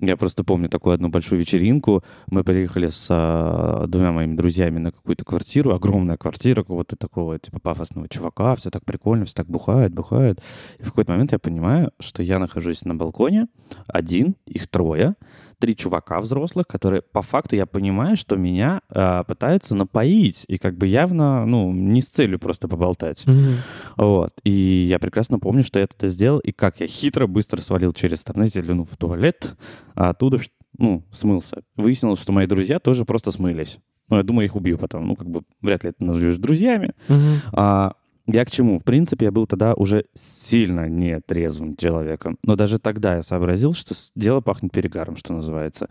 Я 0.00 0.16
просто 0.16 0.44
помню 0.44 0.68
такую 0.68 0.94
одну 0.94 1.08
большую 1.10 1.40
вечеринку, 1.40 2.02
мы 2.26 2.42
приехали 2.42 2.88
с 2.88 3.06
а, 3.10 3.86
двумя 3.86 4.12
моими 4.12 4.34
друзьями 4.34 4.78
на 4.78 4.90
какую-то 4.90 5.24
квартиру, 5.24 5.74
огромная 5.74 6.16
квартира 6.16 6.62
какого-то 6.62 6.96
такого, 6.96 7.38
типа, 7.38 7.60
пафосного 7.60 8.08
чувака, 8.08 8.56
все 8.56 8.70
так 8.70 8.84
прикольно, 8.84 9.26
все 9.26 9.34
так 9.34 9.46
бухают, 9.46 9.92
бухают. 9.92 10.40
И 10.78 10.82
в 10.82 10.86
какой-то 10.86 11.12
момент 11.12 11.32
я 11.32 11.38
понимаю, 11.38 11.92
что 12.00 12.22
я 12.22 12.38
нахожусь 12.38 12.84
на 12.84 12.94
балконе, 12.94 13.48
один, 13.86 14.36
их 14.46 14.68
трое, 14.68 15.16
три 15.58 15.76
чувака 15.76 16.20
взрослых, 16.20 16.66
которые 16.66 17.02
по 17.02 17.22
факту 17.22 17.56
я 17.56 17.66
понимаю, 17.66 18.16
что 18.16 18.36
меня 18.36 18.80
а, 18.88 19.24
пытаются 19.24 19.74
напоить 19.74 20.44
и 20.48 20.58
как 20.58 20.76
бы 20.76 20.86
явно, 20.86 21.46
ну, 21.46 21.72
не 21.72 22.00
с 22.00 22.08
целью 22.08 22.38
просто 22.38 22.68
поболтать. 22.68 23.26
Мгм. 23.26 23.56
Вот. 23.96 24.32
И 24.44 24.50
я 24.50 24.98
прекрасно 24.98 25.38
помню, 25.38 25.62
что 25.62 25.78
я 25.78 25.84
это 25.84 26.08
сделал, 26.08 26.38
и 26.38 26.52
как 26.52 26.80
я 26.80 26.86
хитро 26.86 27.26
быстро 27.26 27.60
свалил 27.60 27.92
через, 27.92 28.24
там, 28.24 28.34
знаете, 28.36 28.62
ну, 28.62 28.84
в 28.84 28.96
туалет, 28.96 29.56
а 29.94 30.10
оттуда, 30.10 30.40
ну, 30.78 31.04
смылся. 31.10 31.62
Выяснилось, 31.76 32.20
что 32.20 32.32
мои 32.32 32.46
друзья 32.46 32.78
тоже 32.78 33.04
просто 33.04 33.32
смылись. 33.32 33.78
Ну, 34.10 34.18
я 34.18 34.22
думаю, 34.22 34.46
их 34.46 34.54
убью 34.54 34.76
потом. 34.76 35.06
Ну, 35.06 35.16
как 35.16 35.28
бы, 35.28 35.42
вряд 35.62 35.84
ли 35.84 35.90
это 35.90 36.04
назовешь 36.04 36.36
друзьями. 36.36 36.92
Мгм. 37.08 37.40
А 37.52 37.94
я 38.26 38.44
к 38.44 38.50
чему? 38.50 38.78
В 38.78 38.84
принципе, 38.84 39.26
я 39.26 39.32
был 39.32 39.46
тогда 39.46 39.74
уже 39.74 40.06
сильно 40.14 40.88
нетрезвым 40.88 41.76
человеком. 41.76 42.38
Но 42.42 42.56
даже 42.56 42.78
тогда 42.78 43.16
я 43.16 43.22
сообразил, 43.22 43.74
что 43.74 43.94
дело 44.14 44.40
пахнет 44.40 44.72
перегаром, 44.72 45.16
что 45.16 45.34
называется. 45.34 45.88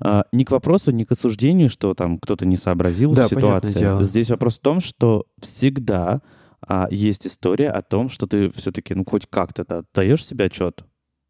А, 0.00 0.24
не 0.32 0.44
к 0.44 0.50
вопросу, 0.50 0.92
не 0.92 1.04
к 1.04 1.12
осуждению, 1.12 1.68
что 1.68 1.92
там 1.94 2.18
кто-то 2.18 2.46
не 2.46 2.56
сообразил 2.56 3.12
Да, 3.12 3.26
в 3.26 3.30
ситуации. 3.30 4.02
Здесь 4.02 4.30
вопрос 4.30 4.58
в 4.58 4.62
том, 4.62 4.80
что 4.80 5.26
всегда 5.40 6.22
а, 6.66 6.88
есть 6.90 7.26
история 7.26 7.70
о 7.70 7.82
том, 7.82 8.08
что 8.08 8.26
ты 8.26 8.50
все-таки, 8.52 8.94
ну, 8.94 9.04
хоть 9.04 9.26
как-то 9.28 9.64
да, 9.68 9.84
даешь 9.94 10.24
себе 10.24 10.46
отчет, 10.46 10.84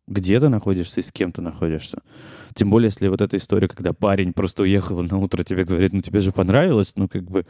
где 0.06 0.39
ты 0.39 0.48
находишься 0.48 1.01
и 1.01 1.02
с 1.02 1.10
кем 1.10 1.32
ты 1.32 1.43
находишься. 1.43 2.02
Тем 2.55 2.70
более, 2.70 2.89
если 2.89 3.09
вот 3.09 3.20
эта 3.20 3.36
история, 3.36 3.69
когда 3.69 3.93
парень 3.93 4.32
просто 4.32 4.62
уехал 4.62 5.02
на 5.02 5.19
утро 5.19 5.43
тебе 5.43 5.65
говорит, 5.65 5.93
ну, 5.93 6.01
тебе 6.01 6.20
же 6.20 6.32
понравилось, 6.32 6.93
ну, 6.97 7.09
как 7.09 7.24
бы, 7.24 7.44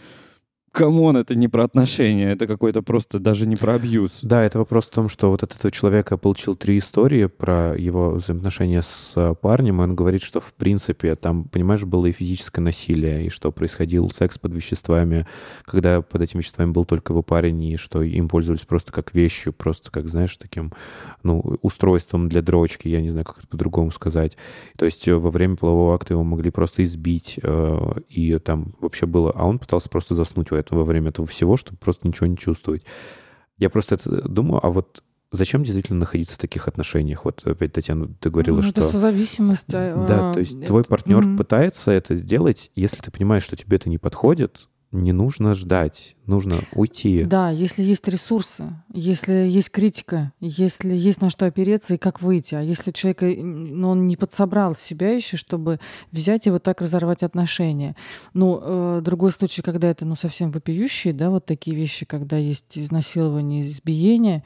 come 0.72 0.98
on, 0.98 1.16
это 1.16 1.34
не 1.34 1.48
про 1.48 1.64
отношения, 1.64 2.30
это 2.30 2.46
какой-то 2.46 2.82
просто 2.82 3.18
даже 3.18 3.46
не 3.46 3.56
про 3.56 3.74
абьюз. 3.74 4.20
Да, 4.22 4.42
это 4.42 4.58
вопрос 4.58 4.86
в 4.86 4.90
том, 4.90 5.08
что 5.08 5.30
вот 5.30 5.42
от 5.42 5.54
этого 5.54 5.70
человека 5.70 6.16
получил 6.16 6.56
три 6.56 6.78
истории 6.78 7.26
про 7.26 7.74
его 7.76 8.12
взаимоотношения 8.12 8.82
с 8.82 9.12
э, 9.16 9.34
парнем, 9.40 9.80
и 9.80 9.84
он 9.84 9.94
говорит, 9.94 10.22
что 10.22 10.40
в 10.40 10.52
принципе 10.54 11.14
там, 11.16 11.44
понимаешь, 11.44 11.84
было 11.84 12.06
и 12.06 12.12
физическое 12.12 12.60
насилие, 12.60 13.26
и 13.26 13.30
что 13.30 13.50
происходил 13.52 14.10
секс 14.10 14.38
под 14.38 14.52
веществами, 14.52 15.26
когда 15.64 16.02
под 16.02 16.22
этими 16.22 16.40
веществами 16.40 16.70
был 16.70 16.84
только 16.84 17.12
его 17.12 17.22
парень, 17.22 17.62
и 17.64 17.76
что 17.76 18.02
им 18.02 18.28
пользовались 18.28 18.64
просто 18.64 18.92
как 18.92 19.14
вещью, 19.14 19.52
просто 19.52 19.90
как, 19.90 20.08
знаешь, 20.08 20.36
таким, 20.36 20.72
ну, 21.22 21.58
устройством 21.62 22.28
для 22.28 22.42
дрочки, 22.42 22.88
я 22.88 23.00
не 23.00 23.08
знаю, 23.08 23.24
как 23.24 23.38
это 23.38 23.48
по-другому 23.48 23.90
сказать. 23.90 24.36
То 24.76 24.84
есть 24.84 25.08
э, 25.08 25.14
во 25.14 25.30
время 25.30 25.56
полового 25.56 25.94
акта 25.94 26.14
его 26.14 26.24
могли 26.24 26.50
просто 26.50 26.84
избить, 26.84 27.38
э, 27.42 27.92
и 28.08 28.38
там 28.38 28.74
вообще 28.80 29.06
было... 29.06 29.32
А 29.34 29.46
он 29.46 29.58
пытался 29.58 29.88
просто 29.88 30.14
заснуть 30.14 30.50
в 30.50 30.57
это, 30.58 30.74
во 30.74 30.84
время 30.84 31.10
этого 31.10 31.26
всего, 31.26 31.56
чтобы 31.56 31.78
просто 31.78 32.06
ничего 32.06 32.26
не 32.26 32.36
чувствовать. 32.36 32.84
Я 33.58 33.70
просто 33.70 33.96
это 33.96 34.28
думаю, 34.28 34.64
а 34.64 34.70
вот 34.70 35.02
зачем 35.32 35.62
действительно 35.64 35.98
находиться 36.00 36.34
в 36.34 36.38
таких 36.38 36.68
отношениях? 36.68 37.24
Вот 37.24 37.46
опять, 37.46 37.72
Татьяна, 37.72 38.08
ты 38.20 38.30
говорила, 38.30 38.56
Ну, 38.56 38.62
что... 38.62 38.80
Это 38.80 38.90
созависимость. 38.90 39.72
а, 39.74 40.06
Да, 40.06 40.30
а, 40.30 40.32
то 40.34 40.40
есть 40.40 40.54
это- 40.56 40.66
твой 40.66 40.84
партнер 40.84 41.18
Мгм. 41.24 41.36
пытается 41.36 41.90
это 41.90 42.14
сделать, 42.14 42.70
если 42.76 42.98
ты 43.00 43.10
понимаешь, 43.10 43.42
что 43.42 43.56
тебе 43.56 43.76
это 43.76 43.88
не 43.88 43.98
подходит, 43.98 44.68
не 44.90 45.12
нужно 45.12 45.54
ждать, 45.54 46.16
нужно 46.26 46.60
уйти. 46.72 47.24
Да, 47.24 47.50
если 47.50 47.82
есть 47.82 48.08
ресурсы, 48.08 48.72
если 48.92 49.32
есть 49.32 49.70
критика, 49.70 50.32
если 50.40 50.94
есть 50.94 51.20
на 51.20 51.28
что 51.28 51.44
опереться 51.44 51.94
и 51.94 51.98
как 51.98 52.22
выйти. 52.22 52.54
А 52.54 52.62
если 52.62 52.90
человек, 52.92 53.20
ну, 53.22 53.90
он 53.90 54.06
не 54.06 54.16
подсобрал 54.16 54.74
себя 54.74 55.14
еще, 55.14 55.36
чтобы 55.36 55.78
взять 56.10 56.46
и 56.46 56.50
вот 56.50 56.62
так 56.62 56.80
разорвать 56.80 57.22
отношения. 57.22 57.96
Ну, 58.32 58.58
э, 58.62 59.00
другой 59.02 59.32
случай, 59.32 59.60
когда 59.60 59.88
это, 59.88 60.06
ну, 60.06 60.14
совсем 60.14 60.50
вопиющие, 60.50 61.12
да, 61.12 61.28
вот 61.28 61.44
такие 61.44 61.76
вещи, 61.76 62.06
когда 62.06 62.38
есть 62.38 62.78
изнасилование, 62.78 63.68
избиение, 63.68 64.42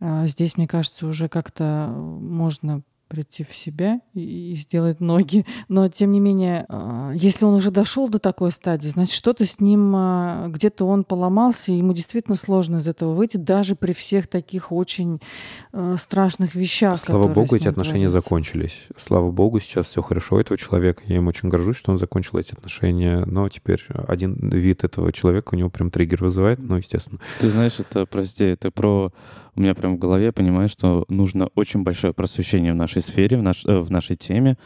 э, 0.00 0.26
здесь, 0.28 0.56
мне 0.56 0.66
кажется, 0.66 1.06
уже 1.06 1.28
как-то 1.28 1.92
можно 1.94 2.82
прийти 3.14 3.44
в 3.44 3.54
себя 3.54 4.00
и, 4.12 4.52
и 4.52 4.56
сделать 4.56 5.00
ноги. 5.00 5.46
Но, 5.68 5.88
тем 5.88 6.10
не 6.10 6.18
менее, 6.18 6.66
а, 6.68 7.12
если 7.14 7.44
он 7.44 7.54
уже 7.54 7.70
дошел 7.70 8.08
до 8.08 8.18
такой 8.18 8.50
стадии, 8.50 8.88
значит, 8.88 9.14
что-то 9.14 9.46
с 9.46 9.60
ним, 9.60 9.92
а, 9.94 10.48
где-то 10.48 10.84
он 10.84 11.04
поломался, 11.04 11.70
и 11.70 11.76
ему 11.76 11.92
действительно 11.92 12.36
сложно 12.36 12.78
из 12.78 12.88
этого 12.88 13.14
выйти, 13.14 13.36
даже 13.36 13.76
при 13.76 13.92
всех 13.92 14.26
таких 14.26 14.72
очень 14.72 15.20
а, 15.72 15.96
страшных 15.96 16.56
вещах. 16.56 16.98
Слава 16.98 17.28
богу, 17.28 17.54
эти 17.54 17.68
отношения 17.68 18.08
творятся. 18.08 18.20
закончились. 18.20 18.82
Слава 18.96 19.30
богу, 19.30 19.60
сейчас 19.60 19.86
все 19.86 20.02
хорошо 20.02 20.36
у 20.36 20.38
этого 20.40 20.58
человека. 20.58 21.02
Я 21.06 21.16
им 21.16 21.28
очень 21.28 21.48
горжусь, 21.48 21.76
что 21.76 21.92
он 21.92 21.98
закончил 21.98 22.38
эти 22.38 22.52
отношения. 22.52 23.24
Но 23.26 23.48
теперь 23.48 23.80
один 24.08 24.34
вид 24.50 24.82
этого 24.82 25.12
человека 25.12 25.54
у 25.54 25.56
него 25.56 25.70
прям 25.70 25.90
триггер 25.92 26.24
вызывает, 26.24 26.58
ну, 26.58 26.76
естественно. 26.76 27.20
Ты 27.38 27.50
знаешь, 27.50 27.78
это, 27.78 28.06
прости, 28.06 28.44
это 28.44 28.70
про... 28.70 29.12
У 29.56 29.60
меня 29.60 29.74
прям 29.76 29.96
в 29.96 29.98
голове, 30.00 30.32
понимаю, 30.32 30.68
что 30.68 31.04
нужно 31.08 31.48
очень 31.54 31.84
большое 31.84 32.12
просвещение 32.12 32.72
в 32.72 32.76
нашей 32.76 33.02
сфере, 33.04 33.36
в, 33.36 33.42
наш- 33.42 33.64
э, 33.64 33.78
в 33.80 33.90
нашей 33.90 34.16
теме 34.16 34.56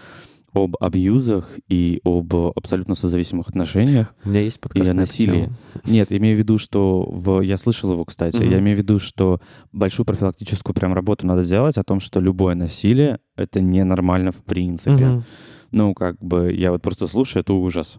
об 0.54 0.76
абьюзах 0.80 1.58
и 1.68 2.00
об 2.04 2.34
абсолютно 2.34 2.94
созависимых 2.94 3.48
отношениях. 3.48 4.14
У 4.24 4.30
меня 4.30 4.40
есть 4.40 4.60
подкаст 4.60 4.86
И 4.86 4.90
о 4.90 4.94
насилии. 4.94 5.50
Нет, 5.84 6.10
имею 6.10 6.36
в 6.36 6.38
виду, 6.38 6.58
что 6.58 7.02
в... 7.02 7.40
я 7.42 7.56
слышал 7.56 7.92
его, 7.92 8.04
кстати. 8.04 8.36
Мгм. 8.36 8.50
Я 8.50 8.58
имею 8.58 8.76
в 8.76 8.80
виду, 8.80 8.98
что 8.98 9.40
большую 9.72 10.06
профилактическую 10.06 10.74
прям 10.74 10.94
работу 10.94 11.26
надо 11.26 11.44
сделать 11.44 11.76
о 11.76 11.84
том, 11.84 12.00
что 12.00 12.20
любое 12.20 12.54
насилие— 12.54 13.18
это 13.36 13.60
ненормально 13.60 14.32
в 14.32 14.42
принципе. 14.42 15.06
Мгм. 15.06 15.24
Ну, 15.70 15.94
как 15.94 16.18
бы, 16.18 16.52
я 16.52 16.72
вот 16.72 16.80
просто 16.80 17.06
слушаю, 17.06 17.42
это 17.42 17.52
ужас. 17.52 17.98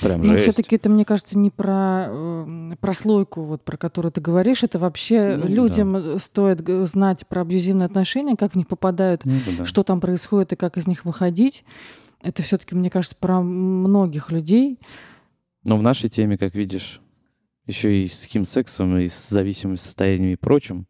Прям 0.00 0.20
Но 0.20 0.26
жесть. 0.28 0.42
все-таки 0.44 0.76
это, 0.76 0.88
мне 0.88 1.04
кажется, 1.04 1.38
не 1.38 1.50
про 1.50 2.06
э, 2.08 2.72
прослойку, 2.80 3.42
вот, 3.42 3.62
про 3.62 3.76
которую 3.76 4.12
ты 4.12 4.20
говоришь. 4.20 4.62
Это 4.62 4.78
вообще 4.78 5.36
Ну, 5.36 5.46
людям 5.46 5.96
э, 5.96 6.18
стоит 6.18 6.66
знать 6.88 7.26
про 7.26 7.42
абьюзивные 7.42 7.86
отношения, 7.86 8.36
как 8.36 8.52
в 8.52 8.56
них 8.56 8.66
попадают, 8.66 9.24
Ну, 9.24 9.38
да, 9.46 9.52
да. 9.58 9.64
что 9.64 9.82
там 9.84 10.00
происходит 10.00 10.52
и 10.52 10.56
как 10.56 10.76
из 10.76 10.86
них 10.86 11.04
выходить. 11.04 11.64
Это 12.20 12.42
все-таки, 12.42 12.74
мне 12.74 12.90
кажется, 12.90 13.16
про 13.18 13.40
многих 13.40 14.30
людей. 14.30 14.80
Но 15.62 15.76
в 15.76 15.82
нашей 15.82 16.08
теме, 16.10 16.38
как 16.38 16.54
видишь, 16.54 17.00
еще 17.66 18.02
и 18.02 18.08
с 18.08 18.24
химсексом, 18.24 18.98
и 18.98 19.08
с 19.08 19.28
зависимыми 19.28 19.76
состояниями 19.76 20.32
и 20.32 20.36
прочим. 20.36 20.86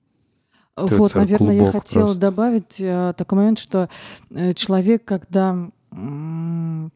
Это 0.77 0.97
вот, 0.97 1.15
наверное, 1.15 1.55
я 1.55 1.71
хотела 1.71 2.05
просто. 2.07 2.21
добавить 2.21 2.81
э, 2.81 3.15
такой 3.17 3.39
момент, 3.39 3.59
что 3.59 3.89
э, 4.31 4.55
человек, 4.55 5.05
когда 5.05 5.71
ну, 5.93 6.91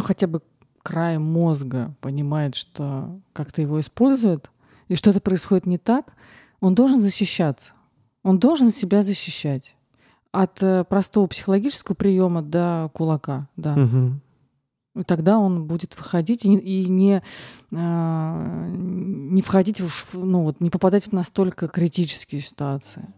хотя 0.00 0.28
бы 0.28 0.40
краем 0.82 1.22
мозга 1.22 1.94
понимает, 2.00 2.54
что 2.54 3.20
как-то 3.32 3.62
его 3.62 3.80
используют, 3.80 4.50
и 4.88 4.94
что-то 4.94 5.20
происходит 5.20 5.66
не 5.66 5.78
так, 5.78 6.12
он 6.60 6.74
должен 6.74 7.00
защищаться. 7.00 7.72
Он 8.22 8.38
должен 8.38 8.70
себя 8.70 9.02
защищать. 9.02 9.74
От 10.30 10.62
э, 10.62 10.84
простого 10.84 11.26
психологического 11.26 11.94
приема 11.94 12.42
до 12.42 12.90
кулака, 12.94 13.48
да. 13.56 13.76
Мгм. 13.76 14.20
И 14.94 15.02
тогда 15.04 15.38
он 15.38 15.66
будет 15.66 15.96
выходить 15.96 16.44
и 16.44 16.48
не, 16.48 16.58
и 16.58 16.86
не, 16.86 17.22
а, 17.74 18.68
не 18.68 19.40
входить 19.40 19.80
уж, 19.80 20.06
ну 20.12 20.42
вот, 20.42 20.60
не 20.60 20.68
попадать 20.68 21.06
в 21.06 21.12
настолько 21.12 21.66
критические 21.66 22.42
ситуации. 22.42 23.08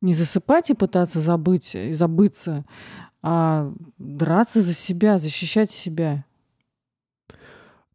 Не 0.00 0.14
засыпать 0.14 0.70
и 0.70 0.74
пытаться 0.74 1.20
забыть 1.20 1.74
и 1.74 1.92
забыться, 1.92 2.64
а 3.22 3.72
драться 3.98 4.62
за 4.62 4.72
себя, 4.72 5.18
защищать 5.18 5.70
себя. 5.70 6.24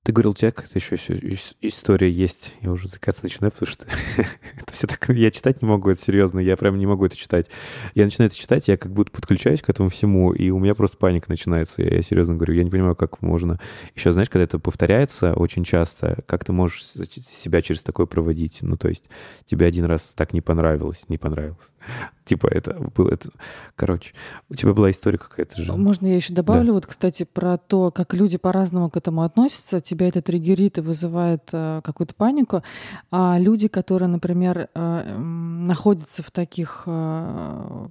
Ты 0.03 0.13
говорил, 0.13 0.31
у 0.31 0.33
тебя 0.33 0.51
какая-то 0.51 0.79
еще 0.79 0.95
ис- 0.95 1.21
ис- 1.21 1.55
история 1.59 2.09
есть. 2.09 2.55
Я 2.61 2.71
уже 2.71 2.87
закаться 2.87 3.23
начинаю, 3.23 3.51
потому 3.51 3.69
что 3.69 3.85
это 4.17 4.71
все 4.71 4.87
так... 4.87 5.09
Я 5.09 5.29
читать 5.29 5.61
не 5.61 5.67
могу, 5.67 5.89
это 5.89 6.01
серьезно. 6.01 6.39
Я 6.39 6.55
прям 6.55 6.77
не 6.77 6.87
могу 6.87 7.05
это 7.05 7.17
читать. 7.17 7.49
Я 7.95 8.05
начинаю 8.05 8.27
это 8.27 8.37
читать, 8.37 8.69
я 8.69 8.77
как 8.77 8.93
будто 8.93 9.11
подключаюсь 9.11 9.61
к 9.61 9.69
этому 9.69 9.89
всему, 9.89 10.31
и 10.31 10.51
у 10.51 10.59
меня 10.59 10.73
просто 10.73 10.97
паника 10.97 11.29
начинается. 11.29 11.81
Я, 11.81 11.95
я 11.97 12.01
серьезно 12.01 12.35
говорю, 12.35 12.53
я 12.53 12.63
не 12.63 12.71
понимаю, 12.71 12.95
как 12.95 13.21
можно... 13.21 13.59
Еще, 13.93 14.13
знаешь, 14.13 14.29
когда 14.29 14.45
это 14.45 14.57
повторяется 14.57 15.33
очень 15.33 15.65
часто, 15.65 16.23
как 16.27 16.45
ты 16.45 16.53
можешь 16.53 16.83
себя 16.83 17.61
через 17.61 17.83
такое 17.83 18.05
проводить? 18.05 18.59
Ну, 18.61 18.77
то 18.77 18.87
есть 18.87 19.09
тебе 19.45 19.65
один 19.65 19.83
раз 19.83 20.13
так 20.15 20.31
не 20.31 20.39
понравилось, 20.39 21.03
не 21.09 21.17
понравилось. 21.17 21.57
Типа 22.25 22.47
это 22.47 22.73
было... 22.95 23.11
Это... 23.11 23.29
Короче, 23.75 24.13
у 24.49 24.55
тебя 24.55 24.73
была 24.73 24.91
история 24.91 25.17
какая-то 25.17 25.61
же. 25.61 25.73
Можно 25.73 26.07
я 26.07 26.15
еще 26.15 26.33
добавлю, 26.33 26.73
вот, 26.73 26.85
кстати, 26.85 27.23
про 27.23 27.57
то, 27.57 27.91
как 27.91 28.13
люди 28.13 28.37
по-разному 28.37 28.89
к 28.89 28.97
этому 28.97 29.23
относятся. 29.23 29.79
Тебя 29.79 30.07
это 30.07 30.21
триггерит 30.21 30.77
и 30.77 30.81
вызывает 30.81 31.49
э, 31.51 31.81
какую-то 31.83 32.13
панику. 32.15 32.63
А 33.11 33.37
люди, 33.39 33.67
которые, 33.67 34.09
например, 34.09 34.69
э, 34.73 35.17
находятся 35.17 36.23
в 36.23 36.31
таких... 36.31 36.83
э, 36.85 37.87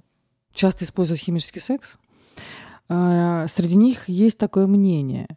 часто 0.53 0.85
используют 0.85 1.21
химический 1.21 1.61
секс, 1.61 1.95
э, 2.89 3.45
среди 3.49 3.75
них 3.75 4.09
есть 4.09 4.37
такое 4.37 4.67
мнение, 4.67 5.27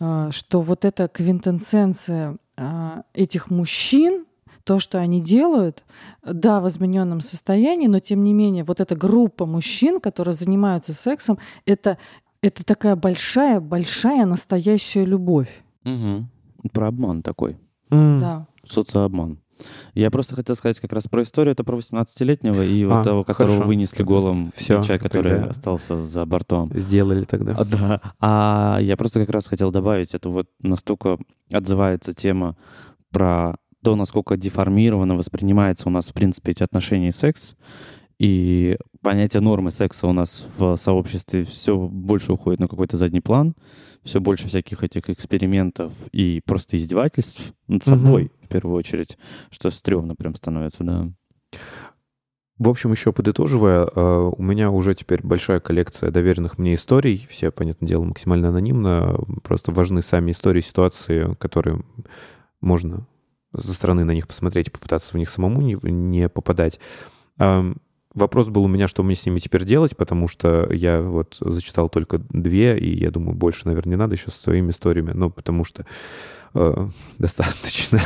э, 0.00 0.30
что 0.32 0.60
вот 0.60 0.84
эта 0.84 1.08
квинтэссенция 1.08 2.38
э, 2.56 3.02
этих 3.14 3.50
мужчин, 3.50 4.26
то, 4.64 4.78
что 4.78 4.98
они 4.98 5.20
делают, 5.20 5.84
да, 6.24 6.60
в 6.60 6.68
измененном 6.68 7.20
состоянии, 7.20 7.86
но 7.86 8.00
тем 8.00 8.22
не 8.24 8.32
менее, 8.34 8.64
вот 8.64 8.80
эта 8.80 8.94
группа 8.96 9.46
мужчин, 9.46 10.00
которые 10.00 10.34
занимаются 10.34 10.92
сексом, 10.92 11.38
это, 11.66 11.98
это 12.42 12.64
такая 12.64 12.96
большая, 12.96 13.60
большая 13.60 14.26
настоящая 14.26 15.04
любовь. 15.04 15.62
Мгм. 15.84 16.28
Про 16.72 16.88
обман 16.88 17.22
такой. 17.22 17.56
М. 17.90 18.20
Да. 18.20 18.46
Социообман. 18.64 19.38
Я 19.94 20.10
просто 20.10 20.34
хотел 20.36 20.56
сказать 20.56 20.80
как 20.80 20.90
раз 20.92 21.04
про 21.04 21.22
историю. 21.22 21.52
Это 21.52 21.64
про 21.64 21.76
18-летнего 21.76 22.62
и 22.62 22.84
вот 22.86 22.94
А, 23.00 23.04
того, 23.04 23.24
которого 23.24 23.56
хорошо. 23.56 23.68
вынесли 23.68 24.02
голым, 24.02 24.50
Всё, 24.56 24.80
и 24.80 24.82
человек, 24.84 25.02
который 25.02 25.32
тогда- 25.32 25.50
остался 25.50 26.00
за 26.00 26.24
бортом. 26.24 26.70
Сделали 26.74 27.24
тогда. 27.24 27.54
А, 27.58 27.64
да. 27.66 28.00
А 28.20 28.78
я 28.80 28.96
просто 28.96 29.20
как 29.20 29.28
раз 29.30 29.46
хотел 29.48 29.70
добавить, 29.70 30.14
это 30.14 30.30
вот 30.30 30.48
настолько 30.62 31.18
отзывается 31.52 32.14
тема 32.14 32.56
про 33.10 33.56
то, 33.82 33.96
насколько 33.96 34.36
деформированно 34.36 35.16
воспринимается 35.16 35.88
у 35.88 35.92
нас, 35.92 36.06
в 36.06 36.12
принципе, 36.12 36.52
эти 36.52 36.62
отношения 36.62 37.08
и 37.08 37.12
секс. 37.12 37.56
И 38.18 38.76
понятие 39.00 39.40
нормы 39.40 39.70
секса 39.70 40.06
у 40.06 40.12
нас 40.12 40.46
в 40.58 40.76
сообществе 40.76 41.42
все 41.44 41.78
больше 41.78 42.34
уходит 42.34 42.60
на 42.60 42.68
какой-то 42.68 42.98
задний 42.98 43.22
план, 43.22 43.54
все 44.02 44.20
больше 44.20 44.46
всяких 44.46 44.82
этих 44.84 45.08
экспериментов 45.08 45.92
и 46.12 46.42
просто 46.44 46.76
издевательств 46.76 47.54
над 47.66 47.82
собой, 47.82 48.30
в 48.42 48.48
первую 48.48 48.76
очередь, 48.76 49.16
что 49.50 49.70
стрёмно 49.70 50.14
прям 50.16 50.34
становится, 50.34 50.84
да. 50.84 51.08
В 52.58 52.68
общем, 52.68 52.92
еще 52.92 53.10
подытоживая, 53.14 53.86
э, 53.86 54.32
у 54.36 54.42
меня 54.42 54.70
уже 54.70 54.94
теперь 54.94 55.22
большая 55.22 55.60
коллекция 55.60 56.10
доверенных 56.10 56.58
мне 56.58 56.74
историй. 56.74 57.26
Все, 57.30 57.50
понятное 57.50 57.88
дело, 57.88 58.04
максимально 58.04 58.50
анонимно. 58.50 59.18
Просто 59.42 59.72
важны 59.72 60.02
сами 60.02 60.32
истории, 60.32 60.60
ситуации, 60.60 61.34
которые 61.36 61.82
можно 62.60 63.06
со 63.56 63.72
стороны 63.72 64.04
на 64.04 64.12
них 64.12 64.28
посмотреть 64.28 64.72
попытаться 64.72 65.12
в 65.12 65.16
них 65.16 65.30
самому 65.30 65.60
не, 65.60 65.76
не 65.82 66.28
попадать. 66.28 66.78
Вопрос 68.12 68.48
был 68.48 68.64
у 68.64 68.68
меня, 68.68 68.88
что 68.88 69.04
мне 69.04 69.14
с 69.14 69.24
ними 69.24 69.38
теперь 69.38 69.64
делать, 69.64 69.96
потому 69.96 70.26
что 70.26 70.68
я 70.72 71.00
вот 71.00 71.36
зачитал 71.40 71.88
только 71.88 72.18
две, 72.18 72.76
и 72.76 72.98
я 72.98 73.12
думаю, 73.12 73.36
больше, 73.36 73.68
наверное, 73.68 73.90
не 73.90 73.96
надо 73.96 74.16
еще 74.16 74.30
со 74.32 74.38
своими 74.38 74.70
историями, 74.70 75.12
ну, 75.12 75.30
потому 75.30 75.62
что 75.62 75.86
э, 76.54 76.88
достаточно. 77.18 78.02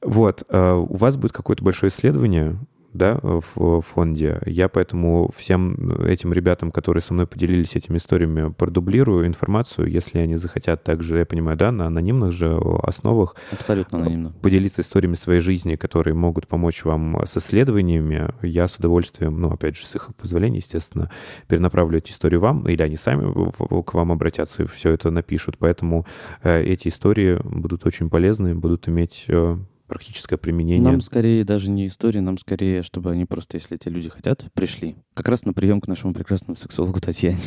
Вот, 0.00 0.44
э, 0.48 0.72
у 0.72 0.96
вас 0.96 1.18
будет 1.18 1.32
какое-то 1.32 1.62
большое 1.62 1.92
исследование, 1.92 2.58
да, 2.92 3.18
в 3.22 3.80
фонде. 3.82 4.40
Я 4.46 4.68
поэтому 4.68 5.30
всем 5.36 6.02
этим 6.02 6.32
ребятам, 6.32 6.72
которые 6.72 7.02
со 7.02 7.14
мной 7.14 7.26
поделились 7.26 7.76
этими 7.76 7.98
историями, 7.98 8.52
продублирую 8.52 9.26
информацию, 9.26 9.88
если 9.88 10.18
они 10.18 10.36
захотят 10.36 10.82
также, 10.82 11.18
я 11.18 11.26
понимаю, 11.26 11.56
да, 11.56 11.70
на 11.70 11.86
анонимных 11.86 12.32
же 12.32 12.58
основах 12.82 13.36
Абсолютно 13.52 14.00
анонимно. 14.00 14.32
поделиться 14.42 14.82
историями 14.82 15.14
своей 15.14 15.40
жизни, 15.40 15.76
которые 15.76 16.14
могут 16.14 16.48
помочь 16.48 16.84
вам 16.84 17.24
с 17.24 17.36
исследованиями. 17.36 18.34
Я 18.42 18.66
с 18.66 18.76
удовольствием, 18.76 19.40
ну, 19.40 19.52
опять 19.52 19.76
же, 19.76 19.86
с 19.86 19.94
их 19.94 20.10
позволения, 20.16 20.58
естественно, 20.58 21.10
перенаправлю 21.48 21.98
эти 21.98 22.10
истории 22.10 22.36
вам, 22.36 22.68
или 22.68 22.82
они 22.82 22.96
сами 22.96 23.50
к 23.82 23.94
вам 23.94 24.12
обратятся 24.12 24.64
и 24.64 24.66
все 24.66 24.90
это 24.90 25.10
напишут. 25.10 25.58
Поэтому 25.58 26.06
э, 26.42 26.62
эти 26.62 26.88
истории 26.88 27.40
будут 27.44 27.86
очень 27.86 28.10
полезны, 28.10 28.54
будут 28.54 28.88
иметь 28.88 29.24
э, 29.28 29.56
практическое 29.90 30.36
применение. 30.36 30.88
Нам 30.88 31.00
скорее 31.00 31.44
даже 31.44 31.68
не 31.68 31.88
истории, 31.88 32.20
нам 32.20 32.38
скорее, 32.38 32.84
чтобы 32.84 33.10
они 33.10 33.24
просто, 33.24 33.56
если 33.56 33.76
эти 33.76 33.88
люди 33.88 34.08
хотят, 34.08 34.46
пришли. 34.54 34.94
Как 35.14 35.28
раз 35.28 35.44
на 35.44 35.52
прием 35.52 35.80
к 35.80 35.88
нашему 35.88 36.14
прекрасному 36.14 36.56
сексологу 36.56 37.00
Татьяне. 37.00 37.40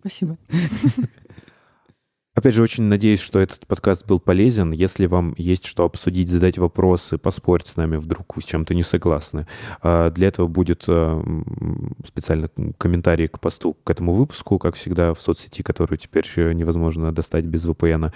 Спасибо. 0.00 0.36
Опять 2.34 2.54
же, 2.54 2.64
очень 2.64 2.82
надеюсь, 2.84 3.20
что 3.20 3.38
этот 3.38 3.64
подкаст 3.68 4.04
был 4.08 4.18
полезен. 4.18 4.72
Если 4.72 5.06
вам 5.06 5.34
есть 5.38 5.66
что 5.66 5.84
обсудить, 5.84 6.28
задать 6.28 6.58
вопросы, 6.58 7.16
поспорить 7.16 7.68
с 7.68 7.76
нами, 7.76 7.96
вдруг 7.96 8.34
вы 8.34 8.42
с 8.42 8.44
чем-то 8.44 8.74
не 8.74 8.82
согласны. 8.82 9.46
А, 9.80 10.10
Для 10.10 10.28
этого 10.28 10.48
будет 10.48 10.84
а, 10.88 11.22
специально 12.04 12.50
комментарий 12.76 13.28
к 13.28 13.38
посту 13.38 13.76
к 13.84 13.88
этому 13.88 14.14
выпуску, 14.14 14.58
как 14.58 14.74
всегда, 14.74 15.14
в 15.14 15.20
соцсети, 15.20 15.62
которую 15.62 15.96
теперь 15.96 16.24
невозможно 16.54 17.12
достать 17.12 17.44
без 17.44 17.66
VPN. 17.66 18.12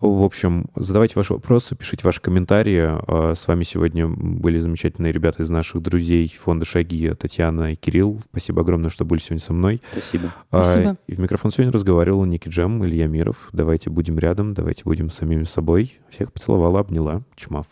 В 0.00 0.24
общем, 0.24 0.66
задавайте 0.74 1.12
ваши 1.14 1.32
вопросы, 1.32 1.76
пишите 1.76 2.02
ваши 2.02 2.20
комментарии. 2.20 2.82
А, 2.82 3.34
С 3.36 3.46
вами 3.46 3.62
сегодня 3.62 4.08
были 4.08 4.58
замечательные 4.58 5.12
ребята 5.12 5.44
из 5.44 5.50
наших 5.50 5.82
друзей 5.82 6.26
фонда 6.36 6.64
«Шаги» 6.64 7.14
Татьяна 7.14 7.74
и 7.74 7.76
Кирилл. 7.76 8.20
Спасибо 8.28 8.62
огромное, 8.62 8.90
что 8.90 9.04
были 9.04 9.20
сегодня 9.20 9.44
со 9.44 9.52
мной. 9.52 9.80
Спасибо. 9.92 10.34
А, 10.50 10.64
Спасибо. 10.64 10.96
И 11.06 11.14
в 11.14 11.20
микрофон 11.20 11.52
сегодня 11.52 11.72
разговаривал 11.72 12.24
Ники 12.24 12.48
Джем, 12.48 12.84
Илья 12.84 13.06
Миров. 13.06 13.50
Давайте 13.52 13.90
будем 13.90 14.18
рядом, 14.18 14.54
давайте 14.54 14.84
будем 14.84 15.10
самими 15.10 15.44
собой. 15.44 16.00
Всех 16.08 16.32
поцеловала, 16.32 16.80
обняла. 16.80 17.22
Чмав. 17.36 17.66